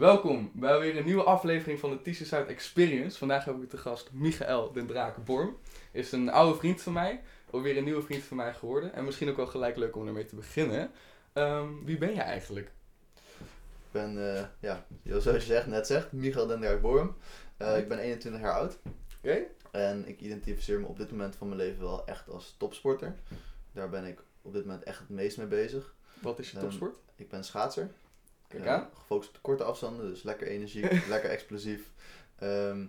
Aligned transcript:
Welkom 0.00 0.50
bij 0.54 0.78
weer 0.78 0.96
een 0.96 1.04
nieuwe 1.04 1.22
aflevering 1.22 1.78
van 1.78 2.00
de 2.02 2.12
Zuid 2.12 2.48
Experience. 2.48 3.18
Vandaag 3.18 3.44
heb 3.44 3.62
ik 3.62 3.68
te 3.68 3.76
gast 3.76 4.12
Michael 4.12 4.72
den 4.72 4.86
Draken 4.86 5.24
Borm. 5.24 5.56
Is 5.92 6.12
een 6.12 6.30
oude 6.30 6.58
vriend 6.58 6.82
van 6.82 6.92
mij, 6.92 7.22
alweer 7.50 7.76
een 7.76 7.84
nieuwe 7.84 8.02
vriend 8.02 8.22
van 8.22 8.36
mij 8.36 8.54
geworden. 8.54 8.92
En 8.92 9.04
misschien 9.04 9.28
ook 9.28 9.36
wel 9.36 9.46
gelijk 9.46 9.76
leuk 9.76 9.96
om 9.96 10.06
ermee 10.06 10.24
te 10.24 10.34
beginnen. 10.34 10.90
Ehm, 11.32 11.68
wie 11.84 11.98
ben 11.98 12.14
je 12.14 12.20
eigenlijk? 12.20 12.66
Ik 13.38 13.90
ben, 13.90 14.36
eh, 14.36 14.44
ja, 14.60 14.86
zoals 15.04 15.24
je 15.24 15.40
zegt, 15.40 15.66
net 15.66 15.86
zegt, 15.86 16.12
Michael 16.12 16.46
den 16.46 16.60
Draak 16.60 16.80
Borm. 16.80 17.16
Eh, 17.56 17.78
ik 17.78 17.88
ben 17.88 17.98
21 17.98 18.40
jaar 18.40 18.54
oud. 18.54 18.78
Oké. 19.18 19.42
En 19.70 20.08
ik 20.08 20.20
identificeer 20.20 20.80
me 20.80 20.86
op 20.86 20.98
dit 20.98 21.10
moment 21.10 21.36
van 21.36 21.48
mijn 21.48 21.60
leven 21.60 21.82
wel 21.82 22.06
echt 22.06 22.30
als 22.30 22.54
topsporter. 22.58 23.14
Daar 23.72 23.88
ben 23.88 24.04
ik 24.04 24.22
op 24.42 24.52
dit 24.52 24.64
moment 24.64 24.82
echt 24.82 24.98
het 24.98 25.08
meest 25.08 25.38
mee 25.38 25.46
bezig. 25.46 25.94
Wat 26.20 26.38
is 26.38 26.50
je 26.50 26.56
Ehm, 26.56 26.64
topsport? 26.64 26.96
Ik 27.16 27.28
ben 27.28 27.44
schaatser. 27.44 27.90
Kijk 28.50 28.64
Eh, 28.64 28.72
aan. 28.72 28.88
gefocust 28.98 29.28
op 29.28 29.34
de 29.34 29.40
korte 29.40 29.64
afstanden, 29.64 30.08
dus 30.10 30.22
lekker 30.22 30.46
energiek, 30.46 31.06
lekker 31.08 31.30
explosief. 31.30 31.80
Ehm, 32.38 32.84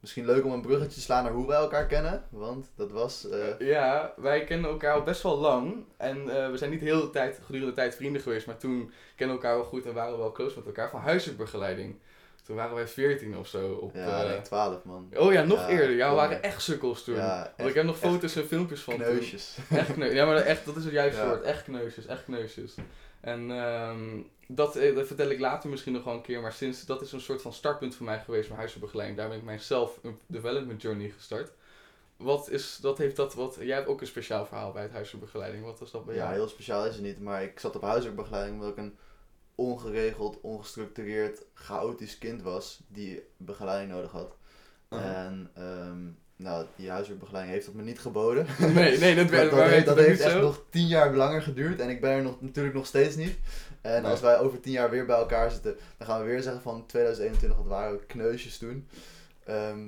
misschien 0.00 0.26
leuk 0.26 0.44
om 0.44 0.52
een 0.52 0.60
bruggetje 0.62 0.94
te 0.94 1.00
slaan 1.00 1.24
naar 1.24 1.32
hoe 1.32 1.46
wij 1.46 1.56
elkaar 1.58 1.86
kennen. 1.86 2.24
Want 2.30 2.70
dat 2.76 2.90
was... 2.92 3.28
eh, 3.28 3.58
Ja, 3.58 4.12
wij 4.16 4.44
kennen 4.44 4.70
elkaar 4.70 4.94
al 4.94 5.02
best 5.02 5.22
wel 5.22 5.38
lang. 5.38 5.84
En 5.96 6.16
eh, 6.36 6.50
we 6.50 6.56
zijn 6.56 6.70
niet 6.70 6.80
heel 6.80 7.00
de 7.00 7.10
tijd, 7.10 7.38
gedurende 7.44 7.66
de 7.74 7.76
tijd 7.76 7.94
vrienden 7.94 8.22
geweest. 8.22 8.46
Maar 8.46 8.56
toen 8.58 8.92
kennen 9.16 9.36
we 9.36 9.42
elkaar 9.42 9.58
wel 9.58 9.68
goed 9.68 9.86
en 9.86 9.94
waren 9.94 10.12
we 10.12 10.18
wel 10.18 10.32
close 10.32 10.56
met 10.56 10.66
elkaar. 10.66 10.90
Van 10.90 11.00
huisartsbegeleiding. 11.00 11.98
Toen 12.44 12.56
waren 12.56 12.74
wij 12.74 12.88
14 12.88 13.36
of 13.38 13.46
zo. 13.48 13.72
Op, 13.72 13.94
ja, 13.94 14.22
eh, 14.22 14.28
nee, 14.30 14.40
12 14.40 14.84
man. 14.84 15.08
Oh 15.16 15.32
ja, 15.32 15.42
nog 15.42 15.58
Ja, 15.60 15.68
eerder. 15.68 15.96
Ja, 15.96 16.08
we 16.08 16.14
waren 16.14 16.42
echt 16.42 16.62
sukkels 16.62 17.04
toen. 17.04 17.14
Ja, 17.14 17.36
Want 17.36 17.50
echt- 17.56 17.68
ik 17.68 17.74
heb 17.74 17.84
nog 17.84 17.98
foto's 17.98 18.36
en 18.36 18.46
filmpjes 18.46 18.80
van 18.80 18.94
toen. 18.96 19.02
Kneusjes. 19.04 19.56
Echt 19.70 19.92
kneusjes. 19.92 20.16
Ja, 20.18 20.24
maar 20.26 20.36
echt, 20.36 20.64
dat 20.66 20.76
is 20.76 20.84
het 20.84 20.92
juiste 20.92 21.20
Ja. 21.20 21.26
woord. 21.28 21.42
Echt 21.42 21.64
kneusjes, 21.64 22.06
echt 22.06 22.24
kneusjes. 22.24 22.74
En 23.22 23.50
ehm, 23.50 24.20
dat, 24.48 24.76
eh, 24.76 24.94
dat 24.94 25.06
vertel 25.06 25.28
ik 25.30 25.38
later 25.40 25.70
misschien 25.70 25.92
nog 25.92 26.04
wel 26.04 26.14
een 26.14 26.22
keer. 26.22 26.40
Maar 26.40 26.52
sinds, 26.52 26.86
dat 26.86 27.02
is 27.02 27.12
een 27.12 27.20
soort 27.20 27.42
van 27.42 27.52
startpunt 27.52 27.94
voor 27.94 28.06
mij 28.06 28.20
geweest, 28.20 28.46
mijn 28.46 28.58
huisartsbegeleiding. 28.58 29.18
Daar 29.20 29.28
ben 29.28 29.38
ik 29.38 29.44
mijn 29.44 29.60
self-development 29.60 30.82
journey 30.82 31.10
gestart. 31.10 31.52
Wat 32.16 32.48
is, 32.50 32.78
dat 32.80 32.98
heeft 32.98 33.16
dat, 33.16 33.34
wat, 33.34 33.56
jij 33.60 33.76
hebt 33.76 33.88
ook 33.88 34.00
een 34.00 34.06
speciaal 34.06 34.46
verhaal 34.46 34.72
bij 34.72 34.82
het 34.82 34.92
huisartsbegeleiding. 34.92 35.64
Wat 35.64 35.78
was 35.78 35.90
dat 35.90 36.04
bij 36.04 36.14
Ja, 36.14 36.20
jou? 36.22 36.34
heel 36.34 36.48
speciaal 36.48 36.86
is 36.86 36.94
het 36.94 37.04
niet, 37.04 37.20
maar 37.20 37.42
ik 37.42 37.60
zat 37.60 37.76
op 37.76 37.82
huiswerkbegeleiding 37.82 38.56
omdat 38.56 38.70
ik 38.70 38.76
een 38.78 38.96
ongeregeld, 39.54 40.40
ongestructureerd, 40.40 41.44
chaotisch 41.54 42.18
kind 42.18 42.42
was 42.42 42.80
die 42.88 43.22
begeleiding 43.36 43.90
nodig 43.92 44.10
had. 44.10 44.36
En 44.88 45.50
ehm, 45.54 46.08
nou, 46.42 46.66
die 46.76 46.90
huiswerkbegeleiding 46.90 47.54
heeft 47.54 47.66
dat 47.66 47.74
me 47.74 47.82
niet 47.82 47.98
geboden. 48.00 48.46
Nee, 48.58 48.98
nee, 48.98 49.14
dat, 49.14 49.28
dat, 49.30 49.50
dat 49.50 49.68
heeft, 49.68 49.86
dat 49.86 49.96
heeft 49.96 50.20
echt 50.20 50.32
zo. 50.32 50.40
nog 50.40 50.62
tien 50.70 50.86
jaar 50.86 51.14
langer 51.14 51.42
geduurd 51.42 51.80
en 51.80 51.88
ik 51.88 52.00
ben 52.00 52.10
er 52.10 52.22
nog, 52.22 52.40
natuurlijk 52.40 52.74
nog 52.74 52.86
steeds 52.86 53.16
niet. 53.16 53.38
En 53.80 54.02
Nee. 54.02 54.10
als 54.10 54.20
wij 54.20 54.38
over 54.38 54.60
tien 54.60 54.72
jaar 54.72 54.90
weer 54.90 55.06
bij 55.06 55.16
elkaar 55.16 55.50
zitten, 55.50 55.76
dan 55.98 56.06
gaan 56.06 56.20
we 56.20 56.26
weer 56.26 56.42
zeggen 56.42 56.62
van 56.62 56.86
2021, 56.86 57.58
wat 57.58 57.66
waren 57.66 57.92
we 57.92 58.06
kneusjes 58.06 58.58
toen. 58.58 58.88
Ehm, 59.44 59.78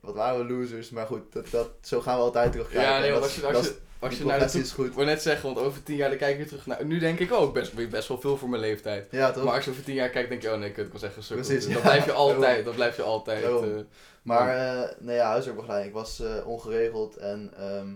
wat 0.00 0.14
waren 0.14 0.46
we 0.46 0.52
losers, 0.54 0.90
maar 0.90 1.06
goed, 1.06 1.32
dat, 1.32 1.50
dat, 1.50 1.70
zo 1.80 2.00
gaan 2.00 2.16
we 2.16 2.22
altijd 2.22 2.52
terugkijken. 2.52 2.90
Ja, 2.90 2.98
nee, 2.98 3.10
dat 3.10 3.22
als 3.22 3.34
je, 3.34 3.46
als 3.46 3.66
je, 3.66 3.76
als 4.02 4.18
je 4.18 4.24
naar 4.24 4.38
de 4.52 4.58
is 4.58 4.72
goed. 4.72 4.86
Ik 4.86 4.96
net 4.96 5.22
zeggen, 5.22 5.54
want 5.54 5.66
over 5.66 5.82
tien 5.82 5.96
jaar 5.96 6.08
dan 6.08 6.18
kijk 6.18 6.30
ik 6.30 6.36
weer 6.36 6.46
terug 6.46 6.66
naar... 6.66 6.84
Nu 6.84 6.98
denk 6.98 7.18
ik 7.18 7.32
ook 7.32 7.54
best, 7.54 7.90
best 7.90 8.08
wel 8.08 8.20
veel 8.20 8.36
voor 8.36 8.48
mijn 8.48 8.62
leeftijd. 8.62 9.08
Ja, 9.10 9.30
toch? 9.32 9.44
Maar 9.44 9.54
als 9.54 9.64
je 9.64 9.70
over 9.70 9.82
tien 9.82 9.94
jaar 9.94 10.08
kijkt, 10.08 10.28
denk 10.28 10.42
je, 10.42 10.52
oh 10.52 10.58
nee, 10.58 10.72
kut, 10.72 10.86
ik 10.86 10.92
was 10.92 11.02
echt 11.02 11.16
een. 11.16 11.36
Precies, 11.36 11.68
dat 11.72 11.82
blijf 11.82 12.04
je 12.04 12.12
altijd, 12.12 12.64
dat 12.64 12.74
blijf 12.74 12.96
je 12.96 13.02
altijd. 13.02 13.44
Eh, 13.44 13.68
Maar 14.22 14.56
eh 14.56 14.88
nee, 14.98 15.16
ja, 15.16 15.28
huiswerkbegeleiding. 15.28 15.94
Ik 15.94 16.00
was 16.00 16.20
eh, 16.20 16.46
ongeregeld 16.46 17.16
en 17.16 17.52
ehm, 17.56 17.92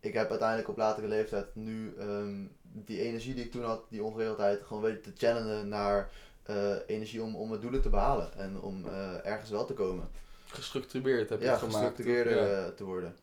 ik 0.00 0.14
heb 0.14 0.30
uiteindelijk 0.30 0.68
op 0.68 0.76
latere 0.76 1.08
leeftijd 1.08 1.46
nu 1.54 1.94
ehm, 1.98 2.34
die 2.62 3.00
energie 3.02 3.34
die 3.34 3.44
ik 3.44 3.50
toen 3.52 3.64
had, 3.64 3.82
die 3.88 4.02
ongeregeldheid, 4.02 4.62
gewoon 4.66 4.82
weten 4.82 5.02
te 5.02 5.26
channelen 5.26 5.68
naar 5.68 6.10
eh, 6.42 6.56
energie 6.86 7.22
om, 7.22 7.36
om 7.36 7.48
mijn 7.48 7.60
doelen 7.60 7.82
te 7.82 7.88
behalen 7.88 8.30
en 8.36 8.60
om 8.60 8.84
ergens 9.24 9.50
wel 9.50 9.64
te 9.66 9.72
komen. 9.74 10.08
gestructureerd 10.46 11.28
heb 11.28 11.38
je 11.38 11.44
ja, 11.44 11.50
het 11.50 11.60
gemaakt. 11.60 11.76
gestructureerder 11.86 12.36
Ja. 12.36 12.64
eh, 12.64 12.68
te 12.76 12.84
worden. 12.84 13.16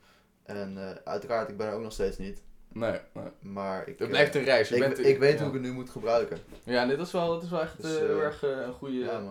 En 0.45 0.77
eh, 0.77 0.95
uiteraard, 1.03 1.49
ik 1.49 1.57
ben 1.57 1.67
er 1.67 1.73
ook 1.73 1.81
nog 1.81 1.93
steeds 1.93 2.17
niet, 2.17 2.41
Nee, 2.75 2.99
nee. 3.13 3.23
maar 3.39 3.87
ik, 3.87 3.99
Het 3.99 4.09
blijft 4.09 4.35
eh, 4.35 4.41
een 4.41 4.47
reis. 4.47 4.69
Je 4.69 4.75
ik, 4.75 4.81
bent, 4.81 5.05
ik 5.05 5.17
weet 5.17 5.33
ja. 5.33 5.39
hoe 5.39 5.47
ik 5.47 5.53
het 5.53 5.61
nu 5.61 5.71
moet 5.71 5.89
gebruiken. 5.89 6.37
Ja, 6.63 6.85
dat 6.85 6.99
is 6.99 7.11
wel, 7.11 7.27
dat 7.27 7.43
is 7.43 7.49
wel 7.49 7.61
echt 7.61 7.81
Dus, 7.81 7.95
eh, 7.95 7.99
heel 7.99 8.21
erg 8.21 8.41
een 8.41 8.73
goede, 8.73 8.97
Ja, 8.97 9.23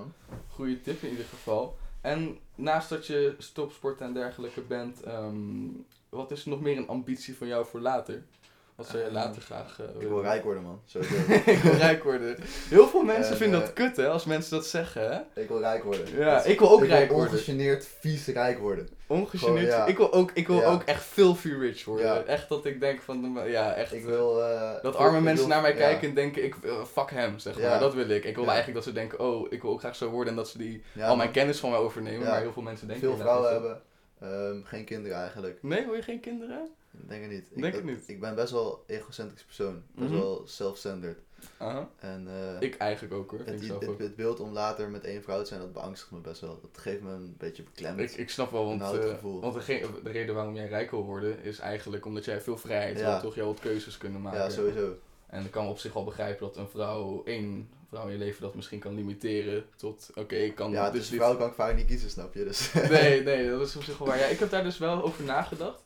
goede 0.49 0.81
tip 0.81 1.03
in 1.03 1.11
ieder 1.11 1.25
geval. 1.25 1.77
En 2.01 2.39
naast 2.55 2.89
dat 2.89 3.07
je 3.07 3.35
stopsporter 3.39 4.07
en 4.07 4.13
dergelijke 4.13 4.61
bent, 4.61 5.03
ehm, 5.03 5.37
wat 6.09 6.31
is 6.31 6.45
nog 6.45 6.61
meer 6.61 6.77
een 6.77 6.89
ambitie 6.89 7.37
van 7.37 7.47
jou 7.47 7.67
voor 7.67 7.81
later? 7.81 8.23
Wat 8.77 8.87
zou 8.87 8.99
je 8.99 9.05
Eh, 9.05 9.13
later 9.13 9.43
graag 9.43 9.81
eh, 9.81 10.01
Ik 10.03 10.09
wil 10.09 10.23
rijk 10.23 10.45
worden, 10.45 10.63
man. 10.63 10.81
Ik 11.47 11.59
wil 11.63 11.73
rijk 11.75 12.03
worden. 12.05 12.37
Heel 12.69 12.87
veel 12.89 13.03
mensen 13.03 13.31
En, 13.33 13.37
vinden 13.39 13.61
eh, 13.61 13.65
dat 13.67 13.75
kut, 13.75 13.97
hè, 13.97 14.09
als 14.09 14.25
mensen 14.25 14.51
dat 14.51 14.67
zeggen, 14.67 15.11
hè? 15.13 15.41
ik 15.43 15.49
wil 15.49 15.59
rijk 15.59 15.83
worden. 15.85 16.17
Ja, 16.17 16.43
ik 16.45 16.59
wil 16.59 16.71
ook 16.71 16.83
ik 16.83 16.89
rijk 16.89 17.07
wil 17.09 17.17
worden. 17.17 17.33
ongegeneerd 17.35 17.89
vies 18.01 18.27
rijk 18.27 18.59
worden. 18.59 18.89
Ongegeneerd. 19.07 19.59
Gewoon, 19.59 19.65
ja. 19.65 19.87
Ik 19.87 19.97
wil 19.97 20.13
ook, 20.13 20.31
ik 20.35 20.47
wil 20.47 20.61
Ja. 20.61 20.67
ook 20.67 20.83
echt 20.83 21.03
filthy 21.03 21.49
rich 21.53 21.85
worden. 21.85 22.07
Ja. 22.07 22.23
Echt 22.23 22.49
dat 22.49 22.65
ik 22.65 22.81
denk 22.81 23.01
van, 23.01 23.41
ja, 23.47 23.73
echt. 23.75 23.93
Ik 23.93 24.05
wil... 24.05 24.43
eh, 24.45 24.73
Dat 24.83 24.97
arme 24.97 25.13
wil- 25.13 25.21
mensen 25.21 25.49
naar 25.49 25.63
mij 25.63 25.75
kijken 25.75 26.09
en 26.09 26.15
denken, 26.15 26.45
ik, 26.45 26.55
eh, 26.65 26.85
fuck 26.93 27.11
hem, 27.11 27.39
zeg 27.39 27.61
maar. 27.61 27.79
Dat 27.81 27.95
wil 27.95 28.09
ik. 28.09 28.25
Ik 28.25 28.35
wil 28.35 28.45
eigenlijk 28.47 28.75
dat 28.75 28.85
ze 28.85 28.93
denken, 28.93 29.19
oh, 29.21 29.47
ik 29.53 29.63
wil 29.63 29.71
ook 29.71 29.81
graag 29.81 29.97
zo 29.97 30.09
worden 30.11 30.31
en 30.31 30.37
dat 30.37 30.49
ze 30.49 30.59
die, 30.59 30.83
al 31.01 31.17
mijn 31.17 31.31
kennis 31.31 31.59
van 31.59 31.71
mij 31.71 31.79
overnemen. 31.79 32.27
Maar 32.29 32.41
heel 32.41 32.53
veel 32.53 32.63
mensen 32.63 32.87
denken 32.89 33.09
Veel 33.09 33.19
vrouwen 33.19 33.53
hebben, 33.53 33.81
ehm, 34.21 34.63
geen 34.65 34.85
kinderen 34.85 35.19
eigenlijk. 35.19 35.59
Nee, 35.63 35.85
wil 35.85 35.95
je 35.95 36.03
geen 36.03 36.21
kinderen? 36.21 36.69
Ik 37.03 37.09
denk 37.09 37.23
het 37.23 37.31
niet. 37.31 37.49
Denk 37.55 37.65
ik, 37.67 37.75
het 37.75 37.85
niet. 37.85 38.09
Ik 38.09 38.21
ben 38.21 38.35
best 38.35 38.53
wel 38.53 38.85
egocentrisch 38.87 39.45
persoon. 39.45 39.83
Best 39.95 40.11
Mhm. 40.11 40.19
wel 40.21 40.43
self-centered. 40.47 41.19
En 41.99 42.29
eh, 42.29 42.61
Ik 42.69 42.77
eigenlijk 42.77 43.15
ook 43.15 43.31
hoor, 43.31 43.41
het, 43.45 43.63
ik 43.63 43.99
het, 43.99 44.17
beeld 44.17 44.41
om 44.41 44.53
later 44.53 44.91
met 44.91 45.05
één 45.05 45.23
vrouw 45.23 45.41
te 45.41 45.47
zijn, 45.47 45.61
dat 45.61 45.73
beangstigt 45.73 46.11
me 46.11 46.19
best 46.19 46.41
wel. 46.41 46.59
Dat 46.61 46.81
geeft 46.83 47.01
me 47.03 47.11
een 47.13 47.35
beetje 47.39 47.63
beklemd. 47.63 48.01
Ik, 48.01 48.11
ik 48.13 48.31
snap 48.31 48.51
wel, 48.51 48.65
want, 48.65 48.83
gevoel. 48.83 49.41
want 49.41 49.67
de 49.67 49.91
reden 50.05 50.35
waarom 50.35 50.55
jij 50.55 50.67
rijk 50.69 50.91
wil 50.91 51.05
worden 51.05 51.43
is 51.43 51.59
eigenlijk 51.59 52.07
omdat 52.07 52.25
jij 52.25 52.41
veel 52.41 52.59
vrijheid 52.59 52.99
Ja. 52.99 53.11
wil, 53.11 53.21
toch? 53.21 53.35
Jij 53.35 53.45
wilt 53.45 53.61
keuzes 53.61 53.99
kunnen 53.99 54.21
maken. 54.21 54.41
ja, 54.41 54.51
sowieso. 54.51 54.95
En 55.27 55.45
ik 55.45 55.51
kan 55.51 55.67
op 55.69 55.79
zich 55.79 55.93
wel 55.93 56.05
begrijpen 56.05 56.47
dat 56.47 56.57
een 56.57 56.69
vrouw, 56.69 57.23
één 57.25 57.69
vrouw 57.89 58.07
in 58.07 58.13
je 58.13 58.19
leven 58.19 58.43
dat 58.43 58.55
misschien 58.55 58.79
kan 58.79 58.95
limiteren 58.95 59.65
tot, 59.77 60.11
oké, 60.15 60.35
ik 60.35 60.55
kan 60.55 60.71
Ja, 60.71 60.91
dus 60.91 61.01
dus 61.01 61.09
dit- 61.09 61.19
vrouw 61.21 61.37
kan 61.37 61.49
ik 61.49 61.55
vaak 61.55 61.77
niet 61.77 61.87
kiezen, 61.87 62.11
snap 62.11 62.35
je? 62.35 62.45
Dus 62.45 62.73
Nee, 62.73 63.23
nee, 63.23 63.51
dat 63.51 63.61
is 63.69 63.77
op 63.77 63.83
zich 63.83 63.99
wel 63.99 64.09
waar. 64.09 64.19
Ja, 64.19 64.25
ik 64.27 64.39
heb 64.39 64.51
daar 64.51 64.63
dus 64.63 64.79
wel 64.79 65.03
over 65.03 65.25
nagedacht. 65.25 65.83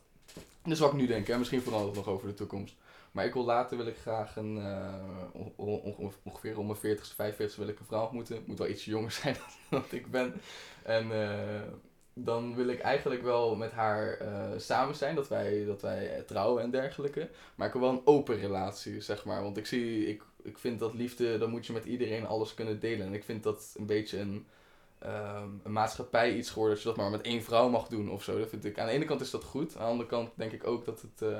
Dus 0.69 0.79
wat 0.79 0.91
ik 0.91 0.97
nu 0.97 1.07
denk, 1.07 1.27
hè. 1.27 1.37
misschien 1.37 1.61
verandert 1.61 1.95
het 1.95 2.05
nog 2.05 2.13
over 2.15 2.27
de 2.27 2.33
toekomst. 2.33 2.75
Maar 3.11 3.25
ik 3.25 3.33
wil 3.33 3.45
later 3.45 3.77
wil 3.77 3.87
ik 3.87 3.97
graag 3.97 4.35
een, 4.35 4.57
eh, 4.57 4.93
on- 5.33 5.53
on- 5.55 5.95
on- 5.97 6.13
ongeveer 6.23 6.57
om 6.57 6.65
mijn 6.65 6.77
40ste, 6.77 7.15
45ste 7.15 7.59
wil 7.59 7.67
ik 7.67 7.79
een 7.79 7.85
vrouw 7.85 8.03
ontmoeten. 8.03 8.43
Moet 8.45 8.57
wel 8.57 8.67
iets 8.67 8.85
jonger 8.85 9.11
zijn 9.21 9.35
dan 9.69 9.79
dat 9.81 9.91
ik 9.91 10.11
ben. 10.11 10.33
En 10.83 11.11
eh, 11.11 11.61
dan 12.13 12.55
wil 12.55 12.67
ik 12.67 12.79
eigenlijk 12.79 13.21
wel 13.23 13.55
met 13.55 13.71
haar 13.71 14.13
eh, 14.17 14.57
samen 14.57 14.95
zijn, 14.95 15.15
dat 15.15 15.27
wij, 15.27 15.65
dat 15.65 15.81
wij 15.81 16.23
trouwen 16.27 16.63
en 16.63 16.71
dergelijke. 16.71 17.29
Maar 17.55 17.67
ik 17.67 17.73
wil 17.73 17.81
wel 17.81 17.91
een 17.91 18.01
open 18.05 18.39
relatie, 18.39 19.01
zeg 19.01 19.25
maar. 19.25 19.43
Want 19.43 19.57
ik 19.57 19.65
zie, 19.65 20.07
ik, 20.07 20.23
ik 20.43 20.57
vind 20.57 20.79
dat 20.79 20.93
liefde, 20.93 21.37
dan 21.37 21.49
moet 21.49 21.65
je 21.65 21.73
met 21.73 21.85
iedereen 21.85 22.27
alles 22.27 22.53
kunnen 22.53 22.79
delen. 22.79 23.07
En 23.07 23.13
ik 23.13 23.23
vind 23.23 23.43
dat 23.43 23.75
een 23.77 23.85
beetje 23.85 24.19
een, 24.19 24.45
ehm, 24.99 25.47
een 25.63 25.71
maatschappij 25.71 26.33
iets 26.35 26.49
geworden, 26.49 26.73
dat 26.75 26.83
je 26.83 26.89
dat 26.89 26.97
maar 26.97 27.09
met 27.11 27.21
één 27.21 27.43
vrouw 27.43 27.69
mag 27.69 27.87
doen 27.87 28.09
of 28.11 28.23
zo. 28.23 28.39
Dat 28.39 28.49
vind 28.49 28.65
ik, 28.65 28.79
aan 28.79 28.85
de 28.87 28.91
ene 28.91 29.05
kant 29.05 29.21
is 29.21 29.29
dat 29.31 29.43
goed, 29.43 29.73
aan 29.75 29.83
de 29.85 29.89
andere 29.91 30.09
kant 30.09 30.29
denk 30.35 30.51
ik 30.51 30.67
ook 30.67 30.85
dat 30.85 31.01
het, 31.01 31.29
eh, 31.31 31.37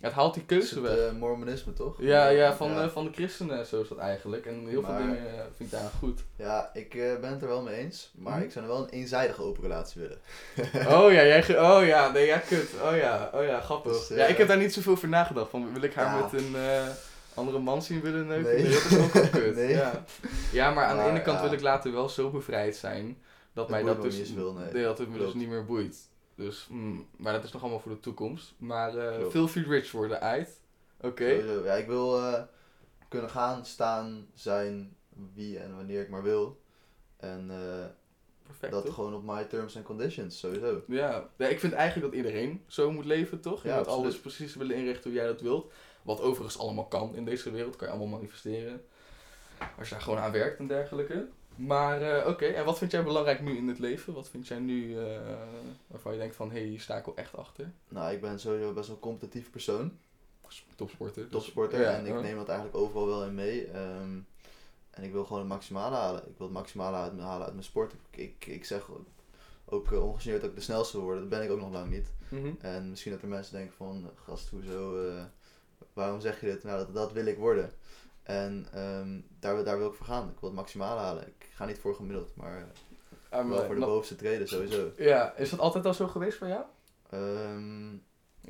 het 0.00 0.12
haalt 0.12 0.34
die 0.34 0.42
het 0.46 0.52
keuze 0.52 0.80
weg. 0.80 0.96
uh, 0.98 1.12
mormonisme, 1.18 1.72
toch? 1.72 1.96
Ja, 2.00 2.28
ja, 2.28 2.54
van, 2.54 2.70
ja. 2.70 2.82
eh, 2.82 2.88
van 2.88 3.04
de 3.04 3.12
christenen, 3.12 3.66
zo 3.66 3.80
is 3.80 3.88
dat 3.88 3.98
eigenlijk. 3.98 4.46
En 4.46 4.66
heel 4.68 4.80
Maar- 4.80 4.96
veel 4.96 5.06
dingen 5.06 5.32
vind 5.56 5.72
ik 5.72 5.78
daar 5.78 5.90
goed. 5.98 6.20
Ja, 6.36 6.70
ik 6.74 6.90
ben 7.20 7.30
het 7.30 7.42
er 7.42 7.48
wel 7.48 7.62
mee 7.62 7.74
eens. 7.74 8.10
Maar 8.14 8.34
Mhm. 8.36 8.42
ik 8.42 8.52
zou 8.52 8.66
wel 8.66 8.78
een 8.82 8.88
eenzijdige 8.88 9.42
open 9.42 9.62
relatie 9.62 10.00
willen. 10.00 10.18
Oh 11.02 11.12
ja, 11.12 11.24
jij 11.24 11.60
oh 11.60 11.86
ja, 11.86 12.10
nee, 12.10 12.26
ja, 12.26 12.38
kut. 12.38 12.68
Oh 12.84 12.96
ja, 12.96 13.30
oh 13.34 13.44
ja, 13.44 13.60
grappig. 13.60 13.92
Dus, 13.92 14.08
ja, 14.16 14.24
ik 14.26 14.36
heb 14.36 14.48
daar 14.48 14.56
niet 14.58 14.72
zoveel 14.72 14.92
over 14.92 15.08
nagedacht. 15.08 15.50
Van, 15.50 15.72
wil 15.72 15.82
ik 15.82 15.94
haar 15.94 16.16
Ja. 16.16 16.22
met 16.22 16.40
een 16.42 16.54
andere 17.38 17.58
man 17.58 17.82
zien 17.82 18.00
willen 18.00 18.26
neuken? 18.26 18.54
Nee. 18.54 18.62
Nee, 18.62 18.72
dat 18.72 18.84
is 18.84 18.98
ook 18.98 19.12
wel 19.12 19.28
kut. 19.28 19.54
Nee. 19.54 19.68
Ja. 19.68 20.04
ja, 20.52 20.70
maar 20.70 20.84
aan 20.84 20.96
de 20.96 21.02
ene 21.02 21.22
kant 21.22 21.38
ja. 21.38 21.44
wil 21.44 21.52
ik 21.52 21.60
later 21.60 21.92
wel 21.92 22.08
zo 22.08 22.30
bevrijd 22.30 22.76
zijn 22.76 23.18
dat 23.52 23.68
mij 23.68 23.82
dat 23.82 24.02
dus, 24.02 24.16
niet 24.16 24.26
zoveel, 24.26 24.52
nee. 24.52 24.72
nee, 24.72 24.82
dat 24.82 24.98
het 24.98 25.08
me 25.08 25.18
dus 25.18 25.34
niet 25.34 25.48
meer 25.48 25.64
boeit. 25.64 26.08
Dus, 26.34 26.66
mm, 26.70 27.06
maar 27.16 27.32
dat 27.32 27.44
is 27.44 27.52
nog 27.52 27.62
allemaal 27.62 27.80
voor 27.80 27.92
de 27.92 28.00
toekomst. 28.00 28.54
Maar 28.58 28.96
eh 28.96 29.16
Klopt. 29.16 29.30
filthy 29.32 29.60
rich 29.60 29.92
worden, 29.92 30.20
uit. 30.20 30.60
Oké. 31.00 31.26
Ja, 31.64 31.72
ik 31.74 31.86
wil 31.86 32.18
eh, 32.18 32.42
kunnen 33.08 33.30
gaan, 33.30 33.64
staan, 33.66 34.26
zijn, 34.34 34.96
wie 35.34 35.58
en 35.58 35.76
wanneer 35.76 36.00
ik 36.00 36.08
maar 36.08 36.22
wil. 36.22 36.60
En 37.16 37.50
eh, 37.50 37.86
Perfect, 38.46 38.72
dat 38.72 38.84
toch? 38.84 38.94
gewoon 38.94 39.14
op 39.14 39.22
my 39.24 39.44
terms 39.44 39.76
and 39.76 39.84
conditions, 39.84 40.38
sowieso. 40.38 40.82
Ja. 40.86 41.28
ja, 41.36 41.46
ik 41.46 41.60
vind 41.60 41.72
eigenlijk 41.72 42.10
dat 42.12 42.16
iedereen 42.16 42.62
zo 42.66 42.92
moet 42.92 43.04
leven, 43.04 43.40
toch? 43.40 43.62
Je 43.62 43.68
Ja, 43.68 43.76
moet 43.76 43.86
absoluut. 43.86 44.04
alles 44.04 44.20
precies 44.20 44.54
willen 44.54 44.76
inrichten 44.76 45.10
hoe 45.10 45.18
jij 45.18 45.26
dat 45.26 45.40
wilt. 45.40 45.72
Wat 46.02 46.20
overigens 46.20 46.58
allemaal 46.58 46.86
kan 46.86 47.14
in 47.14 47.24
deze 47.24 47.50
wereld, 47.50 47.76
kan 47.76 47.86
je 47.88 47.94
allemaal 47.94 48.18
manifesteren. 48.18 48.84
Als 49.78 49.88
je 49.88 49.94
daar 49.94 50.02
gewoon 50.02 50.18
aan 50.18 50.32
werkt 50.32 50.58
en 50.58 50.66
dergelijke. 50.66 51.28
Maar 51.54 52.02
eh, 52.02 52.28
oké, 52.28 52.46
en 52.46 52.64
wat 52.64 52.78
vind 52.78 52.90
jij 52.90 53.02
belangrijk 53.02 53.40
nu 53.40 53.56
in 53.56 53.68
het 53.68 53.78
leven? 53.78 54.14
Wat 54.14 54.28
vind 54.28 54.46
jij 54.46 54.58
nu 54.58 54.98
eh, 54.98 55.20
waarvan 55.86 56.12
je 56.12 56.18
denkt 56.18 56.36
van, 56.36 56.50
hé, 56.50 56.58
hey, 56.58 56.68
hier 56.68 56.80
sta 56.80 56.96
ik 56.96 57.04
wel 57.04 57.16
echt 57.16 57.36
achter? 57.36 57.72
Nou, 57.88 58.12
ik 58.12 58.20
ben 58.20 58.40
sowieso 58.40 58.72
best 58.72 58.86
wel 58.86 58.96
een 58.96 59.02
competitief 59.02 59.50
persoon. 59.50 59.98
Topsporter. 60.76 61.22
dus- 61.22 61.30
Topsporter. 61.30 61.80
Ja, 61.80 61.92
en 61.92 62.06
ik 62.06 62.20
neem 62.20 62.36
dat 62.36 62.48
eigenlijk 62.48 62.78
overal 62.78 63.06
wel 63.06 63.24
in 63.24 63.34
mee. 63.34 63.66
Ehm, 63.66 64.18
en 64.90 65.04
ik 65.04 65.12
wil 65.12 65.24
gewoon 65.24 65.38
het 65.38 65.48
maximale 65.48 65.96
halen. 65.96 66.20
Ik 66.20 66.34
wil 66.36 66.46
het 66.46 66.56
maximale 66.56 66.96
halen 66.96 67.44
uit 67.44 67.52
mijn 67.52 67.64
sport. 67.64 67.92
Ik, 67.92 68.18
ik, 68.18 68.46
ik 68.46 68.64
zeg 68.64 68.88
ook 69.64 69.90
uh, 69.90 70.04
ongegeneerd 70.04 70.40
dat 70.40 70.50
ik 70.50 70.56
de 70.56 70.62
snelste 70.62 70.96
wil 70.96 71.04
worden. 71.04 71.20
Dat 71.20 71.38
ben 71.38 71.42
ik 71.42 71.50
ook 71.50 71.60
nog 71.60 71.72
lang 71.72 71.90
niet. 71.90 72.12
Mhm. 72.28 72.50
En 72.58 72.90
misschien 72.90 73.12
dat 73.12 73.22
er 73.22 73.28
mensen 73.28 73.54
denken 73.54 73.74
van, 73.76 74.10
gast, 74.24 74.48
hoezo, 74.48 74.96
waarom 75.92 76.20
zeg 76.20 76.40
je 76.40 76.46
dit? 76.46 76.64
Nou, 76.64 76.78
dat, 76.78 76.94
dat 76.94 77.12
wil 77.12 77.26
ik 77.26 77.36
worden. 77.38 77.72
En 78.22 78.66
um, 78.76 79.26
daar, 79.40 79.64
daar 79.64 79.78
wil 79.78 79.88
ik 79.88 79.94
voor 79.94 80.06
gaan. 80.06 80.28
Ik 80.28 80.40
wil 80.40 80.48
het 80.48 80.58
maximale 80.58 81.00
halen. 81.00 81.26
Ik 81.26 81.46
ga 81.54 81.64
niet 81.64 81.78
voor 81.78 81.94
gemiddeld, 81.94 82.36
maar 82.36 82.66
um, 83.34 83.48
wel 83.48 83.64
voor 83.64 83.74
de 83.74 83.80
bovenste 83.80 84.16
treden 84.16 84.48
sowieso. 84.48 84.90
Ja, 84.96 85.34
is 85.36 85.50
dat 85.50 85.58
altijd 85.60 85.86
al 85.86 85.94
zo 85.94 86.06
geweest 86.06 86.38
voor 86.38 86.48
jou? 86.48 86.62
Um, 87.14 88.02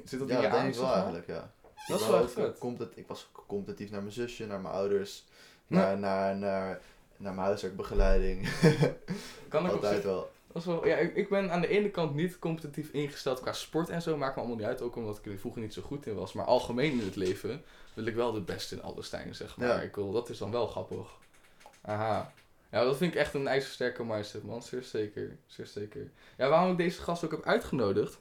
Zit 0.04 0.19
dat 0.19 0.28
ja, 0.28 0.36
in 0.36 0.42
je 0.42 0.48
dat 0.48 0.60
denk 0.60 0.75
ik 0.75 0.80
wel 0.80 0.92
eigenlijk, 0.92 1.26
ja. 1.26 1.50
Dat 1.86 2.00
is 2.00 2.06
wel 2.06 2.22
echt 2.22 2.32
vet. 2.32 2.58
compet- 2.58 2.96
ik 2.96 3.06
was 3.06 3.30
competitief 3.46 3.90
naar 3.90 4.00
mijn 4.00 4.12
zusje, 4.12 4.46
naar 4.46 4.60
mijn 4.60 4.75
ouders, 4.75 5.25
Ja. 5.66 5.76
naar, 5.76 5.98
naar, 5.98 6.36
naar, 6.36 6.80
naar 7.16 7.34
mijn 7.34 7.46
huiswerkbegeleiding. 7.46 8.48
Kan 9.48 9.66
ik 9.66 9.72
Altijd 9.72 10.04
wel. 10.04 10.30
Dat 10.53 10.65
wel, 10.65 10.87
ja, 10.87 10.97
ik, 10.97 11.15
ik 11.17 11.29
ben 11.29 11.50
aan 11.50 11.61
de 11.61 11.69
ene 11.69 11.91
kant 11.91 12.15
niet 12.15 12.39
competitief 12.39 12.91
ingesteld 12.91 13.41
qua 13.41 13.53
sport 13.53 13.89
en 13.89 14.03
zo. 14.03 14.17
Maakt 14.17 14.35
me 14.35 14.41
allemaal 14.41 14.59
niet 14.59 14.67
uit. 14.67 14.83
Ook 14.83 14.97
omdat 14.97 15.19
ik 15.19 15.27
er 15.27 15.39
vroeger 15.39 15.61
niet 15.61 15.75
zo 15.75 15.83
goed 15.83 16.06
in 16.06 16.15
was. 16.15 16.33
Maar 16.33 16.45
algemeen 16.45 16.93
in 16.93 17.05
het 17.05 17.17
leven 17.17 17.62
wil 17.95 18.06
ik 18.06 18.15
wel 18.15 18.33
de 18.33 18.41
beste 18.41 18.75
in 18.75 18.83
alles 18.83 19.09
zijn, 19.09 19.35
zeg 19.35 19.56
maar. 19.56 19.69
Ja. 19.69 19.81
Ik 19.81 19.95
wil, 19.95 20.12
dat 20.12 20.29
is 20.29 20.39
dan 20.39 20.50
wel 20.50 20.67
grappig. 20.67 21.19
Aha. 21.81 22.33
Ja, 22.71 22.85
dat 22.85 22.97
vind 22.97 23.12
ik 23.12 23.19
echt 23.19 23.35
een 23.35 23.47
ijzersterke 23.47 24.05
mindset, 24.05 24.43
man. 24.43 24.62
Zeer 24.62 24.83
zeker. 24.83 25.39
Zeer 25.47 25.67
zeker. 25.67 26.11
Ja, 26.37 26.49
waarom 26.49 26.71
ik 26.71 26.77
deze 26.77 27.03
gast 27.03 27.25
ook 27.25 27.31
heb 27.31 27.45
uitgenodigd... 27.45 28.19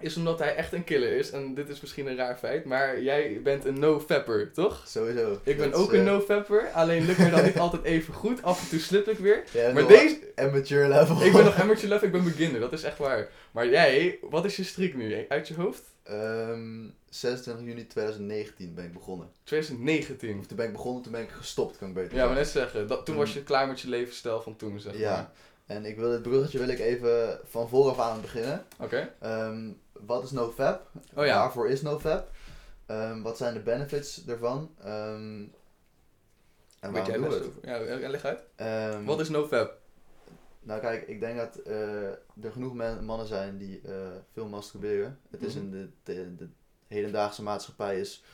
is 0.00 0.16
omdat 0.16 0.38
hij 0.38 0.54
echt 0.54 0.72
een 0.72 0.84
killer 0.84 1.12
is. 1.12 1.30
En 1.30 1.54
dit 1.54 1.68
is 1.68 1.80
misschien 1.80 2.06
een 2.06 2.16
raar 2.16 2.36
feit. 2.36 2.64
Maar 2.64 3.02
jij 3.02 3.40
bent 3.42 3.64
een 3.64 3.78
no-fapper, 3.78 4.52
toch? 4.52 4.82
Sowieso. 4.86 5.32
Ik 5.44 5.56
ben 5.56 5.70
Dat 5.70 5.80
is, 5.80 5.86
ook 5.86 5.92
een 5.92 5.98
eh, 5.98 6.04
no-fapper. 6.04 6.70
Alleen 6.72 7.04
lukt 7.04 7.18
me 7.18 7.30
dan 7.30 7.44
niet 7.44 7.58
altijd 7.58 7.82
even 7.82 8.14
goed. 8.14 8.42
Af 8.42 8.62
en 8.62 8.68
toe 8.68 8.78
slip 8.78 9.08
ik 9.08 9.18
weer. 9.18 9.44
bent 9.52 9.74
Maar 9.74 9.86
deze... 9.86 10.32
Amateur 10.34 10.88
level. 10.88 11.22
Ik 11.24 11.32
ben 11.32 11.44
nog 11.44 11.60
amateur 11.60 11.88
level, 11.88 12.06
ik 12.06 12.12
ben 12.12 12.24
beginner, 12.24 12.60
dat 12.60 12.72
is 12.72 12.82
echt 12.82 12.98
waar. 12.98 13.28
Maar 13.50 13.68
jij, 13.68 14.18
wat 14.22 14.44
is 14.44 14.56
je 14.56 14.64
streak 14.64 14.94
nu? 14.94 15.24
Uit 15.28 15.48
je 15.48 15.54
hoofd? 15.54 15.82
Ehm, 16.02 16.86
26 17.08 17.64
juni 17.66 17.86
2019 17.86 18.74
ben 18.74 18.84
ik 18.84 18.92
begonnen. 18.92 19.28
2019. 19.44 20.38
Of 20.38 20.46
toen 20.46 20.56
ben 20.56 20.66
ik 20.66 20.72
begonnen, 20.72 21.02
toen 21.02 21.12
ben 21.12 21.22
ik 21.22 21.30
gestopt, 21.30 21.78
kan 21.78 21.88
ik 21.88 21.94
beter 21.94 22.16
Ja, 22.16 22.26
maar 22.26 22.34
net 22.34 22.48
zeggen, 22.48 22.88
dat, 22.88 23.06
toen 23.06 23.16
was 23.16 23.32
je 23.32 23.42
klaar 23.42 23.66
met 23.66 23.80
je 23.80 23.88
levensstijl 23.88 24.40
van 24.42 24.56
toen, 24.56 24.80
zeg 24.80 24.98
Ja. 24.98 25.10
maar. 25.10 25.30
En 25.66 25.84
ik 25.84 25.96
wil 25.96 26.10
dit 26.10 26.22
bruggetje 26.22 26.58
wil 26.58 26.68
ik 26.68 26.78
even 26.78 27.38
van 27.44 27.68
vooraf 27.68 27.98
aan 27.98 28.20
beginnen. 28.20 28.64
Oké. 28.80 29.12
Ehm, 29.20 29.68
wat 30.06 30.24
is 30.24 30.30
NoFap? 30.30 30.90
Oh 31.14 31.26
ja. 31.26 31.38
Waarvoor 31.38 31.68
is 31.68 31.82
NoFap? 31.82 32.30
Ehm, 32.86 33.22
wat 33.22 33.36
zijn 33.36 33.54
de 33.54 33.60
benefits 33.60 34.26
ervan? 34.26 34.74
Ehm, 34.80 35.44
en 36.80 36.92
Weet 36.92 37.06
jij 37.06 37.18
waarom 37.18 37.20
doen 37.20 37.22
we 37.22 37.28
best 37.62 37.80
over? 37.80 38.00
Ja, 38.00 38.08
leg 38.08 38.24
uit. 38.24 38.40
Ehm, 38.54 39.04
Wat 39.04 39.20
is 39.20 39.28
NoFap? 39.28 39.78
Nou 40.60 40.80
kijk, 40.80 41.08
ik 41.08 41.20
denk 41.20 41.36
dat 41.38 41.56
eh, 41.56 42.06
er 42.42 42.52
genoeg 42.52 42.74
men- 42.74 43.04
mannen 43.04 43.26
zijn 43.26 43.58
die 43.58 43.80
eh, 43.84 43.92
veel 44.32 44.46
masturberen. 44.48 45.18
Het 45.30 45.42
is 45.42 45.54
Mhm. 45.54 45.64
in 45.64 45.70
de, 45.70 45.88
de, 46.02 46.34
de 46.34 46.48
hedendaagse 46.88 47.42
maatschappij 47.42 48.00
is 48.00 48.24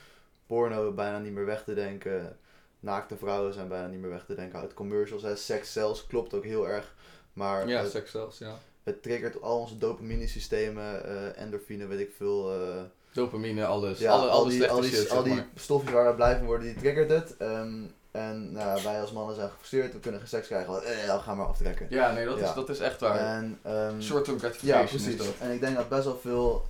porno 0.47 0.93
bijna 0.93 1.19
niet 1.19 1.33
meer 1.33 1.47
weg 1.47 1.65
te 1.65 1.75
denken. 1.75 2.39
Naakte 2.81 3.17
vrouwen 3.17 3.53
zijn 3.53 3.69
bijna 3.69 3.87
niet 3.87 4.01
meer 4.01 4.11
weg 4.11 4.25
te 4.25 4.35
denken 4.35 4.59
uit 4.59 4.75
commercials. 4.75 5.23
Hè. 5.23 5.37
Seks 5.37 5.73
zelfs 5.73 6.07
klopt 6.07 6.35
ook 6.35 6.45
heel 6.45 6.69
erg. 6.69 6.95
Maar 7.41 7.69
Ja, 7.69 7.81
het, 7.83 7.91
seks 7.91 8.11
zelfs, 8.11 8.39
ja. 8.39 8.59
het 8.83 9.03
triggert 9.03 9.43
al 9.43 9.59
onze 9.59 9.79
dopamine 9.79 10.27
systemen, 10.27 11.05
eh, 11.05 11.43
endorfine, 11.43 11.87
weet 11.87 12.01
ik 12.01 12.13
veel. 12.17 12.53
eh, 12.53 12.83
Dopamine, 13.13 13.67
alles. 13.67 13.99
ja, 13.99 14.13
alle, 14.13 14.29
al 14.29 14.45
die, 14.45 14.71
al 14.71 14.81
die, 14.81 14.91
shit, 14.91 15.11
al 15.11 15.23
die 15.23 15.43
stofjes 15.55 15.93
waar 15.93 16.07
we 16.09 16.15
blij 16.15 16.37
van 16.37 16.47
worden, 16.47 16.67
die 16.67 16.77
triggert 16.77 17.11
het. 17.11 17.37
Ehm, 17.37 17.83
en 18.11 18.53
nou, 18.53 18.83
wij 18.83 19.01
als 19.01 19.13
mannen 19.13 19.35
zijn 19.35 19.49
gefrustreerd, 19.51 19.93
we 19.93 20.01
kunnen 20.01 20.21
geen 20.21 20.29
seks 20.29 20.47
krijgen. 20.47 20.85
Eh, 20.85 21.05
ja, 21.05 21.19
ga 21.19 21.35
maar 21.35 21.47
aftrekken. 21.47 21.87
Ja, 21.91 22.13
nee, 22.13 22.25
dat, 22.25 22.39
Ja. 22.39 22.49
Is, 22.49 22.55
dat 22.55 22.69
is 22.69 22.79
echt 22.79 23.01
waar. 23.01 23.19
En, 23.19 23.59
ehm, 23.63 24.01
Short-term 24.01 24.37
ja, 24.37 24.41
gratification 24.43 24.85
is 24.85 24.91
precies. 25.03 25.17
dat. 25.17 25.35
En 25.39 25.51
ik 25.53 25.61
denk 25.61 25.77
dat 25.77 25.89
best 25.89 26.05
wel 26.05 26.19
veel 26.19 26.67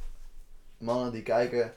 mannen 0.78 1.12
die 1.12 1.23
kijken, 1.23 1.75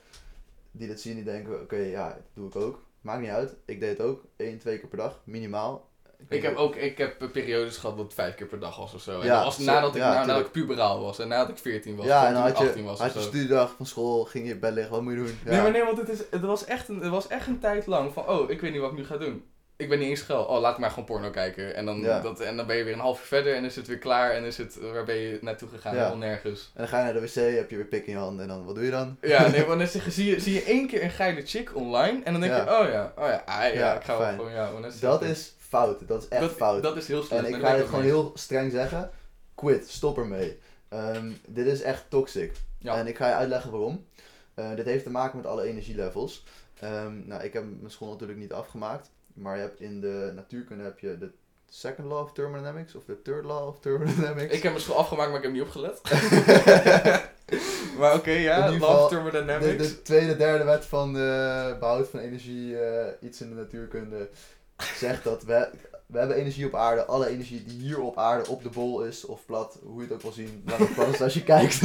die 0.70 0.88
dit 0.88 1.00
zien, 1.00 1.14
die 1.14 1.24
denken, 1.24 1.60
oké, 1.60 1.76
ja, 1.76 2.08
dat 2.08 2.18
doe 2.34 2.48
ik 2.48 2.56
ook. 2.56 2.82
Maakt 3.00 3.20
niet 3.20 3.30
uit, 3.30 3.54
ik 3.64 3.80
deed 3.80 3.98
het 3.98 4.06
ook. 4.06 4.22
één, 4.36 4.58
twee 4.58 4.78
keer 4.78 4.88
per 4.88 4.98
dag, 4.98 5.20
minimaal. 5.24 5.88
Ik 6.28 6.42
heb 6.42 6.56
ook 6.56 6.76
ik 6.76 6.98
heb 6.98 7.28
periodes 7.32 7.76
gehad 7.76 7.96
dat 7.96 8.04
het 8.04 8.14
vijf 8.14 8.34
keer 8.34 8.46
per 8.46 8.58
dag 8.60 8.76
was 8.76 8.94
of 8.94 9.00
zo. 9.02 9.20
En 9.20 9.26
Ja, 9.26 9.34
dat 9.36 9.44
was 9.44 9.56
zo- 9.56 9.62
nadat 9.64 9.94
ik, 9.94 10.00
ja, 10.00 10.12
nou, 10.14 10.26
nadat 10.26 10.44
ik 10.46 10.50
puberaal 10.52 11.00
was 11.00 11.18
en 11.18 11.28
nadat 11.28 11.48
ik 11.48 11.58
14 11.58 11.96
was. 11.96 12.06
Ja, 12.06 12.26
en 12.26 12.34
had 12.34 12.48
ik 12.50 12.56
je, 12.58 12.64
18 12.64 12.84
was 12.84 12.98
had 13.00 13.14
je 13.14 13.20
studiedag 13.20 13.74
van 13.76 13.86
school, 13.86 14.24
ging 14.24 14.46
je 14.46 14.52
in 14.52 14.60
bed 14.60 14.72
liggen, 14.72 14.92
wat 14.92 15.02
moet 15.02 15.12
je 15.12 15.18
doen? 15.18 15.38
Ja. 15.44 15.50
Nee, 15.50 15.60
maar 15.60 15.70
nee, 15.70 15.84
want 15.84 15.98
het, 15.98 16.08
is, 16.08 16.18
het, 16.30 16.40
was 16.40 16.64
echt 16.64 16.88
een, 16.88 17.00
het 17.00 17.10
was 17.10 17.26
echt 17.26 17.46
een 17.46 17.58
tijd 17.58 17.86
lang 17.86 18.12
van, 18.12 18.28
oh, 18.28 18.50
ik 18.50 18.60
weet 18.60 18.72
niet 18.72 18.80
wat 18.80 18.90
ik 18.90 18.96
nu 18.96 19.04
ga 19.04 19.16
doen. 19.16 19.44
Ik 19.76 19.88
ben 19.88 19.98
niet 19.98 20.08
eens 20.08 20.20
geil. 20.20 20.42
Oh, 20.44 20.60
laat 20.60 20.72
ik 20.72 20.78
maar 20.78 20.90
gewoon 20.90 21.04
porno 21.04 21.30
kijken. 21.30 21.74
En 21.74 21.86
dan, 21.86 22.00
Ja. 22.00 22.20
dat, 22.20 22.40
en 22.40 22.56
dan 22.56 22.66
ben 22.66 22.76
je 22.76 22.84
weer 22.84 22.92
een 22.92 22.98
half 22.98 23.20
uur 23.20 23.26
verder 23.26 23.54
en 23.54 23.64
is 23.64 23.76
het 23.76 23.86
weer 23.86 23.98
klaar. 23.98 24.30
En 24.30 24.44
is 24.44 24.56
het, 24.56 24.78
waar 24.92 25.04
ben 25.04 25.14
je 25.16 25.38
naartoe 25.40 25.68
gegaan? 25.68 25.94
Ja. 25.94 25.98
Helemaal 25.98 26.28
nergens. 26.28 26.70
En 26.74 26.80
dan 26.80 26.88
ga 26.88 26.98
je 26.98 27.04
naar 27.04 27.12
de 27.12 27.20
wc, 27.20 27.56
heb 27.56 27.70
je 27.70 27.76
weer 27.76 27.84
pik 27.84 28.06
in 28.06 28.12
je 28.12 28.18
hand 28.18 28.40
en 28.40 28.48
dan, 28.48 28.64
wat 28.64 28.74
doe 28.74 28.84
je 28.84 28.90
dan? 28.90 29.16
Ja, 29.20 29.46
nee, 29.48 29.64
want 29.66 29.78
dan 29.78 29.88
zeg 29.88 30.04
je, 30.04 30.10
zie 30.10 30.30
je, 30.30 30.40
zie 30.40 30.52
je 30.54 30.62
één 30.62 30.86
keer 30.86 31.02
een 31.02 31.10
geile 31.10 31.42
chick 31.46 31.76
online. 31.76 32.20
En 32.24 32.32
dan 32.32 32.40
denk 32.40 32.54
je, 32.54 32.60
oh 32.60 32.88
ja, 32.90 33.12
oh 33.16 33.26
ja, 33.28 33.42
ah, 33.46 33.58
ja, 33.58 33.64
Ja, 33.66 33.94
ik 33.94 34.04
ga 34.04 34.18
wel 34.18 34.28
gewoon, 34.28 34.52
ja. 34.52 34.70
Dat 35.00 35.22
is 35.22 35.54
fout, 35.74 36.08
dat 36.08 36.22
is 36.22 36.28
echt 36.28 36.40
dat, 36.40 36.50
fout. 36.50 36.82
Dat 36.82 36.96
is 36.96 37.08
heel 37.08 37.22
slecht. 37.22 37.46
En 37.46 37.54
ik 37.54 37.60
ga 37.60 37.78
ook 37.78 37.86
gewoon 37.86 38.04
heel 38.04 38.32
streng 38.34 38.72
zeggen. 38.72 39.10
Quit, 39.54 39.90
stop 39.90 40.18
ermee. 40.18 40.58
Ehm, 40.88 41.32
dit 41.46 41.66
is 41.66 41.82
echt 41.82 42.04
toxic. 42.08 42.52
Ja. 42.78 42.96
En 42.96 43.06
ik 43.06 43.16
ga 43.16 43.28
je 43.28 43.34
uitleggen 43.34 43.70
waarom. 43.70 44.06
Eh, 44.54 44.74
dit 44.74 44.84
heeft 44.84 45.04
te 45.04 45.10
maken 45.10 45.36
met 45.36 45.46
alle 45.46 45.62
energielevels. 45.62 46.44
Ehm, 46.80 47.26
nou, 47.26 47.42
ik 47.42 47.52
heb 47.52 47.64
mijn 47.64 47.90
school 47.90 48.10
natuurlijk 48.10 48.38
niet 48.38 48.52
afgemaakt. 48.52 49.10
Maar 49.34 49.56
je 49.56 49.62
hebt 49.62 49.80
in 49.80 50.00
de 50.00 50.32
natuurkunde 50.34 50.84
heb 50.84 50.98
je 50.98 51.18
de 51.18 51.30
second 51.68 52.08
law 52.08 52.22
of 52.22 52.32
thermodynamics 52.32 52.94
of 52.94 53.04
de 53.04 53.22
third 53.22 53.44
law 53.44 53.68
of 53.68 53.80
thermodynamics. 53.80 54.52
Ik 54.54 54.62
heb 54.62 54.72
mijn 54.72 54.84
school 54.84 54.96
afgemaakt, 54.96 55.28
maar 55.28 55.38
ik 55.38 55.44
heb 55.44 55.52
niet 55.52 55.62
opgelet. 55.62 56.00
maar 57.98 58.14
oké, 58.14 58.30
ja, 58.30 58.58
love 58.58 58.72
geval, 58.72 59.08
thermodynamics. 59.08 59.66
de, 59.66 59.76
de 59.76 60.02
tweede, 60.02 60.36
derde 60.36 60.64
wet 60.64 60.84
van 60.84 61.12
de 61.12 61.76
behoud 61.78 62.08
van 62.08 62.20
energie, 62.20 62.78
eh, 62.78 63.12
iets 63.20 63.40
in 63.40 63.48
de 63.48 63.54
natuurkunde, 63.54 64.28
zegt 64.76 65.24
dat 65.24 65.42
we, 65.42 65.68
we 66.06 66.18
hebben 66.18 66.36
energie 66.36 66.66
op 66.66 66.74
aarde. 66.74 67.04
Alle 67.04 67.28
energie 67.28 67.64
die 67.64 67.78
hier 67.80 68.00
op 68.00 68.18
aarde 68.18 68.48
op 68.50 68.62
de 68.62 68.68
bol 68.68 69.02
is, 69.04 69.24
of 69.24 69.46
plat, 69.46 69.78
hoe 69.82 69.96
je 69.96 70.02
het 70.02 70.12
ook 70.12 70.22
wil 70.22 70.32
zien, 70.32 70.62
laat 70.66 70.78
het 70.78 70.94
plat 70.94 71.08
is 71.14 71.22
als 71.22 71.34
je 71.34 71.42
kijkt. 71.54 71.82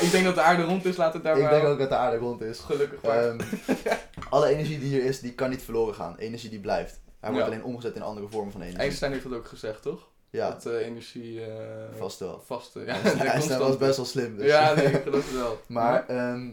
ik 0.00 0.10
denk 0.10 0.24
dat 0.24 0.34
de 0.34 0.40
aarde 0.40 0.62
rond 0.62 0.84
is, 0.84 0.96
laat 0.96 1.12
het 1.14 1.22
daar 1.22 1.36
ik 1.36 1.42
maar 1.42 1.50
denk 1.50 1.64
ook 1.64 1.78
dat 1.78 1.88
de 1.88 1.96
aarde 1.96 2.16
rond 2.16 2.40
is. 2.40 2.58
gelukkig 2.58 3.02
maar. 3.02 3.24
Ehm, 3.28 3.40
alle 4.30 4.48
energie 4.48 4.78
die 4.78 4.88
hier 4.88 5.04
is, 5.04 5.20
die 5.20 5.32
kan 5.34 5.50
niet 5.50 5.62
verloren 5.62 5.94
gaan. 5.94 6.16
Energie 6.18 6.50
die 6.50 6.60
blijft. 6.60 7.00
Hij 7.20 7.30
wordt 7.30 7.46
Ja. 7.46 7.52
alleen 7.52 7.64
omgezet 7.64 7.94
in 7.96 8.02
andere 8.02 8.28
vormen 8.28 8.52
van 8.52 8.60
energie. 8.60 8.80
Einstein 8.82 9.12
heeft 9.12 9.24
dat 9.24 9.32
ook 9.34 9.46
gezegd, 9.48 9.82
toch? 9.82 10.08
Ja, 10.30 10.50
Dat 10.50 10.66
eh, 10.66 10.86
energie... 10.86 11.44
eh 11.44 11.48
vast 11.98 12.18
wel. 12.18 12.42
Vaste. 12.46 12.80
Ja, 12.80 13.02
Einstein 13.24 13.58
was 13.58 13.76
best 13.76 13.96
wel 13.96 14.06
slim. 14.06 14.36
Dus. 14.36 14.46
Ja, 14.46 14.74
nee, 14.74 14.86
ik 14.86 15.02
geloof 15.02 15.24
het 15.30 15.34
wel. 15.34 15.60
Maar 15.66 16.06
ehm, 16.08 16.48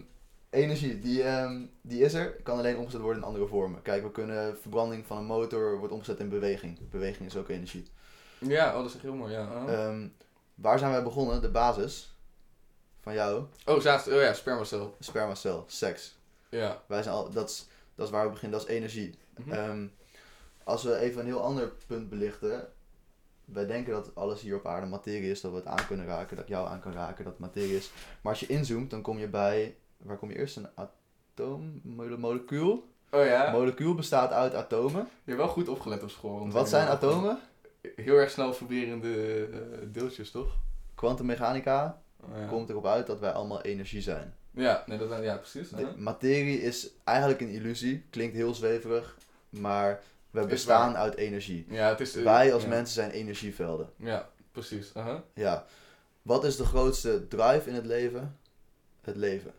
energie, 0.58 1.00
die, 1.00 1.24
ehm, 1.24 1.66
die 1.82 2.02
is 2.02 2.14
er, 2.14 2.32
kan 2.44 2.58
alleen 2.58 2.78
omgezet 2.78 3.02
worden 3.02 3.22
in 3.22 3.28
andere 3.28 3.48
vormen. 3.48 3.82
Kijk, 3.82 4.04
we 4.04 4.12
kunnen 4.12 4.58
verbranding 4.58 5.06
van 5.06 5.18
een 5.18 5.26
motor 5.26 5.78
wordt 5.78 5.94
omgezet 5.94 6.20
in 6.20 6.30
beweging. 6.30 6.90
Beweging 6.90 7.28
is 7.30 7.36
ook 7.36 7.50
energie. 7.50 7.88
Ja, 8.40 8.68
oh, 8.68 8.78
dat 8.78 8.86
is 8.86 8.94
echt 8.94 9.04
heel 9.04 9.16
mooi, 9.16 9.34
ja. 9.34 9.44
Oh, 9.44 9.74
Ehm, 9.74 10.08
waar 10.56 10.80
zijn 10.80 10.92
wij 10.92 11.04
begonnen? 11.04 11.42
De 11.42 11.50
basis 11.50 12.16
van 13.00 13.14
jou, 13.14 13.44
oh, 13.66 13.80
zaad, 13.80 14.08
oh 14.08 14.22
ja, 14.22 14.34
spermacel. 14.34 14.96
spermacel, 15.00 15.64
seks. 15.68 16.18
Ja. 16.50 16.82
Wij 16.88 17.04
zijn 17.04 17.16
al, 17.16 17.32
dat, 17.32 17.50
is, 17.50 17.68
dat 17.96 18.06
is 18.06 18.12
waar 18.12 18.26
we 18.26 18.32
beginnen, 18.32 18.60
dat 18.60 18.70
is 18.70 18.76
energie. 18.76 19.16
Mhm. 19.38 19.52
Ehm, 19.52 19.88
als 20.64 20.84
we 20.84 20.98
even 20.98 21.20
een 21.20 21.26
heel 21.26 21.42
ander 21.42 21.72
punt 21.88 22.10
belichten. 22.10 22.68
Wij 23.46 23.66
denken 23.66 23.94
dat 23.94 24.16
alles 24.16 24.42
hier 24.42 24.56
op 24.56 24.66
aarde 24.66 24.88
materie 24.88 25.32
is, 25.32 25.42
dat 25.42 25.52
we 25.52 25.58
het 25.58 25.66
aan 25.66 25.88
kunnen 25.88 26.06
raken, 26.06 26.36
dat 26.36 26.46
ik 26.46 26.52
jou 26.52 26.68
aan 26.68 26.80
kan 26.80 26.94
raken, 26.94 27.24
dat 27.24 27.34
het 27.34 27.42
materie 27.42 27.76
is. 27.76 27.92
Maar 28.22 28.32
als 28.32 28.40
je 28.40 28.48
inzoomt, 28.48 28.90
dan 28.90 29.02
kom 29.02 29.18
je 29.18 29.28
bij, 29.28 29.76
waar 29.98 30.18
kom 30.18 30.30
je 30.30 30.38
eerst? 30.38 30.56
Een 30.58 30.68
atoom, 30.76 31.80
mole- 31.84 32.18
molecuul. 32.18 32.88
Oh 33.12 33.26
ja? 33.26 33.52
Molecuul 33.52 33.96
bestaat 33.96 34.32
uit 34.32 34.54
atomen. 34.54 35.02
Je 35.24 35.32
hebt 35.32 35.38
wel 35.38 35.48
goed 35.48 35.68
opgelet 35.68 36.04
op 36.04 36.10
school. 36.10 36.40
want 36.40 36.54
Wat 36.54 36.70
zijn 36.70 36.88
atomen? 36.88 37.40
Heel 37.96 38.16
erg 38.16 38.30
snel 38.30 38.54
vibrerende 38.54 39.46
eh, 39.52 39.58
deeltjes, 39.92 40.32
toch? 40.32 40.56
Kwantummechanica 40.96 42.02
Oh, 42.24 42.38
ja. 42.40 42.46
komt 42.46 42.70
erop 42.70 42.86
uit 42.86 43.08
dat 43.08 43.20
wij 43.20 43.32
allemaal 43.32 43.62
energie 43.62 44.02
zijn. 44.02 44.34
Ja, 44.52 44.84
nee, 44.86 44.98
dat, 44.98 45.24
ja 45.24 45.36
precies. 45.38 45.70
De 45.70 45.94
materie 45.98 46.62
is 46.62 46.90
eigenlijk 47.04 47.42
een 47.42 47.50
illusie, 47.50 48.06
klinkt 48.10 48.36
heel 48.36 48.54
zweverig, 48.54 49.18
maar 49.50 50.02
we 50.32 50.46
bestaan 50.46 50.96
uit 50.98 51.16
energie. 51.16 51.66
Ja, 51.70 51.90
het 51.90 52.00
is... 52.00 52.16
eh, 52.16 52.24
Wij 52.24 52.54
als 52.54 52.64
ja. 52.64 52.70
mensen 52.70 52.94
zijn 52.94 53.12
energievelden. 53.12 53.90
Ja, 53.96 54.30
precies. 54.52 54.92
Ja. 55.34 55.66
Wat 56.22 56.44
is 56.44 56.56
de 56.56 56.66
grootste 56.66 57.28
drive 57.28 57.70
in 57.70 57.76
het 57.76 57.86
leven? 57.86 58.38
Het 59.02 59.16
leven. 59.16 59.52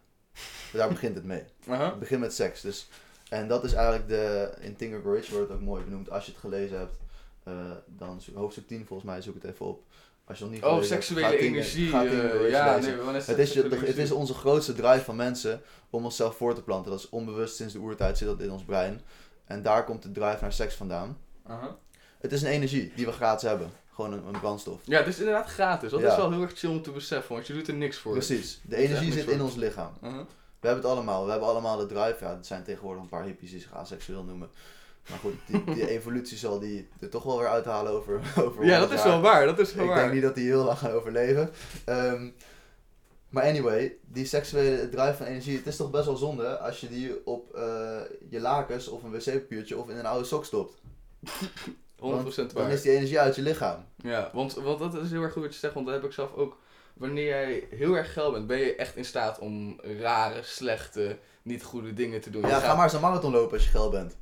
Daar 0.73 0.89
begint 0.89 1.15
het 1.15 1.25
mee. 1.25 1.43
Aha. 1.69 1.85
Het 1.91 1.99
begint 1.99 2.21
met 2.21 2.35
seks. 2.35 2.61
Dus, 2.61 2.89
en 3.29 3.49
dat 3.49 3.65
is 3.65 3.73
eigenlijk 3.73 4.09
de. 4.09 4.51
In 4.61 4.77
Tinker 4.77 5.01
Bridge 5.01 5.33
wordt 5.33 5.49
het 5.49 5.59
ook 5.59 5.65
mooi 5.65 5.85
benoemd. 5.85 6.11
Als 6.11 6.25
je 6.25 6.31
het 6.31 6.41
gelezen 6.41 6.79
hebt, 6.79 6.97
eh, 7.45 7.53
dan 7.87 8.21
zoek- 8.21 8.37
hoofdstuk 8.37 8.67
10 8.67 8.87
volgens 8.87 9.09
mij, 9.11 9.23
zoek 9.23 9.35
het 9.35 9.45
even 9.45 9.67
op. 9.67 9.83
Als 10.25 10.39
je 10.39 10.45
nog 10.45 10.53
niet 10.53 10.65
Oh, 10.65 10.75
hebt, 10.75 10.87
seksuele 10.87 11.29
Tinker- 11.29 11.47
energie. 11.47 11.91
Tinker 11.91 12.45
eh, 12.45 12.51
ja, 12.51 12.79
nee, 12.79 12.91
Het 13.21 13.39
is, 13.39 13.55
het 13.55 13.97
is 13.99 14.11
onze 14.11 14.35
grootste 14.35 14.73
drive 14.73 15.05
van 15.05 15.17
mensen 15.17 15.61
om 15.91 16.05
onszelf 16.05 16.37
voor 16.37 16.55
te 16.55 16.63
planten. 16.63 16.91
Dat 16.91 17.01
is 17.01 17.09
onbewust 17.09 17.57
sinds 17.57 17.73
de 17.73 17.79
oertijd 17.79 18.19
zit 18.19 18.29
dat 18.29 18.41
in 18.41 18.51
ons 18.51 18.65
brein. 18.65 19.01
En 19.45 19.63
daar 19.63 19.85
komt 19.85 20.03
de 20.03 20.13
drive 20.13 20.39
naar 20.41 20.53
seks 20.53 20.75
vandaan. 20.75 21.17
Het 22.19 22.33
is 22.33 22.43
een 22.43 22.49
energie 22.51 22.93
die 22.97 23.07
we 23.07 23.13
gratis 23.13 23.49
hebben. 23.49 23.71
Gewoon 23.99 24.13
een, 24.13 24.27
een 24.27 24.41
brandstof. 24.41 24.81
Ja, 24.85 24.99
het 24.99 25.07
is 25.07 25.19
inderdaad 25.19 25.47
gratis. 25.49 25.91
Dat 25.91 26.01
Ja. 26.01 26.11
is 26.11 26.17
wel 26.17 26.31
heel 26.33 26.43
erg 26.43 26.53
chill 26.59 26.71
om 26.71 26.83
te 26.83 26.91
beseffen, 26.91 27.35
want 27.35 27.47
je 27.47 27.53
doet 27.53 27.69
er 27.69 27.75
niks 27.75 27.97
voor. 27.99 28.13
Precies. 28.13 28.61
De 28.63 28.77
energie 28.77 29.13
zit 29.13 29.29
in 29.29 29.43
ons 29.43 29.55
lichaam. 29.55 29.93
Aha. 30.03 30.27
We 30.61 30.67
hebben 30.69 30.85
het 30.85 30.93
allemaal. 30.97 31.25
We 31.25 31.31
hebben 31.31 31.49
allemaal 31.49 31.77
de 31.77 31.87
drive. 31.87 32.17
Ja, 32.21 32.31
het 32.37 32.47
zijn 32.47 32.63
tegenwoordig 32.65 33.03
een 33.03 33.09
paar 33.09 33.25
hippies 33.25 33.51
die 33.51 33.61
zich 33.61 33.73
aseksueel 33.75 34.25
noemen. 34.25 34.49
Maar 35.09 35.19
goed, 35.19 35.35
die, 35.47 35.65
die 35.75 35.89
evolutie 35.97 36.37
zal 36.37 36.59
die 36.59 36.89
er 37.01 37.09
toch 37.09 37.23
wel 37.23 37.39
weer 37.39 37.49
uithalen 37.49 37.93
over, 37.93 38.15
over 38.45 38.65
Ja, 38.65 38.79
100 38.79 38.89
dat 38.89 38.93
is 38.99 39.03
wel 39.05 39.21
waar. 39.21 39.47
Dat 39.47 39.59
is 39.59 39.75
wel 39.75 39.85
Ik 39.85 39.91
waar. 39.91 39.99
denk 40.01 40.13
niet 40.13 40.23
dat 40.23 40.35
die 40.35 40.47
heel 40.47 40.65
lang 40.65 40.79
gaan 40.79 40.91
overleven. 40.91 41.51
Ehm, 41.85 42.29
maar 43.29 43.45
anyway, 43.45 43.97
die 44.07 44.25
seksuele 44.27 44.89
drive 44.89 45.15
van 45.17 45.27
energie, 45.27 45.57
het 45.57 45.67
is 45.67 45.77
toch 45.77 45.91
best 45.91 46.07
wel 46.07 46.17
zonde 46.17 46.59
als 46.59 46.81
je 46.81 46.89
die 46.89 47.27
op 47.27 47.55
eh, 47.55 47.63
je 48.31 48.41
lakens 48.41 48.89
of 48.89 49.03
een 49.03 49.11
wc-papiertje 49.11 49.79
of 49.79 49.89
in 49.89 49.97
een 49.97 50.07
oude 50.07 50.25
sok 50.25 50.45
stopt. 50.45 50.75
100% 52.01 52.01
Want 52.01 52.37
waar. 52.53 52.63
Dan 52.63 52.71
is 52.73 52.83
die 52.83 52.93
energie 52.93 53.21
uit 53.21 53.37
je 53.37 53.43
lichaam. 53.43 53.85
Ja, 53.97 54.31
want, 54.33 54.55
want 54.55 54.79
dat 54.79 54.95
is 54.95 55.11
heel 55.11 55.23
erg 55.23 55.33
goed 55.33 55.43
wat 55.43 55.53
je 55.53 55.59
zegt, 55.59 55.75
want 55.75 55.87
dat 55.87 55.95
heb 55.95 56.05
ik 56.05 56.13
zelf 56.13 56.35
ook. 56.35 56.57
Wanneer 56.95 57.27
jij 57.27 57.67
heel 57.71 57.95
erg 57.95 58.13
geil 58.13 58.33
bent, 58.33 58.47
ben 58.47 58.59
je 58.59 58.75
echt 58.75 58.97
in 58.97 59.05
staat 59.05 59.39
om 59.39 59.81
rare, 60.01 60.43
slechte, 60.43 61.19
niet 61.43 61.63
goede 61.63 61.95
dingen 61.95 62.21
te 62.21 62.31
doen. 62.31 62.41
Je 62.43 62.47
Ja, 62.49 62.55
gaat- 62.55 62.63
ga 62.63 62.75
maar 62.75 62.85
eens 62.85 62.93
een 62.93 63.01
marathon 63.01 63.33
lopen 63.33 63.53
als 63.57 63.65
je 63.65 63.71
geil 63.71 63.91
bent. 63.91 64.17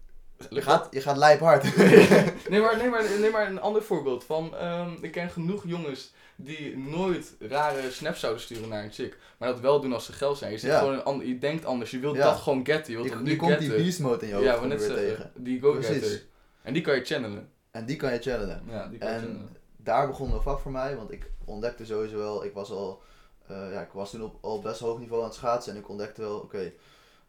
Je 0.50 0.62
gaat, 0.62 0.88
je 0.90 1.00
gaat 1.00 1.16
lijp 1.16 1.40
hard. 1.40 1.76
nee, 2.49 2.61
maar, 2.61 2.76
nee, 2.76 2.88
maar, 2.88 3.04
nee, 3.21 3.30
maar 3.30 3.47
een 3.50 3.61
ander 3.61 3.83
voorbeeld 3.83 4.25
van, 4.25 4.56
ehm, 4.56 4.90
ik 5.00 5.12
ken 5.12 5.30
genoeg 5.30 5.62
jongens 5.66 6.12
die 6.37 6.78
nooit 6.78 7.35
rare 7.40 7.90
snaps 7.90 8.21
zouden 8.21 8.42
sturen 8.42 8.68
naar 8.68 8.85
een 8.85 8.92
chick, 8.92 9.16
maar 9.38 9.49
dat 9.49 9.61
wel 9.61 9.80
doen 9.80 9.92
als 9.92 10.04
ze 10.04 10.12
geil 10.12 10.35
zijn. 10.35 10.52
Je, 10.52 10.59
zit 10.59 10.71
Ja. 10.71 10.78
gewoon 10.78 10.95
een 10.95 11.04
ander, 11.04 11.26
je 11.26 11.38
denkt 11.38 11.64
anders, 11.64 11.90
je 11.90 11.99
wilt 11.99 12.16
Ja. 12.16 12.25
dat 12.25 12.37
gewoon 12.40 12.66
getten, 12.66 12.92
je 12.92 12.99
wilt 12.99 13.11
Je, 13.12 13.16
nu 13.25 13.37
komt 13.37 13.59
die 13.59 13.75
beast 13.75 13.99
mode 14.00 14.21
in 14.23 14.28
je 14.28 14.35
hoofd 14.35 14.47
ja, 14.47 14.61
we 14.61 14.66
net 14.66 14.87
weer 14.87 14.97
tegen. 14.97 15.30
die 15.35 15.61
go-getter. 15.61 15.99
Precies. 15.99 16.25
En 16.62 16.73
die 16.73 16.83
kan 16.83 16.95
je 16.95 17.04
channelen. 17.04 17.49
En 17.76 17.85
die 17.85 17.97
kan 17.97 18.12
je 18.12 18.18
channelen. 18.18 18.62
Ja, 18.68 18.87
die 18.88 18.99
kan 18.99 19.09
En 19.09 19.49
daar 19.76 20.06
begon 20.06 20.33
een 20.33 20.42
vak 20.42 20.59
voor 20.59 20.73
mij, 20.73 20.97
want 20.97 21.12
ik 21.12 21.30
ontdekte 21.45 21.87
sowieso 21.87 22.16
wel, 22.16 22.45
ik 22.45 22.52
was 22.52 22.71
al, 22.71 23.02
eh, 23.47 23.73
ja, 23.73 23.80
ik 23.80 23.92
was 23.92 24.11
toen 24.11 24.23
op 24.23 24.38
al 24.40 24.61
best 24.61 24.80
hoog 24.80 24.99
niveau 24.99 25.23
aan 25.23 25.28
het 25.28 25.37
schaatsen 25.37 25.73
en 25.73 25.78
ik 25.78 25.88
ontdekte 25.88 26.21
wel, 26.21 26.38
oké, 26.38 26.73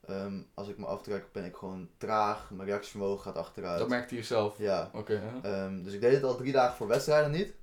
ehm, 0.08 0.42
als 0.54 0.68
ik 0.68 0.78
me 0.78 0.86
aftrek 0.86 1.32
ben 1.32 1.46
ik 1.46 1.56
gewoon 1.56 1.90
traag, 1.98 2.50
mijn 2.50 2.68
reactievermogen 2.68 3.24
gaat 3.24 3.38
achteruit. 3.38 3.80
Dat 3.80 3.90
merkte 3.90 4.16
je 4.16 4.24
zelf. 4.24 4.58
Ja, 4.58 4.90
Oké, 4.94 5.22
ehm, 5.42 5.84
dus 5.84 5.94
ik 5.94 6.02
deed 6.02 6.14
het 6.14 6.24
al 6.24 6.36
drie 6.36 6.52
dagen 6.52 6.76
voor 6.76 6.88
wedstrijden 6.88 7.32
niet. 7.32 7.54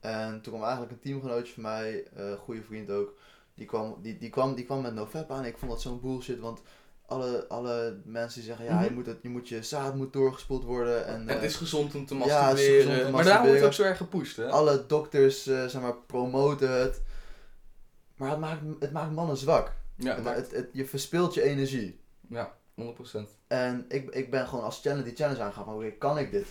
En 0.00 0.30
toen 0.30 0.52
kwam 0.52 0.62
eigenlijk 0.62 0.92
een 0.92 1.00
teamgenootje 1.00 1.52
van 1.52 1.62
mij, 1.62 2.04
eh 2.16 2.32
goede 2.32 2.62
vriend 2.62 2.90
ook, 2.90 3.14
die 3.54 3.66
kwam, 3.66 3.96
die, 4.02 4.18
die, 4.18 4.30
kwam, 4.30 4.54
die 4.54 4.64
kwam 4.64 4.80
met 4.82 4.94
NoFap 4.94 5.30
aan. 5.30 5.44
Ik 5.44 5.58
vond 5.58 5.70
dat 5.70 5.80
zo'n 5.80 6.00
bullshit, 6.00 6.38
want 6.40 6.62
alle, 7.06 7.48
alle 7.48 8.00
mensen 8.04 8.40
die 8.40 8.48
zeggen, 8.48 8.64
ja, 8.66 8.74
Mhm. 8.74 8.84
je, 8.84 8.90
moet 8.90 9.06
het, 9.06 9.18
je, 9.22 9.28
moet 9.28 9.48
je 9.48 9.62
zaad 9.62 9.94
moet 9.94 10.12
doorgespoeld 10.12 10.64
worden. 10.64 11.06
En, 11.06 11.28
het 11.28 11.38
eh, 11.38 11.44
is 11.44 11.56
gezond 11.56 11.94
om 11.94 12.06
te 12.06 12.14
ja, 12.14 12.20
masturberen. 12.20 13.04
te 13.06 13.10
maar 13.10 13.24
daarom 13.24 13.44
wordt 13.46 13.58
het 13.60 13.68
ook 13.68 13.74
zo 13.74 13.82
erg 13.82 13.96
gepusht, 13.96 14.36
hè? 14.36 14.48
alle 14.50 14.84
dokters, 14.86 15.46
eh, 15.46 15.66
zeg 15.66 15.82
maar, 15.82 15.94
promoten 16.06 16.80
het. 16.80 17.02
Maar 18.16 18.30
het 18.30 18.38
maakt, 18.38 18.60
het 18.80 18.92
maakt 18.92 19.12
mannen 19.12 19.36
zwak. 19.36 19.72
Ja, 19.96 20.14
Het- 20.14 20.24
maar, 20.24 20.34
het, 20.34 20.50
het- 20.50 20.68
je 20.72 20.86
verspilt 20.86 21.34
je 21.34 21.42
energie. 21.42 22.00
ja, 22.28 22.54
100%. 22.74 23.28
En 23.46 23.84
ik, 23.88 24.10
ik 24.10 24.30
ben 24.30 24.48
gewoon 24.48 24.64
als 24.64 24.80
challenge 24.80 25.02
die 25.04 25.16
challenge 25.16 25.42
aangegaan 25.42 25.64
van 25.64 25.74
oké, 25.74 25.90
kan 25.90 26.18
ik 26.18 26.30
dit? 26.30 26.46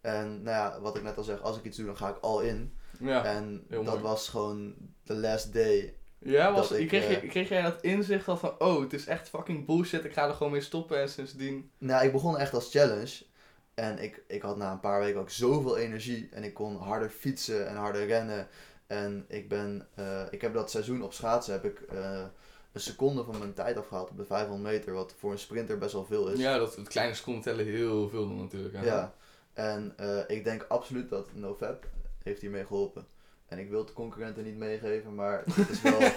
En 0.00 0.42
nou 0.42 0.56
ja, 0.56 0.80
wat 0.80 0.96
ik 0.96 1.02
net 1.02 1.16
al 1.16 1.22
zeg, 1.24 1.40
als 1.42 1.56
ik 1.58 1.64
iets 1.64 1.76
doe, 1.76 1.86
dan 1.86 1.96
ga 1.96 2.08
ik 2.08 2.16
al 2.20 2.40
in. 2.40 2.72
Ja. 3.00 3.24
en 3.24 3.64
dat 3.68 3.84
mooi. 3.84 3.98
was 4.00 4.28
gewoon 4.28 4.74
the 5.04 5.14
last 5.14 5.52
day. 5.52 5.94
Ja, 6.18 6.52
was, 6.52 6.68
dat 6.68 6.78
ik, 6.78 6.88
kreeg, 6.88 7.08
je, 7.08 7.16
eh, 7.16 7.28
kreeg 7.28 7.48
jij 7.48 7.62
dat 7.62 7.82
inzicht 7.82 8.28
al 8.28 8.36
van, 8.36 8.54
oh, 8.58 8.80
het 8.80 8.92
is 8.92 9.06
echt 9.06 9.28
fucking 9.28 9.66
bullshit, 9.66 10.04
ik 10.04 10.12
ga 10.12 10.26
er 10.26 10.34
gewoon 10.34 10.52
mee 10.52 10.60
stoppen 10.60 11.00
en 11.00 11.08
sindsdien... 11.08 11.70
Nou, 11.78 12.04
ik 12.04 12.12
begon 12.12 12.38
echt 12.38 12.54
als 12.54 12.70
challenge. 12.70 13.26
En 13.74 13.98
ik, 13.98 14.22
ik 14.26 14.42
had 14.42 14.56
na 14.56 14.72
een 14.72 14.80
paar 14.80 15.00
weken 15.00 15.20
ook 15.20 15.30
zoveel 15.30 15.76
energie. 15.76 16.28
En 16.32 16.44
ik 16.44 16.54
kon 16.54 16.76
harder 16.76 17.10
fietsen 17.10 17.68
en 17.68 17.76
harder 17.76 18.06
rennen. 18.06 18.48
En 18.86 19.24
ik 19.28 19.48
ben, 19.48 19.88
eh, 19.94 20.22
ik 20.30 20.40
heb 20.40 20.54
dat 20.54 20.70
seizoen 20.70 21.02
op 21.02 21.12
schaatsen, 21.12 21.52
heb 21.52 21.64
ik 21.64 21.80
eh, 21.80 22.24
een 22.72 22.80
seconde 22.80 23.24
van 23.24 23.38
mijn 23.38 23.54
tijd 23.54 23.76
afgehaald 23.76 24.10
op 24.10 24.16
de 24.16 24.24
500 24.24 24.72
meter. 24.72 24.92
Wat 24.92 25.14
voor 25.18 25.32
een 25.32 25.38
sprinter 25.38 25.78
best 25.78 25.92
wel 25.92 26.04
veel 26.04 26.28
is. 26.28 26.38
Ja, 26.38 26.58
dat, 26.58 26.76
het 26.76 26.88
kleine 26.88 27.14
seconden 27.14 27.42
tellen 27.42 27.66
heel 27.66 28.08
veel 28.08 28.28
dan 28.28 28.36
natuurlijk. 28.36 28.74
hè. 28.74 28.84
Ja. 28.84 29.14
En 29.52 29.94
ik 30.26 30.44
denk 30.44 30.66
absoluut 30.68 31.08
dat 31.08 31.28
NoFap 31.34 31.86
heeft 32.22 32.40
hiermee 32.40 32.66
geholpen. 32.66 33.06
En 33.48 33.58
ik 33.58 33.68
wil 33.70 33.84
de 33.84 33.92
concurrenten 33.92 34.44
niet 34.44 34.56
meegeven, 34.56 35.14
maar 35.14 35.42
dit 35.56 35.68
is 35.68 35.82
wel, 35.82 35.98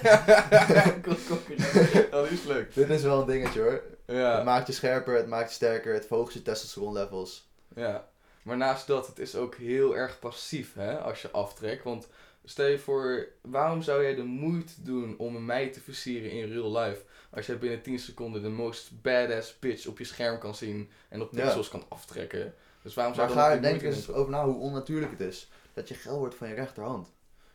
dat 2.12 2.32
is 2.32 2.44
leuk. 2.44 2.74
dit 2.74 2.90
is 2.90 3.02
wel 3.04 3.20
een 3.22 3.28
dingetje 3.28 3.62
hoor. 3.62 3.84
Het 4.06 4.16
Ja, 4.18 4.44
maakt 4.44 4.68
je 4.68 4.74
scherper, 4.74 5.16
het 5.16 5.28
maakt 5.28 5.50
je 5.50 5.56
sterker, 5.56 5.94
het 5.94 6.06
verhoogt 6.06 6.34
je 6.34 6.42
testosteron 6.42 6.94
levels. 6.94 7.50
ja. 7.76 8.10
Maar 8.42 8.58
naast 8.58 8.88
dat, 8.88 9.08
het 9.08 9.20
is 9.20 9.36
ook 9.36 9.56
heel 9.56 9.96
erg 9.98 10.20
passief, 10.20 10.74
hè, 10.74 11.00
als 11.00 11.22
je 11.22 11.32
aftrekt. 11.32 11.84
Want 11.84 12.08
stel 12.46 12.66
je 12.68 12.80
voor, 12.80 13.28
waarom 13.42 13.82
zou 13.82 14.02
jij 14.04 14.16
de 14.16 14.24
moeite 14.24 14.74
doen 14.84 15.16
om 15.18 15.36
een 15.36 15.46
meid 15.46 15.74
te 15.74 15.80
versieren 15.82 16.32
in 16.32 16.52
real 16.52 16.78
life? 16.78 17.02
Als 17.30 17.46
jij 17.46 17.58
binnen 17.58 17.82
10 17.82 18.00
seconden 18.00 18.42
de 18.42 18.50
most 18.50 19.02
badass 19.02 19.60
bitch 19.60 19.88
op 19.88 19.98
je 19.98 20.04
scherm 20.04 20.40
kan 20.40 20.56
zien 20.56 20.90
en 21.10 21.22
op 21.22 21.32
Ja. 21.34 21.42
pixels 21.44 21.70
kan 21.70 21.84
aftrekken. 21.90 22.54
Dus 22.82 22.94
waarom 22.94 23.14
zou 23.14 23.28
Maar 23.28 23.36
je 23.38 23.42
dan 23.42 23.52
ga 23.52 23.68
er 23.68 23.70
moeite 23.76 23.98
eens 23.98 24.12
over 24.12 24.32
na 24.32 24.46
hoe 24.46 24.60
onnatuurlijk 24.60 25.12
het 25.12 25.22
is. 25.30 25.50
Dat 25.74 25.88
je 25.88 25.94
geil 25.94 26.18
wordt 26.18 26.36
van 26.36 26.48
je 26.48 26.54
rechterhand. 26.54 27.08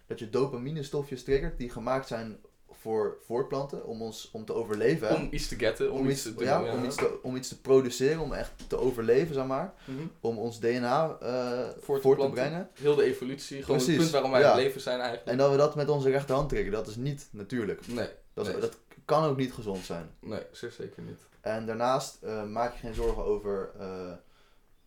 Dat 0.07 0.19
je 0.19 0.31
dopamine 0.31 0.83
stofjes 0.83 1.23
triggert 1.25 1.59
die 1.59 1.71
gemaakt 1.71 2.07
zijn 2.07 2.39
voor 2.71 3.17
voortplanten, 3.27 3.85
om 3.85 4.03
ons 4.03 4.31
om 4.33 4.45
te 4.45 4.55
overleven. 4.55 5.17
Om 5.17 5.29
iets 5.31 5.49
te 5.49 5.57
getten, 5.57 5.93
om, 5.93 5.99
om, 5.99 6.09
iets 6.09 6.23
te 6.23 6.35
doen. 6.35 6.45
ja, 6.45 6.73
om, 6.73 6.85
iets 6.85 6.97
te, 6.97 7.19
om 7.23 7.37
iets 7.37 7.49
te 7.49 7.61
produceren, 7.61 8.21
om 8.21 8.33
echt 8.33 8.53
te 8.67 8.77
overleven, 8.77 9.35
zeg 9.35 9.47
maar. 9.47 9.75
Mhm. 9.85 10.07
Om 10.21 10.39
ons 10.39 10.61
DNA 10.61 11.17
eh, 11.21 11.69
Voor 11.81 12.01
te 12.19 12.29
brengen. 12.31 12.71
Heel 12.75 12.95
de 12.95 13.03
evolutie, 13.03 13.63
gewoon 13.63 13.77
Precies, 13.77 13.93
het 13.93 14.03
punt 14.03 14.11
waarom 14.11 14.31
wij 14.31 14.41
ja. 14.41 14.47
het 14.47 14.57
leven 14.57 14.81
zijn 14.81 14.99
eigenlijk. 15.01 15.29
En 15.29 15.37
dat 15.37 15.51
we 15.51 15.57
dat 15.57 15.75
met 15.75 15.89
onze 15.89 16.11
rechterhand 16.11 16.49
triggeren, 16.49 16.79
dat 16.79 16.87
is 16.89 16.97
niet 16.97 17.29
natuurlijk. 17.31 17.87
Nee, 17.87 18.09
Dat, 18.35 18.47
Nee. 18.47 18.61
dat 18.61 18.79
kan 19.05 19.25
ook 19.25 19.37
niet 19.37 19.53
gezond 19.53 19.85
zijn. 19.85 20.11
nee, 20.21 20.43
zeer 20.53 20.71
zeker 20.71 21.03
niet. 21.03 21.21
En 21.41 21.67
daarnaast 21.67 22.23
eh, 22.23 22.45
maak 22.45 22.73
je 22.73 22.79
geen 22.79 22.95
zorgen 22.95 23.25
over 23.25 23.71
eh, 23.79 24.13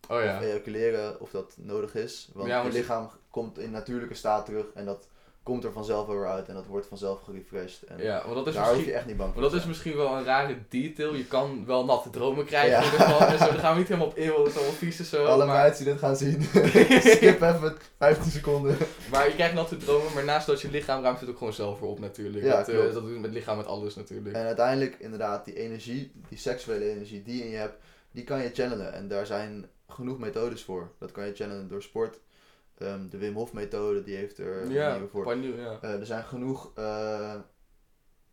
Oh 0.08 0.22
ja. 0.22 0.36
of 0.36 0.42
ejaculeren, 0.42 1.20
of 1.20 1.30
dat 1.30 1.54
nodig 1.56 1.94
is. 1.94 2.30
Want 2.34 2.48
je 2.48 2.72
lichaam 2.72 3.10
komt 3.30 3.58
in 3.58 3.70
natuurlijke 3.70 4.14
staat 4.14 4.44
terug 4.46 4.66
en 4.74 4.84
dat 4.84 5.08
komt 5.42 5.64
er 5.64 5.72
vanzelf 5.72 6.06
weer 6.06 6.28
uit 6.28 6.48
en 6.48 6.54
dat 6.54 6.66
wordt 6.66 6.86
vanzelf 6.86 7.20
gerefreshed. 7.20 7.82
En 7.82 8.02
Ja, 8.02 8.22
want 8.24 8.34
dat 8.34 8.46
is 8.46 8.54
daar 8.54 8.74
hoef 8.74 8.84
je 8.84 8.92
echt 8.92 9.06
niet 9.06 9.16
bang 9.16 9.32
voor 9.32 9.40
Maar 9.40 9.50
dat 9.50 9.60
is 9.60 9.66
misschien 9.66 9.96
wel 9.96 10.16
een 10.16 10.24
rare 10.24 10.56
detail. 10.68 11.14
Je 11.14 11.26
kan 11.26 11.66
wel 11.66 11.84
natte 11.84 12.10
dromen 12.10 12.44
krijgen. 12.44 12.70
Ja. 12.70 12.78
in 12.78 12.84
ieder 12.84 13.00
geval. 13.00 13.28
En 13.28 13.38
zo, 13.38 13.44
daar 13.44 13.58
gaan 13.58 13.72
we 13.72 13.78
niet 13.78 13.88
helemaal 13.88 14.08
op 14.08 14.16
in, 14.16 14.30
want 14.30 14.38
dat 14.38 14.48
is 14.48 14.56
allemaal 14.56 14.74
vies 14.74 14.98
en 14.98 15.04
zo. 15.04 15.24
Alle 15.24 15.46
maar, 15.46 15.76
die 15.76 15.84
dit 15.84 15.98
gaan 15.98 16.16
zien, 16.16 16.42
skip 17.16 17.42
even 17.42 17.76
15 17.98 18.30
seconden. 18.30 18.76
maar 19.10 19.28
je 19.28 19.34
krijgt 19.34 19.54
natte 19.54 19.76
dromen, 19.76 20.12
maar 20.14 20.24
naast 20.24 20.46
dat 20.46 20.60
je 20.60 20.70
lichaam 20.70 21.02
ruimt 21.02 21.20
het 21.20 21.28
ook 21.28 21.38
gewoon 21.38 21.52
zelf 21.52 21.80
weer 21.80 21.88
op 21.88 22.00
natuurlijk. 22.00 22.44
Ja, 22.44 22.56
dat, 22.56 22.68
eh, 22.68 22.92
dat 22.92 23.02
doet 23.02 23.20
met 23.20 23.32
lichaam 23.32 23.56
met 23.56 23.66
alles 23.66 23.94
natuurlijk. 23.94 24.36
En 24.36 24.46
uiteindelijk, 24.46 24.96
inderdaad, 24.98 25.44
die 25.44 25.56
energie, 25.56 26.12
die 26.28 26.38
seksuele 26.38 26.90
energie 26.90 27.22
die 27.22 27.36
je 27.36 27.44
in 27.44 27.50
je 27.50 27.56
hebt, 27.56 27.76
die 28.10 28.24
kan 28.24 28.42
je 28.42 28.50
channelen. 28.52 28.92
En 28.92 29.08
daar 29.08 29.26
zijn 29.26 29.68
genoeg 29.88 30.18
methodes 30.18 30.62
voor. 30.62 30.90
Dat 30.98 31.12
kan 31.12 31.26
je 31.26 31.34
channelen 31.34 31.68
door 31.68 31.82
sport. 31.82 32.18
Ehm, 32.80 33.08
de 33.08 33.18
Wim 33.18 33.34
Hof 33.34 33.52
methode, 33.52 34.02
die 34.02 34.16
heeft 34.16 34.38
er 34.38 34.70
ja, 34.70 34.88
manieren 34.88 35.08
voor. 35.08 35.24
paniel, 35.24 35.56
ja. 35.56 35.78
Eh, 35.82 36.00
er 36.00 36.06
zijn 36.06 36.24
genoeg 36.24 36.72
eh, 36.74 37.34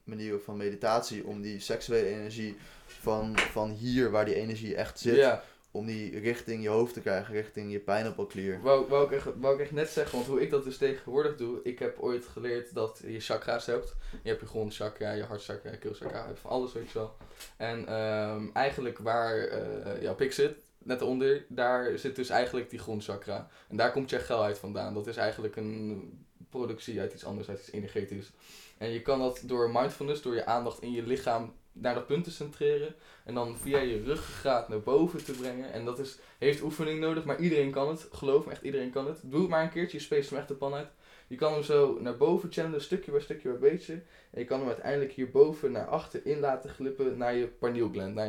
manieren 0.03 0.41
van 0.41 0.57
meditatie 0.57 1.25
om 1.25 1.41
die 1.41 1.59
seksuele 1.59 2.07
energie 2.07 2.57
van, 2.85 3.37
van 3.37 3.69
hier, 3.69 4.11
waar 4.11 4.25
die 4.25 4.35
energie 4.35 4.75
echt 4.75 4.99
zit, 4.99 5.15
ja. 5.15 5.43
om 5.71 5.85
die 5.85 6.19
richting 6.19 6.63
je 6.63 6.69
hoofd 6.69 6.93
te 6.93 7.01
krijgen, 7.01 7.33
richting 7.33 7.71
je 7.71 7.79
pijnappelklier. 7.79 8.61
Wou, 8.61 8.87
wou, 8.87 9.05
ik 9.05 9.11
echt, 9.11 9.27
wou 9.35 9.53
ik 9.55 9.61
echt 9.61 9.71
net 9.71 9.89
zeggen, 9.89 10.15
want 10.15 10.29
hoe 10.29 10.41
ik 10.41 10.49
dat 10.49 10.63
dus 10.63 10.77
tegenwoordig 10.77 11.35
doe. 11.35 11.59
Ik 11.63 11.79
heb 11.79 11.99
ooit 11.99 12.25
geleerd 12.25 12.73
dat 12.73 13.01
je 13.05 13.19
chakra's 13.19 13.65
hebt. 13.65 13.95
Je 14.23 14.29
hebt 14.29 14.41
je 14.41 14.47
grondchakra, 14.47 15.11
je 15.11 15.23
hartchakra, 15.23 15.71
je 15.71 15.77
keelchakra, 15.77 16.35
van 16.35 16.51
alles 16.51 16.73
weet 16.73 16.91
je 16.91 16.97
wel. 16.97 17.17
En 17.57 17.87
ehm, 17.87 18.47
eigenlijk 18.53 18.97
waar 18.97 19.37
eh, 19.37 20.01
jouw 20.01 20.15
pik 20.15 20.33
zit, 20.33 20.55
net 20.87 21.01
onder, 21.01 21.45
daar 21.49 21.97
zit 21.97 22.15
dus 22.15 22.29
eigenlijk 22.29 22.69
die 22.69 22.79
grondchakra. 22.79 23.49
En 23.67 23.77
daar 23.77 23.91
komt 23.91 24.09
je 24.09 24.19
gel 24.19 24.43
uit 24.43 24.57
vandaan. 24.57 24.93
Dat 24.93 25.07
is 25.07 25.17
eigenlijk 25.17 25.55
een 25.55 26.25
productie 26.49 26.99
uit 26.99 27.13
iets 27.13 27.25
anders, 27.25 27.49
uit 27.49 27.59
iets 27.59 27.71
energetisch. 27.71 28.31
En 28.77 28.89
je 28.89 29.01
kan 29.01 29.19
dat 29.19 29.41
door 29.45 29.69
mindfulness, 29.71 30.21
door 30.21 30.35
je 30.35 30.45
aandacht 30.45 30.81
in 30.81 30.91
je 30.91 31.03
lichaam 31.03 31.53
naar 31.71 31.93
dat 31.93 32.05
punt 32.05 32.23
te 32.23 32.31
centreren. 32.31 32.95
En 33.23 33.33
dan 33.33 33.57
via 33.57 33.79
je 33.79 34.03
ruggengraat 34.03 34.69
naar 34.69 34.81
boven 34.81 35.23
te 35.23 35.31
brengen. 35.31 35.71
En 35.71 35.85
dat 35.85 35.99
is, 35.99 36.17
heeft 36.37 36.61
oefening 36.61 36.99
nodig, 36.99 37.23
maar 37.23 37.39
iedereen 37.39 37.71
kan 37.71 37.89
het. 37.89 38.07
Geloof 38.11 38.45
me, 38.45 38.51
echt 38.51 38.61
iedereen 38.61 38.91
kan 38.91 39.07
het. 39.07 39.19
Doe 39.23 39.41
het 39.41 39.49
maar 39.49 39.63
een 39.63 39.69
keertje, 39.69 39.97
je 39.97 40.03
space 40.03 40.29
hem 40.29 40.37
echt 40.37 40.47
de 40.47 40.53
pan 40.53 40.73
uit. 40.73 40.89
Je 41.27 41.35
kan 41.35 41.53
hem 41.53 41.63
zo 41.63 41.97
naar 42.01 42.17
boven 42.17 42.51
channelen, 42.51 42.81
stukje 42.81 43.11
bij 43.11 43.19
stukje 43.21 43.49
bij 43.49 43.69
beetje. 43.71 43.93
En 44.31 44.39
je 44.39 44.45
kan 44.45 44.59
hem 44.59 44.67
uiteindelijk 44.67 45.11
hierboven 45.11 45.71
naar 45.71 45.85
achter 45.85 46.25
in 46.25 46.39
laten 46.39 46.69
glippen 46.69 47.17
naar 47.17 47.35
je 47.35 47.47
pineal 47.47 47.89
gland, 47.89 48.13
naar 48.13 48.27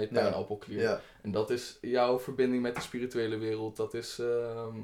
je. 0.66 0.74
Ja, 0.80 1.00
En 1.22 1.30
dat 1.30 1.50
is 1.50 1.78
jouw 1.80 2.18
verbinding 2.18 2.62
met 2.62 2.74
de 2.74 2.80
spirituele 2.80 3.36
wereld. 3.36 3.76
Dat 3.76 3.94
is, 3.94 4.18
ehm, 4.18 4.76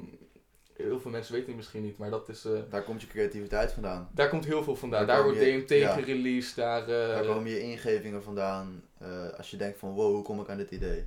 heel 0.73 0.99
veel 0.99 1.11
mensen 1.11 1.33
weten 1.33 1.47
het 1.47 1.55
misschien 1.55 1.81
niet, 1.83 1.97
maar 1.97 2.09
dat 2.09 2.29
is, 2.29 2.45
eh, 2.45 2.51
daar 2.69 2.83
komt 2.83 3.01
je 3.01 3.07
creativiteit 3.07 3.71
vandaan. 3.71 4.09
daar 4.13 4.29
komt 4.29 4.45
heel 4.45 4.63
veel 4.63 4.75
vandaan. 4.75 5.07
Daar 5.07 5.23
wordt 5.23 5.39
je- 5.39 5.45
DMT 5.65 5.69
ja. 5.69 5.93
gereleased, 5.93 6.55
daar... 6.55 6.81
eh, 6.81 6.87
Daar 7.07 7.25
komen 7.25 7.51
je 7.51 7.59
ingevingen 7.61 8.23
vandaan. 8.23 8.83
eh, 8.99 9.29
als 9.37 9.51
je 9.51 9.57
denkt 9.57 9.77
van 9.79 9.93
wow, 9.93 10.13
hoe 10.13 10.23
kom 10.23 10.39
ik 10.41 10.49
aan 10.49 10.57
dit 10.57 10.71
idee? 10.71 11.05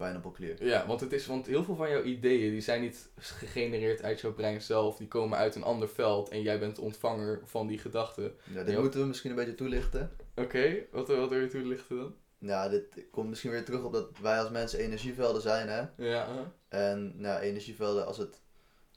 Pineapple 0.00 0.32
clear. 0.32 0.64
Ja, 0.64 0.86
want, 0.86 1.00
het 1.00 1.12
is, 1.12 1.26
want 1.26 1.46
heel 1.46 1.64
veel 1.64 1.74
van 1.74 1.90
jouw 1.90 2.02
ideeën 2.02 2.50
die 2.50 2.60
zijn 2.60 2.80
niet 2.80 3.08
gegenereerd 3.16 4.02
uit 4.02 4.20
jouw 4.20 4.32
brein 4.32 4.62
zelf. 4.62 4.96
Die 4.96 5.08
komen 5.08 5.38
uit 5.38 5.54
een 5.54 5.62
ander 5.62 5.88
veld 5.88 6.28
en 6.28 6.42
jij 6.42 6.58
bent 6.58 6.78
ontvanger 6.78 7.40
van 7.44 7.66
die 7.66 7.78
gedachten. 7.78 8.34
Ja, 8.54 8.62
dit 8.62 8.78
moeten 8.78 9.00
we 9.00 9.06
misschien 9.06 9.30
een 9.30 9.36
beetje 9.36 9.54
toelichten. 9.54 10.10
Oké, 10.34 10.76
wat, 10.90 11.08
wat 11.08 11.28
wil 11.28 11.40
je 11.40 11.48
toelichten 11.48 11.96
dan? 11.96 12.14
Ja, 12.38 12.68
dit 12.68 12.84
komt 13.10 13.28
misschien 13.28 13.50
weer 13.50 13.64
terug 13.64 13.82
op 13.82 13.92
dat 13.92 14.18
wij 14.22 14.38
als 14.38 14.50
mensen 14.50 14.78
energievelden 14.78 15.42
zijn, 15.42 15.68
hè. 15.68 15.82
Ja, 15.96 16.28
huh? 16.32 16.40
En 16.68 17.12
nou, 17.16 17.40
energievelden, 17.40 18.06
als 18.06 18.18
het 18.18 18.40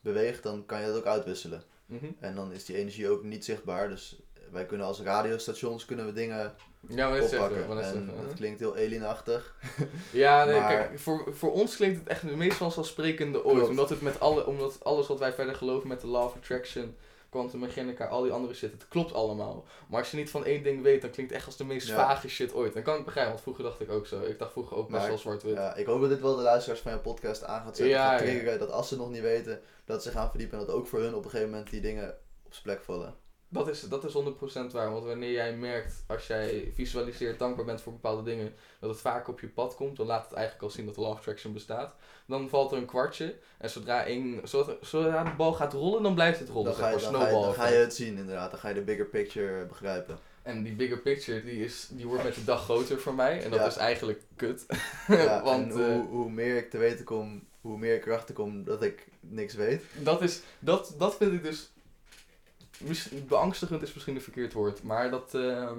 beweegt, 0.01 0.43
dan 0.43 0.65
kan 0.65 0.79
je 0.79 0.87
dat 0.87 0.95
ook 0.95 1.05
uitwisselen. 1.05 1.63
Mhm. 1.85 2.05
En 2.19 2.35
dan 2.35 2.51
is 2.51 2.65
die 2.65 2.75
energie 2.75 3.09
ook 3.09 3.23
niet 3.23 3.45
zichtbaar. 3.45 3.89
Dus 3.89 4.21
wij 4.51 4.65
kunnen 4.65 4.87
als 4.87 5.01
radiostations 5.01 5.85
kunnen 5.85 6.05
we 6.05 6.13
dingen 6.13 6.55
Ja, 6.87 7.09
maar 7.09 7.17
zeggen. 7.21 7.39
oppakken. 7.39 7.67
maar 7.67 7.75
net 7.75 7.85
En 7.85 7.91
zeggen, 7.91 8.25
dat 8.27 8.35
klinkt 8.35 8.59
heel 8.59 8.75
alienachtig. 8.75 9.55
Ja, 10.11 10.45
nee, 10.45 10.59
Maar- 10.59 10.75
kijk, 10.75 10.99
voor, 10.99 11.27
voor 11.33 11.51
ons 11.53 11.75
klinkt 11.75 11.99
het 11.99 12.07
echt 12.07 12.21
het 12.21 12.35
meest 12.35 12.57
vanzelfsprekende 12.57 13.43
ooit. 13.45 13.55
Klopt. 13.55 13.69
Omdat, 13.69 13.89
het 13.89 14.01
met 14.01 14.19
alle, 14.19 14.45
omdat 14.45 14.83
alles 14.83 15.07
wat 15.07 15.19
wij 15.19 15.33
verder 15.33 15.55
geloven 15.55 15.87
met 15.87 16.01
de 16.01 16.07
law 16.07 16.23
of 16.25 16.35
attraction, 16.35 16.95
quantum 17.29 17.59
mechanica, 17.59 18.05
al 18.05 18.21
die 18.23 18.31
andere 18.31 18.53
shit, 18.53 18.71
het 18.71 18.87
klopt 18.87 19.13
allemaal. 19.13 19.65
Maar 19.89 19.99
als 19.99 20.11
je 20.11 20.17
niet 20.17 20.29
van 20.29 20.45
één 20.45 20.63
ding 20.63 20.81
weet, 20.81 21.01
dan 21.01 21.09
klinkt 21.09 21.31
het 21.31 21.39
echt 21.39 21.49
als 21.49 21.57
de 21.57 21.65
meest 21.65 21.87
Ja. 21.87 21.95
vage 21.95 22.29
shit 22.29 22.53
ooit. 22.53 22.73
Dan 22.73 22.83
kan 22.83 22.97
ik 22.97 23.05
begrijpen, 23.05 23.31
want 23.31 23.43
vroeger 23.43 23.63
dacht 23.63 23.81
ik 23.81 23.91
ook 23.91 24.07
zo. 24.07 24.21
Ik 24.21 24.39
dacht 24.39 24.51
vroeger 24.51 24.77
ook 24.77 24.89
best 24.89 25.07
wel 25.07 25.17
zwart-wit. 25.17 25.55
Ja, 25.55 25.75
ik 25.75 25.85
hoop 25.85 26.01
dat 26.01 26.09
dit 26.09 26.21
wel 26.21 26.35
de 26.35 26.41
luisteraars 26.41 26.81
van 26.81 26.91
je 26.91 26.97
podcast 26.97 27.43
aan 27.43 27.61
gaat 27.63 27.77
zetten. 27.77 27.95
Ja, 28.45 28.57
Dat 28.57 28.71
als 28.71 28.87
ze 28.87 28.95
nog 28.97 29.09
niet 29.09 29.21
weten, 29.21 29.61
dat 29.85 30.03
ze 30.03 30.11
gaan 30.11 30.29
verdiepen. 30.29 30.59
En 30.59 30.65
dat 30.65 30.75
ook 30.75 30.87
voor 30.87 30.99
hun 30.99 31.15
op 31.15 31.23
een 31.23 31.29
gegeven 31.29 31.51
moment 31.51 31.69
die 31.69 31.81
dingen 31.81 32.09
op 32.45 32.51
zijn 32.53 32.63
plek 32.63 32.81
vallen. 32.81 33.15
Dat 33.53 33.67
is, 33.67 33.81
dat 33.81 34.03
is 34.03 34.13
100% 34.13 34.71
waar, 34.71 34.91
want 34.91 35.05
wanneer 35.05 35.31
jij 35.31 35.55
merkt, 35.55 36.03
als 36.07 36.27
jij 36.27 36.71
visualiseert, 36.75 37.39
dankbaar 37.39 37.65
bent 37.65 37.81
voor 37.81 37.93
bepaalde 37.93 38.23
dingen, 38.23 38.53
dat 38.79 38.89
het 38.89 38.99
vaak 38.99 39.27
op 39.27 39.39
je 39.39 39.47
pad 39.47 39.75
komt, 39.75 39.97
dan 39.97 40.05
laat 40.05 40.23
het 40.23 40.33
eigenlijk 40.33 40.63
al 40.65 40.69
zien 40.69 40.85
dat 40.85 40.95
de 40.95 41.01
law 41.01 41.11
attraction 41.11 41.53
bestaat. 41.53 41.95
Dan 42.25 42.49
valt 42.49 42.71
er 42.71 42.77
een 42.77 42.85
kwartje, 42.85 43.35
en 43.57 43.69
zodra, 43.69 44.05
één, 44.05 44.39
zodra, 44.47 44.73
zodra 44.81 45.23
de 45.23 45.35
bal 45.37 45.53
gaat 45.53 45.73
rollen, 45.73 46.03
dan 46.03 46.13
blijft 46.13 46.39
het 46.39 46.49
rollen. 46.49 46.65
Dan 46.65 46.73
zeg 46.75 46.83
ga, 46.83 46.89
je, 47.07 47.11
dan, 47.11 47.21
ga 47.21 47.27
je, 47.27 47.33
dan 47.33 47.53
ga 47.53 47.67
je 47.67 47.75
het 47.77 47.93
zien 47.95 48.17
inderdaad. 48.17 48.51
Dan 48.51 48.59
ga 48.59 48.67
je 48.67 48.73
de 48.73 48.81
bigger 48.81 49.05
picture 49.05 49.65
begrijpen. 49.65 50.17
En 50.41 50.63
die 50.63 50.73
bigger 50.73 50.97
picture, 50.99 51.43
die, 51.43 51.63
is, 51.65 51.87
die 51.91 52.07
wordt 52.07 52.23
met 52.23 52.35
de 52.35 52.43
dag 52.43 52.63
groter 52.63 52.99
voor 52.99 53.13
mij, 53.13 53.43
en 53.43 53.49
dat 53.49 53.59
Ja. 53.59 53.65
is 53.65 53.75
eigenlijk 53.77 54.21
kut. 54.35 54.65
Ja, 55.07 55.43
want 55.49 55.71
en 55.73 55.79
eh, 55.79 55.85
hoe, 55.87 56.05
hoe 56.07 56.29
meer 56.31 56.55
ik 56.57 56.69
te 56.69 56.77
weten 56.77 57.05
kom, 57.05 57.47
hoe 57.61 57.77
meer 57.77 57.95
ik 57.95 58.05
erachter 58.05 58.35
kom 58.35 58.63
dat 58.63 58.83
ik 58.83 59.07
niks 59.19 59.53
weet. 59.53 59.83
dat, 59.97 60.21
is, 60.21 60.41
dat, 60.59 60.95
dat 60.97 61.15
vind 61.15 61.33
ik 61.33 61.43
dus, 61.43 61.71
beangstigend 63.27 63.81
is 63.81 63.93
misschien 63.93 64.15
een 64.15 64.21
verkeerd 64.21 64.53
woord, 64.53 64.83
maar 64.83 65.09
dat... 65.09 65.33
ehm, 65.33 65.77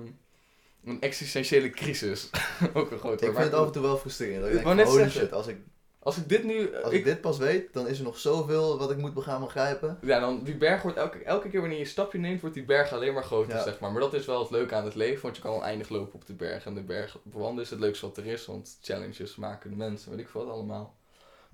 een 0.84 1.00
existentiële 1.00 1.70
crisis. 1.70 2.30
Ook 2.74 2.90
een 2.90 2.98
groot 2.98 3.02
woord. 3.02 3.22
Ik 3.22 3.32
maar- 3.32 3.40
vind 3.42 3.52
het 3.52 3.60
af 3.60 3.66
en 3.66 3.72
toe 3.72 3.82
wel 3.82 3.96
frustrerend. 3.96 4.46
Ik 4.54 4.64
denk, 4.64 4.80
holy 4.86 5.10
shit, 5.10 5.32
als 5.32 5.46
ik, 5.46 5.56
Als 5.98 6.16
ik 6.16 6.28
dit 6.28 6.44
nu... 6.44 6.76
als 6.76 6.92
ik, 6.92 7.04
dit 7.04 7.20
pas 7.20 7.38
weet, 7.38 7.72
dan 7.72 7.88
is 7.88 7.98
er 7.98 8.04
nog 8.04 8.18
zoveel 8.18 8.78
wat 8.78 8.90
ik 8.90 8.96
moet 8.96 9.12
gaan 9.22 9.40
begrijpen. 9.40 9.98
Ja, 10.02 10.20
dan 10.20 10.42
die 10.42 10.56
berg 10.56 10.82
wordt 10.82 10.96
elke, 10.98 11.18
elke 11.18 11.48
keer 11.48 11.60
wanneer 11.60 11.78
je 11.78 11.84
een 11.84 11.90
stapje 11.90 12.18
neemt, 12.18 12.40
wordt 12.40 12.54
die 12.56 12.64
berg 12.64 12.92
alleen 12.92 13.14
maar 13.14 13.24
groter, 13.24 13.54
Ja. 13.54 13.62
zeg 13.62 13.80
maar. 13.80 13.92
Maar 13.92 14.00
dat 14.00 14.14
is 14.14 14.26
wel 14.26 14.40
het 14.40 14.50
leuke 14.50 14.74
aan 14.74 14.84
het 14.84 14.94
leven, 14.94 15.22
want 15.22 15.36
je 15.36 15.42
kan 15.42 15.54
oneindig 15.54 15.88
lopen 15.88 16.14
op 16.14 16.26
de 16.26 16.32
berg. 16.32 16.64
En 16.66 16.74
de 16.74 16.82
berg 16.82 17.18
bewandelen 17.22 17.64
is 17.64 17.70
het 17.70 17.80
leukste 17.80 18.06
wat 18.06 18.16
er 18.16 18.26
is, 18.26 18.46
want 18.46 18.78
challenges 18.82 19.36
maken 19.36 19.70
de 19.70 19.76
mensen, 19.76 20.10
weet 20.10 20.20
ik 20.20 20.28
veel 20.28 20.44
wat 20.44 20.54
allemaal. 20.54 20.94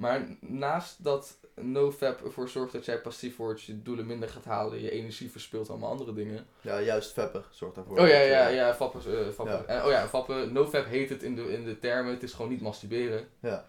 Maar 0.00 0.26
naast 0.40 1.04
dat 1.04 1.38
NoFap 1.54 2.24
ervoor 2.24 2.48
zorgt 2.48 2.72
dat 2.72 2.84
jij 2.84 3.00
passief 3.00 3.36
wordt, 3.36 3.62
je 3.62 3.82
doelen 3.82 4.06
minder 4.06 4.28
gaat 4.28 4.44
halen, 4.44 4.80
je 4.80 4.90
energie 4.90 5.30
verspilt, 5.30 5.70
allemaal 5.70 5.90
andere 5.90 6.14
dingen. 6.14 6.46
Ja, 6.60 6.80
juist 6.80 7.12
veppig 7.12 7.48
zorgt 7.50 7.74
daarvoor. 7.74 7.98
Oh 7.98 8.08
ja, 8.08 8.20
ja, 8.20 8.48
ja, 8.48 8.74
vappen. 8.74 9.26
eh, 9.26 9.32
vappen. 9.32 9.54
Ja. 9.54 9.64
En, 9.64 9.84
oh 9.84 9.90
ja, 9.90 10.08
vappen. 10.08 10.52
NoFap 10.52 10.86
heet 10.86 11.08
het 11.08 11.22
in 11.22 11.34
de, 11.34 11.52
in 11.52 11.64
de 11.64 11.78
termen, 11.78 12.12
het 12.12 12.22
is 12.22 12.32
gewoon 12.32 12.50
niet 12.50 12.60
masturberen. 12.60 13.28
Ja. 13.40 13.66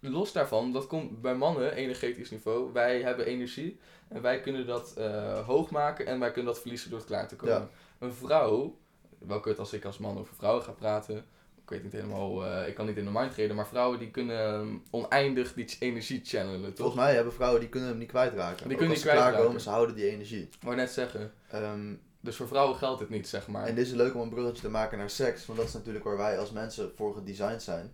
Los 0.00 0.32
daarvan, 0.32 0.72
dat 0.72 0.86
komt 0.86 1.20
bij 1.20 1.34
mannen, 1.34 1.72
energetisch 1.72 2.30
niveau, 2.30 2.72
wij 2.72 3.02
hebben 3.02 3.26
energie 3.26 3.78
en 4.08 4.22
wij 4.22 4.40
kunnen 4.40 4.66
dat 4.66 4.92
eh, 4.96 5.46
hoog 5.46 5.70
maken 5.70 6.06
en 6.06 6.20
wij 6.20 6.30
kunnen 6.32 6.52
dat 6.52 6.60
verliezen 6.60 6.90
door 6.90 6.98
het 6.98 7.08
klaar 7.08 7.28
te 7.28 7.36
komen. 7.36 7.54
Ja. 7.54 7.68
Een 7.98 8.12
vrouw, 8.12 8.76
welke 9.18 9.48
het 9.48 9.58
als 9.58 9.72
ik 9.72 9.84
als 9.84 9.98
man 9.98 10.18
over 10.18 10.34
vrouwen 10.34 10.62
ga 10.64 10.72
praten, 10.72 11.24
ik 11.64 11.70
weet 11.70 11.82
niet 11.82 11.92
helemaal, 11.92 12.46
eh, 12.46 12.68
ik 12.68 12.74
kan 12.74 12.86
niet 12.86 12.96
in 12.96 13.04
de 13.04 13.10
mind 13.10 13.34
reden, 13.34 13.56
maar 13.56 13.66
vrouwen 13.66 13.98
die 13.98 14.10
kunnen 14.10 14.38
ehm, 14.54 14.68
oneindig 14.90 15.52
die 15.54 15.76
energie 15.78 16.20
channelen, 16.24 16.60
toch? 16.68 16.76
Volgens 16.76 16.96
mij 17.00 17.14
hebben 17.14 17.32
vrouwen 17.32 17.60
die 17.60 17.68
kunnen 17.68 17.88
hem 17.88 17.98
niet 17.98 18.08
kwijtraken. 18.08 18.68
Die 18.68 18.76
kunnen 18.76 18.94
niet 18.94 19.00
kwijtraken. 19.04 19.32
klaarkomen, 19.32 19.60
ze 19.60 19.70
houden 19.70 19.94
die 19.94 20.08
energie. 20.10 20.48
Maar 20.64 20.76
net 20.76 20.90
zeggen, 20.90 21.32
Ehm, 21.50 21.94
dus 22.20 22.36
voor 22.36 22.48
vrouwen 22.48 22.76
geldt 22.76 22.98
dit 23.00 23.08
niet, 23.10 23.28
zeg 23.28 23.46
maar. 23.48 23.66
En 23.66 23.74
dit 23.74 23.86
is 23.86 23.92
leuk 23.92 24.14
om 24.14 24.20
een 24.20 24.28
bruggetje 24.28 24.62
te 24.62 24.68
maken 24.70 24.98
naar 24.98 25.10
seks, 25.10 25.46
want 25.46 25.58
dat 25.58 25.68
is 25.68 25.74
natuurlijk 25.74 26.04
waar 26.04 26.16
wij 26.16 26.38
als 26.38 26.50
mensen 26.50 26.92
voor 26.96 27.14
gedesigned 27.14 27.62
zijn. 27.62 27.92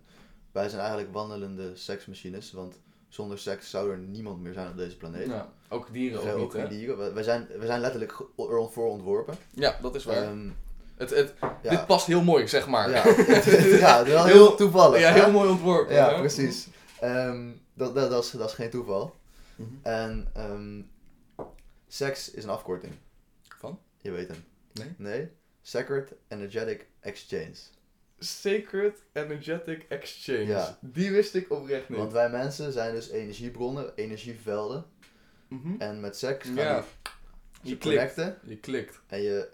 Wij 0.51 0.69
zijn 0.69 0.81
eigenlijk 0.81 1.13
wandelende 1.13 1.75
seksmachines, 1.75 2.51
want 2.51 2.79
zonder 3.09 3.39
seks 3.39 3.69
zou 3.69 3.91
er 3.91 3.97
niemand 3.97 4.41
meer 4.41 4.53
zijn 4.53 4.67
op 4.69 4.77
deze 4.77 4.97
planeet. 4.97 5.27
ja, 5.27 5.53
ook 5.69 5.93
dieren 5.93 6.23
Er 6.27 6.33
ook 6.33 6.53
niet, 6.53 6.63
ook 6.63 6.69
dieren. 6.69 7.13
Wij- 7.13 7.23
zijn, 7.23 7.47
wij 7.57 7.65
zijn 7.67 7.79
letterlijk 7.81 8.19
ervoor 8.37 8.87
ontworpen. 8.89 9.35
Ja, 9.53 9.77
dat 9.81 9.95
is 9.95 10.03
waar. 10.05 10.23
Ehm, 10.23 10.49
het, 11.01 11.09
het, 11.09 11.33
ja, 11.63 11.69
Dit 11.69 11.85
past 11.85 12.05
heel 12.07 12.23
mooi, 12.23 12.47
zeg 12.47 12.67
maar. 12.67 12.89
ja, 12.89 13.03
ja, 13.85 14.03
heel, 14.03 14.23
Heel- 14.25 14.55
toevallig. 14.55 14.99
Ja, 14.99 15.11
hè? 15.11 15.21
heel 15.23 15.31
mooi 15.31 15.49
ontworpen. 15.49 15.95
Ja, 15.95 16.13
hè? 16.13 16.19
precies. 16.19 16.67
Ehm, 16.99 17.49
dat, 17.73 17.95
dat, 17.95 18.09
dat, 18.09 18.23
is, 18.23 18.31
dat 18.31 18.49
is 18.49 18.55
geen 18.55 18.69
toeval. 18.69 19.15
Mhm. 19.55 19.69
En 19.81 20.27
ehm, 20.33 20.81
seks 21.87 22.31
is 22.31 22.43
een 22.43 22.49
afkorting. 22.49 22.93
Van? 23.57 23.79
Je 24.01 24.11
weet 24.11 24.27
hem. 24.27 24.43
Nee. 24.73 24.93
Nee? 24.97 25.29
Sacred 25.61 26.13
Energetic 26.27 26.87
Exchange. 26.99 27.53
Sacred 28.19 28.95
Energetic 29.13 29.85
Exchange. 29.89 30.45
Ja. 30.45 30.77
Die 30.81 31.11
wist 31.11 31.35
ik 31.35 31.51
oprecht 31.51 31.89
niet. 31.89 31.97
Want 31.97 32.11
wij 32.11 32.29
mensen 32.29 32.71
zijn 32.71 32.93
dus 32.93 33.09
energiebronnen, 33.09 33.91
energievelden. 33.95 34.85
Mhm. 35.47 35.75
En 35.77 35.99
met 35.99 36.17
seks 36.17 36.45
gaan 36.47 36.55
Ja. 36.55 36.79
die 36.79 36.85
Je 37.61 37.69
je 37.69 37.77
klikt. 37.77 38.13
connecten 38.13 38.37
Je 38.49 38.57
klikt. 38.57 38.99
en 39.07 39.21
je 39.21 39.49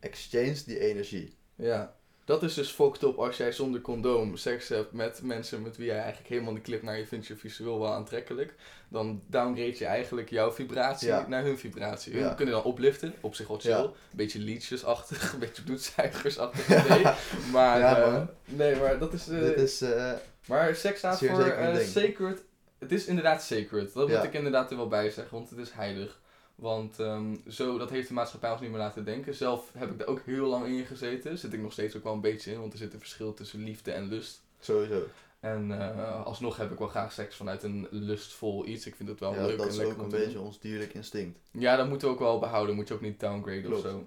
exchange 0.00 0.62
die 0.66 0.78
energie. 0.78 1.36
Ja. 1.54 1.96
Dat 2.24 2.42
is 2.42 2.54
dus 2.54 2.70
fucked 2.70 3.02
up 3.02 3.16
als 3.18 3.36
jij 3.36 3.52
zonder 3.52 3.80
condoom 3.80 4.36
seks 4.36 4.68
hebt 4.68 4.92
met 4.92 5.22
mensen 5.22 5.62
met 5.62 5.76
wie 5.76 5.86
jij 5.86 5.98
eigenlijk 5.98 6.28
helemaal 6.28 6.52
niet 6.52 6.62
klikt, 6.62 6.82
maar 6.82 6.98
je 6.98 7.06
vindt 7.06 7.26
je 7.26 7.36
visueel 7.36 7.80
wel 7.80 7.92
aantrekkelijk. 7.92 8.54
Dan 8.88 9.22
downgrade 9.26 9.78
je 9.78 9.84
eigenlijk 9.84 10.30
jouw 10.30 10.52
vibratie 10.52 11.08
Ja. 11.08 11.26
naar 11.28 11.42
hun 11.42 11.58
vibratie. 11.58 12.12
Hun 12.12 12.22
Ja. 12.22 12.34
kunnen 12.34 12.54
dan 12.54 12.64
opliften, 12.64 13.14
op 13.20 13.34
zich 13.34 13.48
wel 13.48 13.58
chill. 13.58 13.70
Ja. 13.70 13.78
Een 14.10 14.16
beetje 14.16 14.38
liedjesachtig, 14.38 15.32
een 15.32 15.38
beetje 15.38 15.62
bloedzuigersachtig 15.62 16.68
idee. 16.84 17.12
maar, 17.52 17.80
eh, 18.02 18.22
nee, 18.44 18.76
maar 18.76 18.98
dat 18.98 19.12
is... 19.12 19.28
eh, 19.28 19.40
Dit 19.40 19.58
is, 19.58 19.80
eh, 19.80 20.12
Maar 20.46 20.74
seks 20.74 20.98
staat 20.98 21.18
voor 21.18 21.54
sacred. 21.80 22.44
Het 22.78 22.92
is 22.92 23.06
inderdaad 23.06 23.42
sacred. 23.42 23.92
Dat 23.92 24.08
moet 24.08 24.22
ik 24.24 24.34
inderdaad 24.34 24.70
er 24.70 24.76
wel 24.76 24.88
bij 24.88 25.10
zeggen, 25.10 25.34
want 25.36 25.50
het 25.50 25.58
is 25.58 25.70
heilig. 25.70 26.20
Want 26.58 26.98
ehm, 26.98 27.34
zo, 27.48 27.78
dat 27.78 27.90
heeft 27.90 28.08
de 28.08 28.14
maatschappij 28.14 28.50
ons 28.50 28.60
niet 28.60 28.70
meer 28.70 28.78
laten 28.78 29.04
denken. 29.04 29.34
Zelf 29.34 29.70
heb 29.76 29.90
ik 29.90 30.00
er 30.00 30.06
ook 30.06 30.20
heel 30.24 30.46
lang 30.46 30.66
in 30.66 30.84
gezeten. 30.84 31.38
Zit 31.38 31.52
ik 31.52 31.60
nog 31.60 31.72
steeds 31.72 31.96
ook 31.96 32.02
wel 32.04 32.12
een 32.12 32.20
beetje 32.20 32.52
in, 32.52 32.60
want 32.60 32.72
er 32.72 32.78
zit 32.78 32.92
een 32.92 32.98
verschil 32.98 33.34
tussen 33.34 33.64
liefde 33.64 33.92
en 33.92 34.08
lust. 34.08 34.40
sowieso. 34.60 35.06
En 35.40 35.80
eh, 35.80 36.24
alsnog 36.24 36.56
heb 36.56 36.70
ik 36.72 36.78
wel 36.78 36.88
graag 36.88 37.12
seks 37.12 37.36
vanuit 37.36 37.62
een 37.62 37.86
lustvol 37.90 38.66
iets. 38.66 38.86
Ik 38.86 38.94
vind 38.94 39.08
het 39.08 39.20
wel 39.20 39.34
Ja, 39.34 39.46
leuk 39.46 39.56
dat 39.56 39.66
en 39.66 39.72
is 39.72 39.76
lekker 39.78 39.96
ook 39.96 40.02
een 40.02 40.08
doen. 40.10 40.18
beetje 40.20 40.40
ons 40.40 40.60
dierlijk 40.60 40.94
instinct. 40.94 41.38
Ja, 41.50 41.76
dat 41.76 41.88
moeten 41.88 42.08
we 42.08 42.14
ook 42.14 42.20
wel 42.20 42.38
behouden. 42.38 42.74
Moet 42.74 42.88
je 42.88 42.94
ook 42.94 43.00
niet 43.00 43.20
downgraden 43.20 43.62
Klopt. 43.62 43.84
of 43.84 43.90
zo. 43.90 44.06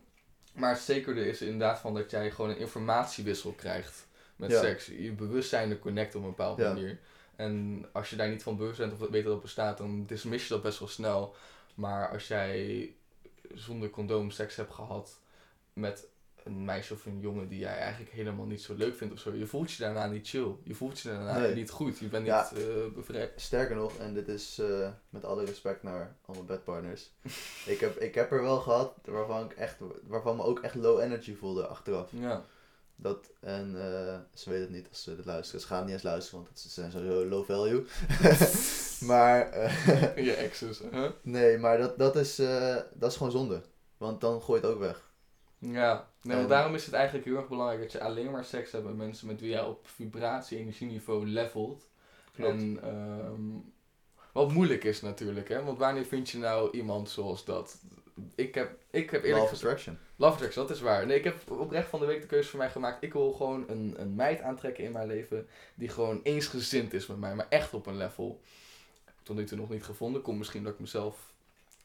Maar 0.53 0.69
het 0.73 0.81
zekerde 0.81 1.27
is 1.27 1.41
inderdaad 1.41 1.79
van 1.79 1.93
dat 1.93 2.11
jij 2.11 2.31
gewoon 2.31 2.49
een 2.49 2.57
informatiewissel 2.57 3.51
krijgt 3.51 4.07
met 4.35 4.51
Ja. 4.51 4.59
seks. 4.59 4.85
Je 4.85 5.11
bewustzijn 5.11 5.79
connect 5.79 6.15
op 6.15 6.21
een 6.23 6.29
bepaalde 6.29 6.61
Ja. 6.63 6.73
manier. 6.73 6.99
En 7.35 7.85
als 7.91 8.09
je 8.09 8.15
daar 8.15 8.29
niet 8.29 8.43
van 8.43 8.57
bewust 8.57 8.77
bent 8.77 8.93
of 9.01 9.09
weet 9.09 9.23
dat 9.23 9.33
het 9.33 9.41
bestaat, 9.41 9.77
dan 9.77 10.05
dismiss 10.05 10.47
je 10.47 10.53
dat 10.53 10.63
best 10.63 10.79
wel 10.79 10.87
snel. 10.87 11.35
Maar 11.75 12.09
als 12.09 12.27
jij 12.27 12.93
zonder 13.53 13.89
condoom 13.89 14.31
seks 14.31 14.55
hebt 14.55 14.73
gehad 14.73 15.19
met 15.73 16.07
een 16.43 16.65
meisje 16.65 16.93
of 16.93 17.05
een 17.05 17.19
jongen 17.19 17.47
die 17.47 17.59
jij 17.59 17.77
eigenlijk 17.77 18.11
helemaal 18.11 18.45
niet 18.45 18.61
zo 18.61 18.73
leuk 18.73 18.95
vindt 18.95 19.13
of 19.13 19.19
zo, 19.19 19.33
je 19.33 19.45
voelt 19.47 19.71
je 19.71 19.83
daarna 19.83 20.05
niet 20.05 20.27
chill. 20.29 20.55
Je 20.63 20.75
voelt 20.75 20.99
je 20.99 21.09
daarna 21.09 21.37
Nee. 21.39 21.55
niet 21.55 21.69
goed. 21.69 21.97
Je 21.99 22.07
bent 22.07 22.25
Ja. 22.25 22.49
niet 22.51 22.61
eh 22.63 22.85
bevrijd. 22.95 23.31
Sterker 23.41 23.75
nog, 23.75 23.97
en 23.97 24.13
dit 24.13 24.27
is 24.27 24.59
eh, 24.59 24.89
met 25.09 25.25
alle 25.25 25.45
respect 25.45 25.83
naar 25.83 26.15
al 26.25 26.33
mijn 26.33 26.45
bedpartners. 26.45 27.11
ik, 27.65 27.79
heb, 27.79 27.97
ik 27.99 28.15
heb 28.15 28.31
er 28.31 28.41
wel 28.41 28.59
gehad 28.59 28.93
waarvan 29.05 29.45
ik 29.45 29.51
echt, 29.51 29.77
waarvan 30.07 30.35
me 30.35 30.43
ook 30.43 30.59
echt 30.59 30.75
low 30.75 30.99
energy 30.99 31.35
voelde 31.35 31.67
achteraf. 31.67 32.09
Ja. 32.11 32.45
Dat, 33.01 33.31
en 33.39 33.75
eh, 33.75 34.19
ze 34.33 34.49
weten 34.49 34.65
het 34.65 34.71
niet 34.71 34.87
als 34.89 35.03
ze 35.03 35.15
dit 35.15 35.25
luisteren. 35.25 35.61
Ze 35.61 35.67
gaan 35.67 35.85
niet 35.85 35.93
eens 35.93 36.03
luisteren, 36.03 36.39
want 36.39 36.63
het 36.63 36.71
zijn 36.71 36.91
sowieso 36.91 37.25
low 37.25 37.45
value. 37.45 37.85
maar 39.11 39.49
eh, 39.49 40.25
Je 40.25 40.33
exes. 40.33 40.79
Huh? 40.91 41.09
nee, 41.21 41.57
maar 41.57 41.77
dat, 41.77 41.97
dat, 41.97 42.15
is, 42.15 42.39
eh, 42.39 42.75
dat 42.93 43.11
is 43.11 43.17
gewoon 43.17 43.31
zonde. 43.31 43.61
Want 43.97 44.21
dan 44.21 44.41
gooi 44.41 44.61
je 44.61 44.65
het 44.65 44.75
ook 44.75 44.81
weg. 44.81 45.09
Ja, 45.57 46.07
nee, 46.21 46.37
want 46.37 46.49
daarom 46.49 46.75
is 46.75 46.85
het 46.85 46.93
eigenlijk 46.93 47.25
heel 47.25 47.35
erg 47.35 47.47
belangrijk 47.47 47.81
dat 47.81 47.91
je 47.91 48.01
alleen 48.01 48.31
maar 48.31 48.45
seks 48.45 48.71
hebt 48.71 48.85
met 48.85 48.95
mensen 48.95 49.27
met 49.27 49.39
wie 49.39 49.49
jij 49.49 49.63
op 49.63 49.87
vibratie, 49.87 50.57
energieniveau 50.57 51.27
levelt. 51.27 51.89
Klopt. 52.35 52.51
En 52.51 52.79
ehm, 52.83 53.59
wat 54.33 54.51
moeilijk 54.51 54.83
is 54.83 55.01
natuurlijk, 55.01 55.49
hè? 55.49 55.63
Want 55.63 55.77
wanneer 55.77 56.05
vind 56.05 56.29
je 56.29 56.37
nou 56.37 56.77
iemand 56.77 57.09
zoals 57.09 57.45
dat? 57.45 57.77
Ik 58.35 58.55
heb, 58.55 58.77
ik 58.89 59.09
heb 59.09 59.23
eerlijk 59.23 59.43
Love. 59.43 59.55
Attraction. 59.55 59.97
Love 60.15 60.33
Attraction, 60.33 60.67
dat 60.67 60.75
is 60.75 60.81
waar. 60.81 61.05
Nee, 61.05 61.17
ik 61.17 61.23
heb 61.23 61.51
oprecht 61.51 61.89
van 61.89 61.99
de 61.99 62.05
week 62.05 62.21
de 62.21 62.27
keuze 62.27 62.49
voor 62.49 62.59
mij 62.59 62.69
gemaakt. 62.69 63.03
Ik 63.03 63.13
wil 63.13 63.31
gewoon 63.31 63.69
een, 63.69 63.95
een 63.97 64.15
meid 64.15 64.41
aantrekken 64.41 64.83
in 64.83 64.91
mijn 64.91 65.07
leven 65.07 65.47
die 65.75 65.89
gewoon 65.89 66.19
eensgezind 66.23 66.93
is 66.93 67.07
met 67.07 67.17
mij, 67.17 67.35
maar 67.35 67.47
echt 67.49 67.73
op 67.73 67.85
een 67.85 67.97
level. 67.97 68.41
Tot 69.23 69.35
nu 69.35 69.43
toe 69.43 69.57
nog 69.57 69.69
niet 69.69 69.83
gevonden. 69.83 70.21
Komt 70.21 70.37
misschien 70.37 70.63
dat 70.63 70.73
ik 70.73 70.79
mezelf 70.79 71.33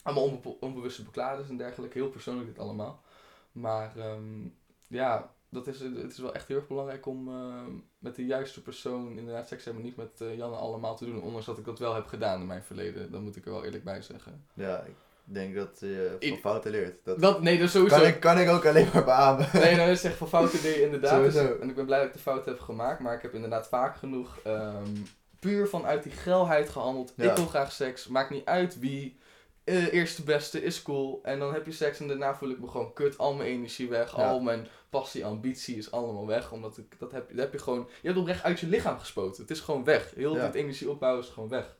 allemaal 0.02 0.24
onbe 0.24 0.56
onbewuste 0.60 1.02
bekladers 1.02 1.48
en 1.48 1.56
dergelijke. 1.56 1.98
Heel 1.98 2.08
persoonlijk 2.08 2.48
dit 2.48 2.58
allemaal. 2.58 3.02
Maar 3.52 3.96
ehm, 3.96 4.48
ja, 4.86 5.34
dat 5.48 5.66
is, 5.66 5.80
het 5.80 6.12
is 6.12 6.18
wel 6.18 6.34
echt 6.34 6.48
heel 6.48 6.56
erg 6.56 6.66
belangrijk 6.66 7.06
om 7.06 7.28
eh, 7.28 7.62
met 7.98 8.16
de 8.16 8.26
juiste 8.26 8.62
persoon 8.62 9.18
inderdaad 9.18 9.48
seks 9.48 9.64
hebben. 9.64 9.82
Niet 9.82 9.96
met 9.96 10.20
eh, 10.20 10.36
Janne 10.36 10.56
allemaal 10.56 10.96
te 10.96 11.04
doen. 11.04 11.22
Ondanks 11.22 11.46
dat 11.46 11.58
ik 11.58 11.64
dat 11.64 11.78
wel 11.78 11.94
heb 11.94 12.06
gedaan 12.06 12.40
in 12.40 12.46
mijn 12.46 12.62
verleden. 12.62 13.10
Dat 13.10 13.20
moet 13.20 13.36
ik 13.36 13.44
er 13.44 13.52
wel 13.52 13.64
eerlijk 13.64 13.84
bij 13.84 14.02
zeggen. 14.02 14.44
Ja, 14.54 14.82
ik 14.82 14.94
denk 15.34 15.54
dat 15.54 15.76
je 15.80 16.16
van 16.20 16.36
fouten 16.38 16.70
leert. 16.70 17.04
Dat 17.04 17.20
Dat, 17.20 17.42
nee, 17.42 17.58
dat 17.58 17.70
sowieso. 17.70 17.96
kan, 17.96 18.06
ik, 18.06 18.20
kan 18.20 18.38
ik 18.38 18.48
ook 18.48 18.66
alleen 18.66 18.88
maar 18.92 19.04
beamen. 19.04 19.48
Nee, 19.62 19.74
nou, 19.76 19.88
dat 19.88 19.96
is 19.96 20.04
echt 20.04 20.16
van 20.16 20.28
fouten 20.28 20.60
die 20.62 20.70
je 20.70 20.82
inderdaad. 20.82 21.22
Dus, 21.22 21.34
en 21.60 21.68
ik 21.68 21.74
ben 21.74 21.86
blij 21.86 21.98
dat 21.98 22.06
ik 22.06 22.12
de 22.12 22.18
fout 22.18 22.44
heb 22.44 22.60
gemaakt. 22.60 23.00
Maar 23.00 23.14
ik 23.14 23.22
heb 23.22 23.34
inderdaad 23.34 23.68
vaak 23.68 23.96
genoeg 23.96 24.38
ehm, 24.44 24.94
puur 25.40 25.68
vanuit 25.68 26.02
die 26.02 26.12
geilheid 26.12 26.68
gehandeld. 26.68 27.12
Ja. 27.16 27.30
Ik 27.30 27.36
wil 27.36 27.46
graag 27.46 27.72
seks. 27.72 28.06
Maakt 28.06 28.30
niet 28.30 28.44
uit 28.44 28.78
wie. 28.78 29.18
Eh, 29.64 29.92
eerste 29.92 30.22
beste 30.22 30.62
is 30.62 30.82
cool. 30.82 31.20
En 31.22 31.38
dan 31.38 31.52
heb 31.52 31.66
je 31.66 31.72
seks 31.72 32.00
en 32.00 32.08
daarna 32.08 32.34
voel 32.36 32.50
ik 32.50 32.60
me 32.60 32.68
gewoon 32.68 32.92
kut. 32.92 33.18
Al 33.18 33.34
mijn 33.34 33.48
energie 33.50 33.88
weg. 33.88 34.16
Ja. 34.16 34.28
Al 34.30 34.40
mijn 34.40 34.66
passie, 34.90 35.24
ambitie 35.24 35.76
is 35.76 35.90
allemaal 35.90 36.26
weg. 36.26 36.52
Omdat 36.52 36.76
ik, 36.78 36.98
dat 36.98 37.12
heb, 37.12 37.28
dat 37.28 37.38
heb 37.38 37.52
je 37.52 37.58
gewoon. 37.58 37.88
Je 38.00 38.08
hebt 38.08 38.20
oprecht 38.20 38.42
uit 38.42 38.60
je 38.60 38.66
lichaam 38.66 38.98
gespoten. 38.98 39.42
Het 39.42 39.50
is 39.50 39.60
gewoon 39.60 39.84
weg. 39.84 40.12
Heel 40.14 40.36
Ja. 40.36 40.46
dit 40.46 40.54
energie 40.54 40.90
opbouwen 40.90 41.22
is 41.24 41.28
gewoon 41.30 41.48
weg. 41.48 41.76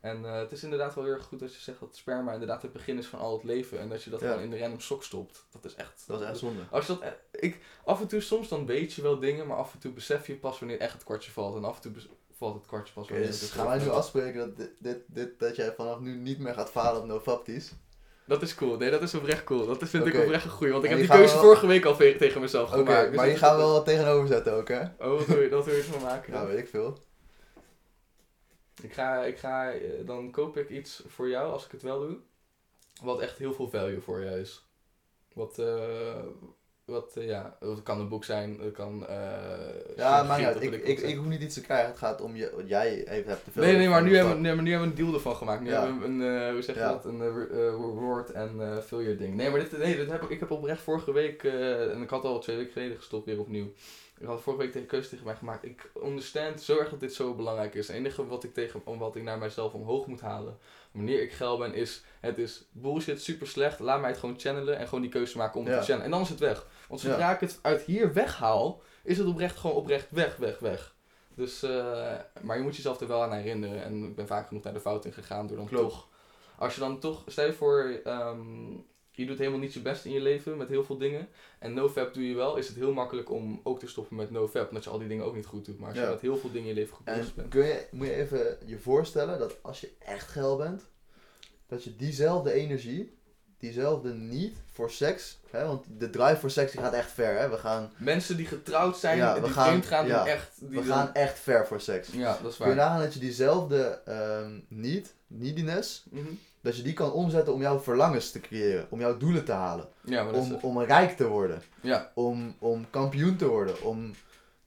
En 0.00 0.24
eh, 0.24 0.38
het 0.38 0.52
is 0.52 0.62
inderdaad 0.62 0.94
wel 0.94 1.04
heel 1.04 1.12
erg 1.12 1.24
goed 1.24 1.38
dat 1.40 1.54
je 1.54 1.60
zegt 1.60 1.80
dat 1.80 1.96
sperma 1.96 2.32
inderdaad 2.32 2.62
het 2.62 2.72
begin 2.72 2.98
is 2.98 3.06
van 3.06 3.18
al 3.18 3.32
het 3.32 3.44
leven. 3.44 3.78
En 3.80 3.88
dat 3.88 4.02
je 4.02 4.10
dat 4.10 4.20
Ja. 4.20 4.28
gewoon 4.28 4.42
in 4.42 4.50
de 4.50 4.58
random 4.58 4.80
sok 4.80 5.02
stopt. 5.04 5.46
Dat 5.50 5.64
is 5.64 5.74
echt. 5.74 6.04
Dat 6.06 6.20
is 6.20 6.26
echt 6.26 6.38
zonde. 6.38 6.62
Als 6.70 6.86
je 6.86 6.92
dat, 6.92 7.02
e- 7.02 7.38
ik, 7.46 7.58
af 7.84 8.00
en 8.00 8.06
toe, 8.06 8.20
soms 8.20 8.48
dan 8.48 8.66
weet 8.66 8.92
je 8.92 9.02
wel 9.02 9.18
dingen, 9.18 9.46
maar 9.46 9.56
af 9.56 9.72
en 9.72 9.78
toe 9.78 9.92
besef 9.92 10.26
je 10.26 10.36
pas 10.36 10.58
wanneer 10.58 10.78
echt 10.80 10.92
het 10.92 11.04
kwartje 11.04 11.30
valt. 11.30 11.56
En 11.56 11.64
af 11.64 11.76
en 11.76 11.82
toe 11.82 12.02
valt 12.38 12.54
het 12.54 12.66
kwartje 12.66 12.94
pas 12.94 13.08
wanneer 13.08 13.26
dus 13.26 13.40
het 13.40 13.50
gaan 13.50 13.66
wij 13.66 13.78
nu 13.78 13.88
afspreken 13.88 14.38
dat, 14.38 14.56
dit, 14.56 14.70
dit, 14.78 14.98
dit, 15.06 15.38
dat 15.38 15.56
jij 15.56 15.72
vanaf 15.76 16.00
nu 16.00 16.16
niet 16.16 16.38
meer 16.38 16.54
gaat 16.54 16.70
falen 16.70 17.00
op 17.00 17.06
NoFapties? 17.06 17.72
Dat 18.26 18.42
is 18.42 18.54
cool, 18.54 18.76
nee, 18.76 18.90
dat 18.90 19.02
is 19.02 19.14
oprecht 19.14 19.44
cool. 19.44 19.66
Dat 19.66 19.88
vind 19.88 20.06
ik 20.06 20.14
oprecht 20.14 20.44
een 20.44 20.50
goeie, 20.50 20.72
want 20.72 20.84
ik 20.84 20.90
heb 20.90 20.98
die 20.98 21.08
keuze 21.08 21.34
wel- 21.34 21.42
vorige 21.42 21.66
week 21.66 21.84
al 21.84 21.96
tegen 21.96 22.40
mezelf 22.40 22.70
gemaakt. 22.70 23.06
dus 23.08 23.16
maar 23.16 23.26
gaan 23.28 23.56
we 23.56 23.62
wel 23.62 23.72
wat 23.72 23.84
tegenover 23.84 24.26
zetten 24.28 24.52
ook, 24.52 24.68
hè? 24.68 24.80
Oh, 24.82 25.18
wat 25.18 25.26
wil 25.26 25.40
je, 25.42 25.48
dat 25.48 25.64
wil 25.64 25.74
je 25.74 25.80
ervan 25.80 26.02
maken? 26.02 26.32
Ja, 26.32 26.46
weet 26.46 26.58
ik 26.58 26.68
veel. 26.68 26.98
Ik 28.82 28.92
ga, 28.92 29.24
ik 29.24 29.38
ga, 29.38 29.72
eh, 29.72 29.80
dan 30.06 30.30
koop 30.30 30.56
ik 30.56 30.70
iets 30.70 31.02
voor 31.06 31.28
jou, 31.28 31.52
als 31.52 31.64
ik 31.64 31.70
het 31.72 31.82
wel 31.82 32.00
doe, 32.00 32.16
wat 33.02 33.20
echt 33.20 33.38
heel 33.38 33.52
veel 33.52 33.68
value 33.68 34.00
voor 34.00 34.20
je 34.20 34.40
is. 34.40 34.64
Wat, 35.34 35.58
eh, 35.58 36.24
wat 36.84 37.16
eh, 37.16 37.26
ja, 37.26 37.56
het 37.60 37.82
kan 37.82 38.00
een 38.00 38.08
boek 38.08 38.24
zijn, 38.24 38.58
het 38.60 38.72
kan... 38.74 39.06
Ja, 39.96 40.22
maar 40.22 40.40
ja, 40.40 40.52
dat 40.52 40.62
ik, 40.62 40.72
ik, 40.72 40.98
ik, 40.98 41.16
hoef 41.16 41.26
niet 41.26 41.42
iets 41.42 41.54
te 41.54 41.60
krijgen. 41.60 41.88
Het 41.88 41.98
gaat 41.98 42.20
om 42.20 42.36
je, 42.36 42.52
wat 42.54 42.68
jij 42.68 43.08
even 43.08 43.30
hebt 43.30 43.44
te 43.44 43.50
veel. 43.50 43.62
Nee, 43.62 43.76
nee, 43.76 43.88
maar 43.88 44.02
nu 44.02 44.14
hebben, 44.16 44.28
we, 44.28 44.34
fuck. 44.34 44.42
nee, 44.46 44.54
maar 44.54 44.62
nu 44.64 44.70
hebben 44.70 44.88
we 44.90 44.96
een 44.96 45.04
deal 45.04 45.14
ervan 45.16 45.36
gemaakt. 45.36 45.60
Nu 45.62 45.68
Ja. 45.70 45.82
hebben 45.82 46.00
we 46.00 46.24
een, 46.24 46.52
hoe 46.52 46.62
zeg 46.62 46.74
je 46.74 46.80
Ja. 46.80 46.88
dat, 46.92 47.04
een 47.04 47.34
re- 47.34 47.70
reward 47.70 48.30
en 48.30 48.82
failure 48.86 49.16
ding. 49.16 49.34
Nee, 49.34 49.50
maar 49.50 49.60
dit, 49.60 49.78
nee, 49.78 49.96
dit 49.96 50.10
heb 50.10 50.22
ik, 50.22 50.28
ik 50.30 50.40
heb 50.40 50.50
oprecht 50.50 50.82
vorige 50.82 51.12
week, 51.12 51.44
en 51.44 52.02
ik 52.02 52.10
had 52.10 52.24
al 52.24 52.38
twee 52.40 52.56
weken 52.56 52.72
geleden 52.72 52.96
gestopt 52.96 53.24
weer 53.26 53.40
opnieuw. 53.40 53.72
Ik 54.18 54.26
had 54.26 54.40
vorige 54.40 54.62
week 54.62 54.72
de 54.72 54.84
keuze 54.84 55.08
tegen 55.08 55.24
mij 55.24 55.36
gemaakt. 55.36 55.64
Ik 55.64 55.90
understand 56.04 56.60
zo 56.62 56.78
erg 56.78 56.88
dat 56.90 57.00
dit 57.00 57.14
zo 57.14 57.34
belangrijk 57.34 57.74
is. 57.74 57.86
Het 57.88 57.96
enige 57.96 58.26
wat 58.26 58.44
ik, 58.44 58.54
tegen, 58.54 58.80
om 58.84 58.98
wat 58.98 59.16
ik 59.16 59.22
naar 59.22 59.38
mijzelf 59.38 59.72
omhoog 59.72 60.06
moet 60.06 60.20
halen, 60.20 60.58
wanneer 60.90 61.22
ik 61.22 61.32
geil 61.32 61.58
ben, 61.58 61.74
is 61.74 62.02
het 62.20 62.38
is 62.38 62.64
bullshit, 62.72 63.22
super 63.22 63.46
slecht. 63.46 63.78
Laat 63.78 64.00
mij 64.00 64.10
het 64.10 64.18
gewoon 64.18 64.38
channelen 64.38 64.78
en 64.78 64.84
gewoon 64.84 65.00
die 65.00 65.10
keuze 65.10 65.36
maken 65.36 65.58
om 65.60 65.64
het 65.66 65.74
Ja. 65.74 65.80
te 65.80 65.84
channelen. 65.86 66.04
En 66.04 66.10
dan 66.12 66.20
is 66.22 66.28
het 66.28 66.38
weg. 66.38 66.66
Want 66.88 67.00
zodra 67.00 67.18
Ja. 67.18 67.34
ik 67.34 67.40
het 67.40 67.58
uit 67.62 67.82
hier 67.82 68.12
weghaal, 68.12 68.82
is 69.04 69.18
het 69.18 69.26
oprecht 69.26 69.56
gewoon 69.56 69.76
oprecht 69.76 70.06
weg, 70.10 70.36
weg, 70.36 70.58
weg. 70.58 70.94
Dus, 71.34 71.62
eh, 71.62 72.14
maar 72.42 72.56
je 72.56 72.62
moet 72.62 72.76
jezelf 72.76 73.00
er 73.00 73.08
wel 73.08 73.22
aan 73.22 73.32
herinneren. 73.32 73.82
En 73.84 74.04
ik 74.04 74.14
ben 74.16 74.26
vaak 74.26 74.48
genoeg 74.48 74.62
naar 74.62 74.72
de 74.74 74.80
fout 74.80 75.04
in 75.04 75.12
gegaan 75.12 75.46
door 75.46 75.56
dan 75.56 75.66
Klopt. 75.66 75.90
toch. 75.90 76.08
Als 76.58 76.74
je 76.74 76.80
dan 76.80 76.98
toch, 77.00 77.22
stel 77.26 77.46
je 77.46 77.52
voor, 77.52 78.00
ehm, 78.04 78.72
je 79.16 79.26
doet 79.26 79.38
helemaal 79.38 79.58
niet 79.58 79.74
je 79.74 79.80
best 79.80 80.04
in 80.04 80.12
je 80.12 80.20
leven 80.20 80.56
met 80.56 80.68
heel 80.68 80.84
veel 80.84 80.98
dingen. 80.98 81.28
En 81.58 81.74
nofap 81.74 82.14
doe 82.14 82.28
je 82.28 82.34
wel, 82.34 82.56
is 82.56 82.68
het 82.68 82.76
heel 82.76 82.92
makkelijk 82.92 83.30
om 83.30 83.60
ook 83.62 83.78
te 83.78 83.86
stoppen 83.86 84.16
met 84.16 84.30
nofap. 84.30 84.68
Omdat 84.68 84.84
je 84.84 84.90
al 84.90 84.98
die 84.98 85.08
dingen 85.08 85.24
ook 85.24 85.34
niet 85.34 85.46
goed 85.46 85.64
doet. 85.64 85.78
Maar 85.78 85.88
als 85.88 85.98
je 85.98 86.04
Ja. 86.04 86.10
met 86.10 86.20
heel 86.20 86.36
veel 86.36 86.50
dingen 86.52 86.68
in 86.68 86.74
je 86.74 86.80
leven 86.80 86.96
goed 86.96 87.04
bezig 87.04 87.26
En 87.26 87.32
bent. 87.36 87.48
kun 87.48 87.64
je, 87.64 87.86
moet 87.90 88.06
je 88.06 88.14
even 88.14 88.56
je 88.66 88.78
voorstellen 88.78 89.38
dat 89.38 89.56
als 89.62 89.80
je 89.80 89.90
echt 89.98 90.28
geil 90.28 90.56
bent, 90.56 90.82
dat 91.66 91.84
je 91.84 91.96
diezelfde 91.96 92.52
energie, 92.52 93.14
diezelfde 93.58 94.14
niet 94.14 94.56
voor 94.72 94.90
seks, 94.90 95.38
hè, 95.50 95.66
want 95.66 95.84
de 95.98 96.10
drive 96.10 96.36
voor 96.36 96.50
seks 96.50 96.72
die 96.72 96.80
gaat 96.80 96.92
echt 96.92 97.10
ver, 97.10 97.38
hè. 97.38 97.48
We 97.48 97.56
gaan, 97.56 97.92
Mensen 97.96 98.36
die 98.36 98.46
getrouwd 98.46 98.98
zijn, 98.98 99.16
Ja, 99.16 99.34
we 99.34 99.40
die 99.40 99.50
gaan- 99.50 99.82
gaan, 99.82 100.06
ja, 100.06 100.26
echt... 100.26 100.50
Die 100.60 100.80
we 100.80 100.84
gaan 100.86 101.14
echt 101.14 101.38
ver 101.38 101.66
voor 101.66 101.80
seks. 101.80 102.08
Ja, 102.12 102.38
dat 102.42 102.50
is 102.50 102.56
Kun 102.56 102.68
je 102.68 102.74
waar. 102.74 102.84
nagaan 102.86 103.00
dat 103.02 103.14
je 103.14 103.20
diezelfde 103.20 104.00
ehm 104.04 104.60
niet, 104.68 105.14
neediness, 105.26 106.04
Mhm. 106.10 106.26
Dat 106.66 106.76
je 106.76 106.82
die 106.82 106.92
kan 106.92 107.12
omzetten 107.12 107.52
om 107.52 107.60
jouw 107.60 107.78
verlangens 107.80 108.30
te 108.30 108.40
creëren, 108.40 108.86
om 108.90 109.00
jouw 109.00 109.16
doelen 109.16 109.44
te 109.44 109.52
halen, 109.52 109.88
Ja, 110.04 110.22
maar 110.22 110.32
dat 110.32 110.42
is 110.42 110.48
om, 110.48 110.54
het. 110.54 110.62
om 110.64 110.80
rijk 110.80 111.16
te 111.16 111.26
worden, 111.26 111.62
Ja, 111.80 112.10
om, 112.14 112.54
om 112.58 112.86
kampioen 112.90 113.36
te 113.36 113.46
worden, 113.46 113.82
om 113.82 114.14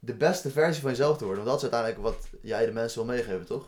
de 0.01 0.13
beste 0.13 0.49
versie 0.49 0.81
van 0.81 0.91
jezelf 0.91 1.17
te 1.17 1.25
worden. 1.25 1.43
Want 1.45 1.59
dat 1.61 1.71
is 1.71 1.75
uiteindelijk 1.75 2.15
wat 2.17 2.29
jij 2.41 2.65
de 2.65 2.71
mensen 2.71 3.05
wil 3.05 3.15
meegeven, 3.15 3.45
toch? 3.45 3.63
100%, 3.63 3.67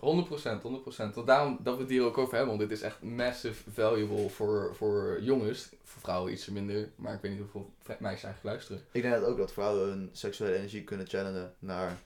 100%. 0.62 1.14
Want 1.14 1.28
daarom 1.28 1.58
dat 1.64 1.76
we 1.76 1.82
het 1.82 1.90
hier 1.90 2.04
ook 2.04 2.18
over 2.18 2.36
hebben, 2.38 2.58
want 2.58 2.70
dit 2.70 2.78
is 2.78 2.84
echt 2.86 3.02
massive 3.02 3.72
valuable 3.72 4.30
voor, 4.30 4.72
voor 4.76 5.18
jongens. 5.22 5.70
Voor 5.84 6.02
vrouwen 6.02 6.32
iets 6.32 6.46
minder, 6.50 6.90
maar 6.96 7.14
ik 7.14 7.22
weet 7.22 7.32
niet 7.32 7.40
hoeveel 7.42 7.70
meisjes 8.00 8.24
eigenlijk 8.24 8.44
luisteren. 8.44 8.82
Ik 8.92 9.02
denk 9.02 9.14
dat 9.14 9.24
ook 9.26 9.38
dat 9.38 9.52
vrouwen 9.52 9.88
hun 9.90 10.10
seksuele 10.12 10.56
energie 10.56 10.84
kunnen 10.84 11.08
channelen 11.08 11.54
naar, 11.60 11.98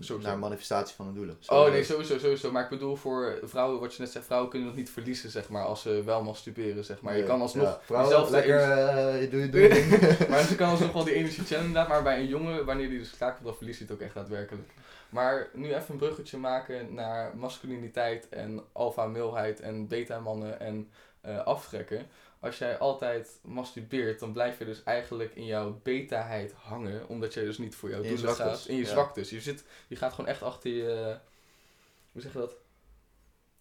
Sowieso. 0.00 0.28
naar 0.28 0.38
manifestatie 0.38 0.94
van 0.96 1.04
hun 1.06 1.14
doelen. 1.14 1.38
Oh 1.46 1.70
nee, 1.70 1.84
sowieso, 1.84 2.18
sowieso. 2.18 2.52
Maar 2.52 2.62
ik 2.62 2.68
bedoel 2.68 2.96
voor 2.96 3.38
vrouwen, 3.42 3.80
wat 3.80 3.94
je 3.94 4.02
net 4.02 4.10
zegt, 4.10 4.24
vrouwen 4.26 4.50
kunnen 4.50 4.68
dat 4.68 4.76
niet 4.76 4.90
verliezen, 4.90 5.30
zeg 5.30 5.48
maar, 5.48 5.64
als 5.64 5.82
ze 5.82 6.02
wel 6.04 6.22
masturberen, 6.22 6.84
zeg 6.84 7.00
maar. 7.00 7.16
Je 7.16 7.22
kan 7.24 7.40
alsnog 7.40 7.64
Ja, 7.66 7.80
vrouwen, 7.82 8.08
diezelfde 8.10 8.36
lekker, 8.36 8.60
energie- 8.62 9.26
eh, 9.26 9.30
doe 9.30 9.40
je 9.40 9.48
doe 9.48 9.60
je 9.60 9.68
ding. 10.18 10.28
maar 10.28 10.42
ze 10.42 10.56
kan 10.56 10.68
alsnog 10.68 10.92
wel 10.92 11.04
die 11.04 11.14
energie 11.14 11.56
inderdaad, 11.56 11.88
maar 11.88 12.02
bij 12.02 12.18
een 12.18 12.26
jongen, 12.28 12.64
wanneer 12.64 12.88
die 12.88 12.98
dus 12.98 13.16
klaar 13.16 13.32
komt, 13.32 13.44
dan 13.44 13.56
verliest 13.56 13.78
hij 13.78 13.88
het 13.90 13.96
ook 13.96 14.02
echt 14.02 14.14
daadwerkelijk. 14.14 14.68
Maar 15.10 15.48
nu 15.52 15.66
even 15.74 15.84
een 15.88 15.96
bruggetje 15.96 16.36
maken 16.38 16.94
naar 16.94 17.36
masculiniteit 17.36 18.28
en 18.28 18.60
alpha-mailheid 18.72 19.60
en 19.60 19.86
beta-mannen 19.88 20.60
en 20.60 20.88
eh, 21.20 21.38
aftrekken. 21.44 22.06
Als 22.40 22.58
jij 22.58 22.78
altijd 22.78 23.38
masturbeert, 23.42 24.20
dan 24.20 24.32
blijf 24.32 24.58
je 24.58 24.64
dus 24.64 24.82
eigenlijk 24.82 25.34
in 25.34 25.44
jouw 25.44 25.80
betaheid 25.82 26.52
hangen, 26.52 27.08
omdat 27.08 27.34
jij 27.34 27.44
dus 27.44 27.58
niet 27.58 27.74
voor 27.74 27.90
jouw 27.90 28.02
doelen 28.02 28.34
gaat. 28.34 28.64
In 28.68 28.76
je 28.76 28.82
ja. 28.82 28.88
zwaktes. 28.88 29.30
Je, 29.30 29.40
zit, 29.40 29.64
je 29.88 29.96
gaat 29.96 30.12
gewoon 30.12 30.30
echt 30.30 30.42
achter 30.42 30.70
je, 30.70 31.16
hoe 32.12 32.22
zeg 32.22 32.32
je 32.32 32.38
dat? 32.38 32.54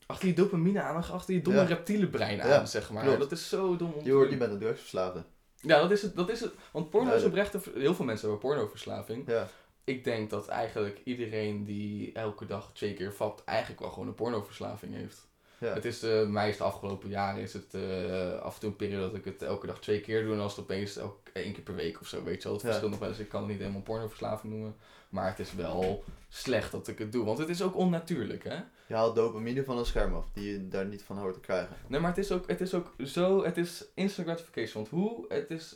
Achter 0.05 0.27
je 0.27 0.33
dopamine 0.33 0.81
aan, 0.81 0.95
achter 1.03 1.33
je 1.33 1.41
domme 1.41 1.59
Ja. 1.59 1.65
reptiele 1.65 2.07
brein 2.07 2.41
aan, 2.41 2.49
Ja, 2.49 2.65
zeg 2.65 2.91
maar. 2.91 3.03
klopt. 3.03 3.19
Dat 3.19 3.31
is 3.31 3.49
zo 3.49 3.75
dom 3.75 3.91
om 3.93 4.03
Je, 4.03 4.09
doen. 4.09 4.29
je 4.29 4.37
bent 4.37 4.51
een 4.51 4.59
drugsverslaafde. 4.59 5.23
Ja, 5.61 5.79
dat 5.79 5.91
is 5.91 6.01
het. 6.01 6.15
Dat 6.15 6.29
is 6.29 6.39
het. 6.39 6.53
Want 6.71 6.89
porno 6.89 7.13
is 7.13 7.23
oprecht... 7.23 7.53
Heel 7.73 7.95
veel 7.95 8.05
mensen 8.05 8.29
hebben 8.29 8.49
pornoverslaving. 8.49 9.27
Ja. 9.27 9.47
Ik 9.83 10.03
denk 10.03 10.29
dat 10.29 10.47
eigenlijk 10.47 11.01
iedereen 11.03 11.63
die 11.63 12.11
elke 12.13 12.45
dag 12.45 12.71
twee 12.73 12.93
keer 12.93 13.13
vapt... 13.13 13.43
eigenlijk 13.43 13.79
wel 13.79 13.89
gewoon 13.89 14.07
een 14.07 14.15
pornoverslaving 14.15 14.93
heeft. 14.95 15.26
Ja. 15.59 15.73
Het 15.73 15.85
is, 15.85 16.03
eh 16.03 16.25
mij 16.27 16.49
is 16.49 16.57
de 16.57 16.63
afgelopen 16.63 17.09
jaren 17.09 17.41
is 17.41 17.53
het 17.53 17.73
eh, 17.73 18.39
af 18.39 18.53
en 18.53 18.59
toe 18.59 18.69
een 18.69 18.75
periode 18.75 19.05
dat 19.07 19.15
ik 19.15 19.25
het 19.25 19.41
elke 19.41 19.67
dag 19.67 19.79
twee 19.79 20.01
keer 20.01 20.23
doe. 20.23 20.33
En 20.33 20.39
als 20.39 20.55
het 20.55 20.63
opeens 20.63 20.97
ook 20.99 21.17
één 21.33 21.53
keer 21.53 21.63
per 21.63 21.75
week 21.75 22.01
of 22.01 22.07
zo, 22.07 22.23
weet 22.23 22.37
je 22.41 22.43
wel. 22.43 22.53
Het 22.53 22.61
Ja. 22.61 22.67
verschilt 22.67 22.91
nog 22.91 22.99
wel 22.99 23.09
eens. 23.09 23.19
Ik 23.19 23.29
kan 23.29 23.41
het 23.41 23.49
niet 23.49 23.59
helemaal 23.59 23.81
pornoverslaving 23.81 24.53
noemen. 24.53 24.75
Maar 25.09 25.27
het 25.29 25.39
is 25.39 25.53
wel 25.53 26.03
slecht 26.29 26.71
dat 26.71 26.87
ik 26.87 26.99
het 26.99 27.11
doe. 27.11 27.25
Want 27.25 27.37
het 27.37 27.49
is 27.49 27.61
ook 27.61 27.75
onnatuurlijk, 27.75 28.43
hè? 28.43 28.55
Je 28.87 28.93
haalt 28.95 29.15
dopamine 29.15 29.63
van 29.63 29.77
een 29.77 29.85
scherm 29.85 30.15
af, 30.15 30.25
die 30.33 30.51
je 30.51 30.67
daar 30.67 30.85
niet 30.85 31.03
van 31.03 31.17
hoort 31.17 31.33
te 31.33 31.39
krijgen. 31.39 31.75
Nee, 31.87 31.99
maar 31.99 32.09
het 32.09 32.19
is 32.19 32.31
ook, 32.31 32.47
het 32.47 32.61
is 32.61 32.73
ook 32.73 32.93
zo, 33.05 33.43
het 33.43 33.57
is 33.57 33.85
instant 33.93 34.27
gratification. 34.27 34.73
Want 34.83 34.87
hoe, 35.03 35.25
het 35.27 35.49
is, 35.51 35.75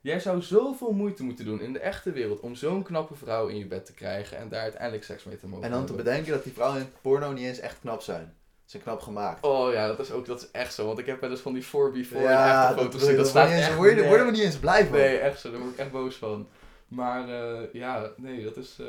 jij 0.00 0.20
zou 0.20 0.42
zoveel 0.42 0.92
moeite 0.92 1.22
moeten 1.24 1.44
doen 1.44 1.60
in 1.60 1.72
de 1.72 1.78
echte 1.78 2.12
wereld 2.12 2.40
om 2.40 2.54
zo'n 2.54 2.82
knappe 2.82 3.14
vrouw 3.14 3.46
in 3.46 3.56
je 3.58 3.66
bed 3.66 3.86
te 3.86 3.94
krijgen 3.94 4.38
en 4.38 4.48
daar 4.48 4.60
uiteindelijk 4.62 5.04
seks 5.04 5.24
mee 5.24 5.36
te 5.36 5.46
mogen 5.46 5.64
En 5.64 5.70
dan 5.70 5.86
te 5.86 5.92
bedenken 5.92 6.32
dat 6.32 6.44
die 6.44 6.52
vrouwen 6.52 6.80
in 6.80 6.92
porno 7.00 7.32
niet 7.32 7.44
eens 7.46 7.58
echt 7.60 7.80
knap 7.80 8.00
zijn. 8.00 8.34
Ze 8.64 8.70
zijn 8.70 8.82
knap 8.82 9.00
gemaakt. 9.00 9.44
Oh 9.44 9.72
ja, 9.72 9.86
dat 9.86 9.98
is 9.98 10.10
ook, 10.10 10.26
dat 10.26 10.40
is 10.42 10.50
echt 10.50 10.74
zo. 10.74 10.86
Want 10.86 10.98
ik 10.98 11.06
heb 11.06 11.20
wel 11.20 11.30
eens 11.30 11.40
van 11.40 11.52
die 11.52 11.64
4before 11.64 12.20
ja, 12.22 12.68
en 12.70 12.76
dat, 12.76 12.84
foto's 12.84 12.92
wil 12.92 13.00
zien. 13.00 13.10
je- 13.10 13.16
Dat 13.16 13.26
staat 13.26 13.50
echt 13.50 13.74
word 13.74 13.78
je- 13.88 13.94
nergens- 13.94 14.08
worden 14.08 14.26
we 14.26 14.32
niet 14.32 14.42
eens 14.42 14.56
blij 14.58 14.84
van. 14.86 14.96
Nee, 14.96 15.16
echt 15.18 15.40
zo. 15.40 15.50
Daar 15.50 15.60
word 15.60 15.72
ik 15.72 15.78
echt 15.78 15.90
boos 15.90 16.14
van. 16.16 16.48
Maar 16.88 17.28
eh, 17.28 17.72
ja, 17.72 18.10
nee, 18.16 18.44
dat 18.44 18.56
is... 18.56 18.76
eh, 18.80 18.86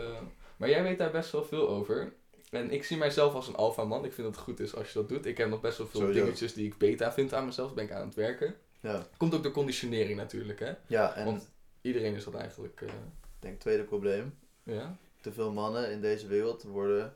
Maar 0.58 0.70
jij 0.70 0.84
weet 0.84 0.98
daar 0.98 1.12
best 1.12 1.32
wel 1.32 1.44
veel 1.46 1.70
over. 1.70 2.14
En 2.52 2.72
ik 2.72 2.84
zie 2.84 2.98
mijzelf 2.98 3.34
als 3.34 3.48
een 3.48 3.56
alpha 3.56 3.84
man. 3.84 4.06
Ik 4.06 4.14
vind 4.14 4.28
dat 4.28 4.36
het 4.36 4.44
goed 4.46 4.60
is 4.60 4.76
als 4.76 4.88
je 4.94 5.00
dat 5.00 5.10
doet. 5.10 5.26
Ik 5.26 5.38
heb 5.38 5.50
nog 5.50 5.62
best 5.62 5.78
wel 5.78 5.88
veel 5.88 6.00
Sowieso. 6.00 6.22
dingetjes 6.24 6.54
die 6.54 6.66
ik 6.66 6.78
beta 6.78 7.12
vind 7.14 7.34
aan 7.34 7.46
mezelf. 7.46 7.74
Ben 7.74 7.84
ik 7.84 7.92
aan 7.92 8.06
het 8.06 8.16
werken. 8.16 8.56
Ja, 8.80 9.08
Komt 9.18 9.36
ook 9.36 9.44
door 9.44 9.52
conditionering 9.52 10.18
natuurlijk, 10.18 10.60
hè. 10.60 10.72
ja 10.88 11.14
en 11.16 11.26
Want 11.26 11.50
iedereen 11.82 12.16
is 12.16 12.24
dat 12.24 12.34
eigenlijk, 12.34 12.82
eh, 12.82 12.88
ik 12.88 12.94
denk 13.40 13.60
tweede 13.60 13.84
probleem. 13.84 14.38
ja. 14.64 14.96
Te 15.22 15.32
veel 15.32 15.52
mannen 15.52 15.92
in 15.92 16.02
deze 16.02 16.28
wereld 16.28 16.64
worden 16.64 17.16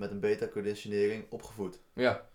met 0.00 0.10
een 0.10 0.20
beta-conditionering 0.20 1.24
opgevoed. 1.30 1.78
Ja, 1.92 2.26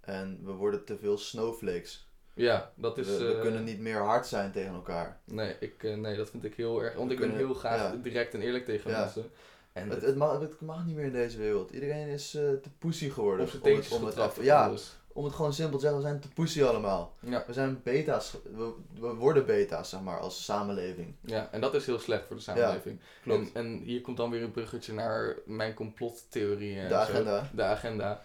En 0.00 0.40
we 0.44 0.52
worden 0.52 0.84
te 0.84 0.98
veel 0.98 1.18
snowflakes. 1.18 2.08
Ja, 2.34 2.72
dat 2.74 2.98
is... 2.98 3.06
we, 3.06 3.24
we 3.24 3.34
eh, 3.34 3.40
kunnen 3.40 3.64
niet 3.64 3.80
meer 3.80 3.98
hard 3.98 4.26
zijn 4.26 4.52
tegen 4.52 4.74
elkaar. 4.74 5.20
Nee, 5.24 5.56
ik, 5.60 5.82
eh, 5.84 5.94
nee, 5.96 6.16
dat 6.16 6.30
vind 6.30 6.44
ik 6.44 6.54
heel 6.54 6.82
erg. 6.82 6.94
Want 6.94 7.08
We 7.08 7.14
ik 7.14 7.20
ben 7.20 7.36
heel 7.36 7.54
graag 7.54 7.78
ja. 7.92 7.96
direct 8.02 8.34
en 8.34 8.40
eerlijk 8.40 8.64
tegen 8.64 8.90
Ja. 8.90 9.00
mensen. 9.00 9.30
En 9.72 9.88
Het, 9.90 10.02
het, 10.02 10.16
mag, 10.16 10.40
het 10.40 10.60
mag 10.60 10.84
niet 10.86 10.96
meer 10.96 11.04
in 11.04 11.12
deze 11.12 11.38
wereld. 11.38 11.70
Iedereen 11.70 12.08
is 12.08 12.34
eh, 12.34 12.42
te 12.42 12.70
pussy 12.78 13.10
geworden. 13.10 13.48
zijn 13.48 13.62
om 13.62 13.74
het- 13.76 13.90
om 13.92 14.04
het 14.04 14.16
even- 14.16 14.44
ja. 14.44 14.72
Om 15.16 15.24
het 15.24 15.34
gewoon 15.34 15.52
simpel 15.52 15.74
te 15.78 15.80
zeggen, 15.84 16.00
we 16.02 16.06
zijn 16.08 16.20
te 16.20 16.28
pussy 16.28 16.62
allemaal. 16.62 17.14
Ja. 17.20 17.44
We 17.46 17.52
zijn 17.52 17.80
beta's, 17.82 18.34
we, 18.56 18.72
we 19.00 19.14
worden 19.14 19.46
beta's, 19.46 19.88
zeg 19.88 20.00
maar, 20.00 20.18
als 20.20 20.44
samenleving. 20.44 21.14
ja, 21.20 21.48
en 21.52 21.60
dat 21.60 21.74
is 21.74 21.86
heel 21.86 21.98
slecht 21.98 22.26
voor 22.26 22.36
de 22.36 22.42
samenleving. 22.42 23.00
Klopt. 23.22 23.52
En, 23.52 23.64
en 23.64 23.78
hier 23.78 24.00
komt 24.00 24.16
dan 24.16 24.30
weer 24.30 24.42
een 24.42 24.50
bruggetje 24.50 24.92
naar 24.92 25.36
mijn 25.46 25.74
complottheorieën. 25.74 26.78
en 26.78 26.88
De 26.88 26.94
zo. 26.94 27.00
agenda. 27.00 27.50
De 27.54 27.62
agenda. 27.62 28.22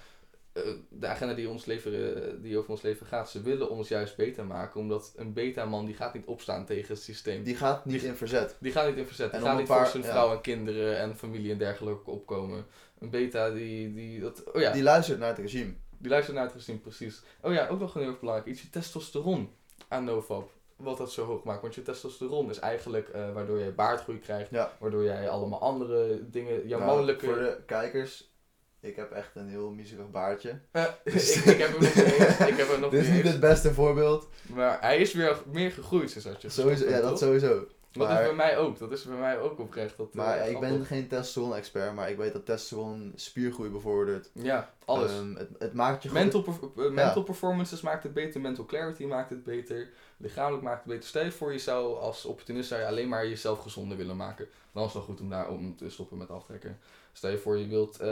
Eh, 0.54 0.64
de 0.90 1.08
agenda 1.08 1.34
die, 1.36 1.50
ons 1.50 1.66
leven, 1.66 2.16
eh, 2.16 2.32
die 2.42 2.58
over 2.58 2.70
ons 2.70 2.82
leven 2.82 3.06
gaat, 3.06 3.30
ze 3.30 3.42
willen 3.42 3.70
ons 3.70 3.88
juist 3.88 4.16
beter 4.16 4.46
maken. 4.46 4.80
Omdat 4.80 5.14
een 5.16 5.34
beta-man 5.34 5.86
die 5.86 5.96
gaat 5.96 6.14
niet 6.14 6.26
opstaan 6.26 6.66
tegen 6.66 6.94
het 6.94 7.04
systeem. 7.04 7.44
Die 7.44 7.56
gaat 7.56 7.86
niet 7.86 8.00
Die- 8.00 8.10
in 8.10 8.16
verzet. 8.16 8.56
Die 8.60 8.72
gaat 8.72 8.88
niet 8.88 8.98
in 8.98 9.06
verzet. 9.06 9.32
Die 9.32 9.40
En 9.40 9.46
gaat 9.46 9.58
niet 9.58 9.68
paar- 9.68 9.78
voor 9.82 9.92
zijn 9.92 10.04
ja. 10.04 10.10
vrouw 10.10 10.32
en 10.32 10.42
kinderen 10.42 10.98
en 10.98 11.18
familie 11.18 11.52
en 11.52 11.58
dergelijke 11.58 12.10
opkomen. 12.12 12.66
Een 13.00 13.10
beta 13.10 13.50
die, 13.50 13.94
die 13.94 14.20
dat, 14.20 14.52
oh 14.54 14.62
ja, 14.62 14.72
die, 14.72 14.84
luistert 14.84 15.20
naar 15.20 15.30
het 15.30 15.38
regime. 15.38 15.74
Luistert 16.10 16.36
naar 16.36 16.46
het 16.46 16.54
gezien, 16.54 16.82
precies. 16.82 17.22
Oh 17.42 17.54
ja, 17.54 17.68
ook 17.68 17.80
nog 17.80 17.96
een 17.96 18.02
heel 18.02 18.10
erg 18.10 18.20
belangrijk 18.20 18.50
iets, 18.50 18.62
je 18.62 18.70
testosteron 18.70 19.50
aan 19.88 20.04
nofap. 20.04 20.52
Wat 20.76 20.98
dat 20.98 21.12
zo 21.12 21.26
hoog 21.26 21.44
maakt. 21.44 21.62
Want 21.62 21.76
je 21.76 21.82
testosteron 21.82 22.50
is 22.50 22.60
eigenlijk 22.60 23.10
eh, 23.10 23.34
waardoor 23.34 23.60
je 23.60 23.72
baardgroei 23.72 24.20
krijgt. 24.20 24.52
Ja. 24.52 24.72
Waardoor 24.80 25.04
jij 25.04 25.30
allemaal 25.30 25.62
andere 25.62 26.30
dingen, 26.30 26.68
jouw 26.68 26.80
Nou, 26.80 26.92
mannelijke... 26.92 27.26
Voor 27.26 27.36
de 27.36 27.58
kijkers, 27.66 28.32
ik 28.80 28.96
heb 28.96 29.12
echt 29.12 29.36
een 29.36 29.48
heel 29.48 29.70
miserig 29.70 30.10
baardje. 30.10 30.60
Eh, 30.72 30.84
ik, 31.04 31.14
ik 31.46 31.58
heb 31.58 31.72
hem 31.72 31.82
nog 31.82 31.96
niet 31.96 32.06
eens. 32.06 32.40
Ik 32.40 32.58
heb 32.58 32.68
hem 32.68 32.80
nog 32.82 32.92
Dit 32.92 33.02
is 33.02 33.10
niet 33.10 33.24
het 33.24 33.40
beste 33.40 33.74
voorbeeld. 33.74 34.28
Maar 34.46 34.82
hij 34.82 34.98
is 34.98 35.14
weer 35.14 35.38
meer 35.52 35.72
gegroeid 35.72 36.12
sinds 36.12 36.28
dat 36.28 36.42
je 36.42 36.50
Sowieso, 36.50 36.90
ja, 36.90 37.02
dat 37.02 37.20
toch? 37.20 37.66
Dat 37.92 38.10
is 38.10 38.16
bij 38.16 38.34
mij 38.34 38.58
ook. 38.58 38.80
Dat 38.80 38.92
is 38.92 39.04
bij 39.04 39.18
mij 39.18 39.40
ook 39.40 39.60
oprecht. 39.60 39.98
Dat, 39.98 40.14
Maar 40.14 40.38
eh, 40.38 40.52
ik 40.52 40.60
ben 40.60 40.86
geen 40.86 41.08
testosteron-expert, 41.08 41.94
maar 41.94 42.10
ik 42.10 42.18
weet 42.18 42.34
dat 42.34 42.46
testosteron 42.46 43.12
spiergroei 43.16 43.70
bevordert. 43.70 44.30
Ja, 44.34 44.74
alles. 44.86 45.12
Ehm, 45.12 45.36
het, 45.36 45.50
het 45.60 45.74
maakt 45.74 46.04
je. 46.04 46.12
Mental, 46.12 46.46
eh, 46.78 46.90
mental 46.90 47.24
performances 47.24 47.82
maakt 47.82 48.04
het 48.04 48.14
beter, 48.14 48.42
mental 48.42 48.66
clarity 48.66 49.06
maakt 49.06 49.30
het 49.30 49.44
beter, 49.44 49.90
lichamelijk 50.18 50.64
maakt 50.64 50.84
het 50.84 50.88
beter. 50.94 51.08
Stel 51.08 51.24
je 51.24 51.32
voor, 51.32 51.52
je 51.52 51.60
zou 51.60 52.00
als 52.00 52.26
opportunist 52.26 52.68
zou 52.68 52.82
je 52.82 52.88
alleen 52.88 53.10
maar 53.10 53.28
jezelf 53.28 53.60
gezonder 53.60 53.98
willen 53.98 54.18
maken. 54.18 54.48
Dan 54.72 54.84
is 54.84 54.94
het 54.94 54.98
wel 54.98 55.08
goed 55.08 55.22
om 55.22 55.30
daar 55.30 55.50
om 55.50 55.76
te 55.76 55.90
stoppen 55.90 56.18
met 56.18 56.30
aftrekken. 56.30 56.80
Stel 57.14 57.30
je 57.32 57.38
voor, 57.38 57.58
je 57.58 57.68
wilt 57.68 58.00
eh, 58.00 58.08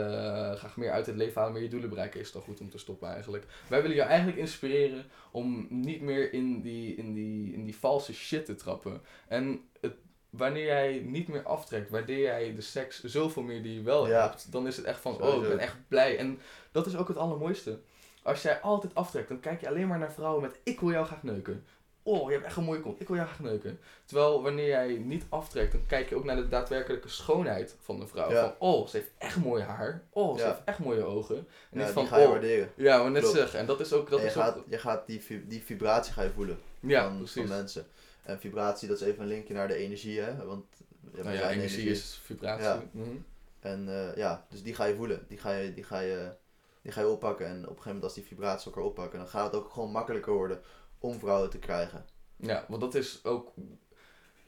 graag 0.54 0.76
meer 0.76 0.90
uit 0.90 1.06
het 1.06 1.16
leven 1.16 1.34
halen, 1.40 1.52
meer 1.54 1.62
je 1.62 1.68
doelen 1.68 1.88
bereiken, 1.88 2.20
is 2.20 2.26
het 2.26 2.34
dan 2.34 2.42
goed 2.42 2.60
om 2.60 2.70
te 2.70 2.78
stoppen 2.78 3.08
eigenlijk. 3.08 3.44
Wij 3.68 3.80
willen 3.82 3.96
jou 3.96 4.08
eigenlijk 4.08 4.38
inspireren 4.38 5.04
om 5.30 5.66
niet 5.70 6.00
meer 6.00 6.32
in 6.32 6.60
die, 6.60 6.94
in 6.94 7.12
die, 7.14 7.52
in 7.52 7.64
die 7.64 7.76
valse 7.76 8.14
shit 8.14 8.44
te 8.44 8.54
trappen. 8.54 9.00
En 9.28 9.60
het, 9.80 9.94
wanneer 10.30 10.64
jij 10.64 10.98
niet 11.06 11.28
meer 11.28 11.42
aftrekt, 11.42 11.90
waardeer 11.90 12.20
jij 12.20 12.54
de 12.54 12.60
seks 12.60 13.02
zoveel 13.04 13.42
meer 13.42 13.62
die 13.62 13.74
je 13.74 13.82
wel 13.82 14.08
Ja. 14.08 14.20
hebt, 14.28 14.52
dan 14.52 14.66
is 14.66 14.76
het 14.76 14.86
echt 14.86 15.00
van, 15.00 15.22
oh, 15.22 15.42
ik 15.42 15.48
ben 15.48 15.58
echt 15.58 15.76
blij. 15.88 16.18
En 16.18 16.38
dat 16.72 16.86
is 16.86 16.96
ook 16.96 17.08
het 17.08 17.16
allermooiste. 17.16 17.78
Als 18.22 18.42
jij 18.42 18.60
altijd 18.60 18.94
aftrekt, 18.94 19.28
dan 19.28 19.40
kijk 19.40 19.60
je 19.60 19.68
alleen 19.68 19.86
maar 19.88 19.98
naar 19.98 20.12
vrouwen 20.12 20.42
met 20.42 20.60
ik 20.62 20.80
wil 20.80 20.90
jou 20.90 21.06
graag 21.06 21.22
neuken. 21.22 21.64
Oh, 22.10 22.26
je 22.28 22.34
hebt 22.34 22.46
echt 22.46 22.56
een 22.56 22.64
mooie 22.64 22.80
kont, 22.80 23.00
ik 23.00 23.06
wil 23.08 23.16
jou 23.16 23.28
graag 23.28 23.40
neuken. 23.40 23.78
Terwijl 24.04 24.42
wanneer 24.42 24.66
jij 24.66 24.88
niet 25.04 25.24
aftrekt, 25.28 25.72
dan 25.72 25.86
kijk 25.86 26.08
je 26.08 26.14
ook 26.14 26.24
naar 26.24 26.36
de 26.36 26.48
daadwerkelijke 26.48 27.08
schoonheid 27.08 27.76
van 27.80 28.00
de 28.00 28.06
vrouw. 28.06 28.30
Ja. 28.30 28.42
Van, 28.42 28.54
oh, 28.68 28.86
ze 28.86 28.96
heeft 28.96 29.10
echt 29.18 29.36
mooi 29.36 29.62
haar. 29.62 30.02
Oh, 30.10 30.36
ze 30.36 30.42
Ja. 30.42 30.48
heeft 30.48 30.60
echt 30.64 30.78
mooie 30.78 31.04
ogen. 31.04 31.36
En 31.36 31.46
Ja, 31.70 31.84
niet 31.84 31.92
van, 31.92 32.06
ga 32.06 32.18
je 32.18 32.24
oh, 32.24 32.30
waarderen. 32.30 32.70
ja, 32.76 33.02
maar 33.02 33.10
net 33.10 33.22
Klopt. 33.22 33.36
zeggen. 33.36 33.58
En 33.58 33.66
dat 33.66 33.80
is 33.80 33.92
ook, 33.92 34.10
dat 34.10 34.20
je, 34.20 34.26
is 34.26 34.32
gaat, 34.32 34.56
ook, 34.56 34.64
je 34.68 34.78
gaat 34.78 35.06
die, 35.06 35.46
die 35.46 35.62
vibratie 35.62 36.12
ga 36.12 36.22
je 36.22 36.30
voelen 36.30 36.58
ja, 36.80 37.12
van, 37.24 37.48
mensen. 37.48 37.86
En 38.22 38.40
vibratie, 38.40 38.88
dat 38.88 39.00
is 39.00 39.06
even 39.06 39.22
een 39.22 39.28
linkje 39.28 39.54
naar 39.54 39.68
de 39.68 39.74
energie, 39.74 40.20
hè. 40.20 40.44
Want 40.46 40.64
ja, 41.14 41.22
Nou 41.22 41.36
ja, 41.36 41.50
energie 41.50 41.90
is 41.90 42.20
vibratie. 42.24 42.88
Mhm. 42.90 43.08
En 43.60 43.88
eh, 43.88 44.16
ja, 44.16 44.46
dus 44.48 44.62
die 44.62 44.74
ga 44.74 44.84
je 44.84 44.94
voelen. 44.94 45.24
Die 45.28 45.38
ga 45.38 45.52
je, 45.52 45.74
die, 45.74 45.84
ga 45.84 46.00
je, 46.00 46.32
die 46.82 46.92
ga 46.92 47.00
je 47.00 47.08
oppakken. 47.08 47.46
En 47.46 47.52
op 47.56 47.60
een 47.60 47.66
gegeven 47.68 47.86
moment 47.86 48.04
als 48.04 48.14
die 48.14 48.24
vibraties 48.24 48.66
elkaar 48.66 48.82
oppakken, 48.84 49.18
dan 49.18 49.28
gaat 49.28 49.52
het 49.52 49.62
ook 49.62 49.70
gewoon 49.70 49.90
makkelijker 49.90 50.32
worden 50.32 50.60
om 51.00 51.18
vrouwen 51.18 51.50
te 51.50 51.58
krijgen. 51.58 52.04
Ja, 52.36 52.64
want 52.68 52.80
dat 52.80 52.94
is 52.94 53.20
ook. 53.24 53.52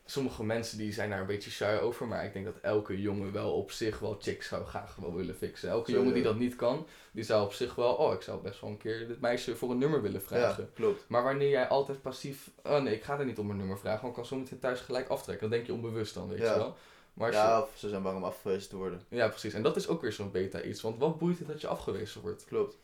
Sommige 0.05 0.45
mensen 0.45 0.79
die 0.79 0.93
zijn 0.93 1.11
daar 1.11 1.21
een 1.21 1.27
beetje 1.27 1.51
shy 1.51 1.79
over, 1.83 2.07
maar 2.07 2.25
ik 2.25 2.33
denk 2.33 2.45
dat 2.45 2.59
elke 2.63 3.01
jongen 3.01 3.33
wel 3.33 3.53
op 3.53 3.71
zich 3.71 3.99
wel 3.99 4.17
chicks 4.21 4.49
zou 4.49 4.65
graag 4.65 4.95
wel 4.97 5.15
willen 5.15 5.35
fixen. 5.35 5.69
Elke 5.71 5.93
jongen 5.93 6.15
die 6.15 6.23
dat 6.23 6.37
niet 6.39 6.57
kan, 6.57 6.87
die 7.13 7.25
zou 7.25 7.45
op 7.45 7.53
zich 7.53 7.75
wel, 7.75 7.95
oh, 7.95 8.13
ik 8.13 8.23
zou 8.23 8.43
best 8.43 8.61
wel 8.61 8.71
een 8.71 8.77
keer 8.77 9.09
dit 9.09 9.21
meisje 9.21 9.57
voor 9.57 9.71
een 9.71 9.79
nummer 9.79 10.03
willen 10.03 10.23
vragen. 10.23 10.63
Ja, 10.65 10.69
klopt. 10.75 11.05
Maar 11.09 11.23
wanneer 11.23 11.49
jij 11.49 11.69
altijd 11.69 12.03
passief, 12.03 12.51
oh 12.63 12.81
nee, 12.83 12.95
ik 12.95 13.03
ga 13.03 13.19
er 13.19 13.25
niet 13.25 13.39
om 13.39 13.51
een 13.51 13.57
nummer 13.57 13.79
vragen, 13.79 14.01
want 14.03 14.13
ik 14.13 14.19
kan 14.19 14.27
zo 14.31 14.37
meteen 14.37 14.59
thuis 14.59 14.81
gelijk 14.81 15.09
aftrekken. 15.09 15.49
Dan 15.51 15.57
denk 15.59 15.67
je 15.69 15.75
onbewust 15.75 16.15
dan, 16.15 16.29
weet 16.29 16.39
Ja. 16.39 16.53
je 16.53 16.59
wel. 16.59 16.77
Maar 17.15 17.33
Ja, 17.33 17.61
of 17.61 17.71
ze 17.77 17.89
zijn 17.89 18.03
bang 18.03 18.17
om 18.17 18.25
afgewezen 18.25 18.69
te 18.69 18.77
worden. 18.77 19.03
ja, 19.09 19.29
precies. 19.29 19.53
En 19.55 19.63
dat 19.63 19.77
is 19.77 19.89
ook 19.89 20.01
weer 20.03 20.13
zo'n 20.13 20.31
beta 20.31 20.63
iets, 20.63 20.81
want 20.83 20.99
wat 20.99 21.19
boeit 21.19 21.39
het 21.39 21.49
dat 21.49 21.61
je 21.61 21.67
afgewezen 21.67 22.21
wordt? 22.21 22.45
Klopt. 22.45 22.77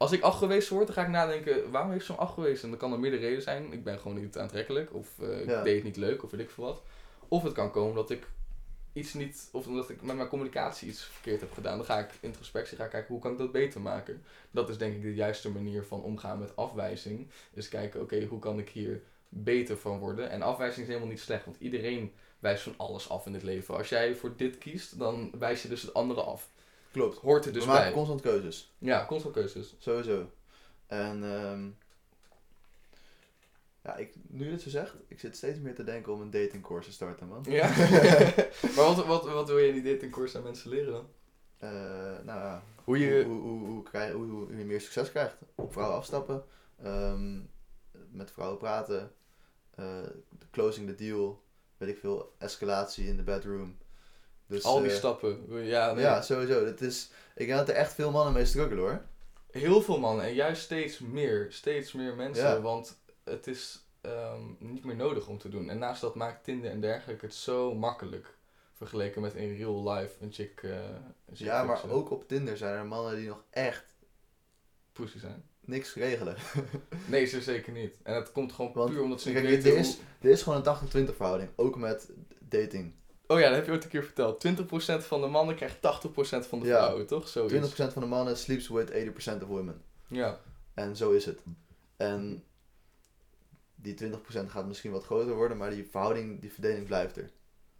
Als 0.00 0.12
ik 0.12 0.22
afgewezen 0.22 0.74
word, 0.74 0.86
dan 0.86 0.94
ga 0.96 1.02
ik 1.02 1.08
nadenken, 1.08 1.70
waarom 1.70 1.90
heeft 1.90 2.04
ze 2.04 2.12
me 2.12 2.18
afgewezen? 2.18 2.62
En 2.64 2.70
dan 2.70 2.78
kan 2.78 2.92
er 2.92 2.98
meerdere 2.98 3.22
redenen 3.22 3.42
zijn. 3.42 3.72
Ik 3.72 3.84
ben 3.84 3.98
gewoon 3.98 4.20
niet 4.20 4.38
aantrekkelijk, 4.38 4.94
of 4.94 5.08
eh, 5.20 5.40
ik 5.40 5.48
Ja. 5.48 5.62
deed 5.62 5.74
het 5.74 5.84
niet 5.84 5.96
leuk, 5.96 6.22
of 6.22 6.30
weet 6.30 6.40
ik 6.40 6.50
veel 6.50 6.64
wat. 6.64 6.82
Of 7.28 7.42
het 7.42 7.52
kan 7.52 7.70
komen 7.70 7.94
dat 7.94 8.10
ik 8.10 8.26
iets 8.92 9.14
niet, 9.14 9.48
of 9.52 9.66
omdat 9.66 9.90
ik 9.90 10.02
met 10.02 10.16
mijn 10.16 10.28
communicatie 10.28 10.88
iets 10.88 11.02
verkeerd 11.04 11.40
heb 11.40 11.52
gedaan. 11.52 11.76
Dan 11.76 11.86
ga 11.86 11.98
ik 11.98 12.10
introspectie 12.20 12.76
gaan 12.76 12.88
kijken, 12.88 13.12
hoe 13.12 13.22
kan 13.22 13.32
ik 13.32 13.38
dat 13.38 13.52
beter 13.52 13.80
maken? 13.80 14.22
Dat 14.50 14.68
is 14.68 14.78
denk 14.78 14.94
ik 14.94 15.02
de 15.02 15.14
juiste 15.14 15.50
manier 15.50 15.84
van 15.84 16.02
omgaan 16.02 16.38
met 16.38 16.56
afwijzing. 16.56 17.28
Is 17.54 17.68
kijken, 17.68 18.00
oké, 18.00 18.24
hoe 18.24 18.38
kan 18.38 18.58
ik 18.58 18.68
hier 18.68 19.02
beter 19.28 19.76
van 19.76 19.98
worden? 19.98 20.30
En 20.30 20.42
afwijzing 20.42 20.80
is 20.80 20.86
helemaal 20.88 21.08
niet 21.10 21.20
slecht, 21.20 21.44
want 21.44 21.56
iedereen 21.60 22.12
wijst 22.38 22.62
van 22.62 22.74
alles 22.76 23.08
af 23.08 23.26
in 23.26 23.34
het 23.34 23.42
leven. 23.42 23.76
Als 23.76 23.88
jij 23.88 24.14
voor 24.14 24.32
dit 24.36 24.58
kiest, 24.58 24.98
dan 24.98 25.30
wijs 25.38 25.62
je 25.62 25.68
dus 25.68 25.82
het 25.82 25.94
andere 25.94 26.20
af. 26.22 26.50
Klopt. 26.92 27.18
Hoort 27.18 27.46
er 27.46 27.52
dus 27.52 27.62
we 27.64 27.68
maken 27.68 27.84
bij. 27.84 27.92
constant 27.92 28.20
keuzes. 28.20 28.72
Ja, 28.78 29.06
constant 29.06 29.34
keuzes. 29.34 29.74
Sowieso. 29.78 30.30
En 30.86 31.24
ehm 31.24 31.68
ja, 33.84 33.96
ik, 33.96 34.14
nu 34.28 34.44
je 34.44 34.50
het 34.50 34.62
zo 34.62 34.68
zegt, 34.70 34.94
ik 35.08 35.20
zit 35.20 35.36
steeds 35.36 35.58
meer 35.58 35.74
te 35.74 35.84
denken 35.84 36.12
om 36.12 36.20
een 36.20 36.30
datingcourse 36.30 36.88
te 36.88 36.94
starten, 36.94 37.28
man. 37.28 37.44
Ja. 37.48 37.68
maar 38.76 38.84
wat, 38.84 39.06
wat, 39.06 39.24
wat 39.32 39.48
wil 39.48 39.58
je 39.58 39.68
in 39.68 39.82
die 39.82 39.92
datingcourse 39.92 40.36
aan 40.36 40.42
mensen 40.42 40.70
leren 40.70 40.92
dan? 40.92 41.08
Eh, 41.58 41.70
nou 42.24 42.40
ja, 42.40 42.62
Hoe 42.84 42.98
je... 42.98 43.24
hoe, 43.24 43.40
hoe, 43.40 43.66
hoe, 43.68 43.82
krijg- 43.82 44.12
hoe, 44.12 44.26
hoe 44.30 44.56
je 44.56 44.64
meer 44.64 44.80
succes 44.80 45.10
krijgt. 45.10 45.36
Op 45.54 45.72
vrouwen 45.72 45.96
afstappen, 45.96 46.44
ehm, 46.82 47.38
met 48.10 48.30
vrouwen 48.30 48.58
praten, 48.58 49.12
eh, 49.74 50.02
closing 50.50 50.88
the 50.88 50.94
deal, 50.94 51.42
weet 51.76 51.88
ik 51.88 51.98
veel, 51.98 52.34
escalatie 52.38 53.06
in 53.06 53.16
de 53.16 53.22
bedroom. 53.22 53.78
Dus, 54.50 54.64
al 54.64 54.80
die 54.80 54.90
eh, 54.90 54.96
stappen. 54.96 55.64
Ja, 55.64 55.92
nee. 55.92 56.02
Ja, 56.04 56.22
sowieso. 56.22 56.64
Dat 56.64 56.80
is, 56.80 57.10
ik 57.34 57.46
denk 57.46 57.58
dat 57.58 57.68
er 57.68 57.74
echt 57.74 57.94
veel 57.94 58.10
mannen 58.10 58.32
mee 58.34 58.44
struggelen 58.44 58.84
hoor. 58.84 59.02
Heel 59.50 59.82
veel 59.82 59.98
mannen. 59.98 60.24
En 60.24 60.34
juist 60.34 60.62
steeds 60.62 60.98
meer. 60.98 61.46
Steeds 61.50 61.92
meer 61.92 62.14
mensen. 62.14 62.44
Ja. 62.44 62.60
Want 62.60 62.98
het 63.24 63.46
is 63.46 63.84
ehm, 64.00 64.40
niet 64.58 64.84
meer 64.84 64.96
nodig 64.96 65.26
om 65.28 65.38
te 65.38 65.48
doen. 65.48 65.70
En 65.70 65.78
naast 65.78 66.00
dat 66.00 66.14
maakt 66.14 66.44
Tinder 66.44 66.70
en 66.70 66.80
dergelijke 66.80 67.26
het 67.26 67.34
zo 67.34 67.74
makkelijk. 67.74 68.34
Vergeleken 68.72 69.22
met 69.22 69.34
in 69.34 69.56
real 69.56 69.90
life 69.92 70.12
een 70.20 70.32
chick... 70.32 70.62
een 70.62 71.36
chick 71.36 71.46
Ja, 71.46 71.64
maar 71.64 71.90
ook 71.90 72.10
op 72.10 72.28
Tinder 72.28 72.56
zijn 72.56 72.74
er 72.74 72.86
mannen 72.86 73.16
die 73.16 73.28
nog 73.28 73.42
echt 73.50 73.84
Pussy 74.92 75.18
zijn. 75.18 75.44
niks 75.60 75.94
regelen. 75.94 76.36
Nee, 77.06 77.26
zo 77.26 77.40
zeker 77.40 77.72
niet. 77.72 77.96
En 78.02 78.14
het 78.14 78.32
komt 78.32 78.52
gewoon 78.52 78.72
Want, 78.72 78.90
puur 78.90 79.02
omdat 79.02 79.20
ze 79.20 79.28
niet 79.28 79.36
kijk, 79.36 79.48
weten 79.48 79.70
er 79.72 79.78
is- 79.78 79.86
hoe- 79.94 80.04
Er 80.20 80.30
is 80.30 80.42
gewoon 80.42 80.58
een 80.58 81.08
80-20 81.08 81.16
verhouding, 81.16 81.50
ook 81.56 81.76
met 81.76 82.10
dating. 82.38 82.92
Oh 83.30 83.38
ja, 83.40 83.46
dat 83.46 83.54
heb 83.56 83.64
je 83.66 83.70
ooit 83.72 83.84
een 83.84 83.90
keer 83.90 84.04
verteld. 84.04 84.46
20% 84.46 85.06
van 85.06 85.20
de 85.20 85.26
mannen 85.26 85.54
krijgt 85.54 85.76
80% 85.80 86.46
van 86.46 86.60
de 86.60 86.66
Ja. 86.66 86.76
vrouwen, 86.76 87.06
toch? 87.06 87.28
Zoiets. 87.28 87.52
20% 87.52 87.92
van 87.92 88.02
de 88.02 88.08
mannen 88.08 88.36
sleeps 88.36 88.68
with 88.68 88.90
80% 88.90 89.42
of 89.42 89.48
women. 89.48 89.82
Ja. 90.06 90.40
En 90.74 90.96
zo 90.96 91.10
is 91.10 91.24
het. 91.24 91.40
En 91.96 92.44
die 93.74 93.94
20% 93.94 94.50
gaat 94.50 94.66
misschien 94.66 94.90
wat 94.92 95.04
groter 95.04 95.34
worden, 95.34 95.56
maar 95.56 95.70
die 95.70 95.88
verhouding, 95.90 96.40
die 96.40 96.52
verdeling 96.52 96.86
blijft 96.86 97.16
er. 97.16 97.30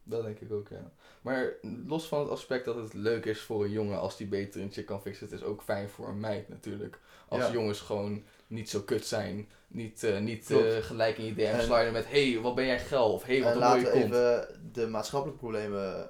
Dat 0.02 0.22
denk 0.22 0.38
ik 0.40 0.52
ook, 0.52 0.68
ja. 0.68 0.92
Maar 1.22 1.52
los 1.86 2.06
van 2.08 2.20
het 2.20 2.28
aspect 2.28 2.64
dat 2.64 2.76
het 2.76 2.94
leuk 2.94 3.24
is 3.24 3.40
voor 3.40 3.64
een 3.64 3.70
jongen 3.70 3.98
als 3.98 4.16
die 4.16 4.26
beter 4.26 4.60
een 4.60 4.72
chick 4.72 4.86
kan 4.86 5.00
fixen, 5.02 5.26
het 5.28 5.34
is 5.40 5.42
ook 5.46 5.62
fijn 5.62 5.88
voor 5.88 6.08
een 6.08 6.20
meid 6.20 6.48
natuurlijk. 6.48 6.98
Als 7.28 7.40
Ja. 7.40 7.52
jongens 7.52 7.80
gewoon 7.80 8.24
niet 8.46 8.70
zo 8.70 8.80
kut 8.80 9.06
zijn, 9.06 9.48
niet, 9.72 10.04
eh, 10.04 10.18
niet 10.18 10.50
eh, 10.50 10.76
gelijk 10.80 11.18
in 11.18 11.24
je 11.24 11.35
DM 11.35 11.40
En- 11.40 11.62
sliden 11.62 11.92
met 11.92 12.11
hey, 12.11 12.38
wat 12.42 12.54
ben 12.54 12.66
jij 12.66 12.78
geil? 12.80 13.12
Of 13.12 13.22
hey, 13.24 13.38
wat 13.38 13.46
en 13.48 13.52
een 13.52 13.59
laten 13.59 13.83
mooie 13.83 13.92
we 13.92 14.00
kont. 14.00 14.12
even 14.14 14.72
de 14.72 14.87
maatschappelijke 14.87 15.40
problemen 15.42 16.09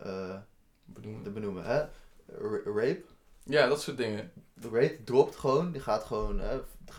Bedoel- 0.84 1.22
te 1.22 1.30
benoemen. 1.30 1.64
Hè? 1.64 1.78
R- 2.38 2.62
rape. 2.64 3.02
Ja, 3.44 3.68
dat 3.68 3.82
soort 3.82 3.96
dingen. 3.96 4.32
De 4.54 4.68
rate 4.72 5.04
dropt 5.04 5.36
gewoon, 5.36 5.72
die 5.72 5.80
gaat 5.80 6.04
gewoon, 6.04 6.40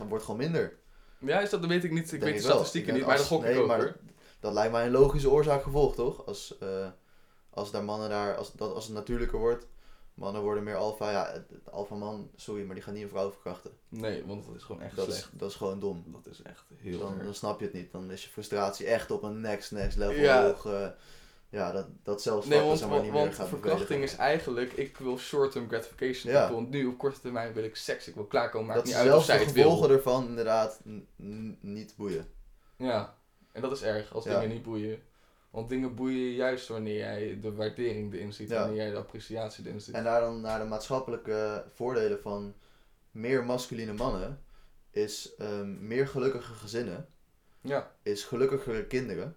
wordt 0.08 0.24
gewoon 0.24 0.40
minder. 0.40 0.78
Ja, 1.18 1.40
is 1.40 1.50
dat, 1.50 1.60
dat 1.60 1.70
weet 1.70 1.84
ik 1.84 1.90
niet. 1.92 2.04
Ik 2.04 2.10
Denk 2.10 2.22
weet 2.22 2.32
de 2.32 2.38
ik 2.38 2.44
statistieken 2.44 2.94
niet, 2.94 3.06
maar 3.06 3.16
dat 3.16 3.26
gok 3.26 3.42
ik 3.44 3.48
nee, 3.50 3.58
ook 3.60 3.66
maar 3.66 3.78
hoor. 3.80 3.96
Dat 4.40 4.52
lijkt 4.52 4.72
mij 4.72 4.84
een 4.86 4.90
logische 4.92 5.30
oorzaak 5.30 5.62
gevolg, 5.62 5.94
toch? 5.94 6.26
Als, 6.26 6.54
als 7.50 7.70
daar 7.70 7.84
mannen 7.84 8.08
daar, 8.08 8.36
als, 8.36 8.52
dat, 8.52 8.74
als 8.74 8.84
het 8.84 8.94
natuurlijker 8.94 9.38
wordt, 9.38 9.66
Mannen 10.14 10.42
worden 10.42 10.64
meer 10.64 10.76
alfa. 10.76 11.10
Ja, 11.10 11.44
alfa 11.70 11.94
man, 11.94 12.30
sorry, 12.36 12.64
maar 12.64 12.74
die 12.74 12.84
gaat 12.84 12.94
niet 12.94 13.02
een 13.02 13.08
vrouw 13.08 13.30
verkrachten. 13.30 13.70
Nee, 13.88 14.24
want 14.26 14.46
dat 14.46 14.54
is 14.54 14.62
gewoon 14.62 14.82
echt 14.82 14.96
Dat 14.96 15.08
is, 15.08 15.14
slecht. 15.14 15.38
dat 15.38 15.50
is 15.50 15.56
gewoon 15.56 15.80
dom. 15.80 16.04
Dat 16.06 16.26
is 16.26 16.42
echt 16.42 16.64
heel 16.76 16.98
Dan, 16.98 17.18
dan 17.24 17.34
snap 17.34 17.58
je 17.60 17.64
het 17.64 17.74
niet. 17.74 17.92
Dan 17.92 18.10
is 18.10 18.22
je 18.24 18.28
frustratie 18.30 18.86
echt 18.86 19.10
op 19.10 19.22
een 19.22 19.40
next, 19.40 19.70
next 19.72 19.96
level 19.96 20.14
Ja. 20.22 20.42
hoog. 20.46 20.64
eh, 20.66 20.86
ja, 21.48 21.72
dat, 21.72 21.86
dat 22.02 22.22
zelfs 22.22 22.46
Nee, 22.46 22.60
want, 22.60 22.80
maar, 22.80 22.88
want, 22.88 23.02
niet 23.02 23.12
meer 23.12 23.20
want 23.20 23.34
gaat 23.34 23.48
verkrachting 23.48 24.02
is 24.02 24.16
eigenlijk, 24.16 24.72
ik 24.72 24.96
wil 24.96 25.18
short-term 25.18 25.68
gratification. 25.68 26.32
Ja. 26.32 26.48
Wil 26.48 26.60
nu 26.60 26.86
op 26.86 26.98
korte 26.98 27.20
termijn 27.20 27.52
wil 27.52 27.64
ik 27.64 27.76
seks, 27.76 28.08
ik 28.08 28.14
wil 28.14 28.24
klaarkomen, 28.26 28.66
maakt 28.66 28.78
Dat 28.78 28.86
niet 28.88 28.94
is 28.94 29.00
uit 29.00 29.08
of 29.08 29.12
zelfs 29.24 29.26
zij 29.26 29.38
de 29.38 29.44
het 29.44 29.52
wil. 29.54 29.62
gevolgen 29.70 29.90
ervan 29.96 30.26
inderdaad 30.28 30.80
niet 31.60 31.94
boeien. 31.96 32.26
Ja, 32.76 33.14
en 33.52 33.62
dat 33.62 33.72
is 33.72 33.82
erg 33.82 34.14
als 34.14 34.24
Ja. 34.24 34.34
dingen 34.40 34.54
niet 34.54 34.62
boeien. 34.62 35.02
Want 35.52 35.68
dingen 35.68 35.94
boeien 35.94 36.18
je 36.20 36.34
juist 36.34 36.68
wanneer 36.68 36.96
jij 36.96 37.40
de 37.40 37.52
waardering 37.54 38.12
erin 38.14 38.32
ziet, 38.32 38.48
Ja. 38.48 38.58
wanneer 38.60 38.76
jij 38.76 38.90
de 38.90 38.96
appreciatie 38.96 39.66
erin 39.66 39.80
ziet. 39.80 39.94
En 39.94 40.04
daar 40.04 40.20
dan 40.20 40.40
naar 40.40 40.58
de 40.58 40.64
maatschappelijke 40.64 41.64
voordelen 41.74 42.20
van 42.20 42.54
meer 43.10 43.44
masculine 43.44 43.92
mannen 43.92 44.40
is 44.90 45.34
ehm, 45.38 45.86
meer 45.86 46.08
gelukkige 46.08 46.52
gezinnen, 46.54 47.06
Ja, 47.60 47.92
is 48.02 48.24
gelukkigere 48.24 48.86
kinderen, 48.86 49.36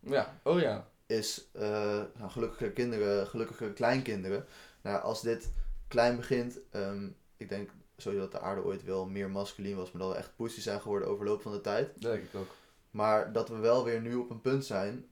ja, 0.00 0.40
oh 0.42 0.60
ja. 0.60 0.88
is 1.06 1.48
eh, 1.52 2.02
nou, 2.14 2.30
gelukkigere 2.30 2.72
kinderen, 2.72 3.26
gelukkigere 3.26 3.72
kleinkinderen. 3.72 4.46
Nou, 4.82 5.02
als 5.02 5.22
dit 5.22 5.52
klein 5.88 6.16
begint, 6.16 6.58
ehm, 6.70 7.08
ik 7.36 7.48
denk 7.48 7.70
sowieso 7.96 8.22
dat 8.24 8.32
de 8.32 8.40
aarde 8.46 8.64
ooit 8.64 8.84
wel 8.84 9.06
meer 9.06 9.30
masculin 9.30 9.76
was, 9.76 9.92
maar 9.92 10.02
dat 10.02 10.10
we 10.12 10.18
echt 10.18 10.36
pussy 10.36 10.60
zijn 10.60 10.80
geworden 10.80 11.08
over 11.08 11.24
de 11.24 11.30
loop 11.30 11.42
van 11.42 11.52
de 11.52 11.60
tijd. 11.60 11.92
Dat 12.02 12.12
denk 12.12 12.24
ik 12.24 12.34
ook. 12.34 12.48
Maar 12.90 13.32
dat 13.32 13.48
we 13.48 13.56
wel 13.56 13.84
weer 13.84 14.00
nu 14.00 14.14
op 14.14 14.30
een 14.30 14.40
punt 14.40 14.64
zijn. 14.64 15.04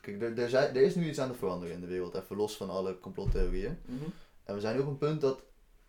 Kijk, 0.00 0.22
er, 0.22 0.38
er, 0.38 0.48
zijn, 0.48 0.68
er 0.76 0.82
is 0.82 0.94
nu 0.94 1.08
iets 1.08 1.18
aan 1.20 1.28
het 1.28 1.38
veranderen 1.38 1.74
in 1.74 1.80
de 1.80 1.86
wereld, 1.86 2.14
even 2.14 2.36
los 2.36 2.56
van 2.56 2.70
alle 2.70 2.98
complottheorieën. 3.00 3.78
Mhm. 3.86 4.04
En 4.44 4.54
we 4.54 4.60
zijn 4.60 4.76
nu 4.76 4.82
op 4.82 4.86
een 4.88 4.98
punt 4.98 5.20
dat 5.20 5.42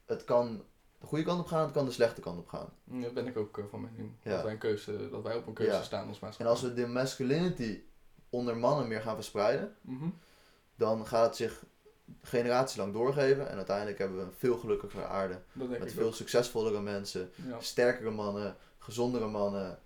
het 0.06 0.24
kan 0.24 0.63
de 1.00 1.06
goede 1.08 1.24
kant 1.24 1.39
op 1.39 1.45
gaan, 1.47 1.63
het 1.63 1.71
kan 1.71 1.86
de 1.86 1.91
slechte 1.91 2.21
kant 2.21 2.39
op 2.39 2.47
gaan. 2.47 2.69
Ja, 2.84 3.02
Daar 3.02 3.13
ben 3.13 3.28
ik 3.28 3.38
ook 3.38 3.58
eh, 3.58 3.63
van 3.69 3.82
mening. 3.82 4.12
Ja. 4.24 4.32
Dat, 4.34 4.43
wij 4.43 4.52
een 4.52 4.58
keuze, 4.58 5.10
dat 5.10 5.24
wij 5.24 5.36
op 5.36 5.47
een 5.47 5.54
keuze 5.54 5.74
Ja. 5.74 5.82
staan 5.84 6.08
als 6.08 6.19
En 6.19 6.24
maatschappij. 6.26 6.54
als 6.56 6.62
we 6.62 6.74
de 6.74 6.88
masculinity 6.88 7.82
onder 8.30 8.58
mannen 8.58 8.88
meer 8.88 9.02
gaan 9.02 9.15
verspreiden, 9.15 9.76
Mhm. 9.82 10.08
dan 10.76 11.08
gaat 11.08 11.26
het 11.26 11.36
zich 11.36 11.63
generatielang 12.21 12.93
doorgeven. 12.93 13.50
En 13.50 13.56
uiteindelijk 13.56 13.97
hebben 13.97 14.17
we 14.17 14.24
een 14.24 14.34
veel 14.38 14.58
gelukkigere 14.58 15.06
aarde. 15.06 15.39
Met 15.52 15.93
veel 15.93 16.08
ook. 16.08 16.13
succesvollere 16.13 16.82
mensen, 16.82 17.32
sterkere 17.60 18.10
mannen, 18.12 18.56
gezondere 18.80 19.28
mannen. 19.28 19.80